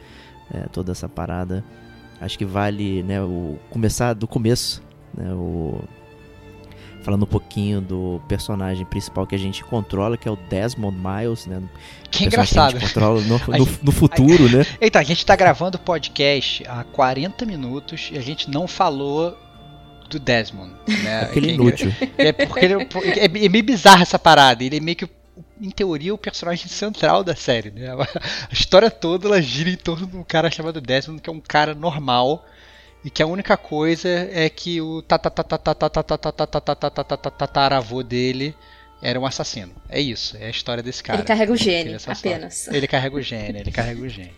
é, 0.53 0.67
toda 0.73 0.91
essa 0.91 1.09
parada. 1.09 1.65
Acho 2.21 2.37
que 2.37 2.45
vale 2.45 3.05
né, 3.05 3.23
o, 3.23 3.57
começar 3.71 4.13
do 4.13 4.27
começo, 4.27 4.83
né? 5.17 5.33
O, 5.33 5.79
falando 7.05 7.23
um 7.23 7.29
pouquinho 7.29 7.81
do 7.81 8.21
personagem 8.27 8.85
principal 8.85 9.25
que 9.25 9.37
a 9.37 9.39
gente 9.39 9.63
controla, 9.63 10.17
que 10.17 10.27
é 10.27 10.33
o 10.33 10.37
Desmond 10.51 10.99
Miles, 10.99 11.47
né? 11.47 11.63
Que 12.11 12.25
engraçado. 12.25 12.73
Que 12.73 12.79
a 12.79 12.81
gente 12.81 12.93
controla 12.93 13.21
no, 13.21 13.37
A 13.55 13.59
no, 13.59 13.65
gente- 13.65 13.85
no 13.85 13.93
futuro, 13.93 14.49
né? 14.49 14.67
Eita, 14.81 14.99
a 14.99 15.05
gente 15.05 15.25
tá 15.25 15.37
gravando 15.37 15.77
o 15.77 15.81
podcast 15.81 16.65
há 16.67 16.83
40 16.83 17.47
minutos 17.47 18.11
e 18.13 18.19
a 18.19 18.21
gente 18.21 18.51
não 18.51 18.67
falou 18.67 19.39
do 20.09 20.19
Desmond. 20.19 20.73
Né? 20.87 21.21
Aquele 21.21 21.47
Que 21.47 21.53
é 21.53 21.55
inútil. 21.55 21.93
É 22.19 22.33
porque 22.33 22.65
ele, 22.65 22.75
é, 22.75 23.25
é 23.25 23.49
meio 23.49 23.65
bizarra 23.65 24.03
essa 24.03 24.19
parada. 24.19 24.63
Ele 24.63 24.77
é 24.77 24.81
meio 24.81 24.97
que, 24.97 25.09
em 25.61 25.71
teoria, 25.71 26.15
o 26.15 26.19
personagem 26.19 26.69
central 26.69 27.25
da 27.25 27.35
série. 27.35 27.71
Né? 27.71 27.89
A 27.91 28.53
história 28.53 28.91
toda 28.91 29.29
ela 29.29 29.41
gira 29.43 29.71
em 29.71 29.77
torno 29.77 30.07
de 30.07 30.17
um 30.17 30.23
cara 30.23 30.51
chamado 30.51 30.81
Desmond, 30.81 31.21
que 31.21 31.31
é 31.31 31.33
um 31.33 31.41
cara 31.41 31.75
normal. 31.75 32.45
E 33.05 33.11
que 33.11 33.23
a 33.23 33.27
única 33.27 33.57
coisa 33.57 34.09
é 34.09 34.49
que 34.49 34.81
o 34.81 35.03
tataravô 37.37 38.03
dele 38.03 38.55
era 39.03 39.21
um 39.21 39.27
assassino. 39.27 39.75
É 39.91 40.01
isso, 40.01 40.35
é 40.39 40.47
a 40.47 40.51
história 40.51 40.83
desse 40.83 41.03
cara. 41.03 41.19
Ele 41.19 41.27
carrega 41.27 41.53
o 41.53 41.57
gene, 41.57 41.93
é 41.93 41.99
apenas. 42.11 42.67
Ele 42.69 42.89
carrega 42.89 43.17
o 43.17 43.21
gene, 43.21 43.61
ele 43.61 43.71
carrega 43.71 44.01
o 44.01 44.09
gene. 44.09 44.33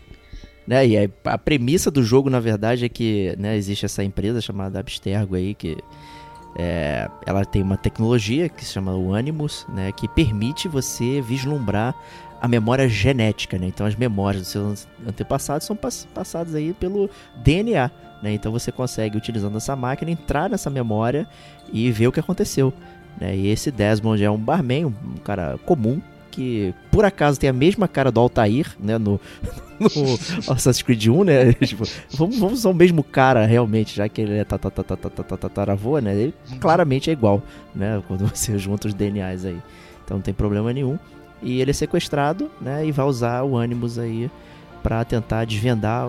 Né? 0.67 0.87
E 0.87 1.11
a 1.25 1.39
premissa 1.39 1.91
do 1.91 2.03
jogo, 2.03 2.29
na 2.29 2.41
verdade, 2.41 2.85
é 2.85 2.89
que 2.89 3.35
né, 3.39 3.57
existe 3.57 3.85
essa 3.85 4.03
empresa 4.03 4.41
chamada 4.41 4.81
Abstergo 4.81 5.37
aí, 5.37 5.55
que 5.55 5.77
é, 6.59 7.09
ela 7.25 7.45
tem 7.45 7.63
uma 7.63 7.77
tecnologia 7.77 8.49
que 8.49 8.65
se 8.65 8.73
chama 8.73 8.97
o 8.97 9.15
Animus, 9.15 9.67
né, 9.69 9.93
que 9.93 10.09
permite 10.09 10.67
você 10.67 11.21
vislumbrar 11.21 11.95
a 12.41 12.49
memória 12.49 12.89
genética, 12.89 13.59
né? 13.59 13.67
Então 13.67 13.87
as 13.87 13.95
memórias 13.95 14.43
dos 14.43 14.51
seus 14.51 14.89
antepassados 15.07 15.67
são 15.67 15.75
pass- 15.75 16.07
passadas 16.15 16.55
aí 16.55 16.75
pelo 16.75 17.09
DNA, 17.43 17.91
né? 18.23 18.33
Então 18.35 18.53
você 18.53 18.71
consegue, 18.71 19.17
utilizando 19.17 19.57
essa 19.57 19.75
máquina, 19.75 20.11
entrar 20.11 20.51
nessa 20.51 20.69
memória 20.69 21.27
e 21.73 21.91
ver 21.91 22.09
o 22.09 22.13
que 22.13 22.21
aconteceu. 22.21 22.73
Né? 23.19 23.35
E 23.37 23.49
esse 23.49 23.71
Desmond 23.71 24.23
é 24.23 24.31
um 24.31 24.37
barman, 24.37 24.85
um 24.87 25.17
cara 25.25 25.59
comum, 25.65 26.01
que 26.37 26.75
por 26.91 27.03
acaso 27.03 27.41
tem 27.41 27.49
a 27.49 27.53
mesma 27.53 27.89
cara 27.89 28.13
do 28.13 28.21
Altair, 28.21 28.77
né? 28.79 28.99
No, 28.99 29.19
no 29.81 30.53
Assassin's 30.53 30.83
Creed 30.83 31.07
1, 31.09 31.25
né? 31.25 31.53
Tipo, 31.65 31.85
vamos, 32.13 32.39
vamos 32.39 32.59
usar 32.59 32.69
o 32.69 32.75
mesmo 32.75 33.03
cara 33.03 33.47
realmente, 33.47 33.97
já 33.97 34.07
que 34.07 34.21
ele 34.21 34.35
é 34.35 34.45
tataravô, 34.45 35.99
né? 35.99 36.15
Ele 36.15 36.35
claramente 36.61 37.09
é 37.09 37.15
igual, 37.15 37.43
né? 37.75 38.03
Quando 38.07 38.27
você 38.29 38.59
junta 38.59 38.87
os 38.87 38.93
DNAs 38.93 39.47
aí. 39.47 39.59
Então 40.05 40.19
não 40.19 40.23
tem 40.23 40.35
problema 40.35 40.71
nenhum. 40.75 40.99
E 41.43 41.63
ele 41.63 41.71
é 41.71 41.75
sequestrado, 41.75 42.51
né? 42.61 42.87
E 42.87 42.93
vai 42.93 43.07
usar 43.07 43.43
o 43.43 43.57
Animus 43.57 43.99
aí 43.99 44.31
pra 44.83 45.05
tentar 45.05 45.47
desvendar 45.47 46.09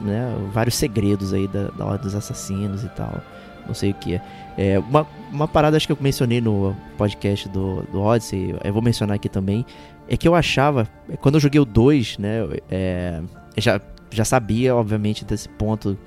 né, 0.00 0.34
vários 0.52 0.74
segredos 0.74 1.32
aí 1.34 1.46
da, 1.46 1.68
da 1.68 1.84
Ordem 1.84 2.02
dos 2.02 2.14
Assassinos 2.14 2.82
e 2.82 2.88
tal. 2.88 3.20
Não 3.66 3.74
sei 3.74 3.90
o 3.90 3.94
que. 3.94 4.20
É, 4.56 4.78
uma, 4.78 5.06
uma 5.36 5.46
parada 5.46 5.76
acho 5.76 5.86
que 5.86 5.92
eu 5.92 5.98
mencionei 6.00 6.40
no 6.40 6.74
podcast 6.96 7.48
do, 7.48 7.82
do 7.92 8.00
Odyssey, 8.00 8.54
eu 8.64 8.72
vou 8.72 8.82
mencionar 8.82 9.16
aqui 9.16 9.28
também, 9.28 9.64
é 10.08 10.16
que 10.16 10.26
eu 10.26 10.34
achava, 10.34 10.88
quando 11.20 11.34
eu 11.34 11.40
joguei 11.40 11.60
o 11.60 11.64
2, 11.64 12.18
né, 12.18 12.48
é, 12.70 13.22
já, 13.56 13.80
já 14.10 14.24
sabia, 14.24 14.74
obviamente, 14.74 15.24
desse 15.24 15.48
ponto 15.48 15.98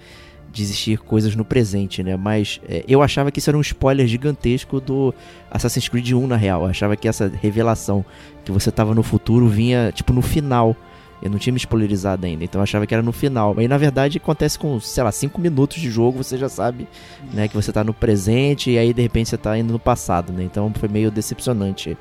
de 0.51 0.63
existir 0.63 0.97
coisas 0.97 1.35
no 1.35 1.45
presente, 1.45 2.01
né, 2.01 2.17
mas 2.17 2.59
é, 2.67 2.83
eu 2.87 3.03
achava 3.03 3.31
que 3.31 3.39
isso 3.39 3.49
era 3.49 3.57
um 3.57 3.61
spoiler 3.61 4.07
gigantesco 4.07 4.81
do 4.81 5.13
Assassin's 5.51 5.87
Creed 5.87 6.11
1, 6.11 6.27
na 6.27 6.35
real. 6.35 6.63
Eu 6.63 6.69
achava 6.69 6.95
que 6.95 7.07
essa 7.07 7.31
revelação 7.41 8.03
que 8.43 8.51
você 8.51 8.71
tava 8.71 8.95
no 8.95 9.03
futuro 9.03 9.47
vinha, 9.47 9.91
tipo, 9.93 10.11
no 10.11 10.21
final. 10.21 10.75
Eu 11.21 11.29
não 11.29 11.37
tinha 11.37 11.51
me 11.51 11.57
spoilerizado 11.57 12.25
ainda, 12.25 12.43
então 12.43 12.59
eu 12.59 12.63
achava 12.63 12.87
que 12.87 12.93
era 12.93 13.03
no 13.03 13.11
final. 13.11 13.55
Aí 13.57 13.67
na 13.67 13.77
verdade 13.77 14.17
acontece 14.17 14.57
com, 14.57 14.79
sei 14.79 15.03
lá, 15.03 15.11
5 15.11 15.39
minutos 15.39 15.81
de 15.81 15.89
jogo, 15.89 16.23
você 16.23 16.37
já 16.37 16.47
sabe, 16.47 16.87
né, 17.33 17.47
que 17.47 17.55
você 17.55 17.71
tá 17.71 17.83
no 17.83 17.93
presente 17.93 18.71
e 18.71 18.77
aí 18.77 18.93
de 18.93 19.01
repente 19.01 19.29
você 19.29 19.37
tá 19.37 19.57
indo 19.57 19.73
no 19.73 19.79
passado, 19.79 20.31
né? 20.31 20.43
Então 20.43 20.71
foi 20.73 20.87
meio 20.87 21.11
decepcionante 21.11 21.97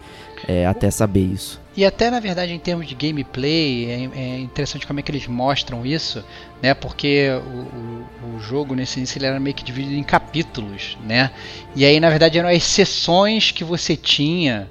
é, 0.47 0.67
até 0.67 0.91
saber 0.91 1.25
isso. 1.25 1.61
E 1.77 1.85
até 1.85 2.11
na 2.11 2.21
verdade 2.21 2.53
em 2.53 2.59
termos 2.59 2.87
de 2.87 2.95
gameplay 2.95 3.87
é, 3.87 4.19
é 4.19 4.39
interessante 4.39 4.87
como 4.87 5.01
é 5.01 5.03
que 5.03 5.11
eles 5.11 5.27
mostram 5.27 5.85
isso, 5.85 6.25
né? 6.63 6.75
Porque 6.75 7.29
o, 7.31 8.27
o, 8.27 8.37
o 8.37 8.41
jogo 8.41 8.75
nesse 8.75 8.99
início 8.99 9.19
ele 9.19 9.27
era 9.27 9.41
meio 9.41 9.55
que 9.55 9.65
dividido 9.65 9.95
em 9.95 10.03
capítulos, 10.03 10.97
né? 11.05 11.31
E 11.75 11.85
aí 11.85 11.99
na 11.99 12.11
verdade 12.11 12.39
eram 12.39 12.49
as 12.49 12.63
sessões 12.63 13.51
que 13.51 13.65
você 13.65 13.97
tinha 13.97 14.69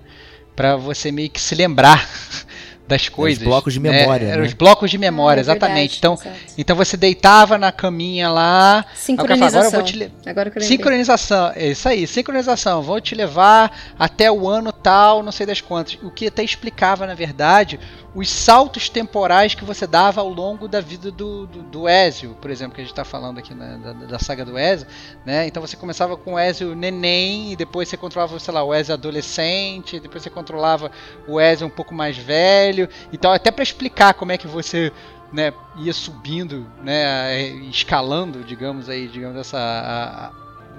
para 0.56 0.76
você 0.76 1.12
meio 1.12 1.30
que 1.30 1.39
se 1.39 1.54
lembrar 1.54 2.10
das 2.88 3.09
coisas. 3.09 3.39
Os 3.41 3.45
blocos 3.47 3.73
de 3.73 3.79
memória. 3.79 4.27
Né? 4.29 4.38
Né? 4.38 4.43
Os 4.43 4.53
blocos 4.53 4.89
de 4.89 4.97
memória, 4.97 5.39
Ah, 5.39 5.41
é 5.41 5.45
exatamente. 5.45 5.99
verdade, 6.01 6.23
então, 6.23 6.33
então 6.57 6.75
você 6.75 6.95
deitava 6.95 7.57
na 7.57 7.71
caminha 7.71 8.29
lá. 8.29 8.85
aí 9.07 9.13
o 9.13 9.17
cara 9.17 9.35
fala, 9.38 9.47
Agora 9.47 9.65
eu 9.65 9.71
vou 9.71 9.81
Sincronização. 9.81 9.83
te 9.83 9.97
le- 9.97 10.11
Agora 10.25 10.49
que 10.49 10.57
eu 10.57 10.61
lembrei. 10.61 10.67
Sincronização, 10.67 11.51
é 11.55 11.67
isso 11.67 11.89
aí, 11.89 12.07
sincronização. 12.07 12.81
Vou 12.81 13.01
te 13.01 13.13
levar 13.13 13.71
até 13.99 14.31
o 14.31 14.47
ano 14.47 14.71
tal, 14.71 15.21
não 15.21 15.31
sei 15.31 15.45
das 15.45 15.59
quantas. 15.61 15.97
O 16.01 16.09
que 16.09 16.27
até 16.27 16.43
explicava, 16.43 17.05
na 17.05 17.13
verdade, 17.13 17.79
os 18.18 18.32
saltos 18.32 18.89
temporais 18.89 19.53
que 19.53 19.63
você 19.63 19.86
dava 19.86 20.22
ao 20.22 20.28
longo 20.30 20.68
da 20.68 20.82
vida 20.82 21.11
do, 21.11 21.45
do, 21.45 21.61
do 21.61 21.88
Ezio, 21.88 22.36
por 22.41 22.49
exemplo, 22.49 22.74
que 22.74 22.82
a 22.82 22.84
gente 22.84 22.91
está 22.91 23.05
falando 23.05 23.38
aqui 23.38 23.53
na- 23.53 23.78
da, 23.78 23.93
da 23.93 24.18
saga 24.18 24.43
do 24.43 24.57
Ezio. 24.57 24.88
Né? 25.24 25.45
Então 25.45 25.61
você 25.61 25.78
começava 25.78 26.18
com 26.18 26.34
o 26.34 26.39
Ezio 26.39 26.76
neném, 26.76 27.51
e 27.51 27.55
depois 27.55 27.88
você 27.88 27.95
controlava, 27.95 28.39
sei 28.39 28.51
lá, 28.51 28.63
o 28.63 28.74
Ezio 28.74 28.95
adolescente, 28.95 29.99
depois 29.99 30.24
você 30.24 30.32
controlava 30.32 30.89
o 31.28 31.39
Ezio 31.39 31.68
um 31.68 31.70
pouco 31.70 31.93
mais 31.93 32.18
velho. 32.18 32.89
Então, 33.13 33.32
até 33.32 33.51
para 33.51 33.61
explicar 33.61 34.15
como 34.15 34.32
é 34.32 34.38
que 34.38 34.47
você 34.47 34.91
né, 35.32 35.53
ia 35.78 35.93
subindo, 35.93 36.65
né, 36.82 37.41
escalando, 37.70 38.43
digamos 38.43 38.89
aí, 38.89 39.07
digamos 39.07 39.38
essa 39.38 39.59
a- 39.59 40.26
a- 40.28 40.32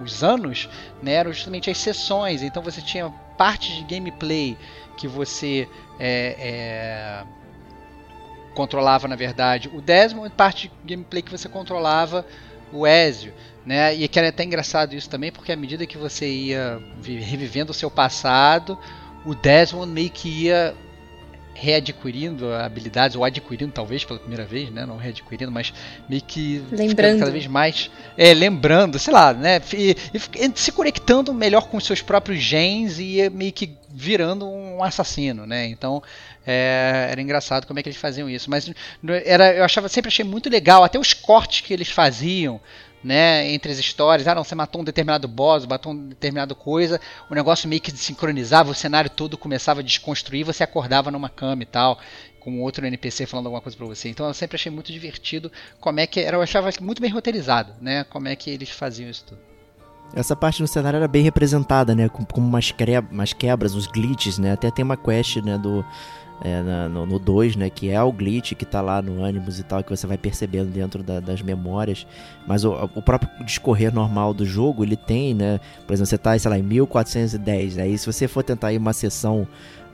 os 0.03 0.25
anos, 0.25 0.69
né, 1.01 1.13
eram 1.13 1.33
justamente 1.33 1.71
as 1.71 1.79
sessões. 1.79 2.43
Então 2.43 2.63
você 2.63 2.81
tinha 2.83 3.09
partes 3.37 3.77
de 3.77 3.85
gameplay 3.85 4.57
que 4.97 5.07
você 5.07 5.69
é, 5.99 6.37
é, 6.39 7.25
controlava, 8.55 9.07
na 9.07 9.17
verdade, 9.17 9.69
o 9.73 9.81
Desmond, 9.81 10.29
e 10.29 10.31
parte 10.31 10.69
de 10.85 10.95
gameplay 10.95 11.23
que 11.23 11.31
você 11.31 11.49
controlava 11.49 12.27
o 12.73 12.87
Ezio. 12.87 13.33
Né? 13.65 13.95
E 13.95 14.09
que 14.09 14.19
era 14.19 14.29
até 14.29 14.45
engraçado 14.45 14.95
isso 14.95 15.11
também, 15.11 15.31
porque 15.31 15.53
à 15.53 15.57
medida 15.57 15.87
que 15.87 15.99
você 15.99 16.29
ia 16.29 16.81
vi- 17.01 17.21
revivendo 17.21 17.71
o 17.71 17.75
seu 17.75 17.91
passado, 17.91 18.79
o 19.27 19.35
Desmond 19.35 19.93
meio 19.93 20.11
que 20.11 20.45
ia 20.45 20.75
readquirindo 21.61 22.53
habilidades, 22.55 23.17
ou 23.17 23.25
adquirindo 23.25 23.73
talvez 23.73 24.05
pela 24.05 24.19
primeira 24.19 24.45
vez, 24.45 24.71
né? 24.71 24.87
Não 24.87 24.97
readquirindo, 24.97 25.51
mas 25.51 25.73
meio 26.09 26.23
que 26.23 26.63
ficando 26.65 26.79
Lembrando. 26.79 27.19
cada 27.19 27.31
vez 27.31 27.47
mais 27.47 27.91
é, 28.17 28.33
lembrando, 28.33 28.99
sei 28.99 29.13
lá, 29.13 29.33
né? 29.33 29.61
E, 29.75 29.97
e 30.15 30.53
se 30.55 30.71
conectando 30.73 31.35
melhor 31.35 31.69
com 31.69 31.81
seus 31.81 32.01
próprios 32.01 32.41
genes 32.41 32.99
e 32.99 33.05
ia 33.05 33.31
meio 33.31 33.53
que 33.53 33.77
virando 33.91 34.49
um 34.49 34.83
assassino, 34.83 35.47
né? 35.47 35.67
Então 35.67 36.03
é, 36.47 37.09
era 37.11 37.21
engraçado 37.21 37.67
como 37.67 37.79
é 37.79 37.83
que 37.83 37.89
eles 37.89 37.99
faziam 37.99 38.31
isso. 38.31 38.49
Mas 38.49 38.71
era, 39.25 39.53
eu 39.55 39.65
achava, 39.65 39.89
sempre 39.89 40.09
achei 40.09 40.25
muito 40.25 40.49
legal, 40.49 40.85
até 40.85 40.99
os 40.99 41.13
cortes 41.13 41.61
que 41.61 41.73
eles 41.73 41.91
faziam. 41.91 42.61
Né, 43.09 43.51
entre 43.53 43.73
as 43.73 43.79
histórias, 43.79 44.29
ah 44.29 44.35
não, 44.35 44.45
você 44.45 44.55
matou 44.55 44.83
um 44.83 44.85
determinado 44.85 45.27
boss, 45.27 45.65
matou 45.65 45.93
um 45.93 46.09
determinado 46.09 46.55
coisa, 46.55 47.01
o 47.31 47.35
negócio 47.35 47.67
meio 47.67 47.81
que 47.81 47.91
sincronizava, 47.91 48.71
o 48.71 48.75
cenário 48.75 49.09
todo 49.09 49.39
começava 49.39 49.81
a 49.81 49.83
desconstruir, 49.83 50.45
você 50.45 50.63
acordava 50.63 51.11
numa 51.11 51.31
cama 51.31 51.63
e 51.63 51.67
tal, 51.67 51.99
com 52.39 52.61
outro 52.61 52.85
NPC 52.85 53.25
falando 53.25 53.47
alguma 53.47 53.63
coisa 53.63 53.79
pra 53.79 53.87
você. 53.87 54.11
Então 54.11 54.27
eu 54.27 54.35
sempre 54.35 54.57
achei 54.57 54.71
muito 54.71 54.93
divertido 54.93 55.51
como 55.81 56.01
é 56.01 56.07
que 56.07 56.21
era, 56.21 56.37
eu 56.37 56.43
achava 56.43 56.69
muito 56.83 57.01
bem 57.01 57.11
roteirizado, 57.11 57.73
né, 57.81 58.05
como 58.05 58.29
é 58.29 58.37
que 58.37 58.51
eles 58.51 58.69
faziam 58.69 59.09
isso 59.09 59.25
tudo. 59.27 59.41
Essa 60.15 60.37
parte 60.37 60.61
no 60.61 60.69
cenário 60.69 60.99
era 60.99 61.09
bem 61.09 61.23
representada, 61.23 61.95
né? 61.95 62.09
Com, 62.09 62.25
com 62.25 62.41
umas, 62.41 62.73
umas 63.11 63.33
quebras, 63.35 63.75
uns 63.75 63.87
glitches, 63.87 64.39
né? 64.39 64.53
Até 64.53 64.71
tem 64.71 64.83
uma 64.83 64.97
quest, 64.97 65.37
né, 65.43 65.59
do. 65.59 65.85
É, 66.43 66.63
na- 66.63 66.89
no 66.89 67.19
2, 67.19 67.57
né? 67.57 67.69
Que 67.71 67.91
é 67.91 68.03
o 68.03 68.13
glitch 68.13 68.53
que 68.55 68.65
tá 68.65 68.81
lá 68.81 69.03
no 69.03 69.25
Animus 69.25 69.59
e 69.59 69.63
tal, 69.63 69.83
que 69.83 69.91
você 69.91 70.07
vai 70.07 70.17
percebendo 70.19 70.71
dentro 70.71 71.03
da- 71.03 71.21
das 71.21 71.43
memórias. 71.43 72.07
Mas 72.47 72.65
o, 72.65 72.73
o 72.95 73.03
próprio 73.03 73.29
discorrer 73.45 73.93
normal 73.95 74.33
do 74.33 74.45
jogo, 74.47 74.85
ele 74.85 74.97
tem, 74.97 75.35
né? 75.35 75.61
Por 75.87 75.93
exemplo, 75.95 76.07
você 76.07 76.19
tá, 76.19 76.39
sei 76.39 76.51
lá, 76.51 76.59
em 76.59 76.63
1410. 76.63 77.79
Aí 77.79 77.97
se 77.99 78.07
você 78.07 78.29
for 78.29 78.43
tentar 78.43 78.73
ir 78.73 78.79
uma 78.79 78.93
sessão 78.93 79.47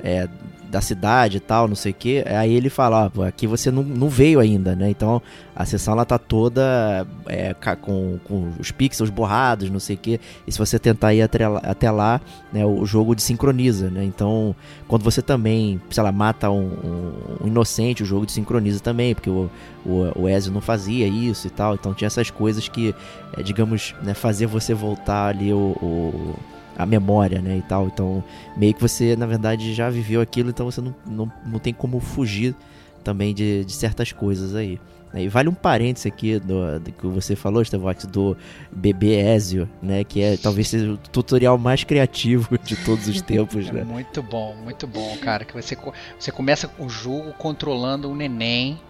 é, 0.04 0.28
da 0.70 0.80
cidade 0.80 1.36
e 1.36 1.40
tal, 1.40 1.68
não 1.68 1.76
sei 1.76 1.92
o 1.92 1.94
que, 1.94 2.24
aí 2.26 2.52
ele 2.52 2.68
fala, 2.68 3.08
ó, 3.16 3.22
aqui 3.22 3.46
você 3.46 3.70
não, 3.70 3.84
não 3.84 4.08
veio 4.08 4.40
ainda, 4.40 4.74
né? 4.74 4.90
Então 4.90 5.22
a 5.54 5.64
sessão 5.64 5.94
ela 5.94 6.04
tá 6.04 6.18
toda 6.18 7.06
é, 7.26 7.54
com, 7.80 8.18
com 8.24 8.50
os 8.58 8.72
pixels 8.72 9.08
borrados, 9.08 9.70
não 9.70 9.78
sei 9.78 9.94
o 9.94 9.98
que. 10.00 10.20
E 10.44 10.50
se 10.50 10.58
você 10.58 10.76
tentar 10.76 11.14
ir 11.14 11.22
até 11.22 11.46
lá, 11.46 11.60
até 11.62 11.88
lá, 11.92 12.20
né, 12.52 12.66
o 12.66 12.84
jogo 12.84 13.14
desincroniza, 13.14 13.88
né? 13.88 14.04
Então, 14.04 14.52
quando 14.88 15.04
você 15.04 15.22
também, 15.22 15.80
sei 15.90 16.02
lá, 16.02 16.10
mata 16.10 16.50
um, 16.50 16.64
um- 16.64 17.44
um 17.44 17.46
inocente, 17.46 18.02
o 18.02 18.06
jogo 18.06 18.26
desincroniza 18.26 18.80
também, 18.80 19.14
porque 19.14 19.30
o, 19.30 19.48
o, 19.86 20.22
o 20.22 20.28
Ezio 20.28 20.52
não 20.52 20.60
fazia 20.60 21.06
isso 21.06 21.46
e 21.46 21.50
tal. 21.50 21.74
Então 21.74 21.94
tinha 21.94 22.06
essas 22.08 22.30
coisas 22.30 22.66
que, 22.68 22.92
é, 23.38 23.42
digamos, 23.44 23.94
né, 24.02 24.12
fazer 24.12 24.46
você 24.46 24.74
voltar 24.74 25.28
ali 25.28 25.52
o, 25.52 25.76
o- 25.80 26.34
a 26.76 26.86
memória, 26.86 27.40
né, 27.40 27.58
e 27.58 27.62
tal. 27.62 27.86
Então, 27.86 28.22
meio 28.56 28.74
que 28.74 28.80
você, 28.80 29.16
na 29.16 29.26
verdade, 29.26 29.74
já 29.74 29.88
viveu 29.90 30.20
aquilo, 30.20 30.50
então 30.50 30.70
você 30.70 30.80
não, 30.80 30.94
não, 31.06 31.32
não 31.46 31.58
tem 31.58 31.72
como 31.72 32.00
fugir 32.00 32.54
também 33.02 33.34
de, 33.34 33.64
de 33.64 33.72
certas 33.72 34.12
coisas 34.12 34.54
aí. 34.54 34.80
E 35.16 35.28
vale 35.28 35.48
um 35.48 35.54
parênteses 35.54 36.06
aqui 36.06 36.40
do, 36.40 36.80
do 36.80 36.90
que 36.90 37.06
você 37.06 37.36
falou, 37.36 37.64
Stevox, 37.64 38.04
do 38.06 38.36
bebê 38.72 39.20
Ezio, 39.34 39.68
né? 39.80 40.02
Que 40.02 40.20
é 40.20 40.36
talvez 40.36 40.68
seja 40.68 40.90
o 40.90 40.96
tutorial 40.96 41.56
mais 41.56 41.84
criativo 41.84 42.58
de 42.64 42.74
todos 42.76 43.06
os 43.06 43.22
tempos, 43.22 43.68
É 43.68 43.72
né? 43.72 43.84
muito 43.84 44.20
bom, 44.22 44.56
muito 44.56 44.86
bom, 44.88 45.16
cara. 45.18 45.44
Que 45.44 45.54
você, 45.54 45.78
você 46.18 46.32
começa 46.32 46.68
o 46.80 46.88
jogo 46.88 47.32
controlando 47.34 48.10
um 48.10 48.16
neném. 48.16 48.80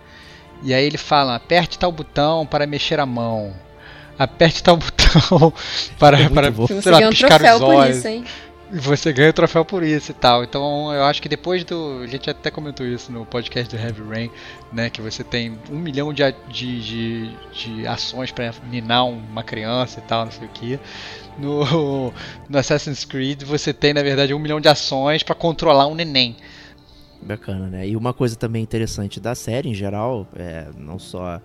E 0.63 0.73
aí 0.73 0.85
ele 0.87 0.97
fala, 0.97 1.37
aperte 1.37 1.79
tal 1.79 1.93
botão 1.93 2.47
para 2.47 2.67
mexer 2.67 2.99
a 2.99 3.05
mão. 3.05 3.53
Aperte 4.19 4.63
tal 4.63 4.77
botão 4.77 5.53
para, 5.99 6.19
É 6.21 6.29
para 6.29 6.51
bom. 6.51 6.67
sei 6.67 6.81
Você 6.81 6.91
lá, 6.91 6.99
ganha 6.99 7.09
um 7.11 7.13
piscar 7.13 7.39
troféu 7.39 7.57
os 7.57 7.63
por 7.63 7.75
olhos. 7.75 7.99
isso, 7.99 8.09
hein? 8.09 8.25
E 8.73 8.79
você 8.79 9.13
ganha 9.13 9.31
o 9.31 9.33
troféu 9.33 9.65
por 9.65 9.83
isso 9.83 10.11
e 10.11 10.15
tal. 10.15 10.43
Então 10.43 10.93
eu 10.93 11.05
acho 11.05 11.21
que 11.23 11.29
depois 11.29 11.63
do. 11.65 12.01
A 12.03 12.07
gente 12.07 12.29
até 12.31 12.51
comentou 12.51 12.87
isso 12.87 13.13
no 13.13 13.25
podcast 13.27 13.75
do 13.75 13.81
Heavy 13.81 14.03
Rain, 14.03 14.31
né? 14.73 14.91
Que 14.91 15.01
você 15.03 15.23
tem 15.23 15.59
um 15.71 15.77
milhão 15.79 16.13
de, 16.13 16.23
de, 16.49 16.81
de, 16.81 17.31
de 17.53 17.87
ações 17.87 18.33
para 18.33 18.53
ninar 18.71 19.07
uma 19.07 19.43
criança 19.45 20.01
e 20.01 20.03
tal, 20.03 20.25
não 20.25 20.33
sei 20.33 20.47
o 20.47 20.51
que. 20.51 20.81
No, 21.39 22.13
no 22.49 22.59
Assassin's 22.59 23.05
Creed 23.05 23.43
você 23.43 23.73
tem, 23.73 23.93
na 23.93 24.03
verdade, 24.03 24.33
um 24.35 24.39
milhão 24.39 24.61
de 24.61 24.69
ações 24.69 25.23
para 25.23 25.35
controlar 25.35 25.87
um 25.87 25.95
neném. 25.95 26.37
Bacana, 27.23 27.69
né? 27.69 27.89
E 27.89 27.97
uma 27.97 28.13
coisa 28.13 28.37
também 28.37 28.63
interessante 28.63 29.19
da 29.21 29.35
série 29.35 29.69
em 29.69 29.75
geral, 29.75 30.27
é, 30.37 30.69
não 30.77 30.99
só 30.99 31.41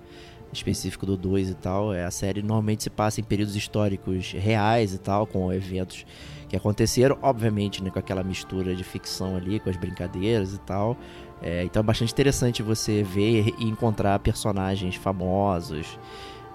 específico 0.52 1.06
do 1.06 1.16
2 1.16 1.50
e 1.50 1.54
tal, 1.54 1.94
é 1.94 2.04
a 2.04 2.12
série 2.12 2.42
normalmente 2.42 2.84
se 2.84 2.90
passa 2.90 3.20
em 3.22 3.24
períodos 3.24 3.56
históricos 3.56 4.32
reais 4.32 4.94
e 4.94 4.98
tal, 4.98 5.28
com 5.28 5.52
eventos 5.54 6.06
que 6.48 6.56
aconteceram, 6.56 7.18
obviamente, 7.22 7.84
né, 7.84 7.92
com 7.92 8.00
aquela 8.00 8.24
mistura 8.24 8.76
de 8.76 8.84
ficção 8.84 9.36
ali, 9.36 9.60
com 9.60 9.70
as 9.70 9.78
brincadeiras 9.78 10.54
e 10.54 10.60
tal. 10.60 10.98
É, 11.42 11.64
então 11.64 11.80
é 11.80 11.84
bastante 11.84 12.12
interessante 12.12 12.64
você 12.64 13.04
ver 13.04 13.54
e 13.60 13.66
encontrar 13.66 14.18
personagens 14.20 14.96
famosos, 14.96 15.98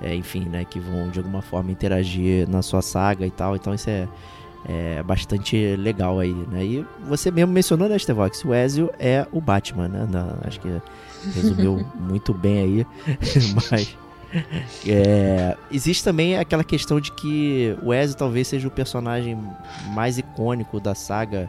é, 0.03 0.15
enfim, 0.15 0.41
né, 0.47 0.65
que 0.65 0.81
vão 0.81 1.09
de 1.11 1.21
alguma 1.21 1.41
forma 1.41 1.71
interagir 1.71 2.49
na 2.49 2.61
sua 2.61 2.83
saga 2.83 3.25
e 3.25 3.31
tal. 3.31 3.55
Então 3.55 3.73
isso 3.73 3.89
é, 3.89 4.09
é 4.67 5.03
bastante 5.03 5.77
legal 5.77 6.19
aí, 6.19 6.33
né? 6.51 6.65
E 6.65 6.87
você 7.07 7.31
mesmo 7.31 7.53
mencionou, 7.53 7.89
né, 7.89 7.99
Stevox? 7.99 8.45
O 8.45 8.53
Ezio 8.53 8.91
é 8.99 9.27
o 9.31 9.41
Batman, 9.41 9.89
né? 9.89 10.09
Na- 10.11 10.37
acho 10.43 10.59
que 10.61 10.69
resumiu 11.35 11.87
muito 11.99 12.33
bem 12.35 12.59
aí. 12.59 12.87
Mas. 13.71 13.97
é, 14.87 15.57
existe 15.71 16.03
também 16.03 16.37
aquela 16.39 16.65
questão 16.65 17.01
de 17.01 17.13
que 17.13 17.77
o 17.83 17.93
Ezio 17.95 18.17
talvez 18.17 18.49
seja 18.49 18.67
o 18.67 18.71
personagem 18.71 19.39
mais 19.93 20.19
icônico 20.19 20.81
da 20.81 20.95
saga 20.95 21.49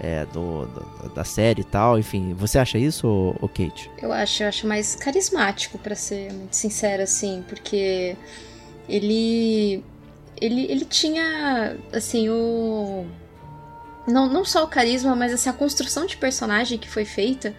é, 0.00 0.26
do, 0.26 0.66
do- 0.66 1.08
da 1.14 1.22
série 1.24 1.60
e 1.60 1.64
tal. 1.64 1.98
Enfim, 1.98 2.34
você 2.34 2.58
acha 2.58 2.76
isso, 2.78 3.34
ô 3.40 3.48
Kate? 3.48 3.90
Eu 4.02 4.12
acho, 4.12 4.42
eu 4.42 4.48
acho 4.48 4.66
mais 4.66 4.94
carismático, 4.96 5.78
pra 5.78 5.94
ser 5.94 6.32
muito 6.32 6.56
sincera, 6.56 7.04
assim, 7.04 7.44
porque 7.48 8.16
ele. 8.88 9.84
Ele, 10.40 10.66
ele 10.68 10.84
tinha, 10.84 11.76
assim, 11.92 12.28
o. 12.28 13.06
Não, 14.06 14.28
não 14.28 14.44
só 14.44 14.64
o 14.64 14.66
carisma, 14.66 15.14
mas 15.14 15.32
assim, 15.32 15.48
a 15.48 15.52
construção 15.52 16.04
de 16.06 16.16
personagem 16.16 16.76
que 16.76 16.90
foi 16.90 17.04
feita 17.04 17.54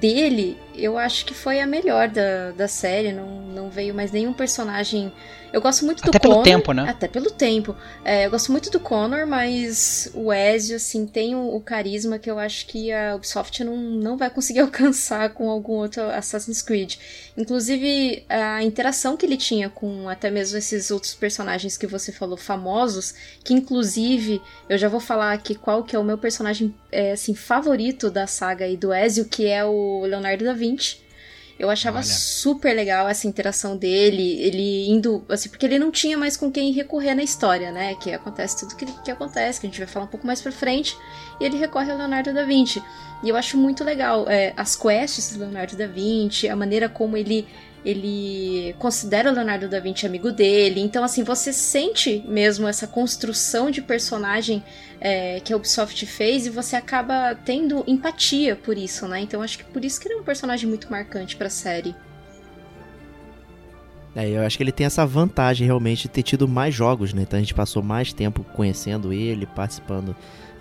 dele, 0.00 0.58
eu 0.84 0.98
acho 0.98 1.24
que 1.24 1.34
foi 1.34 1.60
a 1.60 1.66
melhor 1.66 2.08
da, 2.08 2.52
da 2.52 2.68
série. 2.68 3.12
Não, 3.12 3.42
não 3.42 3.70
veio 3.70 3.94
mais 3.94 4.10
nenhum 4.10 4.32
personagem. 4.32 5.12
Eu 5.52 5.60
gosto 5.60 5.84
muito 5.84 6.02
do 6.02 6.08
Até 6.08 6.18
pelo 6.18 6.34
Connor, 6.34 6.44
tempo, 6.44 6.72
né? 6.72 6.88
Até 6.88 7.08
pelo 7.08 7.30
tempo. 7.30 7.74
É, 8.04 8.26
eu 8.26 8.30
gosto 8.30 8.52
muito 8.52 8.70
do 8.70 8.78
Connor, 8.78 9.26
mas 9.26 10.10
o 10.14 10.32
Ezio, 10.32 10.76
assim, 10.76 11.06
tem 11.06 11.34
o, 11.34 11.56
o 11.56 11.60
carisma 11.60 12.18
que 12.18 12.30
eu 12.30 12.38
acho 12.38 12.66
que 12.66 12.92
a 12.92 13.16
Ubisoft 13.16 13.64
não, 13.64 13.76
não 13.76 14.16
vai 14.16 14.30
conseguir 14.30 14.60
alcançar 14.60 15.30
com 15.30 15.50
algum 15.50 15.72
outro 15.72 16.02
Assassin's 16.02 16.62
Creed. 16.62 16.94
Inclusive, 17.36 18.24
a 18.28 18.62
interação 18.62 19.16
que 19.16 19.26
ele 19.26 19.36
tinha 19.36 19.68
com 19.68 20.08
até 20.08 20.30
mesmo 20.30 20.56
esses 20.56 20.90
outros 20.90 21.14
personagens 21.14 21.76
que 21.76 21.86
você 21.86 22.12
falou, 22.12 22.36
famosos, 22.36 23.14
que 23.42 23.52
inclusive, 23.52 24.40
eu 24.68 24.78
já 24.78 24.88
vou 24.88 25.00
falar 25.00 25.32
aqui 25.32 25.54
qual 25.54 25.82
que 25.82 25.96
é 25.96 25.98
o 25.98 26.04
meu 26.04 26.18
personagem, 26.18 26.72
é, 26.92 27.12
assim, 27.12 27.34
favorito 27.34 28.08
da 28.10 28.26
saga 28.26 28.64
aí 28.64 28.76
do 28.76 28.94
Ezio, 28.94 29.24
que 29.24 29.46
é 29.46 29.64
o 29.64 30.02
Leonardo 30.04 30.44
da 30.44 30.52
Vinci. 30.52 30.69
Eu 31.58 31.68
achava 31.68 31.98
Olha. 31.98 32.04
super 32.04 32.74
legal 32.74 33.06
essa 33.06 33.26
interação 33.26 33.76
dele, 33.76 34.40
ele 34.40 34.88
indo, 34.88 35.22
assim, 35.28 35.50
porque 35.50 35.66
ele 35.66 35.78
não 35.78 35.90
tinha 35.90 36.16
mais 36.16 36.34
com 36.34 36.50
quem 36.50 36.72
recorrer 36.72 37.14
na 37.14 37.22
história, 37.22 37.70
né? 37.70 37.94
Que 37.96 38.14
acontece 38.14 38.60
tudo 38.60 38.74
que, 38.74 38.86
que 38.86 39.10
acontece, 39.10 39.60
que 39.60 39.66
a 39.66 39.68
gente 39.68 39.78
vai 39.78 39.86
falar 39.86 40.06
um 40.06 40.08
pouco 40.08 40.26
mais 40.26 40.40
pra 40.40 40.50
frente, 40.50 40.96
e 41.38 41.44
ele 41.44 41.58
recorre 41.58 41.92
ao 41.92 41.98
Leonardo 41.98 42.32
da 42.32 42.44
Vinci. 42.44 42.82
E 43.22 43.28
eu 43.28 43.36
acho 43.36 43.58
muito 43.58 43.84
legal 43.84 44.26
é, 44.26 44.54
as 44.56 44.74
quests 44.74 45.34
do 45.34 45.40
Leonardo 45.40 45.76
da 45.76 45.86
Vinci, 45.86 46.48
a 46.48 46.56
maneira 46.56 46.88
como 46.88 47.14
ele 47.14 47.46
ele 47.84 48.74
considera 48.78 49.30
o 49.30 49.34
Leonardo 49.34 49.68
da 49.68 49.80
Vinci 49.80 50.06
amigo 50.06 50.30
dele. 50.30 50.80
Então, 50.80 51.02
assim, 51.02 51.24
você 51.24 51.52
sente 51.52 52.22
mesmo 52.26 52.68
essa 52.68 52.86
construção 52.86 53.70
de 53.70 53.80
personagem 53.80 54.62
é, 55.00 55.40
que 55.40 55.52
a 55.52 55.56
Ubisoft 55.56 56.04
fez 56.06 56.46
e 56.46 56.50
você 56.50 56.76
acaba 56.76 57.34
tendo 57.34 57.82
empatia 57.86 58.54
por 58.56 58.76
isso, 58.76 59.08
né? 59.08 59.20
Então, 59.20 59.42
acho 59.42 59.58
que 59.58 59.64
por 59.64 59.84
isso 59.84 60.00
que 60.00 60.08
ele 60.08 60.14
é 60.14 60.18
um 60.18 60.24
personagem 60.24 60.68
muito 60.68 60.90
marcante 60.90 61.36
pra 61.36 61.48
série. 61.48 61.94
É, 64.14 64.28
eu 64.28 64.42
acho 64.42 64.56
que 64.56 64.62
ele 64.62 64.72
tem 64.72 64.86
essa 64.86 65.06
vantagem 65.06 65.66
realmente 65.66 66.02
de 66.02 66.08
ter 66.08 66.22
tido 66.22 66.48
mais 66.48 66.74
jogos, 66.74 67.14
né? 67.14 67.22
Então 67.22 67.36
a 67.36 67.40
gente 67.40 67.54
passou 67.54 67.82
mais 67.82 68.12
tempo 68.12 68.42
conhecendo 68.42 69.12
ele, 69.12 69.46
participando 69.46 70.16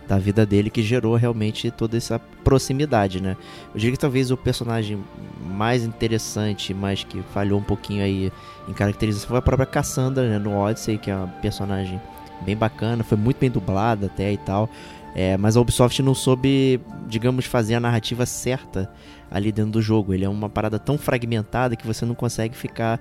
da 0.09 0.17
vida 0.17 0.43
dele, 0.43 0.71
que 0.71 0.81
gerou 0.81 1.15
realmente 1.15 1.69
toda 1.69 1.95
essa 1.95 2.17
proximidade, 2.43 3.21
né? 3.21 3.37
Eu 3.75 3.79
diria 3.79 3.91
que 3.91 3.99
talvez 3.99 4.31
o 4.31 4.35
personagem 4.35 4.97
mais 5.39 5.83
interessante, 5.83 6.73
mas 6.73 7.03
que 7.03 7.21
falhou 7.31 7.59
um 7.59 7.63
pouquinho 7.63 8.03
aí 8.03 8.31
em 8.67 8.73
caracterização 8.73 9.29
foi 9.29 9.37
a 9.37 9.41
própria 9.41 9.67
Cassandra, 9.67 10.27
né? 10.27 10.39
No 10.39 10.57
Odyssey, 10.57 10.97
que 10.97 11.11
é 11.11 11.15
uma 11.15 11.27
personagem 11.27 12.01
bem 12.41 12.57
bacana, 12.57 13.03
foi 13.03 13.19
muito 13.19 13.37
bem 13.37 13.51
dublada 13.51 14.07
até 14.07 14.33
e 14.33 14.37
tal. 14.37 14.67
É, 15.13 15.37
mas 15.37 15.55
a 15.55 15.61
Ubisoft 15.61 16.01
não 16.01 16.15
soube, 16.15 16.81
digamos, 17.07 17.45
fazer 17.45 17.75
a 17.75 17.79
narrativa 17.79 18.25
certa 18.25 18.91
ali 19.29 19.51
dentro 19.51 19.73
do 19.73 19.81
jogo. 19.81 20.11
Ele 20.11 20.25
é 20.25 20.29
uma 20.29 20.49
parada 20.49 20.79
tão 20.79 20.97
fragmentada 20.97 21.75
que 21.75 21.85
você 21.85 22.03
não 22.03 22.15
consegue 22.15 22.57
ficar 22.57 22.99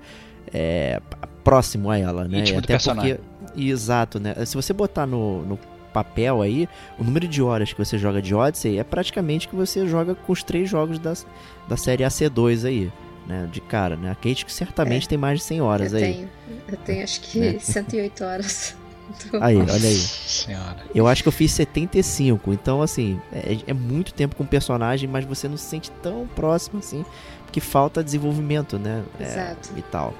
é, 0.53 1.01
próximo 1.43 1.89
a 1.89 1.97
ela, 1.97 2.27
né? 2.27 2.43
Até 2.55 2.77
porque. 2.77 3.19
Exato, 3.57 4.19
né? 4.19 4.35
Se 4.45 4.55
você 4.55 4.73
botar 4.73 5.07
no, 5.07 5.43
no 5.43 5.59
papel 5.89 6.41
aí, 6.41 6.67
o 6.97 7.03
número 7.03 7.27
de 7.27 7.41
horas 7.41 7.71
que 7.73 7.77
você 7.83 7.97
joga 7.97 8.21
de 8.21 8.33
Odyssey 8.33 8.79
é 8.79 8.83
praticamente 8.83 9.47
que 9.47 9.55
você 9.55 9.87
joga 9.87 10.15
com 10.15 10.31
os 10.31 10.43
três 10.43 10.69
jogos 10.69 10.99
da, 10.99 11.13
da 11.67 11.75
série 11.77 12.03
AC2 12.03 12.65
aí, 12.67 12.91
né? 13.27 13.47
De 13.51 13.59
cara, 13.61 13.95
né? 13.95 14.11
A 14.11 14.15
Kate 14.15 14.45
que 14.45 14.53
certamente 14.53 15.07
tem 15.07 15.17
mais 15.17 15.39
de 15.39 15.45
100 15.45 15.61
horas 15.61 15.91
eu 15.93 15.99
aí. 15.99 16.13
tenho, 16.13 16.29
eu 16.67 16.77
tenho 16.77 17.03
acho 17.03 17.21
que 17.21 17.39
É. 17.55 17.59
108 17.59 18.23
horas. 18.23 18.75
do- 19.31 19.37
Aí, 19.43 19.57
olha 19.57 19.73
aí. 19.73 19.95
Senhora. 19.95 20.77
Eu 20.93 21.07
acho 21.07 21.23
que 21.23 21.27
eu 21.27 21.31
fiz 21.33 21.51
75, 21.51 22.53
então 22.53 22.81
assim, 22.81 23.19
é, 23.33 23.57
é 23.67 23.73
muito 23.73 24.13
tempo 24.13 24.35
com 24.35 24.43
o 24.43 24.47
personagem, 24.47 25.09
mas 25.09 25.25
você 25.25 25.47
não 25.47 25.57
se 25.57 25.65
sente 25.65 25.89
tão 26.03 26.27
próximo 26.35 26.77
assim, 26.79 27.03
porque 27.43 27.59
falta 27.59 28.03
desenvolvimento, 28.03 28.77
né? 28.77 29.03
É, 29.19 29.23
Exato. 29.23 29.69
E 29.75 29.81
tal. 29.81 30.13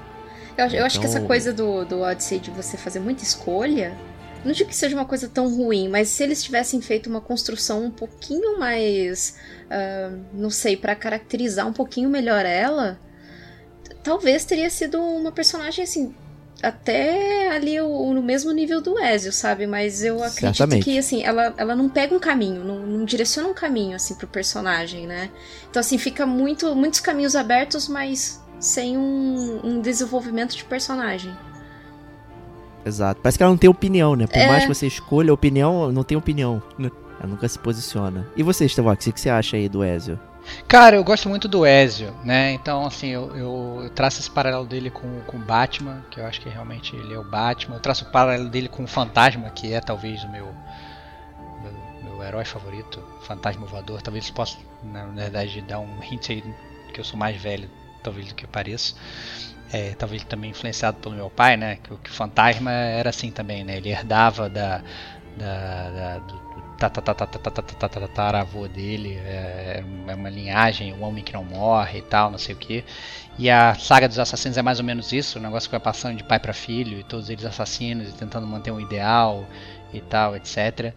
Eu, 0.58 0.64
acho- 0.64 0.76
eu 0.76 0.84
acho 0.84 0.98
que 1.00 1.06
essa 1.06 1.18
Então- 1.18 1.28
coisa 1.28 1.52
do, 1.52 1.84
do 1.84 2.00
Odyssey 2.00 2.40
de 2.40 2.50
você 2.50 2.76
fazer 2.76 2.98
muita 2.98 3.22
escolha, 3.22 3.96
não 4.44 4.52
digo 4.52 4.68
que 4.70 4.76
seja 4.76 4.94
uma 4.96 5.04
coisa 5.04 5.28
tão 5.28 5.48
ruim, 5.54 5.88
mas 5.88 6.08
se 6.08 6.22
eles 6.22 6.42
tivessem 6.42 6.80
feito 6.80 7.08
uma 7.10 7.20
construção 7.20 7.84
um 7.84 7.90
pouquinho 7.90 8.58
mais, 8.58 9.36
ah, 9.70 10.12
não 10.32 10.50
sei, 10.50 10.76
pra 10.76 10.94
caracterizar 10.94 11.66
um 11.66 11.72
pouquinho 11.72 12.08
melhor 12.08 12.44
ela, 12.46 12.98
talvez 14.02 14.44
teria 14.44 14.70
sido 14.70 15.00
uma 15.00 15.32
personagem 15.32 15.84
assim. 15.84 16.14
Até 16.62 17.48
ali 17.52 17.80
o- 17.80 18.12
no 18.12 18.22
mesmo 18.22 18.52
nível 18.52 18.82
do 18.82 18.98
Ezio, 18.98 19.32
sabe? 19.32 19.66
Mas 19.66 20.04
eu 20.04 20.16
acredito 20.22 20.56
Certamente. 20.58 20.84
que, 20.84 20.98
assim, 20.98 21.22
ela, 21.22 21.54
ela 21.56 21.74
não 21.74 21.88
pega 21.88 22.14
um 22.14 22.18
caminho, 22.18 22.62
não, 22.62 22.80
não 22.80 23.04
direciona 23.06 23.48
um 23.48 23.54
caminho, 23.54 23.96
assim, 23.96 24.14
pro 24.14 24.26
personagem, 24.28 25.06
né? 25.06 25.30
Então, 25.70 25.80
assim, 25.80 25.96
fica 25.96 26.26
muito, 26.26 26.74
muitos 26.74 27.00
caminhos 27.00 27.34
abertos, 27.34 27.88
mas 27.88 28.42
sem 28.58 28.98
um, 28.98 29.60
um 29.64 29.80
desenvolvimento 29.80 30.54
de 30.54 30.62
personagem. 30.64 31.34
Exato. 32.84 33.20
Parece 33.22 33.36
que 33.38 33.42
ela 33.42 33.50
não 33.52 33.58
tem 33.58 33.68
opinião, 33.70 34.14
né? 34.16 34.26
Por 34.26 34.38
É. 34.38 34.46
mais 34.48 34.64
que 34.64 34.74
você 34.74 34.86
escolha 34.86 35.30
a 35.30 35.34
opinião, 35.34 35.90
não 35.92 36.02
tem 36.02 36.16
opinião. 36.16 36.62
né? 36.78 36.90
Ela 37.18 37.28
nunca 37.28 37.46
se 37.46 37.58
posiciona. 37.58 38.26
E 38.34 38.42
você, 38.42 38.64
Estevox, 38.64 39.06
o 39.06 39.12
que 39.12 39.20
você 39.20 39.28
acha 39.28 39.56
aí 39.56 39.68
do 39.68 39.84
Ezio? 39.84 40.18
Cara, 40.66 40.96
eu 40.96 41.04
gosto 41.04 41.28
muito 41.28 41.46
do 41.46 41.66
Ezio, 41.66 42.14
né? 42.24 42.52
Então, 42.52 42.86
assim, 42.86 43.08
eu, 43.08 43.36
eu, 43.36 43.80
eu 43.84 43.90
traço 43.90 44.20
esse 44.20 44.30
paralelo 44.30 44.64
dele 44.64 44.90
com, 44.90 45.20
com 45.26 45.36
o 45.36 45.40
Batman, 45.40 46.02
que 46.10 46.18
eu 46.18 46.24
acho 46.26 46.40
que 46.40 46.48
realmente 46.48 46.96
ele 46.96 47.12
é 47.12 47.18
o 47.18 47.22
Batman. 47.24 47.76
Eu 47.76 47.80
traço 47.80 48.06
o 48.06 48.10
paralelo 48.10 48.48
dele 48.48 48.68
com 48.68 48.82
o 48.84 48.86
Fantasma, 48.86 49.50
que 49.50 49.70
é 49.74 49.80
talvez 49.82 50.24
o 50.24 50.28
meu, 50.30 50.48
meu, 51.62 51.72
meu 52.14 52.22
herói 52.26 52.46
favorito, 52.46 53.02
Fantasma 53.22 53.66
Voador. 53.66 54.00
Talvez 54.00 54.24
isso 54.24 54.32
possa, 54.32 54.56
na 54.82 55.04
verdade, 55.04 55.60
dar 55.60 55.78
um 55.78 56.02
hint 56.02 56.30
aí 56.30 56.42
que 56.94 56.98
eu 57.00 57.04
sou 57.04 57.18
mais 57.18 57.36
velho, 57.40 57.68
talvez 58.02 58.26
do 58.28 58.34
que 58.34 58.46
eu 58.46 58.48
pareço. 58.48 58.96
É, 59.72 59.94
talvez 59.94 60.24
também 60.24 60.50
influenciado 60.50 60.98
pelo 60.98 61.14
meu 61.14 61.30
pai, 61.30 61.56
né? 61.56 61.76
Que, 61.76 61.96
que 61.96 62.10
o 62.10 62.12
Fantasma 62.12 62.70
era 62.72 63.10
assim 63.10 63.30
também, 63.30 63.64
né? 63.64 63.76
Ele 63.76 63.90
herdava 63.90 64.48
da, 64.48 64.82
da, 65.36 65.90
da- 65.90 66.18
do, 66.18 66.40
tataravô 67.78 68.66
dele, 68.68 69.16
é, 69.24 69.82
é 70.08 70.14
uma 70.14 70.30
linhagem, 70.30 70.92
um 70.94 71.02
homem 71.04 71.22
que 71.22 71.32
não 71.32 71.44
morre 71.44 71.98
e 71.98 72.02
tal, 72.02 72.30
não 72.30 72.38
sei 72.38 72.54
o 72.54 72.58
que. 72.58 72.84
E 73.38 73.48
a 73.50 73.74
saga 73.74 74.08
dos 74.08 74.18
assassinos 74.18 74.56
é 74.58 74.62
mais 74.62 74.78
ou 74.78 74.84
menos 74.84 75.12
isso, 75.12 75.38
o 75.38 75.42
negócio 75.42 75.68
que 75.68 75.72
vai 75.72 75.80
passando 75.80 76.16
de 76.16 76.24
pai 76.24 76.38
para 76.40 76.52
filho, 76.52 76.98
e 76.98 77.04
todos 77.04 77.30
eles 77.30 77.44
assassinos, 77.44 78.08
e 78.08 78.12
tentando 78.12 78.46
manter 78.46 78.70
um 78.70 78.80
ideal 78.80 79.48
e 79.92 80.00
tal, 80.00 80.36
etc. 80.36 80.94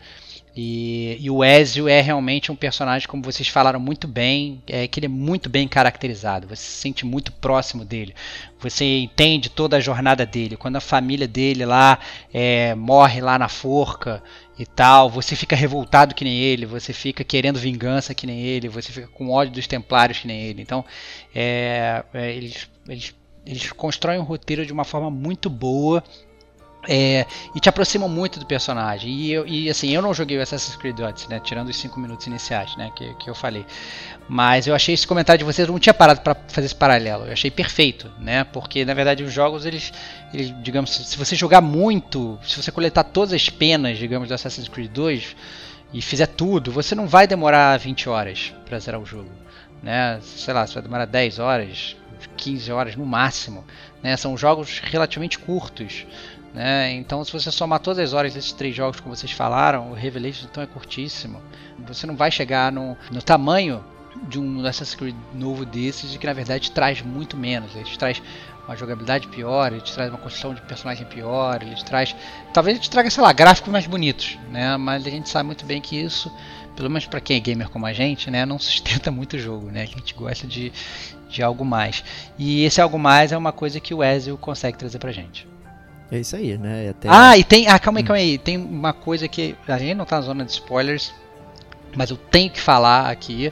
E, 0.55 1.17
e 1.19 1.31
o 1.31 1.43
Ezio 1.43 1.87
é 1.87 1.99
realmente 1.99 2.51
um 2.51 2.55
personagem, 2.55 3.07
como 3.07 3.23
vocês 3.23 3.47
falaram 3.47 3.79
muito 3.79 4.07
bem, 4.07 4.61
é 4.67 4.87
que 4.87 4.99
ele 4.99 5.07
é 5.07 5.09
muito 5.09 5.49
bem 5.49 5.67
caracterizado. 5.67 6.47
Você 6.47 6.63
se 6.63 6.77
sente 6.77 7.05
muito 7.05 7.31
próximo 7.31 7.83
dele. 7.83 8.13
Você 8.59 8.99
entende 8.99 9.49
toda 9.49 9.77
a 9.77 9.79
jornada 9.79 10.25
dele. 10.25 10.55
Quando 10.55 10.75
a 10.75 10.81
família 10.81 11.27
dele 11.27 11.65
lá 11.65 11.97
é, 12.31 12.75
morre 12.75 13.19
lá 13.19 13.39
na 13.39 13.49
forca 13.49 14.21
e 14.57 14.65
tal, 14.65 15.09
você 15.09 15.35
fica 15.35 15.55
revoltado 15.55 16.13
que 16.13 16.23
nem 16.23 16.39
ele, 16.39 16.67
você 16.67 16.93
fica 16.93 17.23
querendo 17.23 17.57
vingança 17.57 18.13
que 18.13 18.27
nem 18.27 18.39
ele, 18.41 18.69
você 18.69 18.91
fica 18.91 19.07
com 19.07 19.31
ódio 19.31 19.53
dos 19.53 19.65
Templários 19.65 20.19
que 20.19 20.27
nem 20.27 20.39
ele. 20.39 20.61
Então, 20.61 20.85
é, 21.33 22.03
é, 22.13 22.31
eles, 22.31 22.69
eles, 22.87 23.15
eles 23.43 23.71
constroem 23.71 24.19
um 24.19 24.23
roteiro 24.23 24.63
de 24.63 24.71
uma 24.71 24.83
forma 24.83 25.09
muito 25.09 25.49
boa. 25.49 26.03
É, 26.87 27.25
e 27.55 27.59
te 27.59 27.69
aproximam 27.69 28.09
muito 28.09 28.39
do 28.39 28.45
personagem. 28.45 29.09
E, 29.09 29.31
eu, 29.31 29.47
e 29.47 29.69
assim, 29.69 29.91
eu 29.91 30.01
não 30.01 30.13
joguei 30.13 30.37
o 30.37 30.41
Assassin's 30.41 30.75
Creed 30.75 30.99
Odyssey, 30.99 31.29
né? 31.29 31.39
Tirando 31.39 31.69
os 31.69 31.77
5 31.77 31.97
minutos 31.99 32.27
iniciais, 32.27 32.75
né? 32.75 32.91
Que, 32.93 33.13
que 33.15 33.29
eu 33.29 33.35
falei. 33.35 33.65
Mas 34.27 34.67
eu 34.67 34.75
achei 34.75 34.93
esse 34.93 35.07
comentário 35.07 35.39
de 35.39 35.45
vocês, 35.45 35.67
eu 35.67 35.71
não 35.71 35.79
tinha 35.79 35.93
parado 35.93 36.21
para 36.21 36.35
fazer 36.47 36.65
esse 36.65 36.75
paralelo. 36.75 37.25
Eu 37.25 37.33
achei 37.33 37.49
perfeito, 37.49 38.11
né? 38.19 38.43
Porque 38.43 38.83
na 38.83 38.93
verdade 38.93 39.23
os 39.23 39.31
jogos, 39.31 39.65
eles, 39.65 39.93
eles, 40.33 40.53
digamos, 40.61 40.91
se 40.91 41.17
você 41.17 41.35
jogar 41.35 41.61
muito, 41.61 42.37
se 42.43 42.61
você 42.61 42.71
coletar 42.71 43.03
todas 43.05 43.33
as 43.33 43.49
penas, 43.49 43.97
digamos, 43.97 44.27
do 44.27 44.33
Assassin's 44.33 44.67
Creed 44.67 44.91
2 44.91 45.35
e 45.93 46.01
fizer 46.01 46.27
tudo, 46.27 46.71
você 46.71 46.95
não 46.95 47.07
vai 47.07 47.27
demorar 47.27 47.77
20 47.77 48.09
horas 48.09 48.53
para 48.65 48.79
zerar 48.79 48.99
o 48.99 49.05
jogo, 49.05 49.29
né? 49.81 50.19
Sei 50.21 50.53
lá, 50.53 50.65
você 50.65 50.73
vai 50.73 50.83
demorar 50.83 51.05
10 51.05 51.39
horas, 51.39 51.95
15 52.35 52.71
horas 52.71 52.95
no 52.95 53.05
máximo, 53.05 53.63
né? 54.01 54.17
São 54.17 54.37
jogos 54.37 54.79
relativamente 54.79 55.37
curtos. 55.37 56.05
Né? 56.53 56.93
Então, 56.93 57.23
se 57.25 57.33
você 57.33 57.51
somar 57.51 57.79
todas 57.79 57.99
as 57.99 58.13
horas 58.13 58.33
desses 58.33 58.51
três 58.51 58.75
jogos, 58.75 58.99
como 58.99 59.15
vocês 59.15 59.31
falaram, 59.31 59.91
o 59.91 59.93
Revelation 59.93 60.45
então 60.49 60.61
é 60.61 60.67
curtíssimo. 60.67 61.41
Você 61.87 62.05
não 62.05 62.15
vai 62.15 62.29
chegar 62.29 62.71
no, 62.71 62.95
no 63.11 63.21
tamanho 63.21 63.83
de 64.27 64.39
um 64.39 64.59
Assassin's 64.65 64.95
Creed 64.95 65.15
novo 65.33 65.65
desses, 65.65 66.15
que 66.15 66.27
na 66.27 66.33
verdade 66.33 66.71
traz 66.71 67.01
muito 67.01 67.35
menos. 67.35 67.75
Ele 67.75 67.85
te 67.85 67.97
traz 67.97 68.21
uma 68.67 68.75
jogabilidade 68.75 69.27
pior, 69.27 69.71
ele 69.71 69.81
te 69.81 69.93
traz 69.93 70.09
uma 70.09 70.19
construção 70.19 70.53
de 70.53 70.61
personagem 70.61 71.05
pior, 71.05 71.61
ele 71.61 71.75
te 71.75 71.83
traz. 71.83 72.15
Talvez 72.53 72.77
ele 72.77 72.83
te 72.83 72.89
traga, 72.89 73.09
sei 73.09 73.23
lá, 73.23 73.33
gráficos 73.33 73.71
mais 73.71 73.87
bonitos, 73.87 74.37
né? 74.51 74.77
Mas 74.77 75.05
a 75.05 75.09
gente 75.09 75.29
sabe 75.29 75.47
muito 75.47 75.65
bem 75.65 75.81
que 75.81 75.99
isso, 75.99 76.31
pelo 76.75 76.89
menos 76.89 77.07
para 77.07 77.19
quem 77.19 77.37
é 77.37 77.39
gamer 77.39 77.69
como 77.69 77.85
a 77.85 77.93
gente, 77.93 78.29
né, 78.29 78.45
não 78.45 78.57
sustenta 78.59 79.09
muito 79.11 79.35
o 79.35 79.39
jogo, 79.39 79.71
né? 79.71 79.87
Que 79.87 79.95
a 79.95 79.97
gente 79.97 80.13
gosta 80.13 80.47
de, 80.47 80.71
de 81.29 81.41
algo 81.41 81.65
mais. 81.65 82.03
E 82.37 82.63
esse 82.63 82.79
algo 82.79 82.99
mais 82.99 83.31
é 83.31 83.37
uma 83.37 83.51
coisa 83.51 83.79
que 83.79 83.93
o 83.93 84.03
Ezio 84.03 84.37
consegue 84.37 84.77
trazer 84.77 84.99
pra 84.99 85.11
gente. 85.11 85.52
É 86.11 86.19
isso 86.19 86.35
aí, 86.35 86.57
né? 86.57 86.89
Até... 86.89 87.07
Ah, 87.09 87.37
e 87.37 87.43
tem. 87.43 87.67
Ah, 87.67 87.79
calma 87.79 87.99
aí, 87.99 88.03
calma 88.03 88.19
aí. 88.19 88.37
Tem 88.37 88.57
uma 88.57 88.93
coisa 88.93 89.27
que. 89.27 89.55
A 89.67 89.77
gente 89.77 89.95
não 89.95 90.05
tá 90.05 90.17
na 90.17 90.21
zona 90.21 90.45
de 90.45 90.51
spoilers, 90.51 91.13
mas 91.95 92.09
eu 92.09 92.17
tenho 92.17 92.51
que 92.51 92.61
falar 92.61 93.09
aqui. 93.09 93.51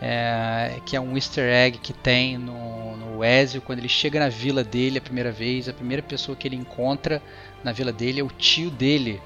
É, 0.00 0.78
que 0.86 0.94
é 0.94 1.00
um 1.00 1.16
easter 1.16 1.52
egg 1.52 1.78
que 1.78 1.92
tem 1.92 2.38
no, 2.38 2.96
no 2.96 3.24
Ezio 3.24 3.60
quando 3.60 3.80
ele 3.80 3.88
chega 3.88 4.20
na 4.20 4.28
vila 4.28 4.62
dele 4.62 4.98
a 4.98 5.00
primeira 5.00 5.32
vez. 5.32 5.68
A 5.68 5.72
primeira 5.72 6.02
pessoa 6.02 6.36
que 6.36 6.46
ele 6.46 6.56
encontra 6.56 7.20
na 7.64 7.72
vila 7.72 7.92
dele 7.92 8.20
é 8.20 8.22
o 8.22 8.28
tio 8.28 8.70
dele, 8.70 9.20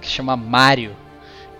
que 0.00 0.08
chama 0.08 0.36
Mario. 0.36 0.96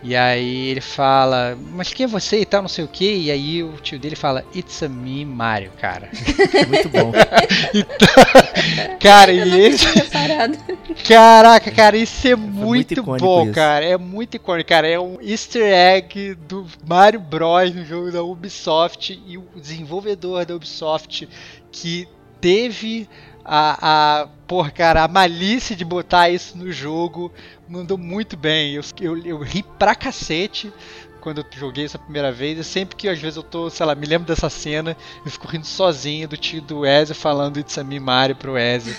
E 0.02 0.14
aí 0.14 0.68
ele 0.68 0.80
fala, 0.80 1.58
mas 1.72 1.92
quem 1.92 2.04
é 2.04 2.06
você 2.06 2.40
e 2.40 2.46
tal, 2.46 2.62
não 2.62 2.68
sei 2.68 2.84
o 2.84 2.88
que. 2.88 3.24
E 3.24 3.30
aí 3.30 3.62
o 3.64 3.72
tio 3.78 3.98
dele 3.98 4.14
fala, 4.14 4.44
It's 4.54 4.82
a 4.82 4.88
me, 4.88 5.24
Mario, 5.24 5.72
cara. 5.80 6.08
Muito 6.68 6.88
bom. 6.88 7.12
então, 7.74 8.98
cara, 9.00 9.32
Eu 9.32 9.46
e 9.46 9.60
esse. 9.60 9.86
Caraca, 11.06 11.70
cara, 11.70 11.96
isso 11.96 12.28
é 12.28 12.36
muito, 12.36 12.62
muito 12.64 12.92
icônico 12.94 13.26
bom, 13.26 13.44
isso. 13.44 13.54
cara. 13.54 13.84
É 13.84 13.96
muito 13.96 14.36
icônico, 14.36 14.68
cara. 14.68 14.86
É 14.86 14.98
um 14.98 15.18
easter 15.20 15.62
egg 15.62 16.34
do 16.46 16.66
Mario 16.86 17.20
Bros. 17.20 17.74
no 17.74 17.84
jogo 17.84 18.12
da 18.12 18.22
Ubisoft 18.22 19.20
e 19.26 19.36
o 19.36 19.44
desenvolvedor 19.56 20.44
da 20.44 20.54
Ubisoft 20.54 21.28
que 21.72 22.06
teve 22.40 23.08
a, 23.48 24.22
a 24.22 24.26
porra, 24.46 24.70
cara, 24.70 25.02
a 25.04 25.08
malícia 25.08 25.74
de 25.74 25.84
botar 25.84 26.28
isso 26.28 26.56
no 26.58 26.70
jogo 26.70 27.32
mandou 27.68 27.96
muito 27.96 28.36
bem. 28.36 28.74
Eu, 28.74 28.82
eu, 29.00 29.16
eu 29.24 29.38
ri 29.42 29.62
pra 29.78 29.94
cacete 29.94 30.72
quando 31.20 31.38
eu 31.38 31.44
joguei 31.56 31.84
essa 31.86 31.98
primeira 31.98 32.30
vez. 32.30 32.58
E 32.58 32.64
sempre 32.64 32.94
que 32.96 33.08
às 33.08 33.18
vezes 33.18 33.36
eu 33.36 33.42
tô, 33.42 33.70
sei 33.70 33.86
lá, 33.86 33.94
me 33.94 34.06
lembro 34.06 34.28
dessa 34.28 34.50
cena, 34.50 34.96
eu 35.24 35.30
fico 35.30 35.46
rindo 35.48 35.66
sozinho 35.66 36.28
do 36.28 36.36
tio 36.36 36.60
do 36.62 36.84
Ezio 36.86 37.14
falando 37.14 37.58
It's 37.58 37.78
a 37.78 37.82
me 37.84 37.98
Mario 37.98 38.36
pro 38.36 38.58
Ezio, 38.58 38.94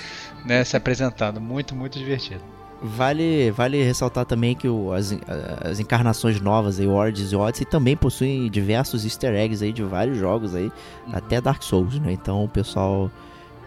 né, 0.45 0.64
se 0.64 0.76
apresentando. 0.76 1.39
Muito, 1.39 1.76
muito 1.76 1.97
divertido. 2.00 2.41
Vale, 2.82 3.52
vale 3.52 3.84
ressaltar 3.84 4.26
também 4.26 4.56
que 4.56 4.68
o- 4.68 4.93
as, 4.93 5.14
as 5.70 5.80
encarnações 5.82 6.39
novas 6.39 6.80
aí, 6.80 6.88
Origins 6.88 7.32
e 7.32 7.36
Odyssey, 7.36 7.66
também 7.66 7.95
possuem 7.97 8.50
diversos 8.50 9.04
easter 9.04 9.34
eggs 9.36 9.62
aí 9.64 9.74
de 9.74 9.84
vários 9.84 10.18
jogos 10.18 10.56
aí, 10.56 10.72
até 11.12 11.41
Dark 11.41 11.62
Souls, 11.62 12.00
né? 12.00 12.14
Então 12.14 12.41
o 12.43 12.47
pessoal 12.47 13.12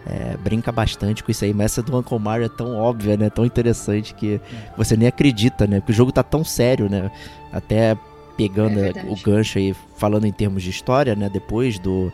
é, 0.05 0.35
brinca 0.37 0.71
bastante 0.71 1.23
com 1.23 1.31
isso 1.31 1.45
aí, 1.45 1.53
mas 1.53 1.65
essa 1.73 1.81
do 1.81 1.97
Uncle 1.97 2.19
Mario 2.19 2.45
é 2.45 2.49
tão 2.49 2.75
óbvia, 2.75 3.15
né? 3.17 3.29
Tão 3.29 3.45
interessante 3.45 4.13
que 4.13 4.39
você 4.77 4.97
nem 4.97 5.07
acredita, 5.07 5.65
né? 5.65 5.79
Porque 5.79 5.91
o 5.93 5.95
jogo 5.95 6.11
tá 6.11 6.23
tão 6.23 6.43
sério, 6.43 6.89
né? 6.89 7.09
Até 7.51 7.97
pegando 8.35 8.79
É 8.79 8.91
o 9.11 9.15
gancho 9.23 9.57
aí, 9.59 9.75
falando 9.95 10.25
em 10.25 10.31
termos 10.31 10.63
de 10.63 10.69
história, 10.69 11.15
né? 11.15 11.29
Depois 11.31 11.77
do, 11.79 12.11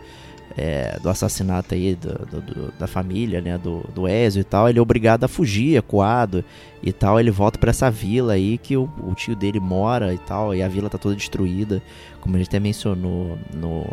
é, 0.57 0.99
do 1.01 1.09
assassinato 1.09 1.73
aí 1.73 1.95
do, 1.95 2.09
do- 2.25 2.41
do- 2.41 2.73
da 2.77 2.85
família, 2.87 3.39
né? 3.41 3.57
Do, 3.57 3.83
do 3.95 4.07
Ezio 4.07 4.41
e 4.41 4.43
tal, 4.43 4.69
ele 4.69 4.77
é 4.77 4.81
obrigado 4.81 5.23
a 5.23 5.27
fugir, 5.27 5.77
acuado 5.77 6.43
e 6.83 6.91
tal. 6.91 7.19
Ele 7.19 7.31
volta 7.31 7.57
pra 7.57 7.69
essa 7.71 7.89
vila 7.89 8.33
aí 8.33 8.57
que 8.57 8.75
o, 8.77 8.87
o 9.07 9.15
tio 9.15 9.35
dele 9.35 9.59
mora 9.59 10.13
e 10.13 10.17
tal, 10.19 10.53
e 10.53 10.61
a 10.61 10.67
vila 10.67 10.89
tá 10.89 10.97
toda 10.97 11.15
destruída, 11.15 11.81
como 12.21 12.35
a 12.35 12.37
gente 12.37 12.49
até 12.49 12.59
mencionou 12.59 13.37
no, 13.53 13.85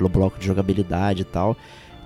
no 0.00 0.08
bloco 0.08 0.38
de 0.40 0.46
jogabilidade 0.46 1.22
e 1.22 1.24
tal. 1.24 1.56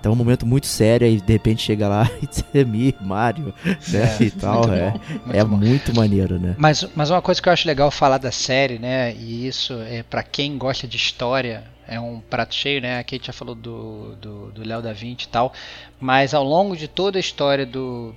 Então 0.03 0.11
é 0.11 0.15
um 0.15 0.17
momento 0.17 0.45
muito 0.45 0.67
sério 0.67 1.07
e 1.07 1.21
de 1.21 1.31
repente 1.31 1.63
chega 1.63 1.87
lá 1.87 2.03
It's 2.21 2.43
me, 2.67 2.93
Mario, 2.99 3.53
né? 3.87 4.17
É, 4.19 4.23
e 4.23 4.31
tal. 4.31 4.67
muito 4.67 4.73
É, 4.73 4.91
bom, 4.91 4.99
muito 4.99 5.37
é 5.37 5.43
bom. 5.45 5.55
muito 5.57 5.95
maneiro, 5.95 6.37
né? 6.37 6.55
Mas, 6.57 6.85
mas 6.93 7.09
uma 7.09 7.21
coisa 7.21 7.41
que 7.41 7.47
eu 7.47 7.53
acho 7.53 7.65
legal 7.65 7.89
falar 7.89 8.17
da 8.17 8.29
série, 8.29 8.77
né? 8.77 9.13
E 9.15 9.47
isso 9.47 9.71
é 9.83 10.03
para 10.03 10.21
quem 10.21 10.57
gosta 10.57 10.85
de 10.85 10.97
história, 10.97 11.63
é 11.87 11.97
um 12.01 12.19
prato 12.19 12.53
cheio, 12.53 12.81
né? 12.81 12.97
A 12.97 13.05
gente 13.09 13.27
já 13.27 13.31
falou 13.31 13.55
do 13.55 14.13
do 14.17 14.51
do 14.51 14.67
Léo 14.67 14.81
da 14.81 14.91
Vinci 14.91 15.25
e 15.25 15.29
tal, 15.29 15.53
mas 16.01 16.33
ao 16.33 16.43
longo 16.43 16.75
de 16.75 16.89
toda 16.89 17.17
a 17.17 17.21
história 17.21 17.65
do 17.65 18.13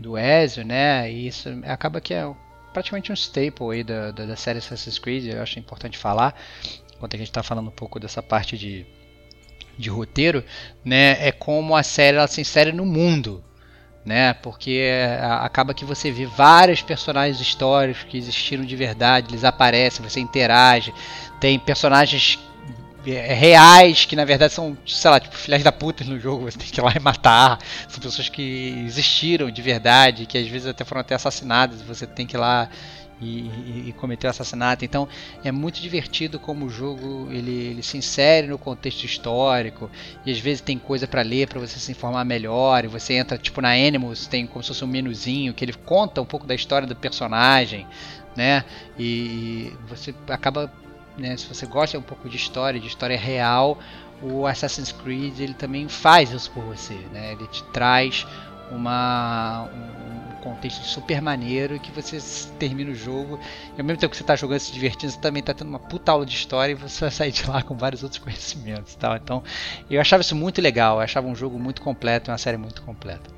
do 0.00 0.16
Ezio, 0.16 0.64
né? 0.64 1.12
E 1.12 1.26
isso 1.26 1.46
acaba 1.66 2.00
que 2.00 2.14
é 2.14 2.26
praticamente 2.72 3.12
um 3.12 3.14
staple 3.14 3.70
aí 3.70 3.84
da, 3.84 4.12
da, 4.12 4.24
da 4.24 4.36
série 4.36 4.60
Assassin's 4.60 4.98
Creed. 4.98 5.26
Eu 5.26 5.42
acho 5.42 5.58
importante 5.58 5.98
falar, 5.98 6.34
enquanto 6.96 7.12
a 7.16 7.18
gente 7.18 7.28
está 7.28 7.42
falando 7.42 7.68
um 7.68 7.70
pouco 7.72 8.00
dessa 8.00 8.22
parte 8.22 8.56
de 8.56 8.86
de 9.78 9.88
roteiro, 9.88 10.44
né? 10.84 11.16
É 11.26 11.32
como 11.32 11.76
a 11.76 11.82
série 11.82 12.16
ela 12.16 12.26
se 12.26 12.40
insere 12.40 12.72
no 12.72 12.84
mundo, 12.84 13.42
né? 14.04 14.34
Porque 14.34 14.80
é, 14.82 15.20
acaba 15.22 15.72
que 15.72 15.84
você 15.84 16.10
vê 16.10 16.26
vários 16.26 16.82
personagens 16.82 17.40
históricos 17.40 18.04
que 18.04 18.18
existiram 18.18 18.64
de 18.64 18.74
verdade, 18.76 19.28
eles 19.30 19.44
aparecem, 19.44 20.06
você 20.06 20.18
interage, 20.18 20.92
tem 21.40 21.58
personagens 21.58 22.38
é, 23.06 23.32
reais 23.32 24.04
que 24.04 24.16
na 24.16 24.24
verdade 24.24 24.52
são, 24.52 24.76
sei 24.86 25.10
lá, 25.10 25.20
tipo 25.20 25.36
filhas 25.36 25.62
da 25.62 25.70
puta 25.70 26.04
no 26.04 26.18
jogo, 26.18 26.50
você 26.50 26.58
tem 26.58 26.68
que 26.68 26.80
ir 26.80 26.82
lá 26.82 26.92
e 26.94 27.00
matar. 27.00 27.58
São 27.88 28.00
pessoas 28.00 28.28
que 28.28 28.82
existiram 28.86 29.50
de 29.50 29.62
verdade, 29.62 30.26
que 30.26 30.36
às 30.36 30.48
vezes 30.48 30.66
até 30.66 30.84
foram 30.84 31.00
até 31.00 31.14
assassinadas, 31.14 31.80
você 31.82 32.06
tem 32.06 32.26
que 32.26 32.36
ir 32.36 32.40
lá 32.40 32.68
e, 33.20 33.40
e- 33.48 33.84
e 33.88 33.92
cometer 33.92 34.26
o 34.26 34.30
assassinato. 34.30 34.84
Então 34.84 35.08
é 35.44 35.50
muito 35.52 35.80
divertido 35.80 36.38
como 36.38 36.66
o 36.66 36.70
jogo 36.70 37.28
ele, 37.30 37.50
ele 37.50 37.82
se 37.82 37.96
insere 37.96 38.46
no 38.46 38.58
contexto 38.58 39.04
histórico 39.04 39.90
e 40.24 40.30
às 40.30 40.38
vezes 40.38 40.60
tem 40.60 40.78
coisa 40.78 41.06
pra 41.06 41.22
ler 41.22 41.48
pra 41.48 41.60
você 41.60 41.78
se 41.78 41.90
informar 41.92 42.24
melhor. 42.24 42.84
E 42.84 42.88
você 42.88 43.14
entra 43.14 43.36
tipo 43.38 43.60
na 43.60 43.70
Animals, 43.70 44.26
tem 44.26 44.46
como 44.46 44.62
se 44.62 44.68
fosse 44.68 44.84
um 44.84 44.88
menuzinho 44.88 45.54
que 45.54 45.64
ele 45.64 45.72
conta 45.72 46.20
um 46.20 46.26
pouco 46.26 46.46
da 46.46 46.54
história 46.54 46.86
do 46.86 46.96
personagem, 46.96 47.86
né? 48.36 48.64
E 48.98 49.72
você 49.88 50.14
acaba, 50.28 50.72
né, 51.16 51.36
se 51.36 51.46
você 51.46 51.66
gosta 51.66 51.98
um 51.98 52.02
pouco 52.02 52.28
de 52.28 52.36
história, 52.36 52.78
de 52.80 52.86
história 52.86 53.16
real, 53.18 53.78
o 54.22 54.46
Assassin's 54.46 54.92
Creed 54.92 55.38
ele 55.40 55.54
também 55.54 55.88
faz 55.88 56.30
isso 56.32 56.50
por 56.50 56.62
você, 56.64 56.94
né? 57.12 57.32
Ele 57.32 57.46
te 57.48 57.62
traz 57.72 58.26
uma 58.70 59.68
um 59.72 59.97
contexto 60.38 60.82
super 60.84 61.20
maneiro 61.20 61.78
que 61.78 61.90
você 61.90 62.18
termina 62.58 62.90
o 62.90 62.94
jogo 62.94 63.38
e 63.76 63.80
ao 63.80 63.86
mesmo 63.86 64.00
tempo 64.00 64.10
que 64.10 64.16
você 64.16 64.22
está 64.22 64.36
jogando 64.36 64.60
se 64.60 64.72
divertindo, 64.72 65.12
você 65.12 65.20
também 65.20 65.40
está 65.40 65.54
tendo 65.54 65.68
uma 65.68 65.78
puta 65.78 66.12
aula 66.12 66.26
de 66.26 66.34
história 66.34 66.72
e 66.72 66.74
você 66.74 67.00
vai 67.00 67.10
sair 67.10 67.32
de 67.32 67.48
lá 67.48 67.62
com 67.62 67.76
vários 67.76 68.02
outros 68.02 68.20
conhecimentos, 68.22 68.94
tal. 68.94 69.16
Então, 69.16 69.42
eu 69.90 70.00
achava 70.00 70.22
isso 70.22 70.34
muito 70.34 70.60
legal, 70.60 70.96
eu 70.96 71.02
achava 71.02 71.26
um 71.26 71.34
jogo 71.34 71.58
muito 71.58 71.82
completo, 71.82 72.30
uma 72.30 72.38
série 72.38 72.56
muito 72.56 72.82
completa. 72.82 73.37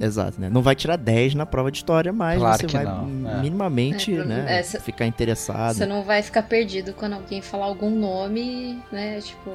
Exato, 0.00 0.38
né? 0.40 0.50
Não 0.50 0.60
vai 0.60 0.74
tirar 0.74 0.96
10 0.96 1.34
na 1.34 1.46
prova 1.46 1.70
de 1.70 1.78
história, 1.78 2.12
mas 2.12 2.38
Claro 2.38 2.58
você 2.58 2.66
que 2.66 2.76
vai 2.76 2.84
não, 2.84 3.30
é. 3.30 3.40
minimamente, 3.40 4.14
É, 4.14 4.24
né, 4.24 4.44
é, 4.58 4.62
cê- 4.62 4.78
ficar 4.78 5.06
interessado. 5.06 5.74
Você 5.76 5.86
não 5.86 6.02
vai 6.02 6.20
ficar 6.22 6.42
perdido 6.42 6.92
quando 6.92 7.14
alguém 7.14 7.40
falar 7.40 7.64
algum 7.64 7.88
nome, 7.90 8.78
né? 8.92 9.18
Tipo, 9.22 9.50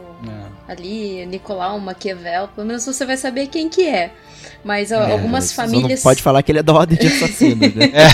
É. 0.67 0.71
ali, 0.71 1.25
Nicolau, 1.27 1.79
Maquiavel, 1.79 2.47
pelo 2.55 2.65
menos 2.65 2.83
você 2.85 3.05
vai 3.05 3.17
saber 3.17 3.47
quem 3.47 3.69
que 3.69 3.87
é. 3.87 4.11
Mas 4.63 4.91
ó, 4.91 4.95
É, 5.03 5.11
algumas 5.11 5.53
famílias. 5.53 5.99
não 5.99 6.03
pode 6.11 6.23
falar 6.23 6.41
que 6.41 6.51
ele 6.51 6.59
é 6.59 6.63
da 6.63 6.73
ordem 6.73 6.97
de 6.97 7.05
assassinos, 7.07 7.75
né? 7.75 7.91
É. 7.93 8.07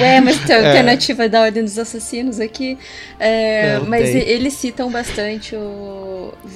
Ué, 0.00 0.20
mas 0.20 0.38
tem 0.44 0.56
a 0.56 0.66
alternativa 0.68 1.28
da 1.28 1.42
Ordem 1.42 1.62
dos 1.62 1.78
Assassinos 1.78 2.40
aqui. 2.40 2.78
É, 3.18 3.78
mas 3.86 4.10
tem. 4.10 4.22
eles 4.22 4.54
citam 4.54 4.90
bastante 4.90 5.54
o- 5.54 6.09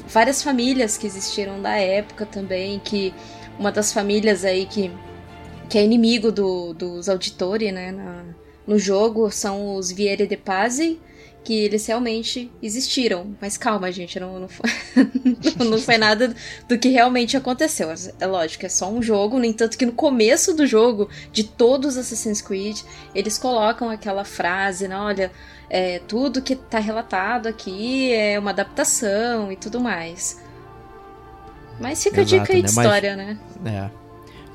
várias 0.08 0.42
famílias 0.42 0.96
que 0.98 1.06
existiram 1.06 1.60
da 1.62 1.76
época 1.76 2.24
também, 2.26 2.78
que 2.78 3.12
uma 3.58 3.70
das 3.72 3.92
famílias 3.92 4.44
aí 4.44 4.66
que, 4.66 4.90
que 5.68 5.78
é 5.78 5.84
inimigo 5.84 6.30
do- 6.32 6.74
dos 6.74 7.08
Auditori, 7.08 7.70
né, 7.72 7.92
na- 7.92 8.24
no 8.66 8.78
jogo, 8.78 9.30
são 9.30 9.76
os 9.76 9.90
Vieri 9.92 10.26
de 10.26 10.36
Pazzi, 10.36 10.98
que 11.44 11.52
eles 11.64 11.86
realmente 11.86 12.50
existiram. 12.62 13.36
Mas 13.40 13.56
calma, 13.58 13.92
gente, 13.92 14.18
não, 14.18 14.40
não, 14.40 14.48
foi, 14.48 14.70
não 15.64 15.78
foi 15.78 15.98
nada 15.98 16.34
do 16.66 16.78
que 16.78 16.88
realmente 16.88 17.36
aconteceu. 17.36 17.88
É 18.18 18.26
lógico, 18.26 18.64
é 18.64 18.68
só 18.68 18.90
um 18.90 19.02
jogo, 19.02 19.38
no 19.38 19.44
entanto 19.44 19.76
que 19.76 19.84
no 19.84 19.92
começo 19.92 20.54
do 20.54 20.66
jogo, 20.66 21.08
de 21.30 21.44
todos 21.44 21.96
os 21.96 21.98
Assassin's 21.98 22.40
Creed, 22.40 22.80
eles 23.14 23.36
colocam 23.36 23.90
aquela 23.90 24.24
frase, 24.24 24.88
né, 24.88 24.96
olha, 24.96 25.30
é, 25.68 26.00
tudo 26.08 26.40
que 26.40 26.56
tá 26.56 26.78
relatado 26.78 27.46
aqui 27.46 28.12
é 28.12 28.38
uma 28.38 28.50
adaptação 28.50 29.52
e 29.52 29.56
tudo 29.56 29.78
mais. 29.80 30.42
Mas 31.78 32.02
fica 32.02 32.20
a 32.20 32.22
Exato, 32.24 32.42
dica 32.42 32.52
aí 32.54 32.62
de 32.62 32.68
né? 32.68 32.72
Mas- 32.74 32.84
história, 32.86 33.16
né? 33.16 33.38
É. 33.66 34.03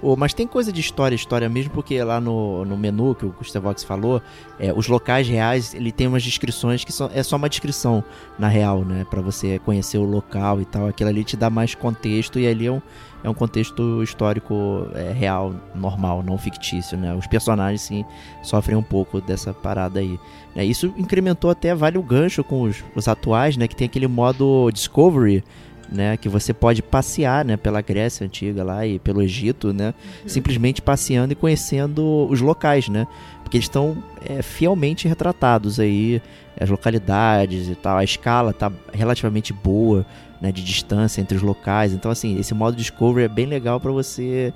Ô, 0.02 0.16
mas 0.16 0.34
tem 0.34 0.47
coisa 0.47 0.72
de 0.72 0.80
história, 0.80 1.16
história 1.16 1.50
mesmo, 1.50 1.72
porque 1.72 2.02
lá 2.02 2.22
no, 2.22 2.64
no 2.64 2.78
menu 2.78 3.14
que 3.14 3.26
o 3.26 3.32
Gustavox 3.32 3.84
falou, 3.84 4.22
é, 4.58 4.72
os 4.74 4.88
locais 4.88 5.28
reais, 5.28 5.74
ele 5.74 5.91
tem 5.91 6.08
umas 6.08 6.24
descrições 6.24 6.86
que 6.86 6.91
são, 6.91 7.10
é 7.14 7.22
só 7.22 7.36
uma 7.36 7.50
descrição, 7.50 8.04
na 8.38 8.47
real, 8.47 8.86
né? 8.86 9.06
Pra 9.10 9.22
você 9.22 9.60
conhecer 9.60 9.97
o 9.97 10.04
local 10.04 10.62
e 10.62 10.66
tal. 10.66 10.88
Aquilo 10.88 11.10
ali 11.10 11.24
te 11.24 11.36
dá 11.36 11.50
mais 11.50 11.76
contexto 11.76 12.39
e 12.39 12.47
ali 12.47 12.68
é 12.68 12.72
um, 12.72 12.82
é 13.24 13.30
um 13.30 13.34
contexto 13.34 14.02
histórico 14.02 14.88
é, 14.93 15.12
real, 15.12 15.54
normal, 15.76 16.24
não 16.24 16.38
fictício, 16.38 16.97
né? 16.97 17.14
Os 17.14 17.28
personagens, 17.28 17.82
sim, 17.82 18.06
sofrem 18.41 18.78
um 18.78 18.84
pouco 18.84 19.20
dessa 19.20 19.54
parada 19.54 20.00
aí. 20.00 20.18
É, 20.56 20.64
isso 20.64 20.93
incrementou 20.97 21.52
até, 21.52 21.76
vale 21.76 21.97
o 21.97 22.04
gancho 22.04 22.43
com 22.43 22.62
os, 22.62 22.84
os 22.95 23.08
atuais, 23.08 23.58
né? 23.58 23.68
Que 23.68 23.76
tem 23.76 23.86
aquele 23.86 24.08
modo 24.08 24.72
Discovery, 24.72 25.43
né, 25.92 26.18
que 26.18 26.30
você 26.30 26.54
pode 26.54 26.82
passear, 26.82 27.44
né, 27.44 27.58
pela 27.58 27.82
Grécia 27.82 28.26
antiga 28.26 28.64
lá 28.64 28.86
e 28.86 29.00
pelo 29.00 29.22
Egito, 29.22 29.74
né, 29.74 29.94
simplesmente 30.26 30.82
passeando 30.82 31.34
e 31.34 31.36
conhecendo 31.36 32.28
os 32.30 32.42
locais, 32.42 32.88
né, 32.90 33.08
porque 33.44 33.58
eles 33.58 33.66
estão 33.66 33.98
é, 34.26 34.42
fielmente 34.42 35.08
retratados 35.08 35.80
aí, 35.80 36.22
as 36.60 36.70
localidades 36.70 37.68
e 37.70 37.76
tal, 37.76 37.98
a 37.98 38.04
escala 38.04 38.54
tá 38.54 38.72
relativamente 38.94 39.52
boa, 39.54 40.06
né, 40.42 40.52
de 40.52 40.64
distância 40.64 41.22
entre 41.22 41.36
os 41.36 41.42
locais, 41.44 41.94
então 41.94 42.12
assim, 42.12 42.38
esse 42.40 42.54
modo 42.54 42.78
Discovery 42.78 43.26
é 43.26 43.30
bem 43.30 43.46
legal 43.46 43.80
para 43.80 43.92
você 43.92 44.54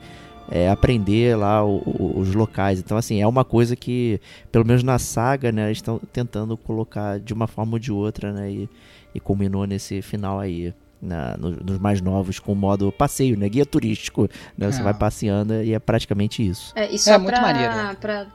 é, 0.52 0.70
aprender 0.70 1.38
lá 1.38 1.64
o- 1.64 1.78
o- 1.86 2.20
os 2.20 2.36
locais, 2.36 2.78
então 2.78 2.98
assim, 2.98 3.22
é 3.22 3.26
uma 3.28 3.46
coisa 3.46 3.76
que, 3.78 4.20
pelo 4.52 4.66
menos 4.66 4.84
na 4.84 5.00
saga, 5.00 5.52
né, 5.54 5.66
eles 5.68 5.78
estão 5.78 6.00
tentando 6.12 6.56
colocar 6.58 7.18
de 7.20 7.34
uma 7.34 7.48
forma 7.48 7.74
ou 7.74 7.80
de 7.80 7.92
outra, 7.94 8.34
né, 8.34 8.52
e, 8.52 8.70
e 9.16 9.20
culminou 9.22 9.66
nesse 9.66 10.02
final 10.02 10.40
aí 10.40 10.74
na- 11.04 11.36
no- 11.38 11.52
nos 11.52 11.78
mais 11.80 12.00
novos 12.02 12.40
com 12.40 12.54
o 12.54 12.56
modo 12.56 12.92
passeio, 12.92 13.38
né? 13.38 13.50
Guia 13.50 13.66
turístico. 13.66 14.30
Né? 14.58 14.72
Você 14.72 14.80
É. 14.80 14.84
vai 14.84 14.94
passeando 14.94 15.62
e 15.62 15.74
é 15.74 15.80
praticamente 15.80 16.48
isso. 16.48 16.72
É, 16.76 16.98
só 16.98 17.14
É, 17.14 17.18
muito 17.18 17.30
pra, 17.32 17.42
maneiro. 17.42 17.98
pra 18.00 18.28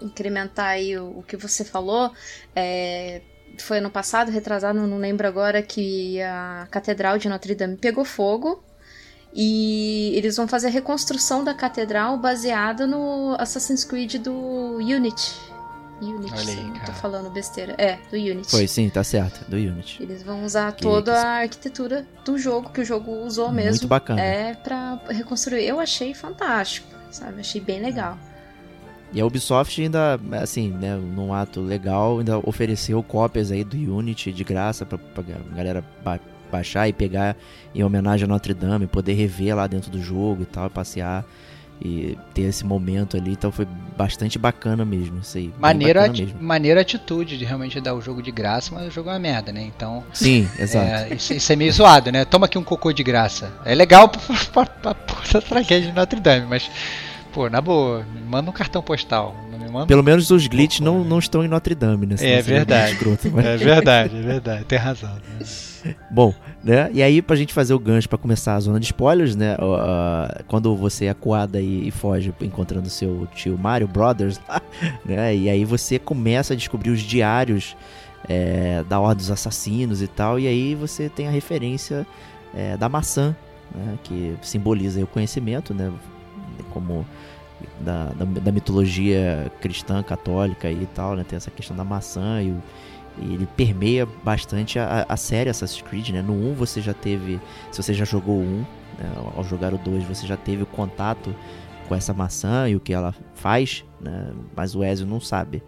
incrementar 0.00 0.66
aí 0.66 0.96
o, 0.96 1.18
o 1.18 1.22
que 1.26 1.36
você 1.36 1.64
falou, 1.64 2.10
é, 2.54 3.20
foi 3.58 3.78
ano 3.78 3.90
passado, 3.90 4.30
retrasado, 4.30 4.78
não 4.86 4.96
lembro 4.98 5.26
agora, 5.26 5.60
que 5.62 6.20
a 6.22 6.66
Catedral 6.70 7.18
de 7.18 7.28
Notre 7.28 7.54
Dame 7.54 7.76
pegou 7.76 8.04
fogo. 8.04 8.62
E 9.34 10.12
eles 10.14 10.36
vão 10.36 10.46
fazer 10.46 10.66
a 10.66 10.70
reconstrução 10.70 11.42
da 11.42 11.54
catedral 11.54 12.18
baseada 12.18 12.86
no 12.86 13.34
Assassin's 13.38 13.82
Creed 13.82 14.16
do 14.16 14.76
Unity. 14.76 15.32
Unity, 16.02 16.32
Olha 16.34 16.52
aí, 16.52 16.80
tô 16.84 16.92
falando 16.92 17.30
besteira. 17.30 17.74
É, 17.78 17.98
do 18.10 18.16
Unity. 18.16 18.50
Foi, 18.50 18.66
sim, 18.66 18.88
tá 18.90 19.04
certo, 19.04 19.48
do 19.48 19.56
Unity. 19.56 20.02
Eles 20.02 20.22
vão 20.22 20.44
usar 20.44 20.72
Que- 20.72 20.82
toda 20.82 21.12
que- 21.12 21.18
a 21.18 21.30
arquitetura 21.42 22.04
do 22.24 22.36
jogo, 22.38 22.70
que 22.70 22.80
o 22.80 22.84
jogo 22.84 23.12
usou 23.24 23.52
mesmo. 23.52 23.70
Muito 23.70 23.88
bacana. 23.88 24.20
É, 24.20 24.54
pra 24.54 24.98
reconstruir. 25.08 25.64
Eu 25.64 25.78
achei 25.78 26.12
fantástico, 26.14 26.88
sabe? 27.10 27.40
Achei 27.40 27.60
bem 27.60 27.80
legal. 27.80 28.18
E 29.12 29.20
a 29.20 29.26
Ubisoft 29.26 29.80
ainda, 29.80 30.18
assim, 30.40 30.70
né, 30.70 30.96
num 30.96 31.34
ato 31.34 31.60
legal, 31.60 32.18
ainda 32.18 32.38
ofereceu 32.38 33.02
cópias 33.02 33.50
aí 33.52 33.62
do 33.62 33.76
Unity 33.96 34.32
de 34.32 34.42
graça 34.42 34.86
pra, 34.86 34.96
pra 34.96 35.22
galera 35.54 35.84
ba- 36.02 36.18
baixar 36.50 36.88
e 36.88 36.92
pegar 36.92 37.36
em 37.74 37.82
homenagem 37.84 38.24
a 38.24 38.28
Notre 38.28 38.54
Dame, 38.54 38.86
poder 38.86 39.12
rever 39.12 39.54
lá 39.54 39.66
dentro 39.66 39.90
do 39.90 40.00
jogo 40.02 40.42
e 40.42 40.46
tal, 40.46 40.66
e 40.66 40.70
passear 40.70 41.24
e 41.84 42.16
ter 42.32 42.42
esse 42.42 42.64
momento 42.64 43.16
ali. 43.16 43.32
Então 43.32 43.50
foi 43.50 43.66
bastante 43.96 44.38
bacana 44.38 44.84
mesmo 44.84 45.18
isso 45.20 45.36
aí. 45.38 45.52
Maneira, 45.58 46.04
ati- 46.06 46.24
mesmo. 46.24 46.42
maneira 46.42 46.80
atitude 46.80 47.36
de 47.36 47.44
realmente 47.44 47.80
dar 47.80 47.94
o 47.94 48.00
jogo 48.00 48.22
de 48.22 48.30
graça, 48.30 48.74
mas 48.74 48.86
o 48.86 48.90
jogo 48.90 49.10
é 49.10 49.12
uma 49.12 49.18
merda, 49.18 49.52
né? 49.52 49.62
Então, 49.62 50.02
Sim, 50.12 50.48
exato. 50.58 50.86
é, 50.86 51.14
isso, 51.14 51.32
isso 51.34 51.52
é 51.52 51.56
meio 51.56 51.72
zoado, 51.72 52.10
né? 52.12 52.24
Toma 52.24 52.46
aqui 52.46 52.56
um 52.58 52.64
cocô 52.64 52.92
de 52.92 53.02
graça. 53.02 53.52
É 53.64 53.74
legal 53.74 54.08
pra, 54.08 54.20
pra, 54.52 54.66
pra, 54.66 54.94
pra 54.94 55.40
tragédia 55.40 55.88
de 55.90 55.92
Notre 55.96 56.20
Dame, 56.20 56.46
mas, 56.48 56.70
pô, 57.32 57.48
na 57.50 57.60
boa, 57.60 58.04
manda 58.28 58.48
um 58.50 58.52
cartão 58.52 58.82
postal. 58.82 59.34
Manda 59.72 59.86
Pelo 59.86 60.02
menos 60.02 60.30
os 60.30 60.46
glitches 60.46 60.80
não, 60.80 61.02
né? 61.02 61.08
não 61.08 61.18
estão 61.18 61.42
em 61.44 61.48
Notre 61.48 61.74
Dame, 61.74 62.06
né? 62.06 62.16
É 62.20 62.42
verdade. 62.42 62.92
escroto, 62.92 63.30
mas- 63.32 63.44
É 63.46 63.56
verdade, 63.56 64.16
é 64.16 64.20
verdade, 64.20 64.64
tem 64.64 64.78
razão. 64.78 65.10
né? 65.14 65.46
Bom, 66.10 66.32
né? 66.62 66.90
E 66.92 67.02
aí, 67.02 67.20
pra 67.20 67.34
gente 67.34 67.52
fazer 67.52 67.74
o 67.74 67.78
gancho 67.78 68.08
pra 68.08 68.16
começar 68.18 68.54
a 68.54 68.60
zona 68.60 68.78
de 68.78 68.86
spoilers, 68.86 69.34
né? 69.34 69.56
ah, 69.58 70.42
quando 70.46 70.76
você 70.76 71.06
é 71.06 71.10
acuada 71.10 71.60
e, 71.60 71.88
e 71.88 71.90
foge 71.90 72.32
encontrando 72.40 72.88
seu 72.88 73.26
tio 73.34 73.58
Mario 73.58 73.88
Brothers 73.88 74.40
lá, 74.48 74.60
né? 75.04 75.34
E 75.34 75.48
aí 75.50 75.64
você 75.64 75.98
começa 75.98 76.52
a 76.52 76.56
descobrir 76.56 76.90
os 76.90 77.00
diários 77.00 77.74
é, 78.28 78.84
da 78.88 79.00
Ordem 79.00 79.16
dos 79.16 79.30
Assassinos 79.32 80.02
e 80.02 80.06
tal. 80.06 80.38
E 80.38 80.46
aí 80.46 80.74
você 80.76 81.08
tem 81.08 81.26
a 81.26 81.30
referência 81.32 82.06
é, 82.54 82.76
da 82.76 82.88
maçã, 82.88 83.34
né? 83.74 83.98
Que 84.04 84.36
simboliza 84.42 85.00
aí 85.00 85.02
o 85.04 85.08
conhecimento, 85.08 85.74
né? 85.74 85.90
Como 86.70 87.04
da, 87.80 88.06
da, 88.06 88.24
da 88.24 88.52
mitologia 88.52 89.50
cristã, 89.60 90.02
católica 90.02 90.70
e 90.70 90.86
tal, 90.94 91.16
né? 91.16 91.24
Tem 91.24 91.36
essa 91.36 91.50
questão 91.50 91.76
da 91.76 91.84
maçã 91.84 92.42
e 92.42 92.50
o, 92.50 92.62
e 93.18 93.34
ele 93.34 93.46
permeia 93.56 94.06
bastante 94.24 94.78
a, 94.78 95.04
a 95.08 95.16
série 95.16 95.50
Assassin's 95.50 95.82
Creed, 95.82 96.10
né? 96.10 96.22
No 96.22 96.32
1 96.32 96.54
você 96.54 96.80
já 96.80 96.94
teve, 96.94 97.40
se 97.70 97.82
você 97.82 97.92
já 97.92 98.04
jogou 98.04 98.36
o 98.36 98.42
1, 98.42 98.44
né? 98.56 98.66
ao 99.36 99.44
jogar 99.44 99.74
o 99.74 99.78
2 99.78 100.04
você 100.04 100.26
já 100.26 100.36
teve 100.36 100.62
o 100.62 100.66
contato 100.66 101.34
com 101.88 101.94
essa 101.94 102.14
maçã 102.14 102.68
e 102.68 102.76
o 102.76 102.80
que 102.80 102.92
ela 102.92 103.14
faz, 103.34 103.84
né? 104.00 104.32
Mas 104.56 104.74
o 104.74 104.82
Ezio 104.82 105.06
não 105.06 105.20
sabe, 105.20 105.62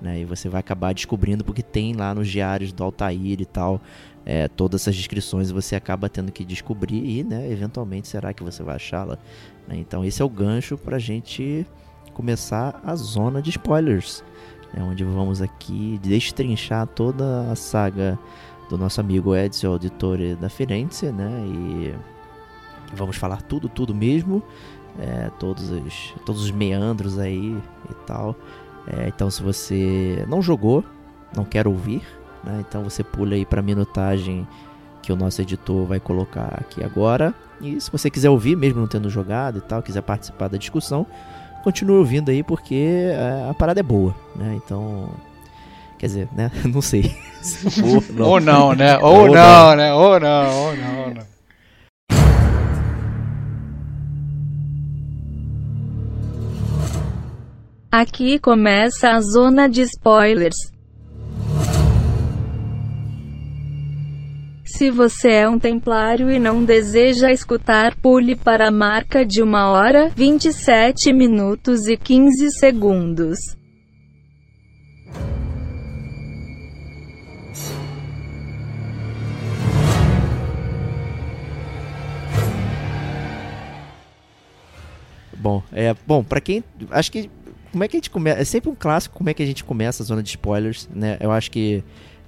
né? 0.00 0.20
E 0.20 0.24
você 0.24 0.48
vai 0.48 0.60
acabar 0.60 0.92
descobrindo 0.92 1.44
porque 1.44 1.62
tem 1.62 1.94
lá 1.94 2.14
nos 2.14 2.28
diários 2.28 2.72
do 2.72 2.84
Altair 2.84 3.40
e 3.40 3.46
tal, 3.46 3.80
é, 4.24 4.48
todas 4.48 4.82
essas 4.82 4.96
descrições 4.96 5.50
você 5.50 5.74
acaba 5.74 6.08
tendo 6.08 6.30
que 6.30 6.44
descobrir 6.44 7.04
e, 7.04 7.24
né? 7.24 7.50
Eventualmente 7.50 8.08
será 8.08 8.32
que 8.32 8.42
você 8.42 8.62
vai 8.62 8.76
achá-la? 8.76 9.18
né? 9.66 9.76
Então 9.76 10.04
esse 10.04 10.20
é 10.20 10.24
o 10.24 10.28
gancho 10.28 10.76
pra 10.76 10.98
gente 10.98 11.66
começar 12.12 12.80
a 12.84 12.94
zona 12.96 13.40
de 13.40 13.50
spoilers 13.50 14.22
né, 14.72 14.82
onde 14.82 15.04
vamos 15.04 15.42
aqui 15.42 15.98
destrinchar 16.02 16.86
toda 16.86 17.50
a 17.50 17.56
saga 17.56 18.18
do 18.68 18.78
nosso 18.78 19.00
amigo 19.00 19.34
Ezio 19.34 19.72
Auditore 19.72 20.36
da 20.36 20.48
Firenze, 20.48 21.10
né? 21.10 21.28
E 21.44 21.94
vamos 22.94 23.16
falar 23.16 23.42
tudo, 23.42 23.68
tudo 23.68 23.92
mesmo, 23.94 24.42
é, 24.98 25.28
todos, 25.40 25.70
os, 25.70 26.14
todos 26.24 26.44
os 26.44 26.50
meandros 26.50 27.18
aí 27.18 27.56
e 27.90 27.94
tal. 28.06 28.36
É, 28.86 29.08
então, 29.08 29.28
se 29.30 29.42
você 29.42 30.24
não 30.28 30.40
jogou, 30.40 30.84
não 31.36 31.44
quer 31.44 31.66
ouvir, 31.66 32.02
né? 32.44 32.64
Então 32.68 32.82
você 32.82 33.02
pula 33.02 33.34
aí 33.34 33.44
para 33.44 33.62
minutagem 33.62 34.46
que 35.02 35.12
o 35.12 35.16
nosso 35.16 35.40
editor 35.40 35.86
vai 35.86 36.00
colocar 36.00 36.58
aqui 36.60 36.82
agora. 36.84 37.34
E 37.60 37.80
se 37.80 37.90
você 37.90 38.10
quiser 38.10 38.30
ouvir, 38.30 38.56
mesmo 38.56 38.80
não 38.80 38.86
tendo 38.88 39.10
jogado 39.10 39.58
e 39.58 39.60
tal, 39.60 39.82
quiser 39.82 40.02
participar 40.02 40.48
da 40.48 40.58
discussão, 40.58 41.06
continue 41.62 41.96
ouvindo 41.98 42.30
aí 42.30 42.42
porque 42.42 43.10
é, 43.12 43.48
a 43.50 43.54
parada 43.54 43.80
é 43.80 43.82
boa, 43.82 44.14
né? 44.34 44.58
Então, 44.64 45.10
quer 45.98 46.06
dizer, 46.06 46.28
né? 46.32 46.50
Não 46.64 46.82
sei. 46.82 47.14
Se 47.40 47.70
for, 47.70 48.02
não. 48.12 48.26
Ou 48.26 48.40
não, 48.40 48.74
né? 48.74 48.98
Ou, 48.98 49.20
Ou 49.20 49.26
não, 49.28 49.68
não. 49.70 49.76
né? 49.76 49.94
Ou 49.94 50.20
não, 50.20 50.64
ou 50.66 50.76
não, 50.76 50.98
ou 51.04 51.14
não. 51.14 51.30
Aqui 57.90 58.38
começa 58.38 59.10
a 59.10 59.20
zona 59.20 59.68
de 59.68 59.82
spoilers. 59.82 60.54
Se 64.80 64.90
você 64.90 65.28
é 65.28 65.46
um 65.46 65.58
templário 65.58 66.30
e 66.30 66.38
não 66.38 66.64
deseja 66.64 67.30
escutar, 67.30 67.94
pule 67.96 68.34
para 68.34 68.68
a 68.68 68.70
marca 68.70 69.26
de 69.26 69.42
1 69.42 69.52
hora, 69.52 70.10
27 70.16 71.12
minutos 71.12 71.86
e 71.86 71.98
15 71.98 72.50
segundos. 72.52 73.38
Bom, 85.36 85.62
é 85.70 85.94
bom 86.06 86.24
para 86.24 86.40
quem, 86.40 86.64
acho 86.90 87.12
que 87.12 87.30
como 87.70 87.84
é 87.84 87.88
que 87.88 87.96
a 87.96 87.98
gente 87.98 88.10
começa? 88.10 88.40
É 88.40 88.44
sempre 88.44 88.70
um 88.70 88.74
clássico 88.74 89.18
como 89.18 89.28
é 89.28 89.34
que 89.34 89.42
a 89.42 89.46
gente 89.46 89.62
começa 89.62 90.02
a 90.02 90.06
zona 90.06 90.22
de 90.22 90.30
spoilers, 90.30 90.88
né? 90.90 91.18
Eu 91.20 91.30
acho 91.30 91.50
que 91.50 91.84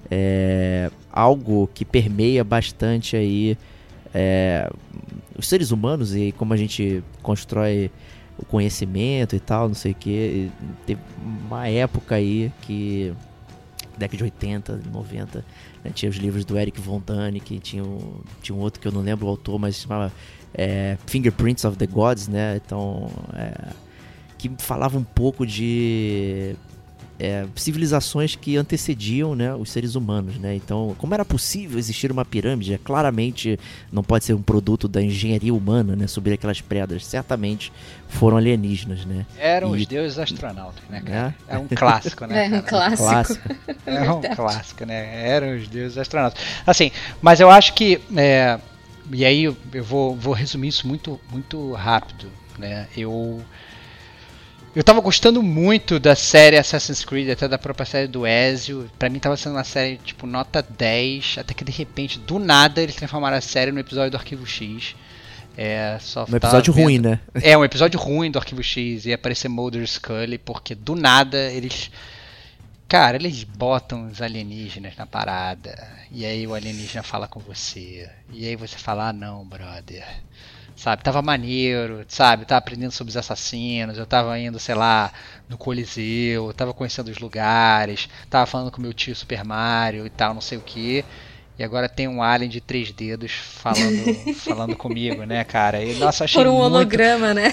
é 0.09 0.91
algo 1.11 1.69
que 1.73 1.85
permeia 1.85 2.43
bastante 2.43 3.15
aí 3.15 3.57
é, 4.13 4.69
os 5.37 5.47
seres 5.47 5.71
humanos 5.71 6.15
e 6.15 6.31
como 6.33 6.53
a 6.53 6.57
gente 6.57 7.03
constrói 7.21 7.89
o 8.37 8.45
conhecimento 8.45 9.35
e 9.35 9.39
tal, 9.39 9.67
não 9.67 9.75
sei 9.75 9.91
o 9.91 9.95
que. 9.95 10.51
Teve 10.85 11.01
uma 11.21 11.67
época 11.67 12.15
aí 12.15 12.51
que 12.61 13.13
década 13.97 14.17
de 14.17 14.23
80, 14.23 14.81
90, 14.91 15.45
né, 15.83 15.91
tinha 15.93 16.09
os 16.09 16.15
livros 16.17 16.43
do 16.45 16.57
Eric 16.57 16.81
Von 16.81 16.99
Däniken, 16.99 17.59
tinha, 17.59 17.83
um, 17.83 18.21
tinha 18.41 18.55
um 18.55 18.59
outro 18.59 18.81
que 18.81 18.87
eu 18.87 18.91
não 18.91 19.01
lembro 19.01 19.27
o 19.27 19.29
autor, 19.29 19.59
mas 19.59 19.75
chamava 19.75 20.11
é, 20.53 20.97
Fingerprints 21.05 21.63
of 21.63 21.77
the 21.77 21.85
Gods, 21.85 22.27
né? 22.27 22.59
Então, 22.63 23.09
é, 23.35 23.71
que 24.37 24.51
falava 24.57 24.97
um 24.97 25.03
pouco 25.03 25.45
de 25.45 26.55
é, 27.19 27.45
civilizações 27.55 28.35
que 28.35 28.57
antecediam 28.57 29.35
né, 29.35 29.53
os 29.53 29.71
seres 29.71 29.95
humanos, 29.95 30.37
né? 30.37 30.55
Então, 30.55 30.95
como 30.97 31.13
era 31.13 31.23
possível 31.23 31.77
existir 31.77 32.11
uma 32.11 32.25
pirâmide? 32.25 32.73
É, 32.73 32.77
claramente 32.77 33.59
não 33.91 34.03
pode 34.03 34.25
ser 34.25 34.33
um 34.33 34.41
produto 34.41 34.87
da 34.87 35.01
engenharia 35.01 35.53
humana, 35.53 35.95
né? 35.95 36.07
Subir 36.07 36.33
aquelas 36.33 36.59
pedras, 36.59 37.05
certamente 37.05 37.71
foram 38.09 38.37
alienígenas, 38.37 39.05
né? 39.05 39.25
Eram 39.37 39.75
E- 39.75 39.81
os 39.81 39.87
deuses 39.87 40.17
astronautas, 40.19 40.83
né, 40.89 41.01
cara? 41.01 41.35
É. 41.47 41.55
É 41.55 41.57
um 41.59 41.67
clássico, 41.67 42.25
né? 42.25 42.45
É 42.53 42.57
um 42.57 42.61
cara? 42.61 42.97
clássico. 42.97 43.49
É 43.85 44.11
um 44.11 44.21
clássico, 44.35 44.85
né? 44.85 45.27
Eram 45.29 45.55
os 45.57 45.67
deuses 45.67 45.97
astronautas. 45.97 46.41
Assim, 46.65 46.91
mas 47.21 47.39
eu 47.39 47.49
acho 47.49 47.73
que. 47.73 48.01
é, 48.17 48.59
e 49.11 49.23
aí 49.25 49.43
eu 49.43 49.55
eu 49.73 49.83
vou, 49.83 50.15
vou 50.15 50.33
resumir 50.33 50.69
isso 50.69 50.87
muito, 50.87 51.19
muito 51.31 51.73
rápido, 51.73 52.27
né? 52.57 52.87
Eu. 52.97 53.41
Eu 54.75 54.83
tava 54.83 54.99
gostando 55.01 55.43
muito 55.43 55.99
da 55.99 56.15
série 56.15 56.57
Assassin's 56.57 57.05
Creed, 57.05 57.29
até 57.29 57.47
da 57.47 57.59
própria 57.59 57.85
série 57.85 58.07
do 58.07 58.25
Ezio. 58.25 58.89
Pra 58.97 59.07
mim 59.07 59.19
tava 59.19 59.37
sendo 59.37 59.55
uma 59.55 59.63
série 59.63 59.97
tipo 59.97 60.25
nota 60.25 60.63
10, 60.63 61.35
até 61.39 61.53
que 61.53 61.63
de 61.63 61.71
repente, 61.71 62.17
do 62.17 62.39
nada, 62.39 62.81
eles 62.81 62.95
transformaram 62.95 63.37
a 63.37 63.41
série 63.41 63.71
no 63.71 63.79
episódio 63.79 64.09
do 64.09 64.17
Arquivo 64.17 64.47
X. 64.47 64.95
É, 65.55 65.97
só 66.01 66.25
Um 66.27 66.35
episódio 66.35 66.73
ruim, 66.73 66.97
né? 66.97 67.19
é, 67.35 67.55
um 67.55 67.63
episódio 67.63 67.99
ruim 67.99 68.31
do 68.31 68.39
Arquivo 68.39 68.63
X 68.63 69.05
ia 69.05 69.13
aparecer 69.13 69.47
Mulder 69.47 69.83
e 69.83 69.87
Scully, 69.87 70.39
porque 70.39 70.73
do 70.73 70.95
nada 70.95 71.37
eles. 71.51 71.91
Cara, 72.87 73.15
eles 73.15 73.43
botam 73.43 74.07
os 74.07 74.21
alienígenas 74.23 74.95
na 74.97 75.05
parada. 75.05 75.75
E 76.11 76.25
aí 76.25 76.47
o 76.47 76.55
alienígena 76.55 77.03
fala 77.03 77.27
com 77.27 77.39
você. 77.39 78.09
E 78.31 78.47
aí 78.47 78.55
você 78.55 78.77
fala, 78.77 79.09
ah 79.09 79.13
não, 79.13 79.45
brother. 79.45 80.03
Sabe, 80.75 81.03
tava 81.03 81.21
maneiro, 81.21 82.03
sabe? 82.07 82.45
Tava 82.45 82.57
aprendendo 82.59 82.91
sobre 82.91 83.09
os 83.11 83.17
assassinos, 83.17 83.97
eu 83.97 84.05
tava 84.05 84.37
indo, 84.39 84.59
sei 84.59 84.75
lá, 84.75 85.11
no 85.47 85.57
Coliseu, 85.57 86.51
tava 86.53 86.73
conhecendo 86.73 87.09
os 87.11 87.19
lugares, 87.19 88.09
tava 88.29 88.45
falando 88.45 88.71
com 88.71 88.81
meu 88.81 88.93
tio 88.93 89.15
Super 89.15 89.43
Mario 89.45 90.05
e 90.05 90.09
tal, 90.09 90.33
não 90.33 90.41
sei 90.41 90.57
o 90.57 90.61
que. 90.61 91.05
E 91.57 91.63
agora 91.63 91.87
tem 91.87 92.07
um 92.07 92.23
alien 92.23 92.49
de 92.49 92.59
três 92.59 92.91
dedos 92.91 93.31
falando, 93.31 94.33
falando 94.33 94.75
comigo, 94.75 95.23
né, 95.23 95.43
cara? 95.43 95.83
E, 95.83 95.93
nossa, 95.93 96.23
achei 96.23 96.41
Por 96.41 96.49
um 96.49 96.53
muito... 96.55 96.65
holograma, 96.65 97.31
né? 97.35 97.51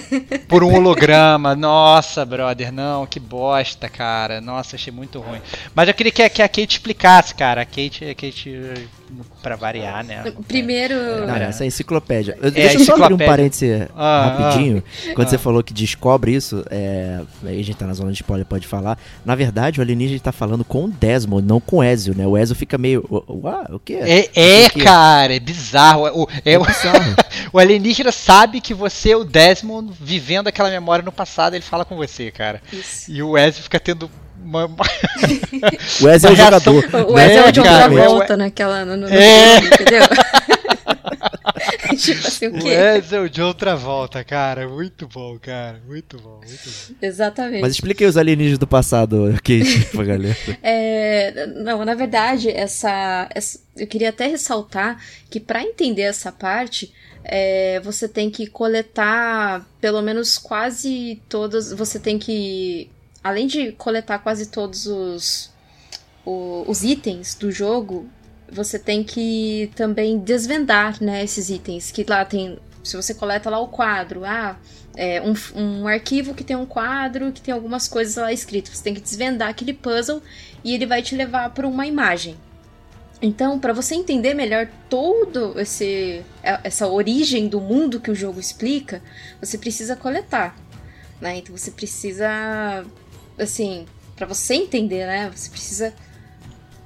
Por 0.48 0.64
um 0.64 0.72
holograma. 0.74 1.54
Nossa, 1.54 2.24
brother, 2.24 2.72
não, 2.72 3.06
que 3.06 3.20
bosta, 3.20 3.90
cara. 3.90 4.40
Nossa, 4.40 4.76
achei 4.76 4.90
muito 4.90 5.20
ruim. 5.20 5.42
Mas 5.74 5.86
eu 5.86 5.92
queria 5.94 6.10
que, 6.10 6.22
a- 6.22 6.30
que 6.30 6.40
a 6.40 6.48
Kate 6.48 6.66
explicasse, 6.76 7.34
cara. 7.34 7.60
A 7.60 7.66
Kate, 7.66 8.06
a 8.06 8.14
Kate 8.14 8.88
pra 9.42 9.56
variar, 9.56 10.04
né? 10.04 10.32
Primeiro. 10.46 10.94
Não, 11.26 11.36
É. 11.36 11.44
essa 11.44 11.62
é 11.62 11.64
a 11.64 11.66
enciclopédia. 11.68 12.36
Eu- 12.40 12.48
É, 12.48 12.50
Deixa 12.50 12.78
eu 12.78 12.84
só 12.84 12.94
abrir 12.94 13.14
um 13.14 13.18
parêntese 13.18 13.88
Ah, 13.96 14.36
rapidinho. 14.38 14.82
Quando 15.14 15.26
Ah. 15.26 15.30
você 15.30 15.38
falou 15.38 15.62
que 15.62 15.72
descobre 15.72 16.32
isso, 16.34 16.64
é, 16.70 17.20
aí 17.44 17.61
a 17.61 17.64
gente 17.64 17.76
tá 17.76 17.86
na 17.86 17.92
zona 17.94 18.11
de 18.12 18.16
spoiler, 18.16 18.46
pode 18.46 18.66
falar. 18.66 18.98
Na 19.24 19.34
verdade, 19.34 19.80
o 19.80 19.82
alienígena 19.82 20.20
tá 20.20 20.32
falando 20.32 20.64
com 20.64 20.84
o 20.84 20.88
Desmond, 20.88 21.46
não 21.46 21.61
com 21.61 21.76
o 21.78 21.84
Ezio, 21.84 22.14
né? 22.16 22.26
O 22.26 22.36
Ezio 22.36 22.54
fica 22.56 22.76
meio. 22.78 23.04
Uau, 23.11 23.64
o 23.70 23.78
quê? 23.78 23.94
É, 23.94 24.30
é, 24.34 24.58
Isso 24.61 24.66
aqui. 24.68 24.80
cara, 24.84 25.34
é 25.34 25.40
bizarro. 25.40 26.02
O, 26.22 26.28
é, 26.44 26.58
o, 26.58 26.64
bizarro. 26.64 27.16
o 27.52 27.58
alienígena 27.58 28.12
sabe 28.12 28.61
que 28.61 28.74
você 28.74 29.11
é 29.12 29.16
o 29.16 29.24
Desmond 29.24 29.92
vivendo 30.00 30.48
aquela 30.48 30.70
memória 30.70 31.04
no 31.04 31.12
passado, 31.12 31.54
ele 31.54 31.64
fala 31.64 31.84
com 31.84 31.96
você, 31.96 32.30
cara. 32.30 32.61
Isso. 32.72 33.11
E 33.11 33.22
o 33.22 33.36
Ezio 33.38 33.62
fica 33.62 33.78
tendo 33.80 34.11
uma. 34.45 34.66
O 36.03 36.09
Ezio 36.09 36.28
é 36.28 36.32
o 36.32 36.34
Uma 36.34 36.36
reação- 36.36 36.36
jogador. 36.36 36.84
O 37.11 37.14
né? 37.14 37.26
Wes 37.26 37.36
é 37.36 37.49
o 37.49 37.53
John 37.53 37.62
cara, 37.62 37.88
Travolta 37.91 38.36
naquela. 38.36 38.84
No, 38.84 38.97
no 38.97 39.09
É. 39.09 39.59
entendeu? 39.59 40.03
tipo 41.97 42.26
assim, 42.26 42.47
o 42.49 42.57
O 42.57 42.59
quê? 42.61 42.68
É 42.70 43.20
o 43.20 43.28
de 43.28 43.43
outra 43.43 43.76
volta, 43.76 44.22
cara. 44.24 44.68
Muito 44.68 45.07
bom, 45.07 45.38
cara. 45.41 45.80
Muito 45.86 46.18
bom, 46.18 46.41
muito 46.47 46.64
bom. 46.64 46.95
Exatamente. 47.03 47.61
Mas 47.61 47.72
explique 47.72 48.03
aí 48.05 48.11
os 48.11 48.16
alienígenas 48.16 48.59
do 48.59 48.66
passado, 48.66 49.32
Kate, 49.43 49.86
pra 49.93 50.05
galera. 50.05 50.36
É, 50.62 51.47
não, 51.47 51.84
na 51.84 51.95
verdade, 51.95 52.51
essa, 52.51 53.28
essa- 53.34 53.59
eu 53.76 53.86
queria 53.86 54.11
até 54.11 54.26
ressaltar 54.26 54.99
que 55.28 55.38
para 55.41 55.62
entender 55.62 56.03
essa 56.03 56.30
parte, 56.32 56.93
é, 57.24 57.80
você 57.80 58.09
tem 58.09 58.30
que 58.30 58.47
coletar 58.47 59.64
pelo 59.80 60.01
menos 60.03 60.38
quase 60.38 61.20
todas. 61.28 61.72
Você 61.72 61.99
tem 61.99 62.18
que, 62.18 62.91
além 63.22 63.46
de 63.46 63.72
coletar 63.72 64.18
quase 64.18 64.46
todos 64.46 64.86
os, 64.86 65.50
o- 66.24 66.64
os 66.66 66.82
itens 66.82 67.34
do 67.34 67.50
jogo, 67.50 68.08
você 68.50 68.78
tem 68.78 69.04
que 69.04 69.70
também 69.76 70.18
desvendar, 70.18 71.02
né, 71.02 71.22
esses 71.22 71.50
itens 71.50 71.90
que 71.90 72.04
lá 72.08 72.24
tem. 72.24 72.58
Se 72.82 72.96
você 72.96 73.14
coleta 73.14 73.50
lá 73.50 73.58
o 73.60 73.68
quadro, 73.68 74.24
ah, 74.24 74.56
é, 74.96 75.20
um, 75.22 75.34
um 75.54 75.86
arquivo 75.86 76.34
que 76.34 76.42
tem 76.42 76.56
um 76.56 76.66
quadro 76.66 77.30
que 77.30 77.40
tem 77.40 77.52
algumas 77.54 77.86
coisas 77.86 78.16
lá 78.16 78.32
escritas. 78.32 78.76
Você 78.76 78.82
tem 78.82 78.94
que 78.94 79.00
desvendar 79.00 79.48
aquele 79.50 79.72
puzzle 79.72 80.22
e 80.64 80.74
ele 80.74 80.86
vai 80.86 81.02
te 81.02 81.14
levar 81.14 81.50
para 81.50 81.66
uma 81.66 81.86
imagem. 81.86 82.36
Então, 83.22 83.58
para 83.60 83.74
você 83.74 83.94
entender 83.94 84.32
melhor 84.32 84.66
todo 84.88 85.58
esse 85.60 86.22
essa 86.42 86.86
origem 86.88 87.48
do 87.48 87.60
mundo 87.60 88.00
que 88.00 88.10
o 88.10 88.14
jogo 88.14 88.40
explica, 88.40 89.02
você 89.38 89.58
precisa 89.58 89.94
coletar, 89.94 90.56
né? 91.20 91.36
Então 91.36 91.54
você 91.56 91.70
precisa 91.70 92.82
assim, 93.41 93.86
para 94.16 94.26
você 94.26 94.55
entender, 94.55 95.07
né? 95.07 95.30
Você 95.34 95.51
precisa 95.51 95.95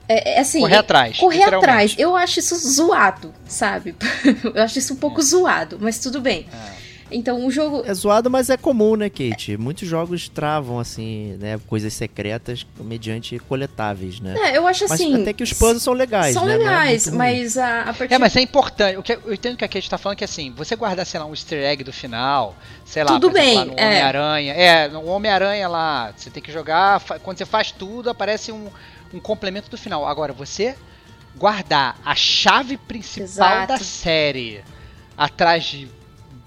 é, 0.09 0.35
é 0.37 0.41
assim, 0.41 0.61
Correr 0.61 0.77
atrás. 0.77 1.17
correr 1.17 1.43
atrás. 1.45 1.95
Eu 1.99 2.15
acho 2.15 2.39
isso 2.39 2.57
zoado, 2.57 3.35
sabe? 3.47 3.97
Eu 4.55 4.63
acho 4.63 4.79
isso 4.79 4.93
um 4.95 4.97
pouco 4.97 5.23
zoado, 5.23 5.79
mas 5.81 5.99
tudo 5.99 6.21
bem. 6.21 6.47
É. 6.53 6.84
Então 7.11 7.47
o 7.47 7.51
jogo 7.51 7.83
É 7.87 7.93
zoado, 7.95 8.31
mas 8.31 8.51
é 8.51 8.57
comum, 8.57 8.97
né, 8.97 9.09
Kate? 9.09 9.57
Muitos 9.57 9.89
jogos 9.89 10.29
travam, 10.29 10.79
assim, 10.79 11.37
né, 11.39 11.61
coisas 11.67 11.93
secretas 11.93 12.67
mediante 12.81 13.39
coletáveis, 13.39 14.21
né? 14.21 14.35
é, 14.39 14.57
eu 14.59 14.67
acho 14.67 14.85
Mas 14.89 15.01
assim. 15.01 15.23
até 15.23 15.33
que 15.33 15.43
os 15.43 15.53
puzzles 15.53 15.83
são 15.83 15.93
legais, 15.93 16.35
são 16.35 16.47
né? 16.47 16.55
É 16.55 16.59
legais, 16.59 17.07
ruim. 17.07 17.17
mas 17.19 17.59
a, 17.59 17.83
a 17.83 17.95
partir 17.95 18.15
É, 18.15 18.19
mas 18.19 18.35
é 18.37 18.41
importante. 18.41 18.97
O 18.99 19.03
que 19.03 19.13
eu 19.13 19.35
entendo 19.35 19.57
que 19.57 19.65
a 19.65 19.69
Kate 19.69 19.89
tá 19.89 19.99
falando 19.99 20.17
é 20.17 20.19
que 20.19 20.25
assim, 20.25 20.53
você 20.57 20.75
guardar, 20.77 21.05
sei 21.07 21.21
lá, 21.21 21.27
um 21.27 21.31
easter 21.31 21.63
egg 21.63 21.85
do 21.85 21.93
final, 21.93 22.57
sei 22.85 23.05
lá, 23.05 23.13
Tudo 23.19 23.37
exemplo, 23.37 23.55
lá 23.55 23.65
bem, 23.65 23.75
no 23.75 23.81
é. 23.81 23.87
Homem-Aranha. 23.87 24.53
É, 24.55 24.89
no 24.89 25.07
Homem-Aranha 25.07 25.69
lá, 25.69 26.13
você 26.17 26.31
tem 26.31 26.43
que 26.43 26.53
jogar. 26.53 27.01
Quando 27.23 27.39
você 27.39 27.45
faz 27.47 27.71
tudo, 27.71 28.11
aparece 28.11 28.51
um, 28.51 28.69
um 29.13 29.21
complemento 29.21 29.71
do 29.71 29.77
final. 29.79 30.07
Agora, 30.07 30.33
você 30.33 30.75
guardar 31.37 31.97
a 32.05 32.15
chave 32.15 32.77
principal 32.77 33.25
Exato. 33.25 33.69
da 33.69 33.79
série 33.79 34.63
atrás 35.17 35.65
de 35.65 35.89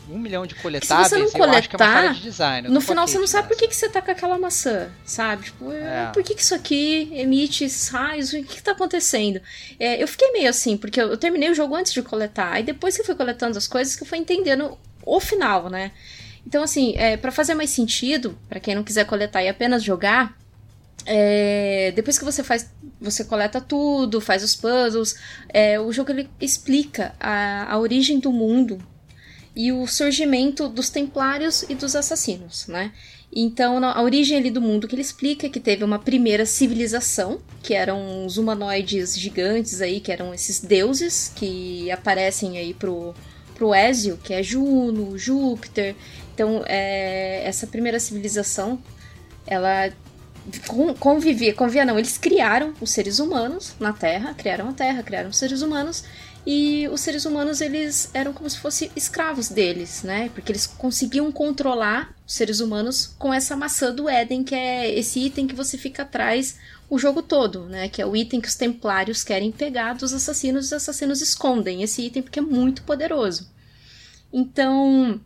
um 0.10 0.20
milhão 0.20 0.46
de 0.46 0.56
coletáveis, 0.56 1.12
não 1.12 1.20
eu 1.20 1.24
acho 1.26 1.70
que 1.70 1.76
é 1.76 1.80
coletar, 1.80 2.14
de 2.14 2.22
design. 2.22 2.70
No 2.70 2.82
final 2.82 3.08
você 3.08 3.20
não 3.20 3.28
sabe 3.28 3.48
por 3.48 3.56
nessa. 3.56 3.62
que, 3.62 3.68
que 3.70 3.76
você 3.76 3.90
tá 3.90 4.02
com 4.02 4.12
aquela 4.12 4.38
maçã, 4.38 4.90
sabe? 5.06 5.46
Tipo, 5.46 5.72
É. 5.72 6.12
por 6.14 6.24
que, 6.24 6.34
que 6.36 6.42
isso 6.42 6.56
aqui 6.56 7.10
emite 7.14 7.64
esses 7.64 7.88
raios? 7.90 8.34
O 8.34 8.38
que, 8.38 8.56
que 8.56 8.64
tá 8.64 8.72
acontecendo? 8.72 9.42
É, 9.80 10.02
eu 10.02 10.08
fiquei 10.08 10.32
meio 10.32 10.50
assim, 10.50 10.78
porque 10.78 11.02
eu, 11.02 11.10
eu 11.10 11.18
terminei 11.18 11.50
o 11.50 11.56
jogo 11.56 11.76
antes 11.76 11.94
de 11.94 12.02
coletar. 12.02 12.54
Aí 12.54 12.64
depois 12.64 12.96
que 12.96 13.02
eu 13.02 13.06
fui 13.06 13.16
coletando 13.16 13.58
as 13.58 13.68
coisas, 13.68 13.96
que 13.96 14.04
eu 14.04 14.08
fui 14.08 14.18
entendendo 14.18 14.78
o 15.06 15.20
final, 15.20 15.70
né? 15.70 15.92
Então, 16.46 16.64
assim, 16.64 16.94
é, 16.98 17.18
para 17.18 17.32
fazer 17.32 17.54
mais 17.54 17.70
sentido, 17.70 18.38
pra 18.48 18.60
quem 18.60 18.74
não 18.74 18.84
quiser 18.84 19.06
coletar 19.06 19.44
e 19.44 19.50
apenas 19.50 19.84
jogar, 19.84 20.38
é, 21.06 21.92
depois 21.96 22.18
que 22.18 22.26
você 22.26 22.44
faz, 22.44 22.70
você 23.00 23.24
coleta 23.24 23.60
tudo, 23.62 24.20
faz 24.22 24.44
os 24.44 24.56
puzzles, 24.56 25.16
é, 25.50 25.80
o 25.80 25.92
jogo 25.92 26.12
ele 26.12 26.30
explica 26.40 27.14
a, 27.20 27.74
a 27.74 27.78
origem 27.80 28.20
do 28.20 28.32
mundo 28.32 28.78
e 29.58 29.72
o 29.72 29.88
surgimento 29.88 30.70
dos 30.70 30.88
templários 30.88 31.64
e 31.68 31.74
dos 31.74 31.96
assassinos, 31.96 32.68
né? 32.68 32.92
Então, 33.34 33.84
a 33.84 34.02
origem 34.04 34.38
ali 34.38 34.52
do 34.52 34.62
mundo 34.62 34.88
que 34.88 34.94
ele 34.94 35.02
explica 35.02 35.48
é 35.48 35.50
que 35.50 35.60
teve 35.60 35.84
uma 35.84 35.98
primeira 35.98 36.46
civilização, 36.46 37.42
que 37.64 37.74
eram 37.74 38.26
os 38.26 38.38
humanoides 38.38 39.18
gigantes 39.20 39.82
aí, 39.82 40.00
que 40.00 40.12
eram 40.12 40.32
esses 40.34 40.60
deuses 40.62 41.32
que 41.36 41.90
aparecem 41.92 42.58
aí 42.58 42.74
pro, 42.74 43.16
pro 43.56 43.74
Ezio, 43.74 44.18
que 44.24 44.32
é 44.34 44.44
Juno, 44.44 45.18
Júpiter. 45.18 45.96
Então, 46.34 46.64
é, 46.68 47.42
essa 47.44 47.66
primeira 47.66 48.00
civilização, 48.00 48.80
ela 49.48 49.92
con- 50.68 50.94
convivia, 50.94 51.54
convivia 51.54 51.84
não, 51.84 51.98
eles 51.98 52.18
criaram 52.18 52.74
os 52.80 52.92
seres 52.92 53.20
humanos 53.20 53.74
na 53.80 53.92
Terra, 53.92 54.36
criaram 54.36 54.70
a 54.70 54.74
Terra, 54.74 55.04
criaram 55.04 55.30
os 55.30 55.38
seres 55.38 55.62
humanos, 55.62 56.04
e 56.50 56.88
os 56.88 57.02
seres 57.02 57.26
humanos 57.26 57.60
eles 57.60 58.10
eram 58.14 58.32
como 58.32 58.50
se 58.50 58.58
fossem 58.58 58.90
escravos 58.96 59.50
deles, 59.50 60.02
né? 60.02 60.30
Porque 60.30 60.50
eles 60.50 60.66
conseguiam 60.66 61.30
controlar 61.30 62.16
os 62.26 62.36
seres 62.36 62.62
humanos 62.62 63.14
com 63.20 63.34
essa 63.34 63.54
maçã 63.58 63.94
do 63.94 64.08
Éden, 64.08 64.46
que 64.46 64.56
é 64.56 64.98
esse 64.98 65.20
item 65.20 65.46
que 65.46 65.54
você 65.54 65.78
fica 65.78 66.04
atrás 66.04 66.58
o 66.90 66.98
jogo 66.98 67.22
todo, 67.22 67.66
né? 67.66 67.90
Que 67.90 68.02
é 68.02 68.06
o 68.06 68.16
item 68.16 68.40
que 68.40 68.48
os 68.48 68.56
templários 68.56 69.26
querem 69.26 69.52
pegar 69.52 69.96
dos 69.96 70.14
assassinos, 70.14 70.64
e 70.64 70.68
os 70.68 70.74
assassinos 70.74 71.22
escondem 71.22 71.84
esse 71.84 72.02
item 72.04 72.24
porque 72.24 72.40
é 72.40 72.42
muito 72.42 72.82
poderoso. 72.84 73.52
Então, 74.32 75.20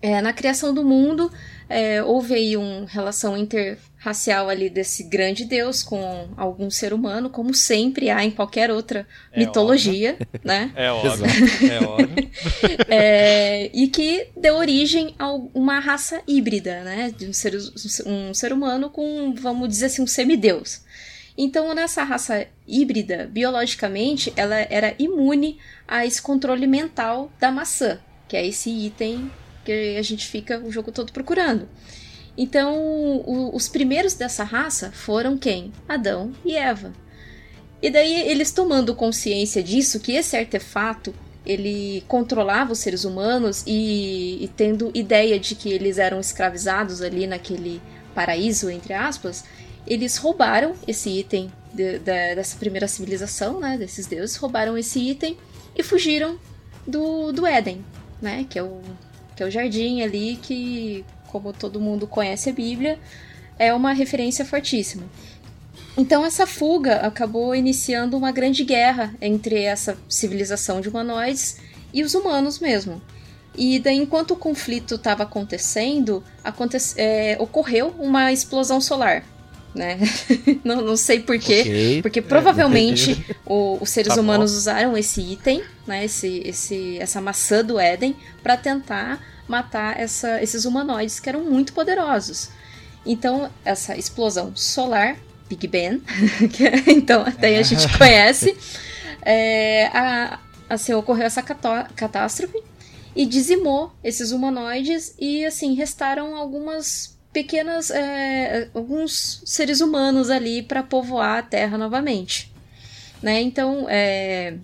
é, 0.00 0.22
na 0.22 0.32
criação 0.32 0.72
do 0.72 0.84
mundo, 0.84 1.28
é, 1.68 2.00
houve 2.04 2.34
aí 2.34 2.56
uma 2.56 2.86
relação 2.86 3.36
interracial 4.06 4.48
ali 4.48 4.70
desse 4.70 5.02
grande 5.02 5.44
deus 5.44 5.82
com 5.82 6.28
algum 6.36 6.70
ser 6.70 6.92
humano, 6.92 7.28
como 7.28 7.52
sempre 7.52 8.08
há 8.08 8.24
em 8.24 8.30
qualquer 8.30 8.70
outra 8.70 9.06
É 9.32 9.40
mitologia, 9.40 10.16
né? 10.44 10.72
É 10.76 10.90
óbvio, 10.92 11.26
é 11.70 11.84
óbvio. 11.84 12.30
É, 12.88 13.70
e 13.74 13.88
que 13.88 14.28
deu 14.36 14.56
origem 14.56 15.14
a 15.18 15.32
uma 15.32 15.80
raça 15.80 16.22
híbrida, 16.26 16.82
né? 16.82 17.12
De 17.16 17.26
um 17.26 17.32
ser, 17.32 17.56
um 18.06 18.32
ser 18.32 18.52
humano 18.52 18.90
com, 18.90 19.34
vamos 19.34 19.68
dizer 19.68 19.86
assim, 19.86 20.02
um 20.02 20.06
semideus. 20.06 20.82
Então, 21.36 21.74
nessa 21.74 22.02
raça 22.02 22.46
híbrida, 22.66 23.28
biologicamente, 23.30 24.32
ela 24.36 24.56
era 24.70 24.94
imune 24.98 25.58
a 25.86 26.06
esse 26.06 26.22
controle 26.22 26.66
mental 26.66 27.30
da 27.38 27.50
maçã, 27.50 27.98
que 28.28 28.36
é 28.36 28.46
esse 28.46 28.70
item 28.70 29.30
que 29.64 29.96
a 29.96 30.02
gente 30.02 30.26
fica 30.26 30.58
o 30.60 30.70
jogo 30.70 30.92
todo 30.92 31.12
procurando. 31.12 31.68
Então, 32.36 32.76
o- 33.24 33.50
os 33.54 33.68
primeiros 33.68 34.14
dessa 34.14 34.44
raça 34.44 34.90
foram 34.92 35.36
quem? 35.38 35.72
Adão 35.88 36.32
e 36.44 36.54
Eva. 36.56 36.92
E 37.82 37.90
daí 37.90 38.28
eles 38.28 38.50
tomando 38.50 38.94
consciência 38.94 39.62
disso, 39.62 40.00
que 40.00 40.12
esse 40.12 40.36
artefato 40.36 41.14
ele 41.44 42.02
controlava 42.08 42.72
os 42.72 42.78
seres 42.80 43.04
humanos 43.04 43.62
e, 43.66 44.42
e 44.42 44.48
tendo 44.56 44.90
ideia 44.92 45.38
de 45.38 45.54
que 45.54 45.70
eles 45.70 45.96
eram 45.96 46.18
escravizados 46.18 47.00
ali 47.00 47.26
naquele 47.26 47.80
paraíso, 48.14 48.68
entre 48.68 48.92
aspas, 48.92 49.44
eles 49.86 50.16
roubaram 50.16 50.74
esse 50.88 51.08
item 51.10 51.52
de- 51.72 51.98
da- 52.00 52.34
dessa 52.34 52.56
primeira 52.56 52.88
civilização, 52.88 53.60
né, 53.60 53.78
desses 53.78 54.06
deuses, 54.06 54.34
roubaram 54.36 54.76
esse 54.76 54.98
item 54.98 55.36
e 55.76 55.82
fugiram 55.82 56.36
do, 56.86 57.30
do 57.30 57.46
Éden, 57.46 57.84
né, 58.20 58.44
que 58.50 58.58
é, 58.58 58.62
o, 58.62 58.80
que 59.36 59.42
é 59.42 59.46
o 59.46 59.50
jardim 59.50 60.02
ali 60.02 60.36
que, 60.42 61.04
como 61.26 61.52
todo 61.52 61.80
mundo 61.80 62.06
conhece 62.06 62.50
a 62.50 62.52
Bíblia, 62.52 62.98
é 63.58 63.72
uma 63.74 63.92
referência 63.92 64.44
fortíssima. 64.44 65.04
Então 65.96 66.24
essa 66.24 66.46
fuga 66.46 66.96
acabou 66.96 67.54
iniciando 67.54 68.16
uma 68.16 68.30
grande 68.32 68.64
guerra 68.64 69.14
entre 69.20 69.62
essa 69.62 69.96
civilização 70.08 70.80
de 70.80 70.88
humanoides 70.88 71.56
e 71.92 72.02
os 72.02 72.14
humanos 72.14 72.58
mesmo. 72.58 73.00
E 73.58 73.78
daí, 73.78 73.96
enquanto 73.96 74.32
o 74.32 74.36
conflito 74.36 74.96
estava 74.96 75.22
acontecendo, 75.22 76.22
aconte 76.44 76.76
é, 76.98 77.36
ocorreu 77.40 77.94
uma 77.98 78.30
explosão 78.30 78.78
solar. 78.82 79.24
né? 79.74 79.98
não, 80.62 80.82
não 80.82 80.96
sei 80.96 81.20
porquê. 81.20 81.60
Ok. 81.62 82.02
Porque 82.02 82.20
provavelmente 82.20 83.24
o- 83.46 83.78
os 83.80 83.88
seres 83.88 84.10
Tá 84.10 84.16
bom. 84.16 84.20
humanos 84.22 84.52
usaram 84.54 84.94
esse 84.98 85.22
item, 85.22 85.62
né? 85.86 86.04
Esse, 86.04 86.42
esse, 86.44 86.98
essa 86.98 87.18
maçã 87.22 87.64
do 87.64 87.78
Éden, 87.80 88.14
pra 88.42 88.58
tentar 88.58 89.24
matar 89.48 89.98
essa- 90.00 90.42
esses 90.42 90.64
humanoides 90.64 91.20
que 91.20 91.28
eram 91.28 91.44
muito 91.44 91.72
poderosos. 91.72 92.50
Então, 93.04 93.50
essa 93.64 93.96
explosão 93.96 94.54
solar, 94.56 95.16
Big 95.48 95.66
Ben, 95.68 96.00
que 96.52 96.66
é- 96.66 96.82
então 96.88 97.22
até 97.22 97.56
a 97.58 97.62
gente 97.62 97.86
conhece, 97.96 98.56
é, 99.22 99.86
a- 99.92 100.38
assim, 100.68 100.92
ocorreu 100.92 101.24
essa 101.26 101.42
catástrofe 101.42 102.60
e 103.14 103.24
dizimou 103.24 103.92
esses 104.02 104.32
humanoides 104.32 105.14
e 105.18 105.44
assim 105.44 105.74
restaram 105.74 106.34
algumas 106.36 107.16
pequenas 107.32 107.90
é, 107.90 108.68
alguns 108.74 109.42
seres 109.44 109.80
humanos 109.80 110.30
ali 110.30 110.62
para 110.62 110.82
povoar 110.82 111.38
a 111.38 111.42
Terra 111.42 111.78
novamente, 111.78 112.50
né? 113.22 113.40
Então 113.40 113.86
é, 113.88 114.54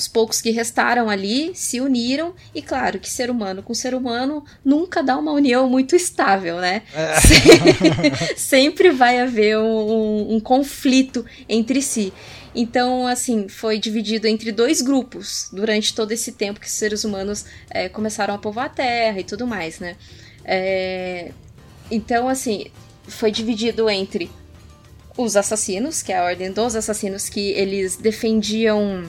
os 0.00 0.08
poucos 0.08 0.40
que 0.40 0.50
restaram 0.50 1.08
ali 1.10 1.52
se 1.54 1.80
uniram 1.80 2.34
e 2.54 2.60
claro 2.62 2.98
que 2.98 3.08
ser 3.10 3.30
humano 3.30 3.62
com 3.62 3.74
ser 3.74 3.94
humano 3.94 4.44
nunca 4.64 5.02
dá 5.02 5.16
uma 5.16 5.32
união 5.32 5.68
muito 5.68 5.94
estável, 5.94 6.56
né? 6.58 6.82
Se- 7.20 8.34
Sempre 8.36 8.90
vai 8.90 9.20
haver 9.20 9.58
um, 9.58 9.62
um- 9.62 10.34
um 10.36 10.40
conflito 10.40 11.24
entre 11.48 11.82
si. 11.82 12.12
Então, 12.54 13.06
assim, 13.06 13.46
foi 13.48 13.78
dividido 13.78 14.26
entre 14.26 14.50
dois 14.50 14.80
grupos 14.82 15.48
durante 15.52 15.94
todo 15.94 16.10
esse 16.12 16.32
tempo 16.32 16.58
que 16.58 16.66
os 16.66 16.72
seres 16.72 17.04
humanos 17.04 17.44
é, 17.70 17.88
começaram 17.88 18.34
a 18.34 18.38
povoar 18.38 18.66
a 18.66 18.70
Terra 18.70 19.20
e 19.20 19.24
tudo 19.24 19.46
mais, 19.46 19.78
né? 19.78 19.96
É, 20.44 21.30
então, 21.90 22.28
assim, 22.28 22.66
foi 23.06 23.30
dividido 23.30 23.88
entre 23.88 24.28
os 25.16 25.36
assassinos, 25.36 26.02
que 26.02 26.12
é 26.12 26.18
a 26.18 26.24
ordem 26.24 26.50
dos 26.50 26.74
assassinos, 26.74 27.28
que 27.28 27.50
eles 27.50 27.96
defendiam 27.96 29.04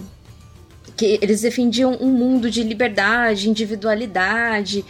que 0.95 1.19
eles 1.21 1.41
defendiam 1.41 1.97
um 1.99 2.09
mundo 2.09 2.49
de 2.49 2.63
liberdade, 2.63 3.49
individualidade 3.49 4.85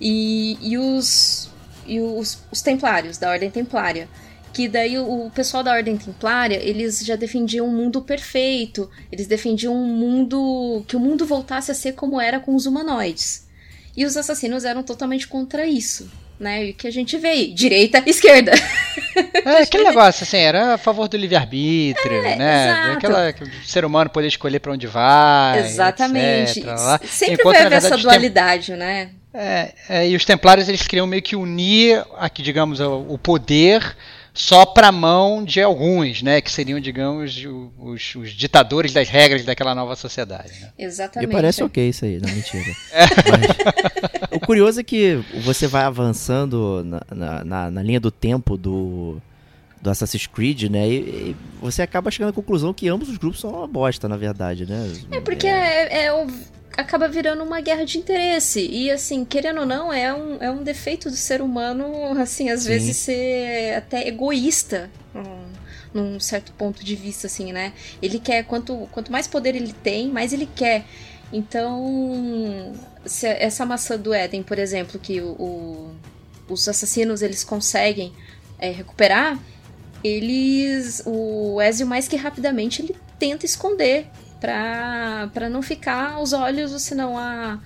e, 0.00 0.56
e 0.60 0.78
os 0.78 1.48
e 1.86 2.00
os, 2.00 2.38
os 2.52 2.62
templários 2.62 3.18
da 3.18 3.30
ordem 3.30 3.50
templária. 3.50 4.08
Que 4.52 4.68
daí 4.68 4.98
o, 4.98 5.26
o 5.26 5.30
pessoal 5.30 5.62
da 5.62 5.72
ordem 5.72 5.96
templária 5.96 6.56
eles 6.56 7.04
já 7.04 7.16
defendiam 7.16 7.66
um 7.66 7.74
mundo 7.74 8.02
perfeito 8.02 8.90
eles 9.10 9.26
defendiam 9.26 9.74
um 9.74 9.86
mundo 9.86 10.84
que 10.86 10.96
o 10.96 11.00
mundo 11.00 11.24
voltasse 11.24 11.70
a 11.70 11.74
ser 11.74 11.92
como 11.92 12.20
era 12.20 12.40
com 12.40 12.54
os 12.54 12.66
humanoides. 12.66 13.48
E 13.96 14.04
os 14.04 14.16
assassinos 14.16 14.64
eram 14.64 14.82
totalmente 14.82 15.26
contra 15.26 15.66
isso 15.66 16.10
né 16.40 16.64
e 16.64 16.70
o 16.70 16.74
que 16.74 16.86
a 16.88 16.90
gente 16.90 17.16
vê 17.18 17.28
aí 17.28 17.52
direita 17.52 18.02
esquerda 18.06 18.52
É 19.44 19.62
aquele 19.62 19.84
negócio, 19.84 20.22
assim, 20.24 20.36
era 20.38 20.74
a 20.74 20.78
favor 20.78 21.06
do 21.08 21.16
livre-arbítrio, 21.16 22.24
É, 22.24 22.36
né? 22.36 22.64
exato. 22.70 22.96
Aquela 22.96 23.32
que 23.32 23.42
o 23.44 23.64
ser 23.64 23.84
humano 23.84 24.08
poder 24.08 24.28
escolher 24.28 24.60
pra 24.60 24.72
onde 24.72 24.86
vai. 24.86 25.58
exatamente 25.60 26.60
etc, 26.60 26.66
sempre 27.06 27.34
Enquanto, 27.34 27.56
vai 27.56 27.66
haver 27.66 27.76
essa 27.76 27.88
verdade, 27.90 27.90
tem- 27.90 28.02
dualidade 28.02 28.72
né 28.76 29.10
É, 29.34 29.72
é, 29.88 30.08
e 30.08 30.16
os 30.16 30.24
templários 30.24 30.68
eles 30.68 30.86
queriam 30.86 31.06
meio 31.06 31.22
que 31.22 31.36
unir 31.36 32.04
aqui, 32.18 32.40
digamos, 32.42 32.80
o, 32.80 33.04
o 33.08 33.18
poder 33.18 33.96
só 34.40 34.64
para 34.64 34.90
mão 34.90 35.44
de 35.44 35.60
alguns, 35.60 36.22
né? 36.22 36.40
Que 36.40 36.50
seriam, 36.50 36.80
digamos, 36.80 37.36
os, 37.78 38.14
os 38.14 38.30
ditadores 38.30 38.90
das 38.92 39.08
regras 39.08 39.44
daquela 39.44 39.74
nova 39.74 39.94
sociedade. 39.94 40.52
Né? 40.60 40.70
Me 40.78 40.84
exatamente 40.86 41.30
parece 41.30 41.62
ok 41.62 41.88
isso 41.90 42.06
aí, 42.06 42.18
não 42.18 42.32
mentira. 42.32 42.64
Mas, 43.30 44.30
o 44.32 44.40
curioso 44.40 44.80
é 44.80 44.82
que 44.82 45.22
você 45.44 45.66
vai 45.66 45.82
avançando 45.84 46.82
na, 47.14 47.44
na, 47.44 47.70
na- 47.70 47.82
linha 47.82 48.00
do 48.00 48.10
tempo 48.10 48.56
do, 48.56 49.20
do 49.82 49.90
Assassin's 49.90 50.26
Creed, 50.26 50.70
né? 50.70 50.88
E, 50.88 50.94
e 50.94 51.36
você 51.60 51.82
acaba 51.82 52.10
chegando 52.10 52.30
à 52.30 52.32
conclusão 52.32 52.72
que 52.72 52.88
ambos 52.88 53.10
os 53.10 53.18
grupos 53.18 53.40
são 53.40 53.50
uma 53.50 53.66
bosta, 53.68 54.08
na 54.08 54.16
verdade, 54.16 54.64
né? 54.64 54.90
É 55.10 55.20
porque 55.20 55.46
é, 55.46 56.04
é 56.06 56.12
o- 56.14 56.26
acaba 56.80 57.06
virando 57.08 57.42
uma 57.42 57.60
guerra 57.60 57.84
de 57.84 57.98
interesse. 57.98 58.66
E 58.66 58.90
assim, 58.90 59.24
querendo 59.24 59.60
ou 59.60 59.66
não, 59.66 59.92
é 59.92 60.12
um, 60.12 60.36
é 60.42 60.50
um 60.50 60.62
defeito 60.62 61.08
do 61.10 61.16
ser 61.16 61.40
humano, 61.40 62.18
assim, 62.20 62.50
às 62.50 62.62
Sim. 62.62 62.68
vezes 62.68 62.96
ser 62.96 63.74
até 63.76 64.06
egoísta. 64.08 64.90
hum, 65.14 65.50
Num 65.92 66.20
certo 66.20 66.52
ponto 66.52 66.84
de 66.84 66.94
vista, 66.94 67.26
assim, 67.26 67.52
né? 67.52 67.72
Ele 68.00 68.18
quer, 68.20 68.44
quanto, 68.44 68.88
quanto 68.92 69.10
mais 69.10 69.26
poder 69.26 69.56
ele 69.56 69.72
tem, 69.72 70.08
mais 70.08 70.32
ele 70.32 70.46
quer. 70.46 70.84
Então, 71.32 72.72
se 73.04 73.26
essa 73.26 73.64
maçã 73.66 73.96
do 73.98 74.12
Éden, 74.14 74.42
por 74.42 74.58
exemplo, 74.58 74.98
que 75.00 75.20
o, 75.20 75.30
o- 75.32 75.94
os 76.48 76.68
assassinos 76.68 77.22
eles 77.22 77.42
conseguem 77.44 78.12
é, 78.58 78.70
recuperar, 78.70 79.38
eles. 80.02 81.02
O 81.06 81.60
Ezio, 81.60 81.86
mais 81.86 82.08
que 82.08 82.16
rapidamente, 82.16 82.82
ele 82.82 82.96
tenta 83.18 83.44
esconder 83.46 84.06
pra 84.40 85.48
não 85.50 85.62
ficar 85.62 86.12
aos 86.12 86.32
olhos, 86.32 86.70
senão 86.82 87.18
a, 87.18 87.58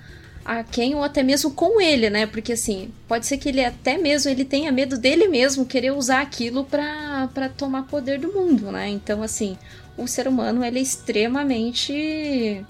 a 0.43 0.63
quem, 0.63 0.93
ou 0.95 1.03
até 1.03 1.23
mesmo 1.23 1.51
com 1.51 1.81
ele, 1.81 2.09
né? 2.09 2.25
Porque 2.27 2.53
assim, 2.53 2.91
pode 3.07 3.25
ser 3.25 3.37
que 3.37 3.49
ele 3.49 3.63
até 3.63 3.97
mesmo 3.97 4.29
ele 4.29 4.45
tenha 4.45 4.71
medo 4.71 4.97
dele 4.97 5.27
mesmo 5.27 5.65
querer 5.65 5.91
usar 5.91 6.21
aquilo 6.21 6.65
pra 6.65 7.27
tomar 7.57 7.83
poder 7.83 8.19
do 8.19 8.31
mundo, 8.33 8.71
né? 8.71 8.89
Então, 8.89 9.23
assim, 9.23 9.57
o 9.97 10.07
ser 10.07 10.27
humano 10.27 10.63
ele 10.63 10.79
é 10.79 10.81
extremamente. 10.81 12.65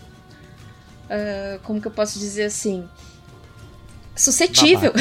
ah, 1.09 1.59
como 1.63 1.81
que 1.81 1.87
eu 1.87 1.91
posso 1.91 2.19
dizer 2.19 2.45
assim? 2.45 2.87
Suscetível. 4.15 4.93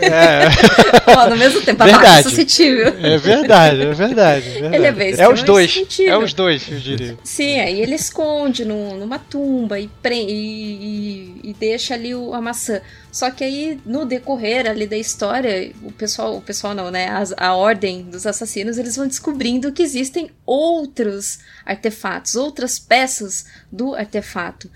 É, 0.00 0.46
Ó, 1.16 1.28
no 1.28 1.36
mesmo 1.36 1.60
tempo, 1.62 1.78
babaca, 1.78 1.98
Verdade. 1.98 2.22
suscetível. 2.28 2.86
é 2.88 3.18
verdade, 3.18 3.82
é 3.82 3.92
verdade. 3.92 4.48
é 4.48 4.52
verdade. 4.52 4.74
Ele 4.76 4.86
é 4.86 4.92
bem 4.92 5.14
é 5.18 5.28
os 5.28 5.42
dois. 5.42 5.72
sensível. 5.72 6.12
É 6.14 6.18
os 6.18 6.32
dois, 6.32 6.62
eu 6.70 6.78
diria. 6.78 7.18
Sim, 7.24 7.58
aí 7.60 7.80
ele 7.80 7.94
esconde 7.96 8.64
num- 8.64 8.96
numa 8.96 9.18
tumba 9.18 9.78
e, 9.78 9.88
pre- 10.02 10.14
e, 10.24 11.40
e- 11.44 11.50
e 11.50 11.54
deixa 11.58 11.94
ali 11.94 12.14
o- 12.14 12.32
a 12.32 12.40
maçã. 12.40 12.80
Só 13.12 13.30
que 13.30 13.42
aí, 13.42 13.80
no 13.84 14.06
decorrer 14.06 14.68
ali 14.70 14.86
da 14.86 14.96
história, 14.96 15.72
o 15.82 15.90
pessoal, 15.90 16.36
o 16.36 16.40
pessoal 16.40 16.72
não, 16.74 16.90
né? 16.90 17.08
As- 17.08 17.34
a 17.36 17.54
ordem 17.54 18.02
dos 18.02 18.26
assassinos, 18.26 18.78
eles 18.78 18.94
vão 18.96 19.06
descobrindo 19.08 19.72
que 19.72 19.82
existem 19.82 20.30
outros 20.46 21.40
artefatos, 21.66 22.36
outras 22.36 22.78
peças 22.78 23.44
do 23.70 23.94
artefato. 23.94 24.70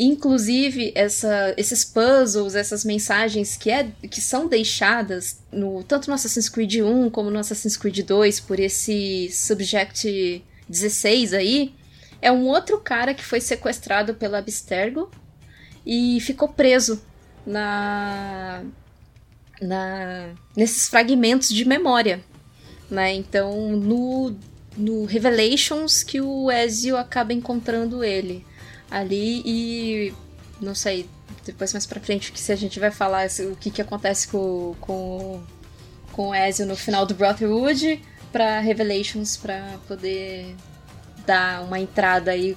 Inclusive, 0.00 0.92
essa, 0.94 1.52
esses 1.56 1.84
puzzles, 1.84 2.54
essas 2.54 2.84
mensagens 2.84 3.56
que, 3.56 3.68
é, 3.68 3.90
que 4.08 4.20
são 4.20 4.46
deixadas 4.46 5.40
no, 5.50 5.82
tanto 5.82 6.06
no 6.06 6.14
Assassin's 6.14 6.48
Creed 6.48 6.76
1 6.76 7.10
como 7.10 7.32
no 7.32 7.38
Assassin's 7.40 7.76
Creed 7.76 8.06
2 8.06 8.38
por 8.38 8.60
esse 8.60 9.28
Subject 9.32 10.44
16 10.68 11.34
aí, 11.34 11.74
é 12.22 12.30
um 12.30 12.46
outro 12.46 12.78
cara 12.78 13.12
que 13.12 13.24
foi 13.24 13.40
sequestrado 13.40 14.14
pela 14.14 14.38
Abstergo 14.38 15.10
e 15.84 16.20
ficou 16.20 16.48
preso 16.48 17.02
na, 17.44 18.62
na 19.60 20.30
nesses 20.54 20.88
fragmentos 20.88 21.48
de 21.48 21.64
memória, 21.64 22.22
né? 22.88 23.12
Então, 23.14 23.72
no, 23.72 24.36
no 24.76 25.06
Revelations 25.06 26.04
que 26.04 26.20
o 26.20 26.52
Ezio 26.52 26.96
acaba 26.96 27.32
encontrando 27.32 28.04
ele 28.04 28.46
ali 28.90 29.42
e 29.44 30.14
não 30.60 30.74
sei, 30.74 31.08
depois 31.44 31.72
mais 31.72 31.86
pra 31.86 32.00
frente 32.00 32.32
que 32.32 32.40
se 32.40 32.52
a 32.52 32.56
gente 32.56 32.80
vai 32.80 32.90
falar 32.90 33.28
o 33.40 33.56
que 33.56 33.70
que 33.70 33.82
acontece 33.82 34.28
com, 34.28 34.74
com, 34.80 35.40
com 36.12 36.28
o 36.30 36.34
Ezio 36.34 36.66
no 36.66 36.76
final 36.76 37.06
do 37.06 37.14
Brotherhood 37.14 38.02
pra 38.32 38.60
Revelations 38.60 39.36
pra 39.36 39.76
poder 39.86 40.54
dar 41.26 41.62
uma 41.62 41.78
entrada 41.78 42.30
aí 42.30 42.56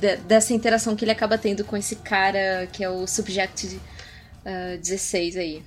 de- 0.00 0.16
dessa 0.18 0.52
interação 0.54 0.96
que 0.96 1.04
ele 1.04 1.12
acaba 1.12 1.36
tendo 1.36 1.64
com 1.64 1.76
esse 1.76 1.96
cara 1.96 2.66
que 2.72 2.82
é 2.82 2.88
o 2.88 3.06
Subject 3.06 3.80
ah, 4.44 4.76
16 4.80 5.36
aí. 5.36 5.62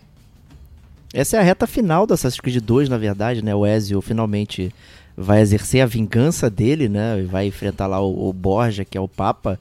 Essa 1.14 1.38
é 1.38 1.40
a 1.40 1.44
reta 1.44 1.66
final 1.66 2.06
do 2.06 2.14
Assassin's 2.14 2.40
Creed 2.42 2.62
2, 2.62 2.90
na 2.90 2.98
verdade, 2.98 3.44
né? 3.44 3.56
O 3.56 3.66
Ezio 3.66 4.02
finalmente 4.02 4.74
vai 5.16 5.40
exercer 5.42 5.82
a 5.82 5.86
vingança 5.86 6.50
dele, 6.50 6.90
né? 6.90 7.20
E 7.20 7.24
vai 7.24 7.48
enfrentar 7.48 7.88
lá 7.88 8.00
o, 8.02 8.28
o 8.30 8.34
Borja, 8.34 8.84
que 8.84 8.98
é 8.98 9.02
o 9.02 9.08
Papa 9.08 9.58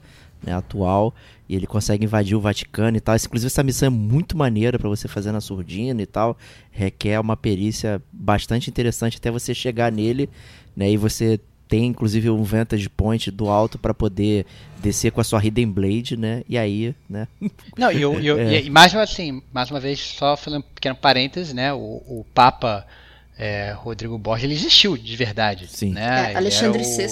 né, 0.47 0.53
atual, 0.53 1.13
e 1.49 1.55
ele 1.55 1.67
consegue 1.67 2.05
invadir 2.05 2.35
o 2.35 2.39
Vaticano 2.39 2.95
e 2.97 3.01
tal. 3.01 3.15
Inclusive, 3.15 3.47
essa 3.47 3.61
missão 3.63 3.87
é 3.87 3.89
muito 3.89 4.37
maneira 4.37 4.79
pra 4.79 4.87
você 4.89 5.07
fazer 5.07 5.31
na 5.33 5.41
surdina 5.41 6.01
e 6.01 6.05
tal. 6.05 6.37
Requer 6.71 7.19
uma 7.19 7.35
perícia 7.35 8.01
bastante 8.11 8.69
interessante 8.69 9.17
até 9.17 9.29
você 9.29 9.53
chegar 9.53 9.91
nele, 9.91 10.29
né? 10.75 10.89
E 10.89 10.95
você 10.97 11.39
tem, 11.67 11.87
inclusive, 11.87 12.29
um 12.29 12.43
vantage 12.43 12.87
point 12.89 13.29
do 13.29 13.49
alto 13.49 13.77
pra 13.77 13.93
poder 13.93 14.45
descer 14.81 15.11
com 15.11 15.19
a 15.19 15.23
sua 15.23 15.43
Hidden 15.45 15.69
Blade, 15.69 16.15
né? 16.15 16.43
E 16.47 16.57
aí, 16.57 16.95
né? 17.09 17.27
Não, 17.77 17.91
e, 17.91 18.01
eu- 18.01 18.19
eu- 18.21 18.39
É. 18.39 18.61
e 18.61 18.69
mais 18.69 18.95
assim, 18.95 19.41
mais 19.51 19.69
uma 19.69 19.79
vez, 19.81 19.99
só 19.99 20.37
falando 20.37 20.61
um 20.61 20.73
pequeno 20.73 20.95
parêntese, 20.95 21.53
né? 21.53 21.73
O, 21.73 21.77
o 22.07 22.25
Papa 22.33 22.87
é, 23.37 23.71
Rodrigo 23.77 24.17
Borges, 24.17 24.45
ele 24.45 24.53
existiu 24.53 24.95
de 24.97 25.15
verdade. 25.17 25.67
Sim. 25.67 25.91
Né? 25.91 26.31
É, 26.31 26.35
Alexandre 26.37 26.81
o- 26.81 26.85
VI. 26.97 27.07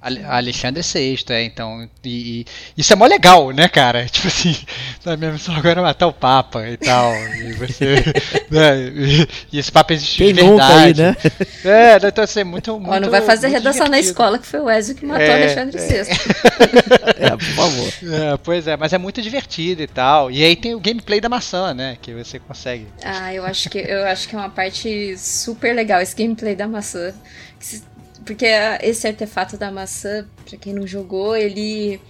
Alexandre 0.00 0.80
VI, 0.82 1.24
é, 1.30 1.42
então. 1.42 1.88
E, 2.04 2.40
e, 2.40 2.46
isso 2.76 2.92
é 2.92 2.96
mó 2.96 3.04
legal, 3.04 3.50
né, 3.50 3.68
cara? 3.68 4.06
Tipo 4.08 4.28
assim, 4.28 4.56
na 5.04 5.16
minha 5.16 5.32
missão 5.32 5.54
agora 5.56 5.80
é 5.80 5.82
matar 5.82 6.06
o 6.06 6.12
Papa 6.12 6.68
e 6.68 6.76
tal. 6.76 7.12
E 7.16 7.52
você. 7.54 8.04
né, 8.48 8.78
e, 8.94 9.28
e, 9.52 9.58
esse 9.58 9.72
Papa 9.72 9.92
existe 9.92 10.18
Quem 10.18 10.32
de 10.32 10.40
verdade. 10.40 10.50
Nunca 10.50 10.74
aí, 10.82 10.94
né? 10.94 11.16
É, 11.64 11.96
então 12.06 12.22
assim, 12.22 12.44
muito. 12.44 12.78
muito 12.78 12.92
Ó, 12.92 13.00
não 13.00 13.10
vai 13.10 13.22
fazer 13.22 13.48
redação 13.48 13.86
divertido. 13.86 13.90
na 13.90 13.98
escola 13.98 14.38
que 14.38 14.46
foi 14.46 14.60
o 14.60 14.70
Ezio 14.70 14.94
que 14.94 15.04
matou 15.04 15.24
É, 15.24 15.34
Alexandre 15.34 15.78
é. 15.78 16.04
VI. 16.04 16.10
É, 17.18 17.30
por 17.30 17.40
favor. 17.40 17.92
É, 18.02 18.36
pois 18.42 18.66
é, 18.68 18.76
mas 18.76 18.92
é 18.92 18.98
muito 18.98 19.20
divertido 19.20 19.82
e 19.82 19.86
tal. 19.86 20.30
E 20.30 20.44
aí 20.44 20.54
tem 20.54 20.74
o 20.74 20.80
gameplay 20.80 21.20
da 21.20 21.28
maçã, 21.28 21.74
né? 21.74 21.98
Que 22.00 22.14
você 22.14 22.38
consegue. 22.38 22.86
Ah, 23.02 23.34
eu 23.34 23.44
acho 23.44 23.68
que 23.68 23.78
eu 23.78 24.04
acho 24.06 24.28
que 24.28 24.36
é 24.36 24.38
uma 24.38 24.50
parte 24.50 25.18
super 25.18 25.74
legal 25.74 26.00
esse 26.00 26.14
gameplay 26.14 26.54
da 26.54 26.68
maçã. 26.68 27.12
Porque 28.24 28.46
esse 28.82 29.06
artefato 29.06 29.56
da 29.56 29.70
maçã, 29.70 30.26
pra 30.48 30.58
quem 30.58 30.72
não 30.72 30.86
jogou, 30.86 31.36
ele 31.36 32.00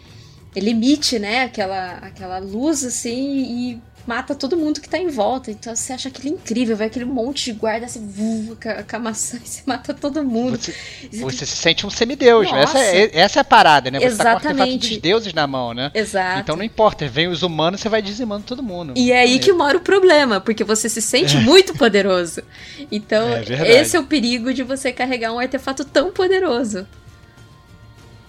ele 0.57 0.71
emite, 0.71 1.19
né, 1.19 1.43
aquela 1.45 1.99
aquela 1.99 2.39
luz 2.39 2.85
assim 2.85 3.73
e 3.73 3.83
mata 4.09 4.35
todo 4.35 4.57
mundo 4.57 4.81
que 4.81 4.89
tá 4.89 4.99
em 4.99 5.09
volta. 5.09 5.51
Então 5.51 5.77
você 5.77 5.93
acha 5.93 6.09
aquilo 6.09 6.29
incrível, 6.29 6.75
vai 6.75 6.87
aquele 6.87 7.05
monte 7.05 7.45
de 7.45 7.53
guarda 7.53 7.85
assim, 7.85 8.09
voa 8.09 8.57
com 8.57 8.97
a, 8.97 8.99
maçã 8.99 9.37
e 9.37 9.47
você 9.47 9.63
mata 9.67 9.93
todo 9.93 10.25
mundo. 10.25 10.59
Você, 10.59 10.75
você 11.13 11.45
se 11.45 11.57
sente 11.57 11.87
um 11.87 11.91
semideus. 11.91 12.51
Nossa. 12.51 12.79
Essa 12.79 12.79
é, 12.79 13.11
essa 13.13 13.41
é 13.41 13.43
a 13.43 13.45
parada, 13.45 13.91
né? 13.91 14.01
Você 14.01 14.17
tá 14.17 14.25
com 14.25 14.29
o 14.31 14.33
artefato 14.33 14.55
Exatamente. 14.55 14.89
dos 14.89 14.99
deuses 14.99 15.35
na 15.35 15.47
mão, 15.47 15.75
né? 15.75 15.91
Exato. 15.95 16.41
Então 16.41 16.57
não 16.57 16.65
importa, 16.65 17.07
vem 17.07 17.29
os 17.29 17.43
humanos, 17.43 17.83
você 17.83 17.89
vai 17.91 18.01
dizimando 18.01 18.45
todo 18.45 18.63
mundo. 18.63 18.95
E 18.97 19.13
é 19.13 19.21
aí 19.21 19.39
que 19.39 19.53
mora 19.53 19.77
o 19.77 19.81
problema, 19.81 20.41
porque 20.41 20.65
você 20.65 20.89
se 20.89 21.03
sente 21.03 21.37
muito 21.37 21.75
poderoso. 21.75 22.43
Então, 22.91 23.29
É 23.29 23.81
esse 23.81 23.95
é 23.95 24.01
o 24.01 24.05
perigo 24.05 24.55
de 24.55 24.63
você 24.63 24.91
carregar 24.91 25.35
um 25.35 25.39
artefato 25.39 25.85
tão 25.85 26.11
poderoso. 26.11 26.87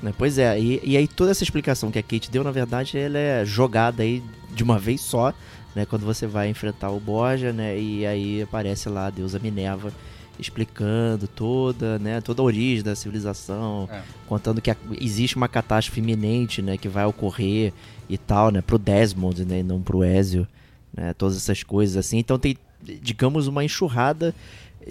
Né, 0.03 0.13
Pois 0.17 0.37
é, 0.37 0.59
e, 0.59 0.81
e 0.83 0.97
aí 0.97 1.07
toda 1.07 1.31
essa 1.31 1.43
explicação 1.43 1.89
que 1.89 1.99
a 1.99 2.03
Kate 2.03 2.29
deu, 2.29 2.43
na 2.43 2.51
verdade, 2.51 2.97
ela 2.97 3.17
é 3.17 3.45
jogada 3.45 4.03
aí 4.03 4.21
de 4.53 4.63
uma 4.63 4.79
vez 4.79 5.01
só, 5.01 5.33
né? 5.75 5.85
Quando 5.85 6.05
você 6.05 6.25
vai 6.27 6.49
enfrentar 6.49 6.89
o 6.91 6.99
Borja, 6.99 7.51
né? 7.53 7.79
E 7.79 8.05
aí 8.05 8.41
aparece 8.41 8.89
lá 8.89 9.07
a 9.07 9.09
deusa 9.09 9.39
Minerva 9.39 9.91
explicando 10.39 11.27
toda, 11.27 11.99
né? 11.99 12.21
Toda 12.21 12.41
a 12.41 12.45
origem 12.45 12.83
da 12.83 12.95
civilização, 12.95 13.89
É. 13.91 14.01
contando 14.27 14.61
que 14.61 14.73
existe 14.99 15.35
uma 15.35 15.47
catástrofe 15.47 15.99
iminente, 15.99 16.61
né? 16.61 16.77
Que 16.77 16.87
vai 16.87 17.05
ocorrer 17.05 17.73
e 18.09 18.17
tal, 18.17 18.49
né? 18.51 18.61
Pro 18.61 18.77
Desmond, 18.79 19.43
né? 19.45 19.59
E 19.59 19.63
não 19.63 19.81
pro 19.81 20.03
Ezio, 20.03 20.47
né? 20.95 21.13
Todas 21.13 21.35
essas 21.35 21.61
coisas 21.63 21.97
assim. 21.97 22.17
Então 22.17 22.39
tem, 22.39 22.57
digamos, 23.01 23.47
uma 23.47 23.63
enxurrada 23.63 24.33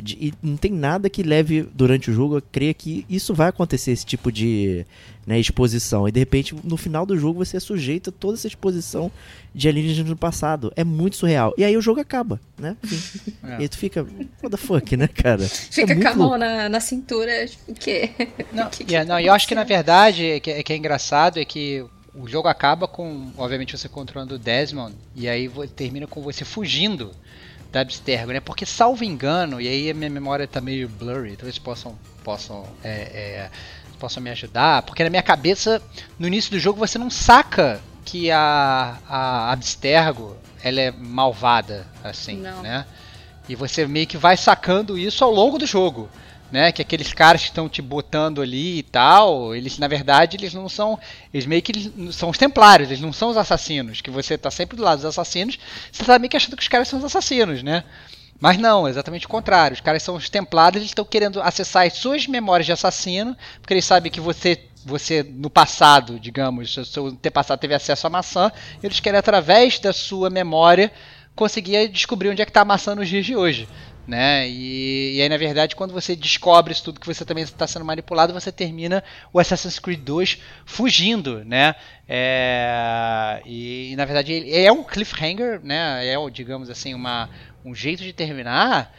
de- 0.03 0.17
e 0.21 0.35
não 0.43 0.57
tem 0.57 0.73
nada 0.73 1.09
que 1.11 1.23
leve 1.23 1.69
durante 1.75 2.11
o 2.11 2.15
jogo 2.15 2.37
a 2.37 2.43
crer 2.43 2.75
que 2.75 3.05
isso 3.09 3.35
vai 3.35 3.49
acontecer, 3.49 3.91
esse 3.93 4.05
tipo 4.07 4.31
de 4.33 4.85
né, 5.27 5.39
exposição. 5.39 6.09
E 6.09 6.13
de 6.13 6.19
repente, 6.19 6.55
no 6.65 6.77
final 6.77 7.05
do 7.05 7.17
jogo, 7.19 7.45
você 7.45 7.59
é 7.59 7.61
sujeito 7.61 8.09
a 8.11 8.13
toda 8.13 8.35
essa 8.35 8.47
exposição 8.47 9.11
de 9.55 9.69
alienígenas 9.69 10.09
no 10.11 10.17
passado. 10.17 10.73
É 10.75 10.83
muito 10.85 11.17
surreal. 11.17 11.53
E 11.59 11.65
aí 11.65 11.77
o 11.77 11.83
jogo 11.83 12.01
acaba, 12.01 12.41
né? 12.59 12.77
É. 13.45 13.63
E 13.65 13.69
tu 13.69 13.77
fica, 13.77 14.03
what 14.43 14.51
the 14.51 14.57
fuck, 14.57 14.97
né, 14.97 15.07
cara? 15.09 15.47
Fica 15.47 15.93
é 15.93 15.95
muito 15.95 16.07
com 16.07 16.13
a 16.13 16.17
mão 16.17 16.39
na, 16.39 16.69
na 16.69 16.81
cintura, 16.81 17.47
tipo, 17.47 17.73
o 17.73 17.75
quê? 17.75 18.11
Não, 18.53 18.71
Que 18.71 18.85
que 18.85 18.93
e 18.95 18.97
é- 18.97 19.05
não, 19.05 19.21
eu 19.21 19.33
acho 19.33 19.47
que 19.47 19.55
na 19.55 19.65
verdade 19.65 20.25
é 20.25 20.41
que, 20.41 20.51
é 20.51 20.63
que 20.63 20.73
é 20.73 20.77
engraçado 20.77 21.39
é 21.39 21.45
que 21.45 21.85
o 22.15 22.27
jogo 22.27 22.49
acaba 22.49 22.89
com, 22.89 23.31
obviamente, 23.37 23.77
você 23.77 23.89
controlando 23.89 24.35
o 24.35 24.39
Desmond 24.39 24.95
e 25.15 25.29
aí 25.29 25.49
termina 25.77 26.07
com 26.07 26.21
você 26.23 26.45
fugindo 26.45 27.13
da 27.71 27.81
Abstergo, 27.81 28.33
né? 28.33 28.41
Porque 28.41 28.65
salvo 28.65 29.05
engano, 29.05 29.61
e 29.61 29.69
aí 29.69 29.91
a 29.91 29.95
minha 29.95 30.11
memória 30.11 30.47
tá 30.47 30.61
meio 30.61 30.89
blurry, 30.89 31.37
talvez 31.37 31.59
possam 31.59 31.99
possam 32.25 32.65
é, 32.83 32.91
é, 32.91 33.51
possam 33.99 34.23
me 34.23 34.31
ajudar, 34.31 34.83
porque 34.83 35.05
na 35.05 35.11
minha 35.11 35.23
cabeça 35.23 35.83
no 36.19 36.27
início 36.27 36.51
do 36.51 36.59
jogo 36.59 36.79
você 36.79 36.99
não 36.99 37.11
saca 37.11 37.81
que 38.05 38.31
a, 38.31 38.99
a 39.09 39.53
Abstergo 39.53 40.37
ela 40.63 40.81
é 40.81 40.91
malvada 40.91 41.87
assim, 42.03 42.37
Não. 42.39 42.63
né? 42.63 42.87
E 43.49 43.55
você 43.55 43.87
meio 43.87 44.07
que 44.07 44.17
vai 44.17 44.37
sacando 44.37 44.99
isso 44.99 45.25
ao 45.25 45.31
longo 45.31 45.59
do 45.59 45.67
jogo. 45.67 46.09
Né, 46.51 46.73
que 46.73 46.81
aqueles 46.81 47.13
caras 47.13 47.43
que 47.43 47.49
estão 47.49 47.69
te 47.69 47.83
botando 47.83 48.41
ali 48.41 48.79
e 48.79 48.83
tal, 48.83 49.55
eles 49.55 49.77
na 49.79 49.87
verdade 49.87 50.35
eles 50.35 50.55
não 50.55 50.67
são, 50.67 50.99
eles 51.33 51.45
meio 51.45 51.61
que 51.61 51.73
eles 51.73 52.15
são 52.15 52.31
os 52.31 52.39
templários, 52.39 52.89
eles 52.89 53.03
não 53.03 53.13
são 53.13 53.29
os 53.29 53.37
assassinos, 53.37 54.01
que 54.01 54.11
você 54.11 54.39
tá 54.39 54.51
sempre 54.51 54.75
do 54.75 54.83
lado 54.83 54.97
dos 54.97 55.05
assassinos, 55.05 55.59
você 55.93 56.05
tá 56.05 56.19
meio 56.19 56.31
que 56.31 56.39
achando 56.39 56.57
que 56.57 56.63
os 56.63 56.69
caras 56.69 56.89
são 56.89 56.99
os 57.01 57.05
assassinos, 57.05 57.63
né? 57.63 57.85
Mas 58.41 58.57
não, 58.57 58.89
exatamente 58.89 59.27
o 59.27 59.29
contrário. 59.29 59.75
Os 59.75 59.81
caras 59.81 60.03
são 60.03 60.15
os 60.15 60.31
templados, 60.31 60.77
eles 60.79 60.91
estão 60.91 61.05
querendo 61.05 61.43
acessar 61.43 61.87
as 61.87 61.95
suas 61.95 62.27
memórias 62.27 62.65
de 62.67 62.73
assassino, 62.73 63.37
porque 63.61 63.75
eles 63.75 63.85
sabem 63.85 64.11
que 64.11 64.21
você, 64.21 64.59
você 64.85 65.23
no 65.23 65.51
passado, 65.51 66.19
digamos, 66.19 66.73
seu- 66.91 67.09
antepassado 67.09 67.61
teve 67.61 67.75
acesso 67.75 68.07
à 68.07 68.11
maçã, 68.11 68.51
eles 68.83 69.01
querem 69.01 69.19
através 69.19 69.79
da 69.81 69.93
sua 69.93 70.31
memória 70.31 70.91
conseguir 71.35 71.89
descobrir 71.89 72.31
onde 72.31 72.41
é 72.41 72.45
que 72.45 72.51
está 72.51 72.63
a 72.63 72.65
maçã 72.65 72.95
nos 72.95 73.09
dias 73.09 73.27
de 73.27 73.37
hoje. 73.37 73.69
Né? 74.09 74.49
E, 74.49 75.17
e 75.17 75.23
aí, 75.23 75.29
na 75.29 75.37
verdade, 75.37 75.77
quando 75.77 75.93
você 75.93 76.17
descobre 76.17 76.73
isso 76.73 76.83
tudo 76.83 76.99
que 76.99 77.07
você 77.07 77.27
também 77.27 77.45
está 77.45 77.67
sendo 77.67 77.85
manipulado, 77.85 78.33
você 78.33 78.51
termina 78.51 79.05
o 79.35 79.39
Assassin's 79.39 79.79
Creed 79.79 80.01
2 80.01 80.39
fugindo, 80.65 81.45
né? 81.45 81.75
É, 82.09 83.43
e, 83.45 83.95
na 83.99 84.07
verdade, 84.07 84.33
ele 84.33 84.57
é 84.57 84.73
um 84.73 84.83
cliffhanger, 84.83 85.61
né? 85.63 86.07
É, 86.07 86.17
digamos 86.31 86.71
assim, 86.71 86.95
uma, 86.95 87.29
um 87.63 87.75
jeito 87.75 88.03
de 88.03 88.15
terminar 88.15 88.91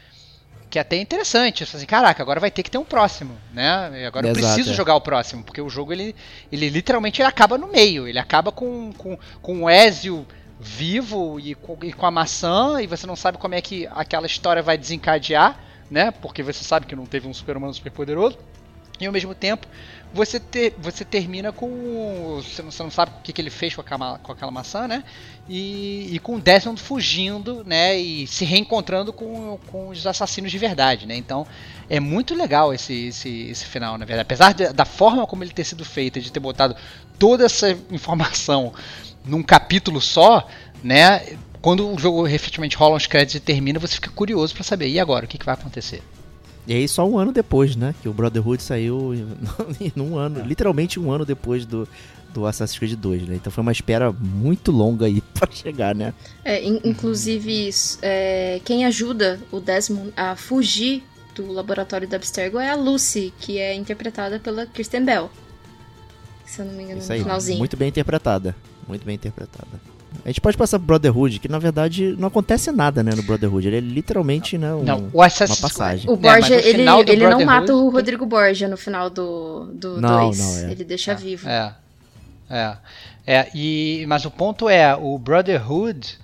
que 0.70 0.78
é 0.78 0.82
até 0.84 0.98
interessante. 0.98 1.66
Você 1.66 1.72
fala 1.72 1.78
assim, 1.80 1.88
caraca, 1.88 2.22
agora 2.22 2.40
vai 2.40 2.52
ter 2.52 2.62
que 2.62 2.70
ter 2.70 2.78
um 2.78 2.86
próximo, 2.86 3.36
né? 3.52 4.06
Agora 4.06 4.28
eu 4.28 4.32
Exato, 4.32 4.54
preciso 4.54 4.72
é. 4.72 4.76
jogar 4.76 4.94
o 4.94 5.02
próximo, 5.02 5.44
porque 5.44 5.60
o 5.60 5.70
jogo 5.72 5.92
ele, 5.92 6.16
ele 6.52 6.70
literalmente 6.70 7.20
ele 7.20 7.28
acaba 7.28 7.58
no 7.58 7.68
meio. 7.68 8.08
Ele 8.08 8.20
acaba 8.20 8.52
com, 8.52 8.94
com, 8.94 9.18
com 9.42 9.64
o 9.64 9.70
Ezio 9.70 10.28
vivo 10.60 11.40
e 11.40 11.56
com, 11.56 11.78
e 11.84 11.94
com 11.94 12.06
a 12.06 12.12
maçã, 12.12 12.82
e 12.82 12.88
você 12.88 13.08
não 13.08 13.16
sabe 13.16 13.38
como 13.38 13.56
é 13.56 13.62
que 13.62 13.88
aquela 13.92 14.28
história 14.28 14.62
vai 14.62 14.78
desencadear, 14.78 15.58
né? 15.90 16.12
Porque 16.12 16.44
você 16.44 16.64
sabe 16.64 16.86
que 16.86 16.96
não 16.96 17.06
teve 17.06 17.28
um 17.28 17.34
super-humano 17.34 17.74
super 17.74 17.92
poderoso. 17.92 18.38
E 19.00 19.06
ao 19.06 19.14
mesmo 19.14 19.34
tempo, 19.34 19.66
você, 20.14 20.42
você 20.78 21.06
termina 21.06 21.54
com. 21.54 22.42
Você 22.44 22.62
não, 22.62 22.70
você 22.70 22.84
não 22.84 22.92
sabe 22.92 23.14
o 23.18 23.22
que, 23.24 23.32
que 23.32 23.42
ele 23.42 23.50
fez 23.50 23.74
com 23.74 23.80
aquela, 23.80 24.18
com 24.20 24.34
aquela 24.34 24.52
maçã, 24.52 24.90
né? 24.90 25.06
E, 25.48 26.10
e 26.14 26.20
com 26.20 26.36
o 26.36 26.42
Desmond 26.42 26.82
fugindo, 26.82 27.64
né? 27.66 27.98
E 27.98 28.28
se 28.28 28.44
reencontrando 28.44 29.14
com, 29.14 29.58
com 29.68 29.88
os 29.88 30.06
assassinos 30.06 30.52
de 30.52 30.58
verdade, 30.58 31.06
né? 31.08 31.16
Então 31.16 31.48
é 31.90 31.98
muito 32.02 32.36
legal 32.36 32.74
esse, 32.74 33.08
esse, 33.08 33.48
esse 33.50 33.64
final, 33.66 33.98
na 33.98 34.04
verdade. 34.04 34.24
Apesar 34.24 34.54
de- 34.54 34.74
da 34.74 34.84
forma 34.84 35.26
como 35.26 35.46
ele 35.46 35.52
ter 35.54 35.64
sido 35.64 35.86
feito, 35.86 36.20
de 36.20 36.30
ter 36.30 36.42
botado 36.42 36.76
toda 37.18 37.46
essa 37.46 37.72
informação 37.90 38.74
num 39.30 39.44
capítulo 39.44 40.02
só, 40.02 40.48
né? 40.84 41.38
Quando 41.62 41.90
o 41.94 42.00
jogo 42.00 42.26
efetivamente 42.28 42.78
rola 42.78 42.96
os 42.98 43.06
créditos 43.06 43.36
e 43.36 43.40
termina, 43.40 43.80
você 43.80 43.96
fica 43.96 44.10
curioso 44.12 44.54
pra 44.54 44.64
saber, 44.64 44.88
e 44.90 45.00
agora? 45.00 45.26
O 45.26 45.28
que, 45.28 45.38
que 45.38 45.46
vai 45.46 45.54
acontecer? 45.56 46.02
E 46.68 46.74
aí 46.74 46.88
só 46.88 47.06
um 47.08 47.18
ano 47.18 47.32
depois, 47.32 47.76
né? 47.76 47.94
Que 48.02 48.08
o 48.08 48.14
Brotherhood 48.14 48.62
saiu 48.64 49.14
num 49.96 50.18
ano, 50.18 50.42
literalmente 50.46 51.00
um 51.00 51.12
ano 51.12 51.26
depois 51.26 51.66
do, 51.66 51.88
do 52.34 52.46
Assassin's 52.46 52.78
Creed 52.80 52.94
2, 52.98 53.28
né? 53.28 53.36
Então 53.36 53.52
foi 53.52 53.62
uma 53.62 53.72
espera 53.72 54.12
muito 54.12 54.72
longa 54.72 55.06
aí 55.08 55.20
pra 55.34 55.50
chegar, 55.52 55.94
né? 55.96 56.14
É, 56.46 56.64
in- 56.64 56.80
inclusive, 56.86 57.70
é, 58.02 58.62
quem 58.64 58.86
ajuda 58.86 59.40
o 59.52 59.60
Desmond 59.60 60.14
a 60.16 60.36
fugir 60.36 61.04
do 61.36 61.52
laboratório 61.52 62.08
da 62.08 62.18
Abstergo 62.18 62.60
é 62.60 62.70
a 62.70 62.76
Lucy, 62.76 63.34
que 63.40 63.58
é 63.58 63.74
interpretada 63.74 64.40
pela 64.40 64.66
Kristen 64.66 65.04
Bell. 65.04 65.30
Se 66.46 66.62
eu 66.62 66.66
não 66.66 66.74
me 66.74 66.84
engano, 66.84 67.00
Isso 67.00 67.10
no 67.10 67.14
aí, 67.16 67.22
finalzinho. 67.22 67.58
muito 67.60 67.76
bem 67.78 67.90
interpretada. 67.90 68.56
Muito 68.90 69.06
bem 69.06 69.16
interpretada. 69.16 69.68
A 70.26 70.28
gente 70.28 70.42
pode 70.42 70.58
passar 70.58 70.80
pro 70.80 70.88
Brotherhood, 70.88 71.40
que 71.40 71.48
na 71.48 71.60
verdade 71.60 72.16
não 72.18 72.28
acontece 72.28 72.72
nada, 72.72 73.04
né, 73.04 73.12
no 73.16 73.22
Brotherhood. 73.24 73.68
Ele 73.68 73.78
é 73.78 73.80
literalmente, 73.80 74.58
né, 74.58 74.74
um, 74.74 74.84
Não, 74.84 75.10
o 75.14 75.22
Assassin's 75.22 75.60
uma 75.60 75.70
passagem. 75.70 76.10
O 76.10 76.14
É, 76.14 76.18
Borgia, 76.18 76.56
no 76.58 76.62
ele, 76.64 77.12
ele 77.12 77.28
não 77.30 77.46
mata 77.46 77.74
o 77.74 77.90
Rodrigo 77.90 78.26
Borgia 78.26 78.68
no 78.68 78.76
final 78.76 79.10
do 79.10 79.70
2. 79.72 79.96
Do 79.96 80.02
Não, 80.02 80.26
dois. 80.26 80.40
não, 80.40 80.58
é. 80.68 80.72
Ele 80.72 80.84
deixa 80.84 81.14
vivo. 81.14 81.48
É. 81.48 81.74
É. 82.50 82.78
É, 83.28 83.48
e, 83.54 84.04
mas 84.08 84.26
o 84.26 84.32
ponto 84.32 84.68
é, 84.68 84.96
o 84.96 85.18
Brotherhood, 85.20 86.18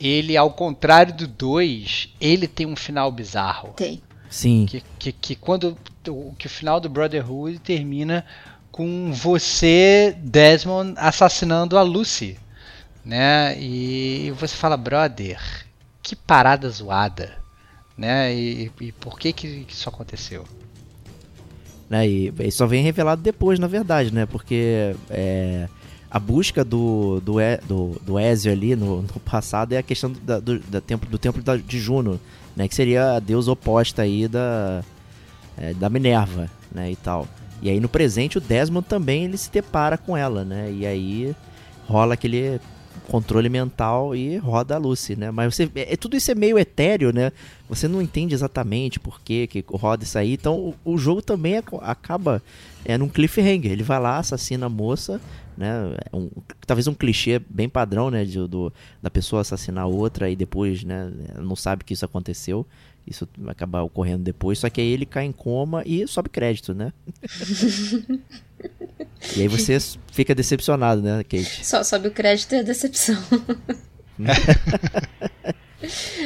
ele, 0.00 0.34
ao 0.36 0.50
contrário 0.50 1.12
do 1.12 1.26
2, 1.26 2.14
ele 2.18 2.48
tem 2.48 2.66
um 2.66 2.74
final 2.74 3.12
bizarro. 3.12 3.74
Tem. 3.76 4.00
Sim. 4.30 4.64
Que, 4.66 4.82
que, 4.98 5.12
que 5.12 5.34
quando 5.34 5.76
o, 6.08 6.32
que 6.38 6.46
o 6.46 6.50
final 6.50 6.80
do 6.80 6.88
Brotherhood 6.88 7.58
termina 7.58 8.24
com 8.70 9.12
você, 9.12 10.16
Desmond, 10.22 10.94
assassinando 10.96 11.76
a 11.76 11.82
Lucy. 11.82 12.38
Né? 13.04 13.60
E 13.60 14.32
você 14.38 14.54
fala, 14.54 14.76
brother, 14.76 15.40
que 16.02 16.14
parada 16.14 16.68
zoada. 16.68 17.38
Né? 17.96 18.34
E, 18.34 18.72
e 18.80 18.92
por 18.92 19.18
que, 19.18 19.32
que 19.32 19.66
isso 19.68 19.88
aconteceu? 19.88 20.46
né? 21.90 22.08
E, 22.08 22.32
e 22.38 22.52
só 22.52 22.66
vem 22.68 22.84
revelado 22.84 23.20
depois, 23.20 23.58
na 23.58 23.66
verdade, 23.66 24.14
né? 24.14 24.24
Porque 24.24 24.94
é, 25.10 25.68
a 26.08 26.20
busca 26.20 26.64
do, 26.64 27.20
do, 27.20 27.34
do, 27.66 28.00
do 28.00 28.18
Ezio 28.20 28.52
ali 28.52 28.76
no, 28.76 29.02
no 29.02 29.20
passado 29.20 29.72
é 29.72 29.78
a 29.78 29.82
questão 29.82 30.12
da, 30.22 30.38
do, 30.38 30.60
da 30.60 30.80
templo, 30.80 31.10
do 31.10 31.18
templo 31.18 31.42
de 31.58 31.80
Juno, 31.80 32.20
né? 32.54 32.68
Que 32.68 32.74
seria 32.76 33.16
a 33.16 33.18
deusa 33.18 33.50
oposta 33.50 34.02
aí 34.02 34.28
da, 34.28 34.84
é, 35.58 35.74
da 35.74 35.90
Minerva, 35.90 36.48
né? 36.70 36.92
E 36.92 36.96
tal. 36.96 37.26
E 37.62 37.68
aí 37.68 37.80
no 37.80 37.88
presente 37.88 38.38
o 38.38 38.40
Desmond 38.40 38.86
também 38.86 39.24
ele 39.24 39.36
se 39.36 39.50
depara 39.50 39.98
com 39.98 40.16
ela, 40.16 40.44
né? 40.44 40.72
E 40.72 40.86
aí 40.86 41.34
rola 41.86 42.14
aquele 42.14 42.60
controle 43.10 43.48
mental 43.48 44.14
e 44.14 44.36
roda 44.36 44.76
a 44.76 44.78
Lucy, 44.78 45.16
né? 45.16 45.30
Mas 45.32 45.54
você, 45.54 45.70
é, 45.74 45.96
tudo 45.96 46.16
isso 46.16 46.30
é 46.30 46.34
meio 46.34 46.58
etéreo, 46.58 47.12
né? 47.12 47.32
Você 47.68 47.88
não 47.88 48.00
entende 48.00 48.34
exatamente 48.34 49.00
por 49.00 49.20
que, 49.20 49.48
que 49.48 49.64
roda 49.68 50.04
isso 50.04 50.16
aí. 50.16 50.34
Então 50.34 50.56
o, 50.56 50.92
o 50.92 50.96
jogo 50.96 51.20
também 51.20 51.56
é, 51.56 51.62
acaba 51.80 52.40
é, 52.84 52.96
num 52.96 53.08
cliffhanger. 53.08 53.72
Ele 53.72 53.82
vai 53.82 53.98
lá, 53.98 54.18
assassina 54.18 54.66
a 54.66 54.68
moça, 54.68 55.20
né? 55.56 55.96
É 56.12 56.16
um, 56.16 56.30
talvez 56.64 56.86
um 56.86 56.94
clichê 56.94 57.40
bem 57.50 57.68
padrão, 57.68 58.10
né? 58.10 58.24
De, 58.24 58.46
do, 58.46 58.72
da 59.02 59.10
pessoa 59.10 59.42
assassinar 59.42 59.88
outra 59.88 60.30
e 60.30 60.36
depois, 60.36 60.84
né? 60.84 61.10
Não 61.36 61.56
sabe 61.56 61.84
que 61.84 61.92
isso 61.92 62.04
aconteceu. 62.04 62.64
Isso 63.06 63.28
vai 63.36 63.52
acabar 63.52 63.82
ocorrendo 63.82 64.22
depois. 64.22 64.58
Só 64.58 64.70
que 64.70 64.80
aí 64.80 64.88
ele 64.88 65.06
cai 65.06 65.24
em 65.24 65.32
coma 65.32 65.82
e 65.86 66.06
sobe 66.06 66.28
crédito, 66.28 66.74
né? 66.74 66.92
e 69.36 69.42
aí 69.42 69.48
você 69.48 69.78
fica 70.12 70.34
decepcionado, 70.34 71.02
né, 71.02 71.24
Kate? 71.24 71.66
Só 71.66 71.82
sobe 71.82 72.08
o 72.08 72.10
crédito 72.12 72.54
e 72.54 72.58
a 72.58 72.62
decepção. 72.62 73.16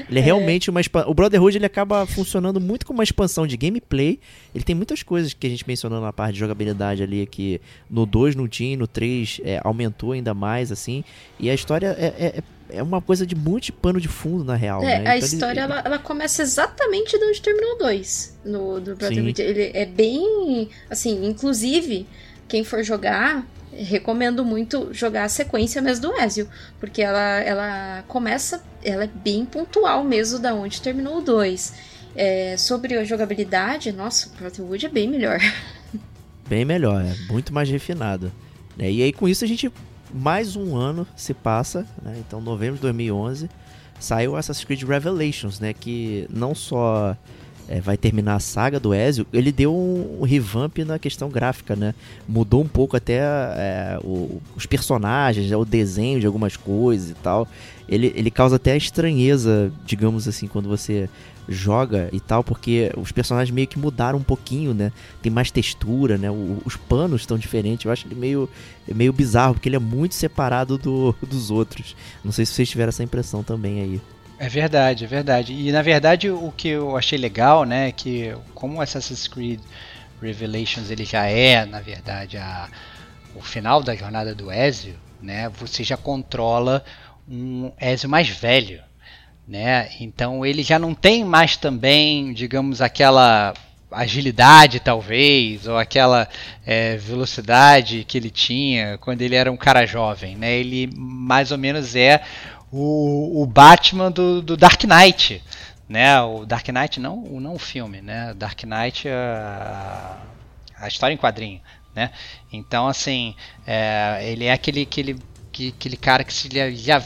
Ele 0.09 0.19
é, 0.19 0.23
é 0.23 0.25
realmente 0.25 0.69
uma 0.69 0.81
expansão. 0.81 1.11
O 1.11 1.15
Brotherhood 1.15 1.57
ele 1.57 1.67
acaba 1.67 2.05
funcionando 2.07 2.61
muito 2.61 2.85
como 2.85 2.99
uma 2.99 3.05
expansão 3.05 3.47
de 3.47 3.57
gameplay. 3.57 4.19
Ele 4.55 4.65
tem 4.65 4.75
muitas 4.75 5.03
coisas 5.03 5.33
que 5.33 5.47
a 5.47 5.51
gente 5.51 5.67
mencionou 5.67 6.01
na 6.01 6.13
parte 6.13 6.35
de 6.35 6.41
jogabilidade 6.41 7.03
ali 7.03 7.27
que 7.27 7.61
no 7.89 8.05
2 8.05 8.35
não 8.35 8.49
tinha, 8.49 8.77
no 8.77 8.87
3 8.87 9.41
é, 9.45 9.61
aumentou 9.63 10.13
ainda 10.13 10.35
mais, 10.35 10.73
assim. 10.73 11.05
E 11.39 11.49
a 11.49 11.55
história 11.55 11.95
é, 11.99 12.07
é, 12.07 12.43
é 12.69 12.83
uma 12.83 13.01
coisa 13.01 13.27
de 13.27 13.35
muito 13.35 13.73
pano 13.73 14.01
de 14.01 14.09
fundo, 14.09 14.45
na 14.45 14.57
real. 14.57 14.83
É, 14.83 15.01
né? 15.01 15.11
a 15.11 15.17
então 15.17 15.29
história 15.29 15.61
ele... 15.61 15.73
ela, 15.73 15.83
ela, 15.85 15.99
começa 15.99 16.43
exatamente 16.43 17.19
de 17.19 17.25
onde 17.25 17.41
terminou 17.41 17.75
o 17.75 17.79
2 17.79 18.39
no, 18.45 18.81
do 18.81 18.97
Brotherhood. 18.97 19.41
Ele 19.41 19.71
é 19.75 19.87
bem. 19.87 20.69
Assim, 20.89 21.27
inclusive, 21.27 22.07
quem 22.49 22.65
for 22.65 22.83
jogar 22.83 23.47
recomendo 23.77 24.45
muito 24.45 24.89
jogar 24.93 25.25
a 25.25 25.29
sequência 25.29 25.83
mesmo 25.83 26.09
do 26.09 26.21
Ezio, 26.21 26.49
porque 26.79 27.03
ela, 27.03 27.41
ela 27.41 28.05
começa, 28.07 28.63
ela 28.85 29.05
é 29.05 29.09
bem 29.09 29.45
pontual 29.45 30.05
mesmo 30.05 30.39
da 30.39 30.55
onde 30.55 30.81
terminou 30.81 31.19
o 31.19 31.23
2. 31.23 31.95
É, 32.17 32.57
sobre 32.57 32.97
a 32.97 33.03
jogabilidade, 33.03 33.91
nossa, 33.91 34.29
o 34.29 34.31
Brotherhood 34.39 34.87
é 34.87 34.89
bem 34.89 35.09
melhor. 35.09 35.41
Bem 36.47 36.63
melhor, 36.63 37.03
é 37.03 37.33
muito 37.33 37.55
mais 37.55 37.71
refinado. 37.71 38.31
É, 38.79 38.93
e 38.93 39.03
aí 39.03 39.15
com 39.15 39.27
isso 39.27 39.43
a 39.45 39.49
gente, 39.49 39.73
mais 40.15 40.55
um 40.55 40.77
ano 40.77 41.05
se 41.17 41.35
passa, 41.35 41.85
né? 42.01 42.23
então 42.27 42.41
novembro 42.41 42.77
de 42.77 42.83
2011, 42.83 43.51
saiu 43.99 44.37
Assassin's 44.37 44.65
Creed 44.65 44.83
Revelations, 44.85 45.59
né? 45.59 45.73
que 45.73 46.27
não 46.31 46.55
só 46.55 47.17
é, 47.69 47.81
vai 47.81 47.97
terminar 47.97 48.37
a 48.37 48.41
saga 48.41 48.79
do 48.79 48.95
Ezio, 48.95 49.27
ele 49.33 49.51
deu 49.51 49.75
um, 49.75 50.23
revamp 50.23 50.79
na 50.79 50.99
questão 50.99 51.29
gráfica, 51.29 51.75
né? 51.75 51.95
Mudou 52.29 52.63
um 52.63 52.69
pouco 52.69 52.97
até 52.97 53.19
é, 53.19 53.99
o, 54.05 54.41
os 54.55 54.67
personagens, 54.67 55.51
o 55.51 55.65
desenho 55.65 56.21
de 56.21 56.27
algumas 56.27 56.57
coisas 56.57 57.11
e 57.11 57.15
tal. 57.15 57.49
Ele, 57.89 58.13
ele 58.15 58.31
causa 58.31 58.57
até 58.57 58.77
estranheza, 58.77 59.73
digamos 59.85 60.29
assim, 60.29 60.47
quando 60.47 60.69
você 60.69 61.09
joga 61.49 62.09
e 62.13 62.21
tal, 62.21 62.43
porque 62.43 62.93
os 62.97 63.13
personagens 63.13 63.55
meio 63.55 63.67
que 63.67 63.79
mudaram 63.79 64.19
um 64.19 64.23
pouquinho, 64.23 64.73
né? 64.73 64.93
Tem 65.23 65.31
mais 65.31 65.51
textura, 65.51 66.17
né? 66.17 66.31
O, 66.31 66.63
os 66.65 66.77
panos 66.77 67.23
estão 67.23 67.39
diferentes. 67.39 67.85
Eu 67.85 67.93
acho 67.93 68.07
ele 68.07 68.15
meio, 68.15 68.49
meio 68.89 69.13
bizarro, 69.13 69.55
porque 69.55 69.69
ele 69.69 69.77
é 69.77 69.81
muito 69.81 70.15
separado 70.15 70.79
do, 70.79 71.15
dos 71.27 71.51
outros. 71.51 71.95
Não 72.25 72.33
sei 72.33 72.47
se 72.47 72.53
vocês 72.53 72.69
tiveram 72.69 72.89
essa 72.89 73.03
impressão 73.03 73.43
também 73.43 73.81
aí. 73.81 74.01
É 74.39 74.49
verdade, 74.49 75.05
é 75.05 75.07
verdade. 75.07 75.53
E 75.53 75.71
na 75.71 75.83
verdade 75.83 76.31
o 76.31 76.53
que 76.57 76.69
eu 76.69 76.97
achei 76.97 77.19
legal, 77.19 77.65
né, 77.65 77.89
é 77.89 77.93
que 77.93 78.35
como 78.55 78.81
Assassin's 78.81 79.29
Creed 79.29 79.61
Revelations 80.21 80.91
ele 80.91 81.05
já 81.05 81.27
é, 81.27 81.65
na 81.65 81.81
verdade, 81.81 82.37
a, 82.37 82.69
o 83.35 83.41
final 83.41 83.83
da 83.83 83.95
jornada 83.95 84.35
do 84.35 84.51
Ezio, 84.51 84.97
né, 85.23 85.49
você 85.49 85.85
já 85.85 85.97
controla 85.97 86.85
um 87.29 87.73
Ezio 87.81 88.09
mais 88.09 88.29
velho, 88.29 88.83
né? 89.47 89.91
Então 90.01 90.45
ele 90.45 90.63
já 90.63 90.79
não 90.79 90.95
tem 90.95 91.25
mais 91.25 91.57
também, 91.57 92.33
digamos, 92.33 92.81
aquela 92.81 93.55
agilidade 93.91 94.81
talvez 94.81 95.67
ou 95.67 95.79
aquela 95.79 96.29
é, 96.67 96.97
velocidade 96.97 98.05
que 98.05 98.19
ele 98.19 98.31
tinha 98.31 98.99
quando 98.99 99.23
ele 99.23 99.37
era 99.37 99.53
um 99.53 99.57
cara 99.57 99.87
jovem, 99.87 100.37
né? 100.37 100.53
Ele 100.53 100.91
mais 100.97 101.53
ou 101.53 101.59
menos 101.59 101.95
é 101.95 102.23
o, 102.73 103.43
o 103.43 103.47
Batman 103.47 104.11
do, 104.11 104.43
do 104.43 104.57
Dark 104.57 104.83
Knight, 104.85 105.43
né? 105.89 106.21
O 106.23 106.45
Dark 106.45 106.67
Knight 106.69 106.99
não, 106.99 107.17
não 107.41 107.55
o 107.55 107.59
filme, 107.59 108.01
né? 108.01 108.35
Dark 108.35 108.61
Knight 108.65 109.09
a, 109.09 110.19
a 110.79 110.89
história 110.89 111.15
em 111.15 111.19
quadrinho, 111.19 111.61
né? 111.95 112.11
Então 112.53 112.89
assim, 112.89 113.37
é, 113.67 114.21
ele 114.23 114.47
é 114.47 114.53
aquele 114.53 114.83
aquele 114.83 115.17
aquele 115.53 115.97
cara 115.97 116.25
que 116.25 116.33
se 116.33 116.49
já 116.75 117.01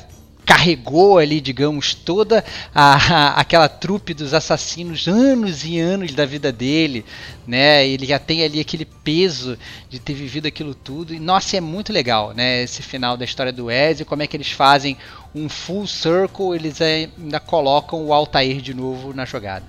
carregou 0.49 1.19
ali, 1.19 1.43
digamos, 1.43 1.93
toda 1.93 2.43
a, 2.75 2.95
a, 2.95 3.41
aquela 3.41 3.69
trupe 3.69 4.15
dos 4.15 4.33
assassinos 4.33 5.07
anos 5.07 5.63
e 5.63 5.79
anos 5.79 6.15
da 6.15 6.25
vida 6.25 6.51
dele, 6.51 7.05
né? 7.47 7.87
Ele 7.87 8.07
já 8.07 8.19
tem 8.19 8.43
ali 8.43 8.59
aquele 8.59 8.87
peso 8.87 9.59
de 9.91 9.99
ter 9.99 10.15
vivido 10.15 10.49
aquilo 10.49 10.75
tudo. 10.75 11.13
E 11.13 11.21
nossa, 11.21 11.59
é 11.59 11.61
muito 11.61 11.93
legal, 11.93 12.33
né? 12.33 12.63
Esse 12.63 12.83
final 12.83 13.15
da 13.15 13.27
história 13.27 13.53
do 13.53 13.71
Ezio, 13.71 14.07
como 14.07 14.23
é 14.23 14.27
que 14.27 14.39
eles 14.39 14.51
fazem 14.51 14.97
um 15.35 15.51
full 15.51 15.87
circle, 15.87 16.55
eles 16.55 16.81
ainda 16.81 17.39
colocam 17.39 18.07
o 18.07 18.15
Altair 18.15 18.63
de 18.63 18.73
novo 18.73 19.13
na 19.13 19.27
jogada. 19.27 19.67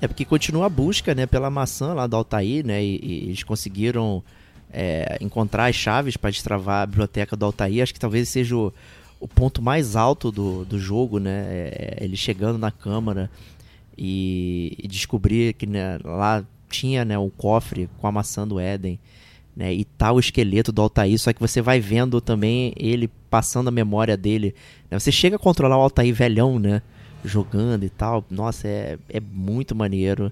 É 0.00 0.08
porque 0.08 0.24
continua 0.24 0.66
a 0.66 0.70
busca, 0.70 1.14
né, 1.14 1.26
pela 1.26 1.50
maçã 1.50 1.92
lá 1.92 2.06
do 2.06 2.16
Altair, 2.16 2.64
né? 2.64 2.82
E, 2.82 2.98
e 3.02 3.24
eles 3.26 3.42
conseguiram 3.42 4.24
é, 4.72 5.18
encontrar 5.20 5.66
as 5.66 5.76
chaves 5.76 6.16
para 6.16 6.30
destravar 6.30 6.82
a 6.82 6.86
biblioteca 6.86 7.36
do 7.36 7.44
Altair. 7.44 7.82
Acho 7.82 7.92
que 7.92 8.00
talvez 8.00 8.30
seja 8.30 8.56
o, 8.56 8.72
o 9.20 9.26
ponto 9.26 9.62
mais 9.62 9.96
alto 9.96 10.30
do, 10.30 10.64
do 10.64 10.78
jogo, 10.78 11.18
né? 11.18 11.46
É, 11.48 11.98
é 12.00 12.04
ele 12.04 12.16
chegando 12.16 12.58
na 12.58 12.70
câmara 12.70 13.30
e, 13.96 14.76
e 14.78 14.86
descobrir 14.86 15.54
que 15.54 15.66
né, 15.66 15.98
lá 16.04 16.44
tinha 16.68 17.04
né, 17.04 17.16
o 17.16 17.30
cofre 17.30 17.88
com 17.98 18.06
a 18.06 18.12
maçã 18.12 18.46
do 18.46 18.60
Éden. 18.60 18.98
Né, 19.56 19.72
e 19.72 19.86
tá 19.86 20.12
o 20.12 20.20
esqueleto 20.20 20.70
do 20.70 20.82
Altair, 20.82 21.18
só 21.18 21.32
que 21.32 21.40
você 21.40 21.62
vai 21.62 21.80
vendo 21.80 22.20
também 22.20 22.74
ele 22.76 23.08
passando 23.30 23.68
a 23.68 23.70
memória 23.70 24.14
dele. 24.14 24.54
Né, 24.90 24.98
você 24.98 25.10
chega 25.10 25.36
a 25.36 25.38
controlar 25.38 25.78
o 25.78 25.80
Altair 25.80 26.14
velhão, 26.14 26.58
né? 26.58 26.82
Jogando 27.24 27.84
e 27.84 27.88
tal. 27.88 28.22
Nossa, 28.30 28.68
é, 28.68 28.98
é 29.08 29.18
muito 29.18 29.74
maneiro. 29.74 30.30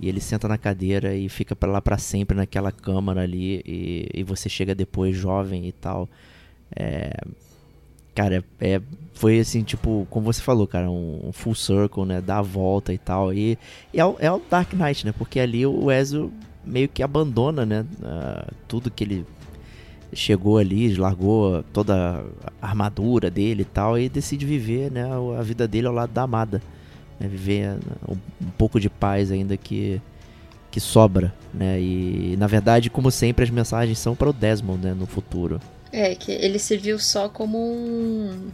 E 0.00 0.08
ele 0.08 0.20
senta 0.20 0.48
na 0.48 0.56
cadeira 0.56 1.14
e 1.14 1.28
fica 1.28 1.54
para 1.54 1.70
lá 1.70 1.80
para 1.80 1.98
sempre 1.98 2.36
naquela 2.36 2.72
câmara 2.72 3.20
ali. 3.22 3.62
E, 3.66 4.08
e, 4.14 4.22
você 4.24 4.48
chega 4.48 4.74
depois 4.74 5.14
jovem 5.14 5.68
e 5.68 5.72
tal. 5.72 6.08
É, 6.74 7.12
Cara, 8.14 8.44
é, 8.60 8.80
foi 9.14 9.38
assim, 9.38 9.62
tipo, 9.62 10.06
como 10.10 10.32
você 10.32 10.40
falou, 10.40 10.66
cara, 10.66 10.90
um, 10.90 11.28
um 11.28 11.32
full 11.32 11.54
circle, 11.54 12.04
né? 12.04 12.20
Dar 12.20 12.38
a 12.38 12.42
volta 12.42 12.92
e 12.92 12.98
tal. 12.98 13.32
E, 13.32 13.58
e 13.92 14.00
é, 14.00 14.04
o, 14.04 14.16
é, 14.18 14.30
o 14.30 14.40
Dark 14.50 14.72
Knight, 14.72 15.06
né? 15.06 15.12
Porque 15.16 15.40
ali 15.40 15.66
o 15.66 15.90
Ezio 15.90 16.32
meio 16.64 16.88
que 16.88 17.02
abandona, 17.02 17.64
né? 17.64 17.84
Uh, 18.00 18.54
tudo 18.68 18.90
que 18.90 19.04
ele 19.04 19.26
chegou 20.12 20.58
ali, 20.58 20.94
largou 20.94 21.62
toda 21.72 22.24
a 22.60 22.66
armadura 22.68 23.30
dele 23.30 23.62
e 23.62 23.64
tal, 23.64 23.98
e 23.98 24.08
decide 24.08 24.46
viver, 24.46 24.90
né? 24.90 25.04
A 25.38 25.42
vida 25.42 25.66
dele 25.66 25.86
ao 25.86 25.94
lado 25.94 26.12
da 26.12 26.22
amada. 26.22 26.62
Né, 27.18 27.28
viver 27.28 27.78
um, 28.08 28.14
um 28.14 28.50
pouco 28.58 28.80
de 28.80 28.90
paz 28.90 29.30
ainda 29.30 29.56
que 29.56 30.00
que 30.72 30.80
sobra, 30.80 31.32
né? 31.52 31.80
E 31.80 32.34
na 32.36 32.48
verdade, 32.48 32.90
como 32.90 33.08
sempre, 33.08 33.44
as 33.44 33.50
mensagens 33.50 33.96
são 33.96 34.16
para 34.16 34.28
o 34.28 34.32
Desmond, 34.32 34.84
né? 34.84 34.92
No 34.92 35.06
futuro. 35.06 35.60
É, 35.96 36.16
que 36.16 36.32
ele 36.32 36.58
serviu 36.58 36.98
só 36.98 37.28
como 37.28 37.56
um. 37.56 38.50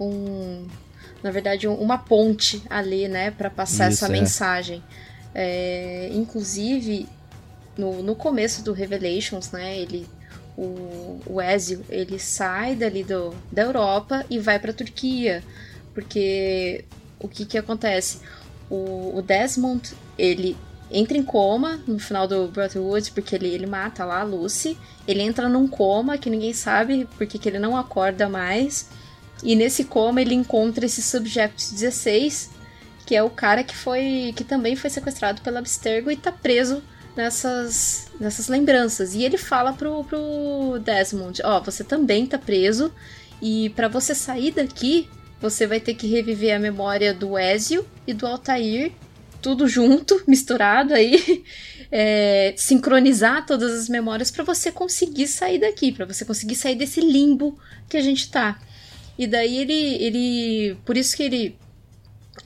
um 0.00 0.66
na 1.22 1.30
verdade, 1.30 1.68
uma 1.68 1.98
ponte 1.98 2.62
ali, 2.70 3.08
né, 3.08 3.30
para 3.30 3.50
passar 3.50 3.90
Isso, 3.90 4.06
essa 4.06 4.06
é. 4.06 4.18
mensagem. 4.20 4.82
É, 5.34 6.08
inclusive, 6.14 7.06
no, 7.76 8.02
no 8.02 8.16
começo 8.16 8.64
do 8.64 8.72
Revelations, 8.72 9.50
né, 9.50 9.78
ele. 9.78 10.06
O, 10.56 11.20
o 11.26 11.42
Ezio, 11.42 11.84
ele 11.90 12.18
sai 12.18 12.74
dali 12.74 13.04
do, 13.04 13.34
da 13.52 13.62
Europa 13.62 14.24
e 14.30 14.38
vai 14.38 14.58
pra 14.58 14.72
Turquia. 14.72 15.42
Porque 15.92 16.86
o 17.20 17.28
que 17.28 17.44
que 17.44 17.58
acontece? 17.58 18.20
O, 18.70 19.18
o 19.18 19.20
Desmond, 19.20 19.92
ele 20.16 20.56
entra 20.90 21.16
em 21.16 21.22
coma 21.22 21.80
no 21.86 21.98
final 21.98 22.26
do 22.26 22.48
Brotherhood, 22.48 23.10
porque 23.12 23.34
ele, 23.34 23.48
ele 23.48 23.66
mata 23.66 24.04
lá 24.04 24.20
a 24.20 24.24
Lucy. 24.24 24.78
Ele 25.06 25.22
entra 25.22 25.48
num 25.48 25.66
coma 25.66 26.18
que 26.18 26.30
ninguém 26.30 26.52
sabe 26.52 27.08
porque 27.16 27.38
que 27.38 27.48
ele 27.48 27.58
não 27.58 27.76
acorda 27.76 28.28
mais. 28.28 28.88
E 29.42 29.56
nesse 29.56 29.84
coma 29.84 30.20
ele 30.20 30.34
encontra 30.34 30.86
esse 30.86 31.02
Subject 31.02 31.74
16, 31.74 32.50
que 33.04 33.14
é 33.14 33.22
o 33.22 33.30
cara 33.30 33.64
que 33.64 33.76
foi 33.76 34.32
que 34.36 34.44
também 34.44 34.76
foi 34.76 34.90
sequestrado 34.90 35.42
pela 35.42 35.58
Abstergo 35.58 36.10
e 36.10 36.16
tá 36.16 36.32
preso 36.32 36.82
nessas, 37.16 38.10
nessas 38.18 38.48
lembranças. 38.48 39.14
E 39.14 39.22
ele 39.22 39.38
fala 39.38 39.72
pro, 39.72 40.04
pro 40.04 40.78
Desmond: 40.80 41.42
Ó, 41.44 41.58
oh, 41.58 41.62
você 41.62 41.82
também 41.82 42.26
tá 42.26 42.38
preso. 42.38 42.92
E 43.42 43.70
para 43.70 43.88
você 43.88 44.14
sair 44.14 44.52
daqui, 44.52 45.08
você 45.40 45.66
vai 45.66 45.80
ter 45.80 45.94
que 45.94 46.06
reviver 46.06 46.56
a 46.56 46.58
memória 46.58 47.12
do 47.12 47.38
Ezio 47.38 47.84
e 48.06 48.14
do 48.14 48.26
Altair 48.26 48.92
tudo 49.44 49.68
junto, 49.68 50.24
misturado 50.26 50.94
aí, 50.94 51.44
é, 51.92 52.54
sincronizar 52.56 53.44
todas 53.44 53.78
as 53.78 53.90
memórias 53.90 54.30
para 54.30 54.42
você 54.42 54.72
conseguir 54.72 55.28
sair 55.28 55.58
daqui, 55.58 55.92
para 55.92 56.06
você 56.06 56.24
conseguir 56.24 56.54
sair 56.54 56.74
desse 56.74 57.02
limbo 57.02 57.58
que 57.86 57.98
a 57.98 58.00
gente 58.00 58.30
tá. 58.30 58.58
E 59.18 59.26
daí 59.26 59.58
ele, 59.58 60.02
ele, 60.02 60.76
por 60.86 60.96
isso 60.96 61.14
que 61.14 61.22
ele, 61.24 61.58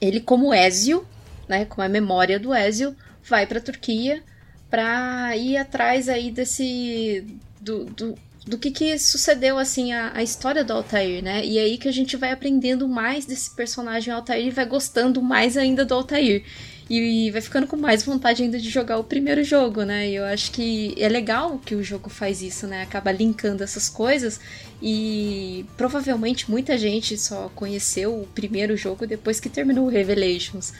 ele 0.01 0.19
como 0.19 0.53
Ezio, 0.53 1.07
né, 1.47 1.63
com 1.63 1.81
a 1.81 1.87
memória 1.87 2.37
do 2.37 2.53
Ezio, 2.53 2.93
vai 3.23 3.47
para 3.47 3.61
Turquia 3.61 4.21
para 4.69 5.37
ir 5.37 5.55
atrás 5.55 6.09
aí 6.09 6.29
desse 6.29 7.25
do, 7.61 7.85
do, 7.85 8.15
do 8.45 8.57
que, 8.57 8.71
que 8.71 8.99
sucedeu 8.99 9.57
assim 9.57 9.93
a, 9.93 10.11
a, 10.15 10.21
história 10.21 10.65
do 10.65 10.73
Altair, 10.73 11.23
né? 11.23 11.43
E 11.45 11.57
aí 11.57 11.77
que 11.77 11.87
a 11.87 11.93
gente 11.93 12.17
vai 12.17 12.31
aprendendo 12.31 12.87
mais 12.89 13.25
desse 13.25 13.55
personagem 13.55 14.13
Altair 14.13 14.47
e 14.47 14.51
vai 14.51 14.65
gostando 14.65 15.21
mais 15.21 15.55
ainda 15.55 15.85
do 15.85 15.93
Altair. 15.93 16.43
E 16.89 17.29
vai 17.29 17.39
ficando 17.39 17.67
com 17.67 17.77
mais 17.77 18.01
vontade 18.01 18.41
ainda 18.41 18.57
de 18.57 18.67
jogar 18.67 18.97
o 18.97 19.03
primeiro 19.03 19.43
jogo, 19.43 19.83
né? 19.83 20.09
E 20.09 20.15
eu 20.15 20.25
acho 20.25 20.51
que 20.51 20.95
é 20.97 21.07
legal 21.07 21.59
que 21.59 21.75
o 21.75 21.83
jogo 21.83 22.09
faz 22.09 22.41
isso, 22.41 22.65
né? 22.65 22.81
Acaba 22.81 23.11
linkando 23.11 23.63
essas 23.63 23.87
coisas 23.87 24.39
e 24.81 25.65
provavelmente 25.77 26.49
muita 26.49 26.77
gente 26.79 27.15
só 27.15 27.51
conheceu 27.53 28.21
o 28.21 28.27
primeiro 28.27 28.75
jogo 28.75 29.05
depois 29.05 29.39
que 29.39 29.49
terminou 29.49 29.85
o 29.85 29.89
Revelations. 29.89 30.73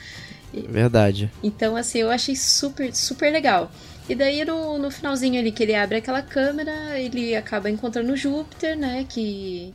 Verdade. 0.51 1.31
Então, 1.43 1.75
assim, 1.75 1.99
eu 1.99 2.09
achei 2.09 2.35
super, 2.35 2.93
super 2.95 3.31
legal. 3.31 3.71
E 4.07 4.15
daí, 4.15 4.43
no, 4.43 4.79
no 4.79 4.89
finalzinho 4.89 5.39
ali, 5.39 5.51
que 5.51 5.61
ele 5.61 5.75
abre 5.75 5.97
aquela 5.97 6.23
câmera, 6.23 6.99
ele 6.99 7.35
acaba 7.35 7.69
encontrando 7.69 8.11
o 8.11 8.17
Júpiter, 8.17 8.75
né? 8.75 9.05
Que, 9.07 9.71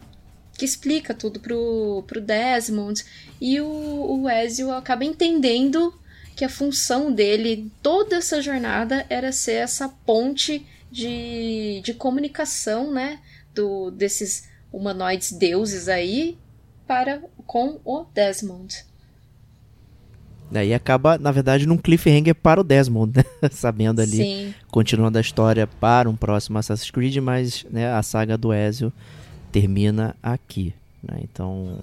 que 0.59 0.65
explica 0.65 1.15
tudo 1.15 1.39
pro, 1.39 2.02
pro 2.09 2.20
Desmond. 2.20 3.05
E 3.40 3.61
o, 3.61 4.23
o 4.23 4.28
Ezio 4.28 4.73
acaba 4.73 5.05
entendendo 5.05 5.94
que 6.35 6.44
a 6.44 6.48
função 6.48 7.12
dele, 7.12 7.70
toda 7.82 8.16
essa 8.16 8.43
jornada, 8.43 9.06
era 9.09 9.32
ser 9.32 9.55
essa 9.55 9.89
ponte 9.89 10.66
de, 10.90 11.81
de 11.82 11.94
comunicação, 11.94 12.93
né? 12.93 13.20
Do, 13.55 13.90
desses 13.90 14.48
humanoides 14.73 15.32
deuses 15.32 15.89
aí 15.89 16.36
para 16.86 17.23
com 17.47 17.81
o 17.85 18.05
Desmond. 18.12 18.85
Daí 20.51 20.74
acaba, 20.74 21.19
na 21.19 21.32
verdade, 21.32 21.66
num 21.66 21.77
cliffhanger 21.77 22.35
para 22.35 22.61
o 22.61 22.65
Desmond, 22.65 23.16
né? 23.16 23.24
Sabendo 23.51 24.01
ali, 24.01 24.16
Sim. 24.16 24.55
continuando 24.70 25.19
a 25.19 25.20
história 25.20 25.66
para 25.66 26.09
um 26.09 26.16
próximo 26.16 26.59
Assassin's 26.59 26.90
Creed, 26.90 27.16
mas 27.16 27.65
né, 27.70 27.93
a 27.93 28.02
saga 28.02 28.36
do 28.36 28.52
Ezio 28.52 28.93
termina 29.51 30.15
aqui. 30.23 30.74
Né? 31.02 31.20
Então, 31.23 31.78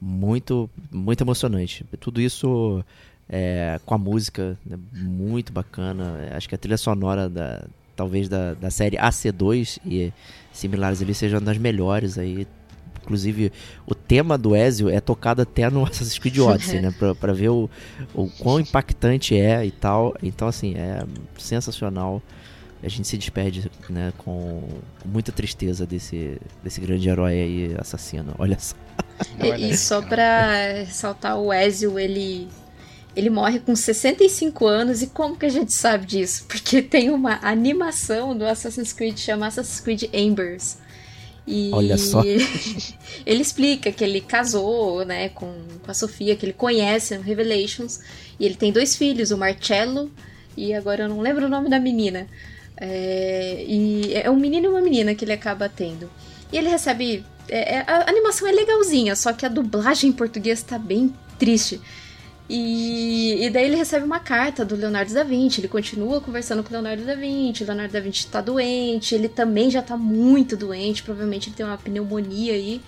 muito, 0.00 0.70
muito 0.90 1.22
emocionante. 1.22 1.84
Tudo 2.00 2.20
isso 2.20 2.84
é, 3.28 3.80
com 3.84 3.94
a 3.94 3.98
música, 3.98 4.58
né? 4.64 4.78
muito 4.92 5.52
bacana. 5.52 6.28
Acho 6.32 6.48
que 6.48 6.54
a 6.54 6.58
trilha 6.58 6.76
sonora 6.76 7.28
da, 7.28 7.64
talvez 7.94 8.28
da, 8.28 8.54
da 8.54 8.70
série 8.70 8.96
AC2 8.96 9.78
e 9.84 10.12
similares 10.52 11.02
ali 11.02 11.14
seja 11.14 11.36
uma 11.36 11.44
das 11.44 11.58
melhores 11.58 12.18
aí 12.18 12.46
Inclusive, 13.06 13.52
o 13.86 13.94
tema 13.94 14.36
do 14.36 14.56
Ezio 14.56 14.90
é 14.90 15.00
tocado 15.00 15.40
até 15.40 15.70
no 15.70 15.84
Assassin's 15.84 16.18
Creed 16.18 16.38
Odyssey, 16.42 16.80
né? 16.80 16.92
Pra, 16.98 17.14
pra 17.14 17.32
ver 17.32 17.50
o, 17.50 17.70
o 18.12 18.28
quão 18.28 18.58
impactante 18.58 19.38
é 19.38 19.64
e 19.64 19.70
tal. 19.70 20.14
Então, 20.20 20.48
assim, 20.48 20.74
é 20.74 21.04
sensacional. 21.38 22.20
A 22.82 22.88
gente 22.88 23.06
se 23.06 23.16
despede, 23.16 23.70
né, 23.88 24.12
com 24.18 24.62
muita 25.04 25.32
tristeza 25.32 25.86
desse, 25.86 26.38
desse 26.62 26.80
grande 26.80 27.08
herói 27.08 27.32
aí 27.32 27.76
assassino. 27.78 28.34
Olha 28.38 28.58
só. 28.58 28.74
E, 29.40 29.70
e 29.70 29.76
só 29.76 30.02
pra 30.02 30.52
ressaltar, 30.84 31.38
o 31.38 31.52
Ezio, 31.52 31.98
ele 31.98 32.48
ele 33.16 33.30
morre 33.30 33.58
com 33.58 33.74
65 33.74 34.66
anos 34.66 35.02
e 35.02 35.06
como 35.08 35.36
que 35.36 35.46
a 35.46 35.50
gente 35.50 35.72
sabe 35.72 36.06
disso? 36.06 36.44
Porque 36.48 36.82
tem 36.82 37.10
uma 37.10 37.38
animação 37.42 38.36
do 38.36 38.44
Assassin's 38.44 38.92
Creed 38.92 39.18
chamada 39.18 39.48
Assassin's 39.48 39.80
Creed 39.80 40.04
Embers. 40.12 40.78
E 41.46 41.70
Olha 41.72 41.96
só. 41.96 42.22
ele 43.24 43.40
explica 43.40 43.90
que 43.90 44.04
ele 44.04 44.20
casou, 44.20 45.04
né, 45.04 45.28
com, 45.30 45.52
com 45.82 45.90
a 45.90 45.94
Sofia, 45.94 46.36
que 46.36 46.44
ele 46.44 46.52
conhece 46.52 47.16
no 47.16 47.22
Revelations. 47.22 48.00
E 48.38 48.44
ele 48.44 48.56
tem 48.56 48.70
dois 48.70 48.94
filhos, 48.96 49.30
o 49.30 49.38
Marcello 49.38 50.10
e 50.56 50.72
agora 50.72 51.04
eu 51.04 51.08
não 51.08 51.20
lembro 51.20 51.46
o 51.46 51.48
nome 51.48 51.68
da 51.68 51.78
menina. 51.78 52.26
É, 52.76 53.64
e 53.66 54.14
é 54.14 54.30
um 54.30 54.36
menino 54.36 54.66
e 54.66 54.68
uma 54.68 54.80
menina 54.80 55.14
que 55.14 55.24
ele 55.24 55.32
acaba 55.32 55.68
tendo. 55.68 56.10
E 56.52 56.56
ele 56.56 56.68
recebe. 56.68 57.24
É, 57.48 57.76
é 57.76 57.84
a 57.86 58.08
animação 58.08 58.48
é 58.48 58.52
legalzinha, 58.52 59.14
só 59.14 59.32
que 59.32 59.44
a 59.44 59.48
dublagem 59.48 60.10
em 60.10 60.12
português 60.12 60.62
tá 60.62 60.78
bem 60.78 61.14
triste. 61.38 61.80
E, 62.48 63.44
e, 63.44 63.50
daí 63.50 63.64
ele 63.64 63.76
recebe 63.76 64.04
uma 64.04 64.20
carta 64.20 64.64
do 64.64 64.76
Leonardo 64.76 65.12
da 65.12 65.24
Vinci. 65.24 65.60
Ele 65.60 65.68
continua 65.68 66.20
conversando 66.20 66.62
com 66.62 66.68
o 66.68 66.72
Leonardo 66.72 67.04
da 67.04 67.14
Vinci. 67.14 67.64
O 67.64 67.66
Leonardo 67.66 67.92
da 67.92 68.00
Vinci 68.00 68.26
tá 68.28 68.40
doente. 68.40 69.14
Ele 69.14 69.28
também 69.28 69.70
já 69.70 69.82
tá 69.82 69.96
muito 69.96 70.56
doente. 70.56 71.02
Provavelmente 71.02 71.48
ele 71.48 71.56
tem 71.56 71.66
uma 71.66 71.78
pneumonia 71.78 72.52
aí. 72.52 72.80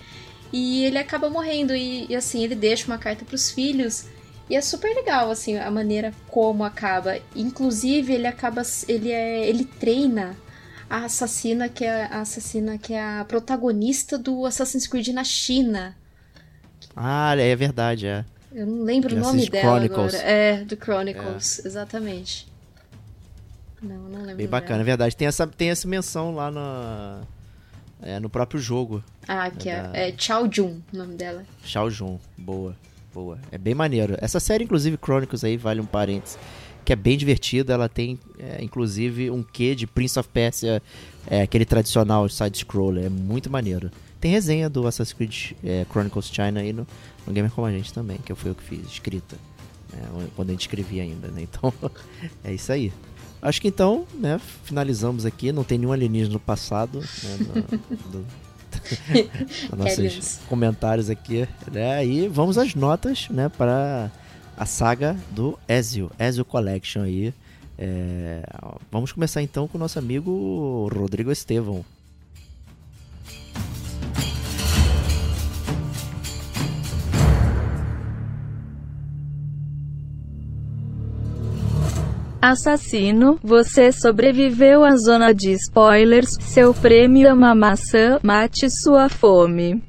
E 0.53 0.85
ele 0.85 0.97
acaba 0.97 1.29
morrendo. 1.29 1.75
E, 1.75 2.05
e 2.09 2.15
assim, 2.15 2.43
ele 2.43 2.55
deixa 2.55 2.87
uma 2.87 2.97
carta 2.97 3.25
para 3.25 3.35
os 3.35 3.51
filhos. 3.51 4.05
E 4.49 4.55
é 4.55 4.61
super 4.61 4.95
legal, 4.95 5.29
assim, 5.29 5.57
a 5.57 5.69
maneira 5.69 6.13
como 6.27 6.63
acaba. 6.63 7.19
Inclusive, 7.35 8.13
ele 8.13 8.27
acaba. 8.27 8.61
Ele 8.87 9.11
é. 9.11 9.47
Ele 9.47 9.65
treina 9.65 10.37
a 10.89 11.05
assassina 11.05 11.69
que 11.69 11.85
é 11.85 12.05
a 12.05 12.21
assassina 12.21 12.77
que 12.77 12.93
é 12.93 13.19
a 13.19 13.25
protagonista 13.25 14.17
do 14.17 14.45
Assassin's 14.45 14.87
Creed 14.87 15.09
na 15.09 15.23
China. 15.23 15.95
Ah, 16.95 17.35
é 17.37 17.55
verdade, 17.55 18.07
é. 18.07 18.25
Eu 18.51 18.65
não 18.65 18.83
lembro 18.83 19.15
o 19.15 19.19
nome 19.19 19.49
dela 19.49 19.79
Chronicles. 19.79 20.15
agora. 20.15 20.29
É, 20.29 20.63
do 20.63 20.75
Chronicles, 20.75 21.63
é. 21.63 21.67
exatamente. 21.67 22.47
Não, 23.81 23.97
não 24.09 24.21
lembro. 24.21 24.35
Bem 24.35 24.47
bacana, 24.47 24.71
dela. 24.71 24.81
é 24.81 24.85
verdade. 24.85 25.15
Tem 25.15 25.27
essa, 25.27 25.47
tem 25.47 25.69
essa 25.69 25.87
menção 25.87 26.33
lá 26.33 26.51
no, 26.51 27.27
é, 28.01 28.19
no 28.19 28.29
próprio 28.29 28.59
jogo. 28.59 29.03
Ah, 29.27 29.49
que 29.49 29.69
é, 29.69 29.83
da... 29.83 29.97
é 29.97 30.13
Chao 30.17 30.49
Jun, 30.51 30.79
o 30.91 30.97
nome 30.97 31.15
dela. 31.15 31.45
Chao 31.63 31.89
Jun, 31.89 32.17
boa, 32.37 32.75
boa. 33.13 33.37
É 33.51 33.57
bem 33.57 33.75
maneiro. 33.75 34.15
Essa 34.19 34.39
série, 34.39 34.63
inclusive, 34.63 34.97
Chronicles 34.97 35.43
aí, 35.43 35.55
vale 35.55 35.79
um 35.79 35.85
parênteses, 35.85 36.37
que 36.83 36.91
é 36.91 36.95
bem 36.95 37.17
divertida. 37.17 37.73
Ela 37.73 37.87
tem, 37.87 38.19
é, 38.39 38.63
inclusive, 38.63 39.29
um 39.29 39.43
quê 39.43 39.75
de 39.75 39.85
Prince 39.85 40.19
of 40.19 40.27
Persia, 40.29 40.81
é, 41.27 41.43
aquele 41.43 41.65
tradicional 41.65 42.27
side-scroller. 42.27 43.05
É 43.05 43.09
muito 43.09 43.49
maneiro. 43.49 43.91
Tem 44.19 44.31
resenha 44.31 44.69
do 44.69 44.85
Assassin's 44.85 45.13
Creed 45.13 45.51
é, 45.63 45.85
Chronicles 45.89 46.29
China 46.29 46.59
aí 46.59 46.73
no, 46.73 46.85
no 47.29 47.35
Gamer 47.35 47.51
Como 47.51 47.67
a 47.67 47.71
Gente 47.71 47.93
também, 47.93 48.17
que 48.17 48.33
foi 48.33 48.51
eu 48.51 48.55
que 48.55 48.63
fiz, 48.63 48.87
escrita. 48.87 49.37
Né, 49.93 50.27
quando 50.35 50.49
a 50.49 50.51
gente 50.51 50.61
escrevia 50.61 51.03
ainda, 51.03 51.29
né? 51.29 51.43
Então, 51.43 51.71
é 52.43 52.53
isso 52.53 52.71
aí. 52.71 52.91
Acho 53.41 53.61
que 53.61 53.67
então, 53.67 54.05
né, 54.15 54.41
finalizamos 54.63 55.25
aqui. 55.25 55.51
Não 55.51 55.63
tem 55.63 55.77
nenhum 55.77 55.93
alienígena 55.93 56.33
no 56.33 56.39
passado, 56.39 56.99
né, 56.99 57.37
no, 58.11 58.19
no, 59.77 59.83
nossos 59.83 60.39
comentários 60.49 61.09
aqui, 61.09 61.47
né? 61.71 62.05
E 62.05 62.27
vamos 62.27 62.57
às 62.57 62.75
notas, 62.75 63.29
né, 63.29 63.47
para 63.47 64.11
a 64.57 64.65
saga 64.65 65.15
do 65.31 65.57
Ezio, 65.67 66.11
Ezio 66.19 66.43
Collection 66.43 67.03
aí. 67.03 67.33
É, 67.77 68.43
vamos 68.91 69.11
começar 69.13 69.41
então 69.41 69.67
com 69.67 69.77
o 69.77 69.79
nosso 69.79 69.97
amigo 69.97 70.89
Rodrigo 70.93 71.31
Estevão. 71.31 71.85
Assassino, 82.41 83.37
você 83.43 83.91
sobreviveu 83.91 84.85
à 84.85 84.95
zona 84.95 85.33
de 85.33 85.51
spoilers. 85.51 86.37
Seu 86.39 86.73
prêmio 86.73 87.27
é 87.27 87.33
uma 87.33 87.53
maçã. 87.53 88.17
Mate 88.23 88.69
sua 88.69 89.09
fome. 89.09 89.83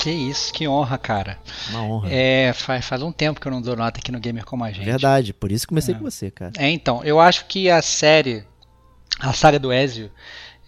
Que 0.00 0.10
isso, 0.10 0.52
que 0.52 0.66
honra, 0.66 0.98
cara. 0.98 1.38
Uma 1.70 1.82
honra. 1.84 2.08
É, 2.10 2.52
faz, 2.52 2.84
faz 2.86 3.02
um 3.02 3.12
tempo 3.12 3.40
que 3.40 3.46
eu 3.46 3.52
não 3.52 3.62
dou 3.62 3.76
nota 3.76 4.00
aqui 4.00 4.10
no 4.10 4.18
Gamer 4.18 4.44
como 4.44 4.64
a 4.64 4.72
gente. 4.72 4.84
Verdade, 4.84 5.32
por 5.32 5.52
isso 5.52 5.66
comecei 5.68 5.94
é. 5.94 5.98
com 5.98 6.04
você, 6.04 6.30
cara. 6.30 6.52
É, 6.56 6.68
então, 6.70 7.04
eu 7.04 7.20
acho 7.20 7.46
que 7.46 7.70
a 7.70 7.82
série, 7.82 8.44
a 9.20 9.32
saga 9.32 9.60
do 9.60 9.72
Ezio, 9.72 10.10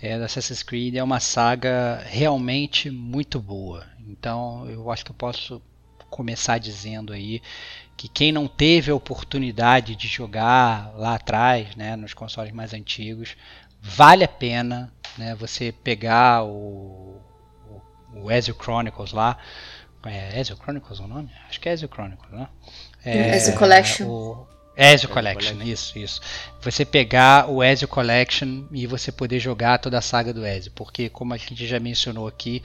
é, 0.03 0.19
do 0.19 0.25
Assassin's 0.25 0.63
Creed 0.63 0.97
é 0.97 1.03
uma 1.03 1.21
saga 1.21 2.03
realmente 2.07 2.91
muito 2.91 3.41
boa. 3.41 3.87
Então 4.09 4.69
eu 4.69 4.91
acho 4.91 5.05
que 5.05 5.11
eu 5.11 5.17
posso 5.17 5.63
começar 6.09 6.59
dizendo 6.59 7.13
aí 7.13 7.41
que 7.97 8.09
quem 8.09 8.33
não 8.33 8.49
teve 8.49 8.91
a 8.91 8.95
oportunidade 8.95 9.95
de 9.95 10.09
jogar 10.09 10.93
lá 10.97 11.15
atrás, 11.15 11.77
né, 11.77 11.97
nos 11.97 12.15
consoles 12.15 12.53
mais 12.53 12.73
antigos, 12.73 13.37
vale 13.81 14.25
a 14.25 14.29
pena 14.29 14.93
né, 15.19 15.35
você 15.35 15.71
pegar 15.71 16.45
o, 16.45 17.21
o, 17.69 17.83
o 18.23 18.31
Ezio 18.31 18.55
Chronicles 18.55 19.13
lá. 19.13 19.37
É 20.07 20.41
Ezio 20.41 20.57
Chronicles 20.57 20.99
o 20.99 21.07
nome? 21.07 21.31
Acho 21.47 21.61
que 21.61 21.69
é 21.69 21.73
Ezio 21.73 21.91
Chronicles, 21.93 22.33
né? 22.33 22.49
É, 23.05 23.37
Ezio 23.37 23.55
Collection. 23.55 24.09
O, 24.09 24.47
Ezio 24.81 25.09
Collection, 25.11 25.53
Collection, 25.53 25.73
isso, 25.73 25.99
isso. 25.99 26.21
Você 26.63 26.87
pegar 26.87 27.51
o 27.51 27.63
Ezio 27.63 27.87
Collection 27.87 28.65
e 28.73 28.87
você 28.87 29.13
poder 29.13 29.39
jogar 29.39 29.79
toda 29.79 29.99
a 29.99 30.03
saga 30.03 30.33
do 30.33 30.47
Ezio, 30.47 30.73
porque 30.75 31.11
como 31.11 31.35
a 31.35 31.37
gente 31.37 31.67
já 31.67 31.79
mencionou 31.79 32.27
aqui, 32.27 32.63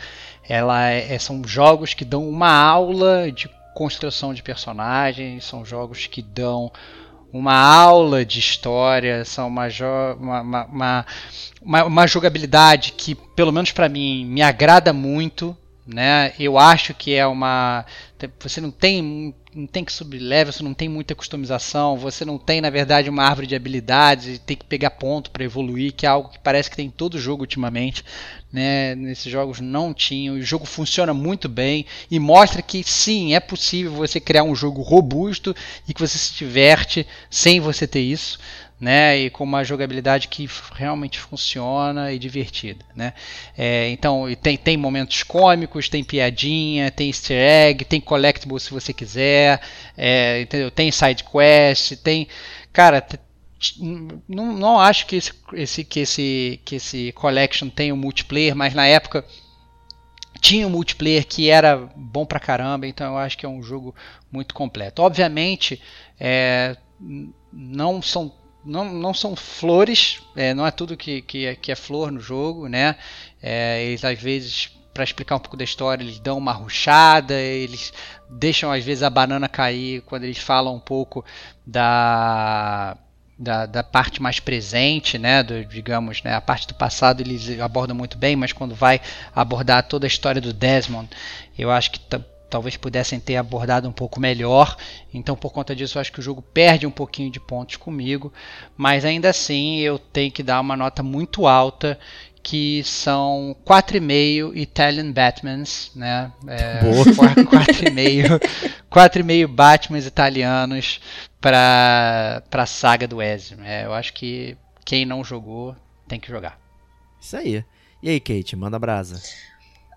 ela 0.48 0.90
é, 0.90 1.14
é 1.14 1.20
são 1.20 1.42
jogos 1.46 1.94
que 1.94 2.06
dão 2.06 2.28
uma 2.28 2.50
aula 2.50 3.30
de 3.32 3.50
construção 3.74 4.34
de 4.34 4.42
personagens, 4.42 5.44
são 5.44 5.66
jogos 5.66 6.08
que 6.08 6.22
dão 6.22 6.72
uma 7.34 7.54
aula 7.54 8.24
de 8.24 8.40
história, 8.40 9.26
são 9.26 9.50
uma, 9.50 9.68
uma, 10.18 10.42
uma, 10.42 11.06
uma, 11.62 11.84
uma 11.84 12.08
jogabilidade 12.08 12.94
que, 12.94 13.14
pelo 13.14 13.52
menos 13.52 13.74
para 13.74 13.90
mim, 13.90 14.24
me 14.24 14.42
agrada 14.42 14.94
muito. 14.94 15.56
Né? 15.86 16.34
Eu 16.40 16.58
acho 16.58 16.94
que 16.94 17.14
é 17.14 17.26
uma. 17.28 17.86
Você 18.40 18.60
não 18.60 18.72
tem 18.72 19.34
não 19.56 19.66
tem 19.66 19.86
que 19.86 19.94
subir 19.94 20.20
level, 20.20 20.52
você 20.52 20.62
não 20.62 20.74
tem 20.74 20.90
muita 20.90 21.16
customização, 21.16 21.98
você 21.98 22.26
não 22.26 22.38
tem, 22.38 22.60
na 22.60 22.70
verdade, 22.70 23.10
uma 23.10 23.24
árvore 23.24 23.48
de 23.48 23.56
habilidades, 23.56 24.38
tem 24.40 24.58
que 24.58 24.66
pegar 24.66 24.92
ponto 24.92 25.32
para 25.32 25.46
evoluir, 25.46 25.94
que 25.94 26.06
é 26.06 26.10
algo 26.10 26.28
que 26.28 26.40
parece 26.40 26.70
que 26.70 26.76
tem 26.76 26.88
em 26.88 26.92
todo 26.92 27.18
jogo 27.18 27.44
ultimamente. 27.44 28.04
Né? 28.52 28.96
Nesses 28.96 29.32
jogos 29.32 29.62
não 29.62 29.94
tinha. 29.94 30.34
O 30.34 30.42
jogo 30.42 30.66
funciona 30.66 31.14
muito 31.14 31.48
bem 31.48 31.86
e 32.12 32.20
mostra 32.20 32.62
que 32.62 32.84
sim, 32.84 33.34
é 33.34 33.40
possível 33.40 33.94
você 33.94 34.20
criar 34.20 34.44
um 34.44 34.56
jogo 34.56 34.82
robusto 34.82 35.56
e 35.88 35.94
que 35.94 36.02
você 36.02 36.18
se 36.18 36.34
diverte 36.34 37.08
sem 37.30 37.62
você 37.62 37.88
ter 37.88 38.02
isso 38.02 38.38
né? 38.80 39.18
E 39.18 39.30
com 39.30 39.44
uma 39.44 39.64
jogabilidade 39.64 40.28
que 40.28 40.50
realmente 40.74 41.20
funciona 41.20 42.12
e 42.12 42.20
divertida, 42.20 42.84
né? 42.96 43.14
É, 43.58 43.90
então 43.90 44.26
tem, 44.42 44.58
tem 44.58 44.78
momentos 44.78 45.24
cômicos, 45.24 45.90
tem 45.90 46.04
piadinha, 46.04 46.92
tem 46.92 47.08
easter 47.08 47.38
egg, 47.38 47.86
tem 47.86 48.02
collectible 48.02 48.60
se 48.60 48.72
você 48.72 48.94
quiser, 48.94 49.62
é, 49.98 50.42
entendeu? 50.42 50.70
Tem 50.70 50.92
side 50.92 51.24
quest, 51.24 51.96
tem, 51.98 52.28
cara, 52.74 53.06
não, 54.28 54.54
não 54.54 54.80
acho 54.80 55.06
que 55.06 55.16
esse, 55.16 55.32
esse, 55.54 55.84
que 55.84 56.00
esse 56.02 56.62
que 56.66 56.76
esse 56.76 57.12
collection 57.14 57.70
tenha 57.70 57.94
um 57.94 57.98
multiplayer, 57.98 58.56
mas 58.56 58.74
na 58.74 58.86
época 58.86 59.26
tinha 60.42 60.68
um 60.68 60.70
multiplayer 60.70 61.26
que 61.26 61.50
era 61.50 61.90
bom 61.96 62.26
pra 62.26 62.40
caramba, 62.40 62.86
então 62.86 63.14
eu 63.14 63.18
acho 63.18 63.38
que 63.38 63.46
é 63.46 63.50
um 63.50 63.64
jogo 63.64 63.96
muito 64.32 64.54
completo. 64.54 65.02
Obviamente, 65.02 65.82
é, 66.20 66.76
não 67.52 68.02
são 68.02 68.32
não, 68.66 68.86
não 68.86 69.14
são 69.14 69.36
flores, 69.36 70.22
é, 70.36 70.54
não 70.54 70.66
é 70.66 70.72
tudo 70.72 70.98
que, 70.98 71.22
que, 71.22 71.46
é, 71.46 71.56
que 71.56 71.72
é 71.72 71.76
flor 71.76 72.12
no 72.12 72.20
jogo, 72.20 72.68
né? 72.68 72.96
É, 73.42 73.84
eles 73.84 74.04
às 74.04 74.20
vezes, 74.20 74.72
para 74.94 75.04
explicar 75.04 75.36
um 75.36 75.40
pouco 75.40 75.56
da 75.56 75.64
história, 75.64 76.04
eles 76.04 76.20
dão 76.20 76.38
uma 76.38 76.52
ruchada, 76.52 77.34
eles 77.36 77.94
deixam 78.30 78.72
às 78.72 78.84
vezes 78.84 79.04
a 79.04 79.10
banana 79.10 79.48
cair 79.48 80.02
quando 80.02 80.24
eles 80.24 80.40
falam 80.40 80.76
um 80.76 80.80
pouco 80.80 81.24
da 81.66 82.98
da, 83.38 83.66
da, 83.66 83.84
parte 83.84 84.22
mais 84.22 84.40
presente, 84.40 85.18
né, 85.18 85.44
do, 85.44 85.66
digamos, 85.66 86.24
né, 86.24 86.34
a 86.34 86.40
parte 86.40 86.68
do 86.68 86.74
passado 86.74 87.20
eles 87.20 87.60
abordam 87.60 87.94
muito 87.94 88.18
bem, 88.18 88.34
mas 88.34 88.54
quando 88.54 88.74
vai 88.74 89.02
abordar 89.36 89.86
toda 89.88 90.06
a 90.06 90.08
história 90.08 90.40
do 90.40 90.54
Desmond, 90.54 91.10
eu 91.58 91.70
acho 91.70 91.92
que 91.92 92.00
talvez 92.50 92.78
pudessem 92.78 93.20
ter 93.20 93.38
abordado 93.38 93.88
um 93.88 93.92
pouco 93.92 94.20
melhor. 94.20 94.76
Então, 95.14 95.36
por 95.36 95.52
conta 95.52 95.76
disso, 95.76 95.98
eu 95.98 96.02
acho 96.02 96.12
que 96.12 96.20
o 96.20 96.24
jogo 96.24 96.42
perde 96.42 96.86
um 96.88 96.92
pouquinho 96.92 97.32
de 97.32 97.40
pontos 97.40 97.76
comigo, 97.76 98.32
mas 98.78 99.06
ainda 99.06 99.30
assim 99.30 99.80
eu 99.80 99.98
tenho 100.00 100.32
que 100.32 100.44
dar 100.44 100.60
uma 100.60 100.76
nota 100.76 101.02
muito 101.04 101.48
alta 101.48 102.00
que 102.46 102.84
são 102.84 103.56
4,5 103.66 104.56
Italian 104.56 105.12
Batmans, 105.12 105.92
né? 105.96 106.32
É, 106.48 106.80
4,5 106.82 108.40
4,5 108.92 109.48
Batmans 109.50 110.06
italianos 110.06 111.02
para 111.42 112.44
a 112.52 112.66
saga 112.68 113.08
do 113.08 113.20
Ezio. 113.20 113.58
É, 113.64 113.86
eu 113.86 113.94
acho 113.96 114.14
que 114.14 114.56
quem 114.86 115.06
não 115.06 115.24
jogou 115.24 115.76
tem 116.08 116.20
que 116.20 116.30
jogar. 116.30 116.60
Isso 117.20 117.36
aí. 117.36 117.66
E 118.02 118.10
aí, 118.10 118.20
Kate, 118.20 118.56
manda 118.56 118.78
brasa. 118.78 119.20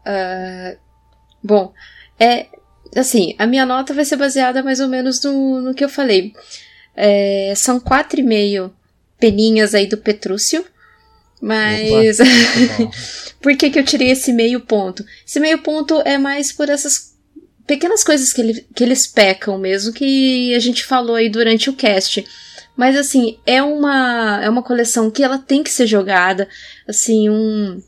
Uh, 0.07 0.79
bom, 1.45 1.75
é, 2.19 2.47
assim, 2.97 3.35
a 3.39 3.47
minha 3.47 3.67
nota 3.67 3.95
vai 3.95 4.05
ser 4.05 4.17
baseada 4.17 4.63
mais 4.63 4.81
ou 4.81 4.89
menos 4.89 5.23
no, 5.23 5.61
no 5.61 5.75
que 5.75 5.85
eu 5.85 5.89
falei. 5.89 6.33
É, 6.97 7.53
são 7.57 7.79
quatro 7.79 8.19
e 8.19 8.23
meio 8.23 8.73
peninhas 9.19 9.75
aí 9.75 9.87
do 9.87 9.99
Petrúcio. 9.99 10.65
Mas. 11.41 12.19
por 13.41 13.57
que, 13.57 13.71
que 13.71 13.79
eu 13.79 13.85
tirei 13.85 14.11
esse 14.11 14.33
meio 14.33 14.61
ponto? 14.61 15.05
Esse 15.27 15.39
meio 15.39 15.59
ponto 15.59 16.03
é 16.05 16.19
mais 16.19 16.53
por 16.53 16.69
essas 16.69 17.17
pequenas 17.67 18.03
coisas 18.03 18.33
que, 18.33 18.41
ele, 18.41 18.67
que 18.75 18.83
eles 18.83 19.07
pecam 19.07 19.59
mesmo, 19.59 19.93
que 19.93 20.55
a 20.55 20.59
gente 20.59 20.85
falou 20.85 21.15
aí 21.15 21.29
durante 21.29 21.69
o 21.69 21.75
cast. 21.75 22.25
Mas 22.77 22.97
assim, 22.97 23.39
é 23.45 23.63
uma, 23.63 24.41
é 24.43 24.49
uma 24.49 24.63
coleção 24.63 25.11
que 25.11 25.23
ela 25.23 25.39
tem 25.39 25.63
que 25.63 25.71
ser 25.71 25.87
jogada. 25.87 26.49
Assim, 26.87 27.29
um 27.29 27.83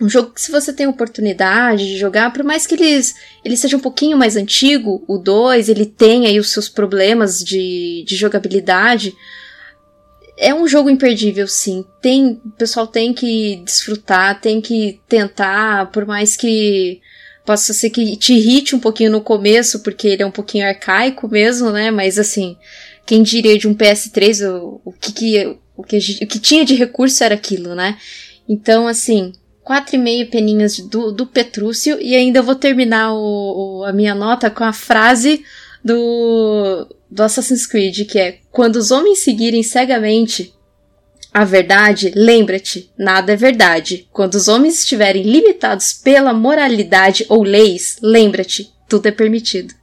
um 0.00 0.08
jogo 0.08 0.32
que 0.32 0.40
se 0.40 0.50
você 0.50 0.72
tem 0.72 0.86
oportunidade 0.86 1.86
de 1.86 1.96
jogar, 1.96 2.32
por 2.32 2.44
mais 2.44 2.66
que 2.66 2.74
eles, 2.74 3.14
ele 3.44 3.56
seja 3.56 3.76
um 3.76 3.80
pouquinho 3.80 4.16
mais 4.16 4.36
antigo, 4.36 5.02
o 5.08 5.16
2, 5.16 5.68
ele 5.68 5.86
tem 5.86 6.26
aí 6.26 6.38
os 6.38 6.52
seus 6.52 6.68
problemas 6.68 7.38
de, 7.38 8.04
de 8.06 8.14
jogabilidade, 8.14 9.14
é 10.36 10.54
um 10.54 10.68
jogo 10.68 10.90
imperdível, 10.90 11.48
sim. 11.48 11.84
Tem, 12.00 12.40
o 12.44 12.50
pessoal 12.50 12.86
tem 12.86 13.14
que 13.14 13.56
desfrutar, 13.64 14.38
tem 14.40 14.60
que 14.60 15.00
tentar, 15.08 15.90
por 15.90 16.04
mais 16.04 16.36
que 16.36 17.00
possa 17.44 17.72
ser 17.72 17.90
que 17.90 18.16
te 18.16 18.34
irrite 18.34 18.76
um 18.76 18.80
pouquinho 18.80 19.10
no 19.10 19.22
começo, 19.22 19.80
porque 19.80 20.08
ele 20.08 20.22
é 20.22 20.26
um 20.26 20.30
pouquinho 20.30 20.66
arcaico 20.66 21.28
mesmo, 21.28 21.70
né? 21.70 21.90
Mas 21.90 22.18
assim, 22.18 22.56
quem 23.06 23.22
diria 23.22 23.56
de 23.56 23.66
um 23.66 23.74
PS3, 23.74 24.46
o, 24.46 24.80
o 24.84 24.92
que, 24.92 25.12
que, 25.12 25.56
o, 25.74 25.82
que, 25.82 25.96
o 25.96 26.26
que 26.26 26.38
tinha 26.38 26.64
de 26.64 26.74
recurso 26.74 27.24
era 27.24 27.34
aquilo, 27.34 27.74
né? 27.74 27.96
Então, 28.48 28.86
assim, 28.86 29.32
quatro 29.66 29.96
e 29.96 29.98
meio 29.98 30.30
peninhas 30.30 30.78
do, 30.78 31.10
do 31.10 31.26
Petrúcio 31.26 32.00
e 32.00 32.14
ainda 32.14 32.40
vou 32.40 32.54
terminar 32.54 33.12
o, 33.12 33.80
o, 33.80 33.84
a 33.84 33.92
minha 33.92 34.14
nota 34.14 34.48
com 34.48 34.62
a 34.62 34.72
frase 34.72 35.44
do, 35.84 36.86
do 37.10 37.22
Assassin's 37.24 37.66
Creed, 37.66 38.06
que 38.06 38.16
é 38.16 38.38
quando 38.52 38.76
os 38.76 38.92
homens 38.92 39.24
seguirem 39.24 39.64
cegamente 39.64 40.54
a 41.34 41.44
verdade, 41.44 42.12
lembra-te, 42.14 42.92
nada 42.96 43.32
é 43.32 43.36
verdade. 43.36 44.08
Quando 44.12 44.36
os 44.36 44.46
homens 44.46 44.78
estiverem 44.78 45.24
limitados 45.24 45.94
pela 45.94 46.32
moralidade 46.32 47.26
ou 47.28 47.42
leis, 47.42 47.96
lembra-te, 48.00 48.72
tudo 48.88 49.06
é 49.06 49.10
permitido. 49.10 49.74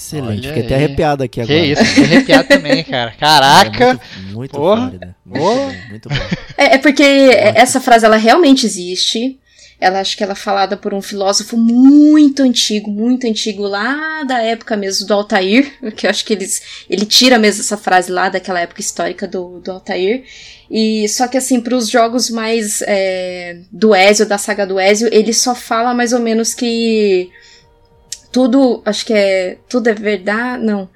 Excelente, 0.00 0.48
Olha 0.48 0.48
fiquei 0.48 0.62
aí. 0.62 0.66
até 0.66 0.74
arrepiado 0.76 1.22
aqui 1.22 1.40
agora. 1.42 1.60
Que 1.60 1.66
isso, 1.66 1.84
fiquei 1.84 2.04
arrepiado 2.04 2.48
também, 2.48 2.82
cara. 2.84 3.12
Caraca! 3.12 3.84
É 3.84 3.92
muito, 4.22 4.34
muito 4.34 4.56
Flórida. 4.56 5.16
Muito, 5.26 5.44
bom, 5.44 5.72
muito 5.90 6.08
bom. 6.08 6.14
É, 6.56 6.74
é 6.76 6.78
porque 6.78 7.02
essa 7.02 7.80
frase, 7.80 8.06
ela 8.06 8.16
realmente 8.16 8.64
existe. 8.64 9.38
Ela 9.78 10.00
acho 10.00 10.16
que 10.16 10.22
ela 10.22 10.32
é 10.32 10.36
falada 10.36 10.76
por 10.76 10.92
um 10.92 11.00
filósofo 11.00 11.56
muito 11.56 12.42
antigo, 12.42 12.90
muito 12.90 13.26
antigo, 13.26 13.62
lá 13.62 14.24
da 14.24 14.42
época 14.42 14.76
mesmo 14.76 15.06
do 15.06 15.14
Altair, 15.14 15.72
que 15.96 16.06
eu 16.06 16.10
acho 16.10 16.24
que 16.24 16.34
eles, 16.34 16.84
ele 16.88 17.06
tira 17.06 17.38
mesmo 17.38 17.62
essa 17.62 17.78
frase 17.78 18.10
lá 18.10 18.28
daquela 18.28 18.60
época 18.60 18.80
histórica 18.80 19.26
do, 19.26 19.58
do 19.60 19.70
Altair. 19.70 20.24
E 20.70 21.08
só 21.08 21.26
que 21.28 21.38
assim, 21.38 21.60
para 21.60 21.74
os 21.74 21.88
jogos 21.88 22.28
mais 22.28 22.82
é, 22.82 23.58
do 23.72 23.94
Ezio, 23.94 24.26
da 24.26 24.36
saga 24.36 24.66
do 24.66 24.78
Ezio, 24.78 25.08
ele 25.12 25.32
só 25.32 25.54
fala 25.54 25.94
mais 25.94 26.12
ou 26.12 26.20
menos 26.20 26.52
que 26.52 27.30
tudo, 28.30 28.82
acho 28.84 29.04
que 29.04 29.12
é, 29.12 29.58
tudo 29.68 29.88
é 29.88 29.94
verdade, 29.94 30.62
não. 30.64 30.88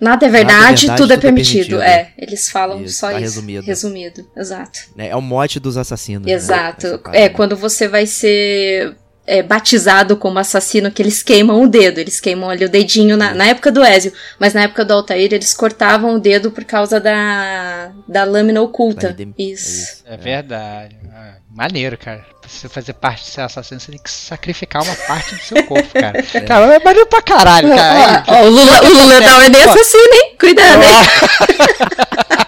Nada 0.00 0.26
é 0.26 0.28
verdade, 0.28 0.58
Nada 0.58 0.72
é 0.72 0.76
verdade 0.76 0.86
tudo, 0.86 0.92
é, 0.92 0.96
tudo 0.96 1.12
é 1.12 1.16
permitido. 1.16 1.82
É, 1.82 1.86
permitido. 1.86 2.20
é, 2.20 2.24
eles 2.24 2.50
falam 2.50 2.82
isso, 2.82 2.98
só 2.98 3.06
tá 3.06 3.14
isso. 3.14 3.22
Resumido. 3.22 3.66
Resumido, 3.66 4.30
exato. 4.36 4.80
É, 4.98 5.08
é 5.08 5.16
o 5.16 5.22
mote 5.22 5.58
dos 5.58 5.76
assassinos. 5.76 6.26
Né? 6.26 6.32
Exato. 6.32 7.00
Né? 7.06 7.22
É, 7.22 7.28
quando 7.28 7.56
você 7.56 7.88
vai 7.88 8.06
ser 8.06 8.94
é, 9.26 9.42
batizado 9.42 10.16
como 10.16 10.38
assassino, 10.38 10.90
que 10.90 11.02
eles 11.02 11.22
queimam 11.22 11.60
o 11.62 11.68
dedo. 11.68 11.98
Eles 11.98 12.20
queimam 12.20 12.48
ali 12.48 12.64
o 12.64 12.68
dedinho 12.68 13.16
na, 13.16 13.34
na 13.34 13.46
época 13.46 13.72
do 13.72 13.84
Ezio. 13.84 14.12
Mas 14.38 14.54
na 14.54 14.62
época 14.62 14.84
do 14.84 14.92
Altair, 14.92 15.32
eles 15.32 15.52
cortavam 15.52 16.14
o 16.14 16.20
dedo 16.20 16.50
por 16.50 16.64
causa 16.64 17.00
da, 17.00 17.90
da 18.06 18.24
lâmina 18.24 18.62
oculta. 18.62 19.16
Isso. 19.18 19.32
É, 19.38 19.42
isso. 19.42 20.04
é 20.06 20.16
verdade. 20.16 20.96
É. 21.12 21.45
Maneiro, 21.56 21.96
cara. 21.96 22.22
Pra 22.38 22.50
você 22.50 22.68
fazer 22.68 22.92
parte 22.92 23.24
de 23.24 23.30
ser 23.30 23.40
assassino, 23.40 23.80
você 23.80 23.90
tem 23.90 23.98
que 23.98 24.10
sacrificar 24.10 24.82
uma 24.82 24.94
parte 24.94 25.34
do 25.34 25.40
seu 25.40 25.64
corpo, 25.64 25.88
cara. 25.98 26.22
É. 26.34 26.40
Cara, 26.40 26.74
é 26.74 26.78
maneiro 26.78 27.06
pra 27.08 27.22
caralho, 27.22 27.70
cara. 27.70 28.24
Ó, 28.28 28.34
ó, 28.34 28.42
o 28.42 28.50
Lula, 28.50 28.82
o 28.82 28.88
Lula 28.88 29.20
da 29.20 29.58
é 29.58 29.64
assassino, 29.64 30.14
hein? 30.14 30.36
Cuidado, 30.38 30.82
hein? 30.82 32.36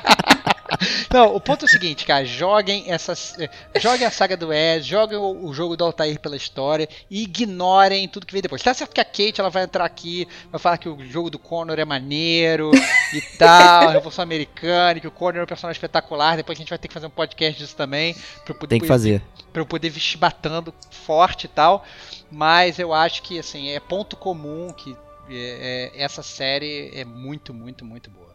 Não, 1.13 1.35
o 1.35 1.41
ponto 1.41 1.65
é 1.65 1.67
o 1.67 1.71
seguinte, 1.71 2.05
cara, 2.05 2.25
joguem 2.25 2.91
essas, 2.91 3.39
eh, 3.39 3.51
joguem 3.81 4.07
a 4.07 4.11
saga 4.11 4.37
do 4.37 4.49
Wes, 4.49 4.87
joguem 4.87 5.19
o, 5.19 5.47
o, 5.47 5.55
jogo 5.55 5.77
do 5.77 5.85
Altair 5.85 6.21
pela 6.21 6.37
história 6.37 6.89
e 7.11 7.23
ignorem 7.23 8.07
tudo 8.09 8.27
que 8.27 8.33
vem 8.33 8.43
depois. 8.43 8.63
Tá 8.63 8.73
certo 8.73 8.93
que 8.93 9.01
a 9.01 9.05
Kate 9.05 9.41
ela 9.41 9.51
vai 9.51 9.65
entrar 9.65 9.85
aqui, 9.85 10.29
vai 10.51 10.61
falar 10.61 10.79
que 10.79 10.89
o 10.89 10.99
jogo 11.05 11.31
do 11.31 11.39
Connor 11.39 11.79
é 11.79 11.85
maneiro 11.85 12.71
e 13.13 13.21
tal, 13.39 13.89
a 13.89 13.93
Revolução 13.93 14.23
Americana, 14.23 15.01
que 15.01 15.09
o 15.09 15.11
Connor 15.11 15.41
é 15.41 15.45
um 15.45 15.47
personagem 15.47 15.79
espetacular. 15.79 16.37
Depois 16.37 16.57
a 16.59 16.61
gente 16.61 16.71
vai 16.71 16.79
ter 16.79 16.89
que 16.89 16.95
fazer 16.95 17.07
um 17.07 17.11
podcast 17.11 17.59
disso 17.59 17.77
também, 17.77 18.15
pra 18.45 18.55
poder, 18.55 18.69
Tem 18.69 18.81
que 18.81 18.87
fazer. 18.87 19.23
Pra 19.53 19.63
eu 19.63 19.67
poder 19.67 19.91
vir 19.91 20.17
batando 20.17 20.73
forte 20.91 21.45
e 21.45 21.49
tal. 21.49 21.85
Mas 22.31 22.79
eu 22.79 22.93
acho 22.93 23.23
que 23.23 23.39
assim, 23.39 23.71
é 23.71 23.81
ponto 23.81 24.17
comum 24.17 24.73
que 24.73 24.97
é, 25.31 25.91
é, 25.95 26.03
essa 26.03 26.23
série 26.23 26.91
é 26.95 27.05
muito, 27.05 27.53
muito, 27.55 27.85
muito 27.85 28.11
boa 28.11 28.28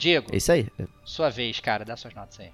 Diego, 0.00 0.28
É 0.32 0.38
isso 0.38 0.50
aí. 0.50 0.66
sua 1.04 1.28
vez, 1.28 1.60
cara, 1.60 1.84
dá 1.84 1.96
suas 1.96 2.14
notas 2.14 2.40
aí. 2.40 2.48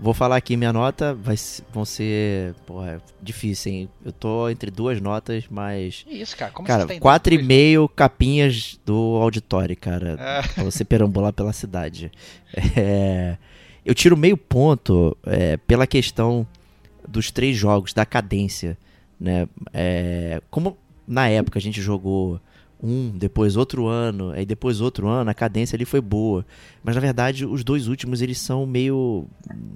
Vou 0.00 0.14
falar 0.14 0.36
aqui 0.36 0.56
minha 0.56 0.72
nota, 0.72 1.12
vai, 1.12 1.34
vão 1.72 1.84
ser, 1.84 2.54
porra, 2.64 3.02
difícil, 3.20 3.72
hein? 3.72 3.88
Eu 4.04 4.12
tô 4.12 4.48
entre 4.48 4.70
duas 4.70 5.00
notas, 5.00 5.44
mas 5.50 6.04
Que 6.04 6.14
isso, 6.22 6.36
cara? 6.36 6.52
Como 6.52 6.68
Cara, 6.68 6.82
você 6.82 6.88
tem 6.88 7.00
quatro 7.00 7.34
e 7.34 7.42
meio 7.42 7.88
capinhas 7.88 8.78
do 8.86 9.18
auditório, 9.20 9.76
cara. 9.76 10.16
É. 10.18 10.42
Pra 10.54 10.62
você 10.64 10.84
perambular 10.84 11.32
pela 11.32 11.52
cidade. 11.52 12.12
É, 12.76 13.36
eu 13.84 13.94
tiro 13.94 14.16
meio 14.16 14.36
ponto 14.36 15.16
é, 15.26 15.56
pela 15.56 15.86
questão 15.86 16.46
dos 17.06 17.32
três 17.32 17.56
jogos, 17.56 17.92
da 17.92 18.06
cadência. 18.06 18.78
Né? 19.18 19.48
É, 19.72 20.40
como 20.48 20.78
na 21.08 21.28
época 21.28 21.58
a 21.58 21.62
gente 21.62 21.82
jogou 21.82 22.40
um, 22.82 23.10
depois 23.10 23.56
outro 23.56 23.86
ano, 23.86 24.30
aí 24.30 24.46
depois 24.46 24.80
outro 24.80 25.08
ano, 25.08 25.30
a 25.30 25.34
cadência 25.34 25.74
ali 25.76 25.84
foi 25.84 26.00
boa. 26.00 26.46
Mas 26.82 26.94
na 26.94 27.00
verdade, 27.00 27.44
os 27.44 27.64
dois 27.64 27.88
últimos 27.88 28.22
eles 28.22 28.38
são 28.38 28.64
meio. 28.66 29.26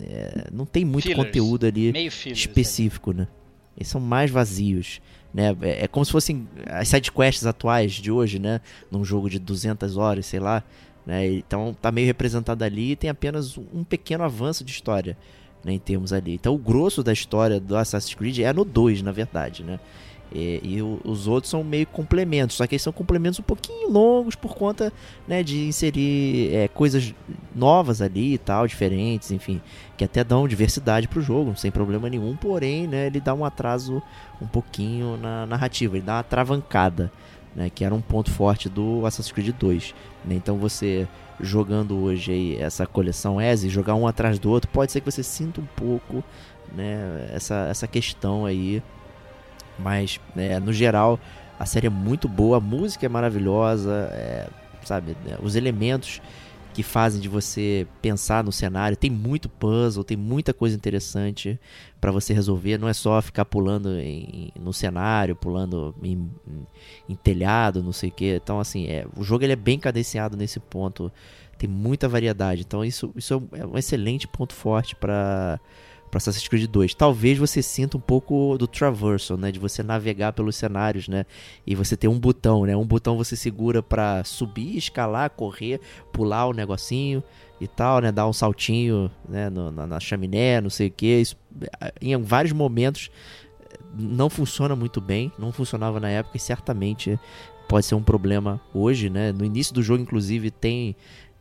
é, 0.01 0.49
não 0.53 0.65
tem 0.65 0.85
muito 0.85 1.09
Fillers. 1.09 1.25
conteúdo 1.27 1.67
ali 1.67 1.93
Meio 1.93 2.11
filho. 2.13 2.35
específico, 2.35 3.13
né? 3.13 3.27
Eles 3.77 3.89
são 3.89 4.01
mais 4.01 4.31
vazios, 4.31 5.01
né? 5.33 5.57
É, 5.63 5.85
é 5.85 5.89
como 5.89 6.05
se 6.05 6.13
fossem 6.13 6.47
as 6.67 6.89
sidequests 6.89 7.45
atuais 7.47 7.93
de 7.93 8.11
hoje, 8.11 8.39
né? 8.39 8.61
Num 8.91 9.05
jogo 9.05 9.29
de 9.31 9.39
200 9.39 9.97
horas, 9.97 10.27
sei 10.27 10.39
lá, 10.41 10.63
né? 11.05 11.27
Então 11.27 11.75
tá 11.81 11.91
meio 11.91 12.07
representado 12.07 12.63
ali 12.63 12.93
e 12.93 12.97
tem 12.97 13.11
apenas 13.11 13.57
um 13.59 13.65
um 13.75 13.83
pequeno 13.85 14.23
avanço 14.25 14.63
de 14.63 14.71
história, 14.71 15.17
né? 15.65 15.73
Em 15.73 15.79
termos 15.79 16.13
ali. 16.13 16.35
Então 16.35 16.55
o 16.55 16.59
grosso 16.59 17.03
da 17.03 17.13
história 17.13 17.59
do 17.59 17.77
Assassin's 17.77 18.15
Creed 18.15 18.39
é 18.41 18.53
no 18.53 18.65
2, 18.65 19.03
na 19.03 19.11
verdade, 19.11 19.65
né? 19.65 19.81
E, 20.35 20.61
e 20.63 20.83
os 20.83 21.27
outros 21.27 21.51
são 21.51 21.63
meio 21.63 21.87
complementos, 21.87 22.57
só 22.57 22.67
que 22.67 22.75
eles 22.75 22.83
são 22.83 22.93
complementos 22.93 23.39
um 23.39 23.43
pouquinho 23.43 23.91
longos 23.91 24.35
por 24.35 24.55
conta 24.55 24.93
né, 25.27 25.43
de 25.43 25.67
inserir 25.67 26.55
é, 26.55 26.69
coisas 26.69 27.15
novas 27.55 28.01
ali 28.01 28.35
e 28.35 28.39
tal, 28.39 28.67
diferentes, 28.67 29.31
enfim, 29.31 29.61
que 29.97 30.05
até 30.05 30.25
dão 30.25 30.49
diversidade 30.49 31.07
pro 31.09 31.21
jogo, 31.21 31.57
sem 31.57 31.71
problema 31.71 32.09
nenhum, 32.09 32.37
porém, 32.37 32.87
né, 32.87 33.07
ele 33.07 33.21
dá 33.21 33.35
um 33.35 33.45
atraso 33.45 34.03
um 34.41 34.47
pouquinho 34.47 35.17
na 35.17 35.47
narrativa, 35.47 35.97
ele 35.97 36.07
dá 36.07 36.17
uma 36.17 36.23
travancada, 36.23 37.13
né, 37.55 37.71
que 37.71 37.85
era 37.85 37.95
um 37.95 38.01
ponto 38.01 38.31
forte 38.31 38.69
do 38.69 39.05
Assassin's 39.05 39.33
Creed 39.33 39.55
2. 39.59 39.95
né, 40.25 40.35
então 40.35 40.57
você 40.57 41.07
jogando 41.41 41.99
hoje 41.99 42.33
aí 42.33 42.57
essa 42.57 42.87
coleção 42.87 43.41
ESE, 43.41 43.69
jogar 43.69 43.95
um 43.95 44.07
atrás 44.07 44.39
do 44.39 44.49
outro, 44.49 44.71
pode 44.71 44.93
ser 44.93 45.01
que 45.01 45.11
você 45.11 45.23
sinta 45.23 45.61
um 45.61 45.67
pouco 45.77 46.23
né, 46.75 47.29
essa, 47.33 47.67
essa 47.69 47.87
questão 47.87 48.47
aí, 48.47 48.83
mas 49.83 50.21
né, 50.35 50.59
no 50.61 50.73
geral 50.73 51.19
a 51.59 51.67
série 51.67 51.87
é 51.87 51.91
muito 51.91 52.29
boa, 52.29 52.57
a 52.57 52.61
música 52.61 53.07
é 53.07 53.09
maravilhosa, 53.09 54.09
é, 54.13 54.49
sabe, 54.85 55.17
né, 55.25 55.37
os 55.43 55.55
elementos 55.55 56.21
que 56.75 56.83
fazem 56.83 57.21
de 57.21 57.29
você 57.29 57.87
pensar 58.01 58.43
no 58.43 58.51
cenário. 58.51 58.97
Tem 58.97 59.11
muito 59.11 59.47
puzzle, 59.49 60.03
tem 60.03 60.17
muita 60.17 60.55
coisa 60.55 60.75
interessante 60.75 61.61
para 62.01 62.11
você 62.11 62.33
resolver. 62.33 62.79
Não 62.79 62.89
é 62.89 62.95
só 62.95 63.21
ficar 63.21 63.45
pulando 63.45 63.91
em- 63.99 64.51
no 64.59 64.73
cenário, 64.73 65.37
pulando 65.37 65.95
em, 66.03 66.31
em- 67.09 67.15
telhado, 67.15 67.83
não 67.83 67.93
sei 67.93 68.09
o 68.09 68.13
que. 68.13 68.37
Então, 68.37 68.59
assim, 68.59 68.87
é, 68.87 69.07
o 69.15 69.23
jogo 69.23 69.45
ele 69.45 69.53
é 69.53 69.57
bem 69.57 69.79
cadenciado 69.79 70.35
nesse 70.35 70.59
ponto. 70.59 71.13
Tem 71.59 71.69
muita 71.69 72.09
variedade. 72.09 72.63
Então, 72.63 72.83
isso, 72.83 73.13
isso 73.15 73.47
é 73.53 73.67
um 73.67 73.77
excelente 73.77 74.27
ponto 74.27 74.55
forte 74.55 74.97
para 74.97 75.61
para 76.13 76.19
Assassin's 76.19 76.47
Creed 76.47 76.67
2. 76.71 76.93
Talvez 76.93 77.39
você 77.39 77.63
sinta 77.63 77.97
um 77.97 78.01
pouco 78.01 78.59
do 78.59 78.67
traversal, 78.67 79.39
né, 79.39 79.51
de 79.51 79.59
você 79.59 79.83
navegar 79.83 80.35
pelos 80.35 80.57
cenários, 80.57 81.09
né, 81.09 81.25
e 81.67 81.75
você 81.75 81.97
ter 81.97 82.07
um 82.07 82.21
botão, 82.21 82.67
né, 82.67 82.77
um 82.77 82.85
botão 82.85 83.17
você 83.17 83.35
segura 83.35 83.83
para 83.83 84.23
subir, 84.23 84.77
escalar, 84.77 85.31
correr, 85.31 85.81
pular 86.13 86.47
o 86.47 86.53
negocinho 86.53 87.23
e 87.59 87.67
tal, 87.67 88.01
né, 88.01 88.13
dar 88.13 88.29
um 88.29 88.33
saltinho, 88.33 89.11
né, 89.27 89.49
no- 89.49 89.73
na, 89.73 89.87
na 89.87 89.99
chaminé, 89.99 90.61
não 90.61 90.69
sei 90.69 90.89
o 90.89 90.91
que. 90.91 91.07
Isso, 91.19 91.35
em 91.99 92.15
vários 92.23 92.53
momentos 92.53 93.11
não 93.99 94.29
funciona 94.29 94.77
muito 94.77 95.01
bem, 95.01 95.33
não 95.39 95.51
funcionava 95.51 95.99
na 95.99 96.11
época 96.11 96.37
e 96.37 96.41
certamente 96.41 97.19
pode 97.67 97.87
ser 97.87 97.95
um 97.95 98.03
problema 98.03 98.61
hoje, 98.75 99.09
né? 99.09 99.33
No 99.33 99.47
início 99.47 99.73
do 99.73 99.83
jogo, 99.83 100.03
inclusive, 100.03 100.51
tem 100.51 100.95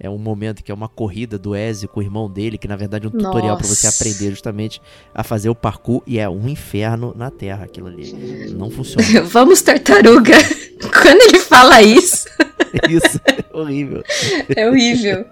é 0.03 0.09
um 0.09 0.17
momento 0.17 0.63
que 0.63 0.71
é 0.71 0.73
uma 0.73 0.89
corrida 0.89 1.37
do 1.37 1.55
Ezio 1.55 1.87
com 1.87 1.99
o 1.99 2.03
irmão 2.03 2.27
dele, 2.27 2.57
que 2.57 2.67
na 2.67 2.75
verdade 2.75 3.05
é 3.05 3.07
um 3.07 3.11
tutorial 3.11 3.55
para 3.55 3.67
você 3.67 3.85
Nossa. 3.85 4.03
aprender 4.03 4.31
justamente 4.31 4.81
a 5.13 5.23
fazer 5.23 5.49
o 5.49 5.55
parkour 5.55 6.01
e 6.07 6.17
é 6.17 6.27
um 6.27 6.49
inferno 6.49 7.13
na 7.15 7.29
Terra 7.29 7.65
aquilo 7.65 7.87
ali. 7.87 8.11
Não 8.51 8.71
funciona. 8.71 9.21
Vamos, 9.21 9.61
tartaruga. 9.61 10.33
Quando 10.81 11.21
ele 11.21 11.39
fala 11.39 11.83
isso, 11.83 12.27
Isso 12.89 13.19
é 13.25 13.57
horrível. 13.57 14.03
é 14.55 14.69
horrível. 14.69 15.25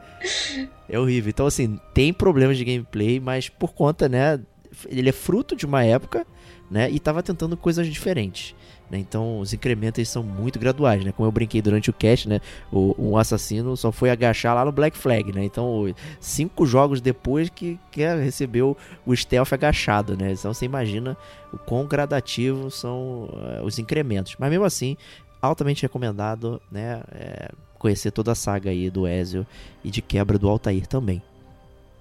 É 0.87 0.99
horrível. 0.99 1.29
Então, 1.29 1.47
assim, 1.47 1.79
tem 1.93 2.13
problemas 2.13 2.57
de 2.57 2.65
gameplay, 2.65 3.19
mas 3.19 3.49
por 3.49 3.73
conta, 3.73 4.07
né? 4.07 4.39
Ele 4.87 5.09
é 5.09 5.13
fruto 5.13 5.55
de 5.55 5.65
uma 5.65 5.83
época, 5.83 6.27
né? 6.69 6.89
E 6.91 6.99
tava 6.99 7.23
tentando 7.23 7.57
coisas 7.57 7.87
diferentes. 7.87 8.53
Né? 8.89 8.97
Então, 8.97 9.39
os 9.39 9.53
incrementos 9.53 10.07
são 10.09 10.23
muito 10.23 10.57
graduais, 10.57 11.03
né? 11.05 11.11
Como 11.11 11.27
eu 11.27 11.31
brinquei 11.31 11.61
durante 11.61 11.89
o 11.89 11.93
cast, 11.93 12.27
né? 12.27 12.41
O, 12.71 12.95
um 12.97 13.17
assassino 13.17 13.77
só 13.77 13.91
foi 13.91 14.09
agachar 14.09 14.55
lá 14.55 14.65
no 14.65 14.71
Black 14.71 14.97
Flag, 14.97 15.31
né? 15.31 15.43
Então, 15.43 15.93
cinco 16.19 16.65
jogos 16.65 16.99
depois 16.99 17.49
que, 17.49 17.79
que 17.91 18.05
recebeu 18.15 18.75
o 19.05 19.15
stealth 19.15 19.53
agachado, 19.53 20.17
né? 20.17 20.31
Então, 20.31 20.53
você 20.53 20.65
imagina 20.65 21.15
o 21.53 21.57
quão 21.57 21.85
gradativos 21.85 22.79
são 22.79 23.29
eh, 23.31 23.61
os 23.63 23.77
incrementos. 23.77 24.35
Mas 24.39 24.49
mesmo 24.49 24.65
assim, 24.65 24.97
altamente 25.41 25.83
recomendado, 25.83 26.61
né? 26.71 27.01
É, 27.11 27.51
conhecer 27.77 28.11
toda 28.11 28.33
a 28.33 28.35
saga 28.35 28.69
aí 28.69 28.89
do 28.89 29.07
Ezio 29.07 29.47
e 29.83 29.89
de 29.89 30.01
quebra 30.01 30.37
do 30.37 30.49
Altair 30.49 30.85
também. 30.85 31.21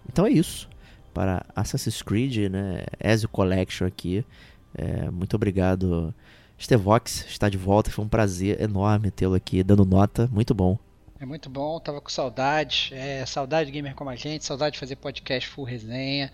Então 0.08 0.26
é 0.26 0.30
isso. 0.30 0.68
Para 1.14 1.44
Assassin's 1.54 2.02
Creed, 2.02 2.50
né? 2.50 2.84
Ezio 2.98 3.28
Collection 3.28 3.86
aqui. 3.86 4.24
É, 4.74 5.10
muito 5.10 5.34
obrigado, 5.34 6.14
Stevox. 6.58 7.24
Está 7.28 7.48
de 7.48 7.56
volta. 7.56 7.90
Foi 7.90 8.04
um 8.04 8.08
prazer 8.08 8.60
enorme 8.60 9.10
tê-lo 9.10 9.34
aqui 9.34 9.62
dando 9.62 9.84
nota. 9.84 10.28
Muito 10.32 10.54
bom. 10.54 10.78
É 11.20 11.26
muito 11.26 11.50
bom, 11.50 11.80
tava 11.80 12.00
com 12.00 12.08
saudade. 12.08 12.90
É, 12.92 13.26
saudade 13.26 13.66
de 13.66 13.72
gamer 13.72 13.94
como 13.94 14.08
a 14.08 14.14
gente, 14.14 14.44
saudade 14.44 14.74
de 14.74 14.78
fazer 14.78 14.96
podcast 14.96 15.48
full 15.48 15.64
resenha. 15.64 16.30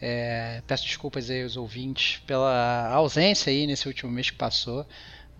É, 0.00 0.62
peço 0.66 0.84
desculpas 0.84 1.30
aí 1.30 1.42
aos 1.42 1.56
ouvintes 1.56 2.18
pela 2.26 2.88
ausência 2.92 3.50
aí 3.50 3.66
nesse 3.66 3.88
último 3.88 4.12
mês 4.12 4.30
que 4.30 4.36
passou. 4.36 4.86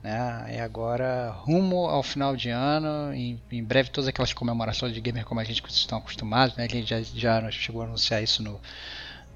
Né? 0.03 0.57
E 0.57 0.59
agora, 0.59 1.31
rumo 1.31 1.87
ao 1.87 2.03
final 2.03 2.35
de 2.35 2.49
ano, 2.49 3.13
em, 3.13 3.41
em 3.51 3.63
breve 3.63 3.91
todas 3.91 4.09
aquelas 4.09 4.33
comemorações 4.33 4.95
de 4.95 5.01
gamer 5.01 5.25
como 5.25 5.41
a 5.41 5.45
gente 5.45 5.63
que 5.63 5.69
vocês 5.69 5.81
estão 5.81 5.99
acostumados. 5.99 6.57
Né? 6.57 6.65
A 6.65 6.69
gente 6.69 6.89
já, 6.89 7.03
já 7.03 7.51
chegou 7.51 7.83
a 7.83 7.85
anunciar 7.85 8.23
isso 8.23 8.43
no, 8.43 8.59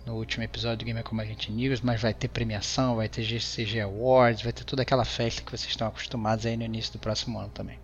no 0.07 0.15
último 0.15 0.45
episódio 0.45 0.79
do 0.79 0.85
Gamer 0.85 1.05
Como 1.05 1.20
a 1.20 1.24
Gente 1.24 1.51
News, 1.51 1.81
mas 1.81 2.01
vai 2.01 2.12
ter 2.12 2.29
premiação, 2.29 2.97
vai 2.97 3.09
ter 3.09 3.23
GCG 3.23 3.81
Awards, 3.81 4.43
vai 4.43 4.53
ter 4.53 4.65
toda 4.65 4.83
aquela 4.83 5.05
festa 5.05 5.43
que 5.43 5.51
vocês 5.51 5.70
estão 5.70 5.87
acostumados 5.87 6.47
aí 6.47 6.57
no 6.57 6.65
início 6.65 6.93
do 6.93 6.99
próximo 6.99 7.39
ano 7.39 7.51
também. 7.55 7.79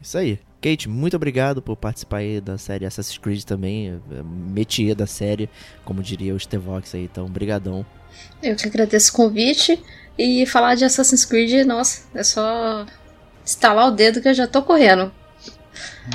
Isso 0.00 0.18
aí. 0.18 0.38
Kate, 0.60 0.88
muito 0.88 1.16
obrigado 1.16 1.62
por 1.62 1.76
participar 1.76 2.18
aí 2.18 2.40
da 2.40 2.58
série 2.58 2.84
Assassin's 2.84 3.18
Creed 3.18 3.42
também. 3.44 4.00
é, 4.10 4.22
Métier 4.22 4.94
da 4.94 5.06
série, 5.06 5.48
como 5.84 6.02
diria 6.02 6.34
o 6.34 6.40
Stevox 6.40 6.94
aí. 6.94 7.04
Então, 7.04 7.26
brigadão. 7.26 7.84
Eu 8.42 8.56
que 8.56 8.66
agradeço 8.66 9.12
o 9.12 9.16
convite. 9.16 9.82
E 10.18 10.46
falar 10.46 10.74
de 10.74 10.84
Assassin's 10.84 11.24
Creed, 11.24 11.66
nossa, 11.66 12.06
é 12.14 12.22
só 12.22 12.86
estalar 13.44 13.88
o 13.88 13.90
dedo 13.90 14.20
que 14.20 14.28
eu 14.28 14.34
já 14.34 14.46
tô 14.46 14.62
correndo. 14.62 15.12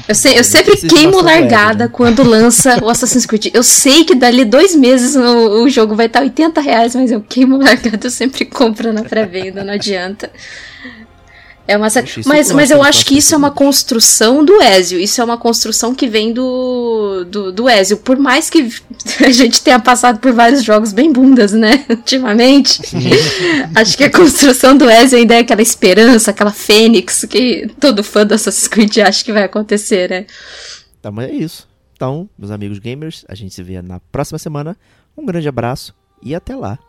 Eu, 0.07 0.15
sei, 0.15 0.37
eu 0.37 0.43
sempre 0.43 0.77
queimo 0.77 1.21
largada 1.21 1.85
né? 1.85 1.89
quando 1.91 2.23
lança 2.23 2.83
o 2.83 2.89
Assassin's 2.89 3.25
Creed. 3.25 3.47
Eu 3.53 3.63
sei 3.63 4.03
que 4.03 4.13
dali 4.13 4.45
dois 4.45 4.75
meses 4.75 5.15
o, 5.15 5.63
o 5.63 5.69
jogo 5.69 5.95
vai 5.95 6.05
estar 6.05 6.21
80 6.21 6.61
reais, 6.61 6.95
mas 6.95 7.11
eu 7.11 7.21
queimo 7.21 7.57
largada, 7.57 7.99
eu 8.07 8.11
sempre 8.11 8.45
compro 8.45 8.93
na 8.93 9.03
pré-venda, 9.03 9.63
não 9.63 9.73
adianta. 9.73 10.31
É 11.69 11.77
uma 11.77 11.87
série. 11.87 12.09
Mas, 12.25 12.49
eu 12.49 12.55
mas 12.55 12.69
gosto 12.69 12.71
eu 12.71 12.83
acho 12.83 13.05
que 13.05 13.15
isso 13.15 13.35
é 13.35 13.37
uma 13.37 13.51
construção 13.51 14.43
do 14.43 14.59
Ezio. 14.59 14.99
Isso 14.99 15.21
é 15.21 15.23
uma 15.23 15.37
construção 15.37 15.93
que 15.93 16.07
vem 16.07 16.33
do, 16.33 17.23
do, 17.25 17.51
do 17.51 17.69
Ezio. 17.69 17.97
Por 17.97 18.17
mais 18.17 18.49
que 18.49 18.73
a 19.23 19.29
gente 19.29 19.61
tenha 19.61 19.79
passado 19.79 20.19
por 20.19 20.33
vários 20.33 20.63
jogos 20.63 20.91
bem 20.91 21.13
bundas, 21.13 21.51
né? 21.51 21.85
Ultimamente. 21.89 22.81
acho 23.75 23.95
que 23.95 24.03
a 24.03 24.11
construção 24.11 24.75
do 24.75 24.89
Ezio 24.89 25.19
ainda 25.19 25.35
é 25.35 25.39
aquela 25.39 25.61
esperança, 25.61 26.31
aquela 26.31 26.51
fênix 26.51 27.23
que 27.25 27.69
todo 27.79 28.03
fã 28.03 28.25
do 28.25 28.33
Assassin's 28.33 28.67
Creed 28.67 28.97
acha 28.97 29.23
que 29.23 29.31
vai 29.31 29.43
acontecer, 29.43 30.09
né? 30.09 30.25
Tá, 31.03 31.11
mas 31.11 31.29
é 31.29 31.33
isso. 31.33 31.67
Então, 31.95 32.27
meus 32.35 32.49
amigos 32.49 32.79
gamers, 32.79 33.25
a 33.29 33.35
gente 33.35 33.53
se 33.53 33.61
vê 33.61 33.79
na 33.79 33.99
próxima 34.11 34.39
semana. 34.39 34.75
Um 35.15 35.23
grande 35.23 35.47
abraço 35.47 35.93
e 36.23 36.33
até 36.33 36.55
lá. 36.55 36.79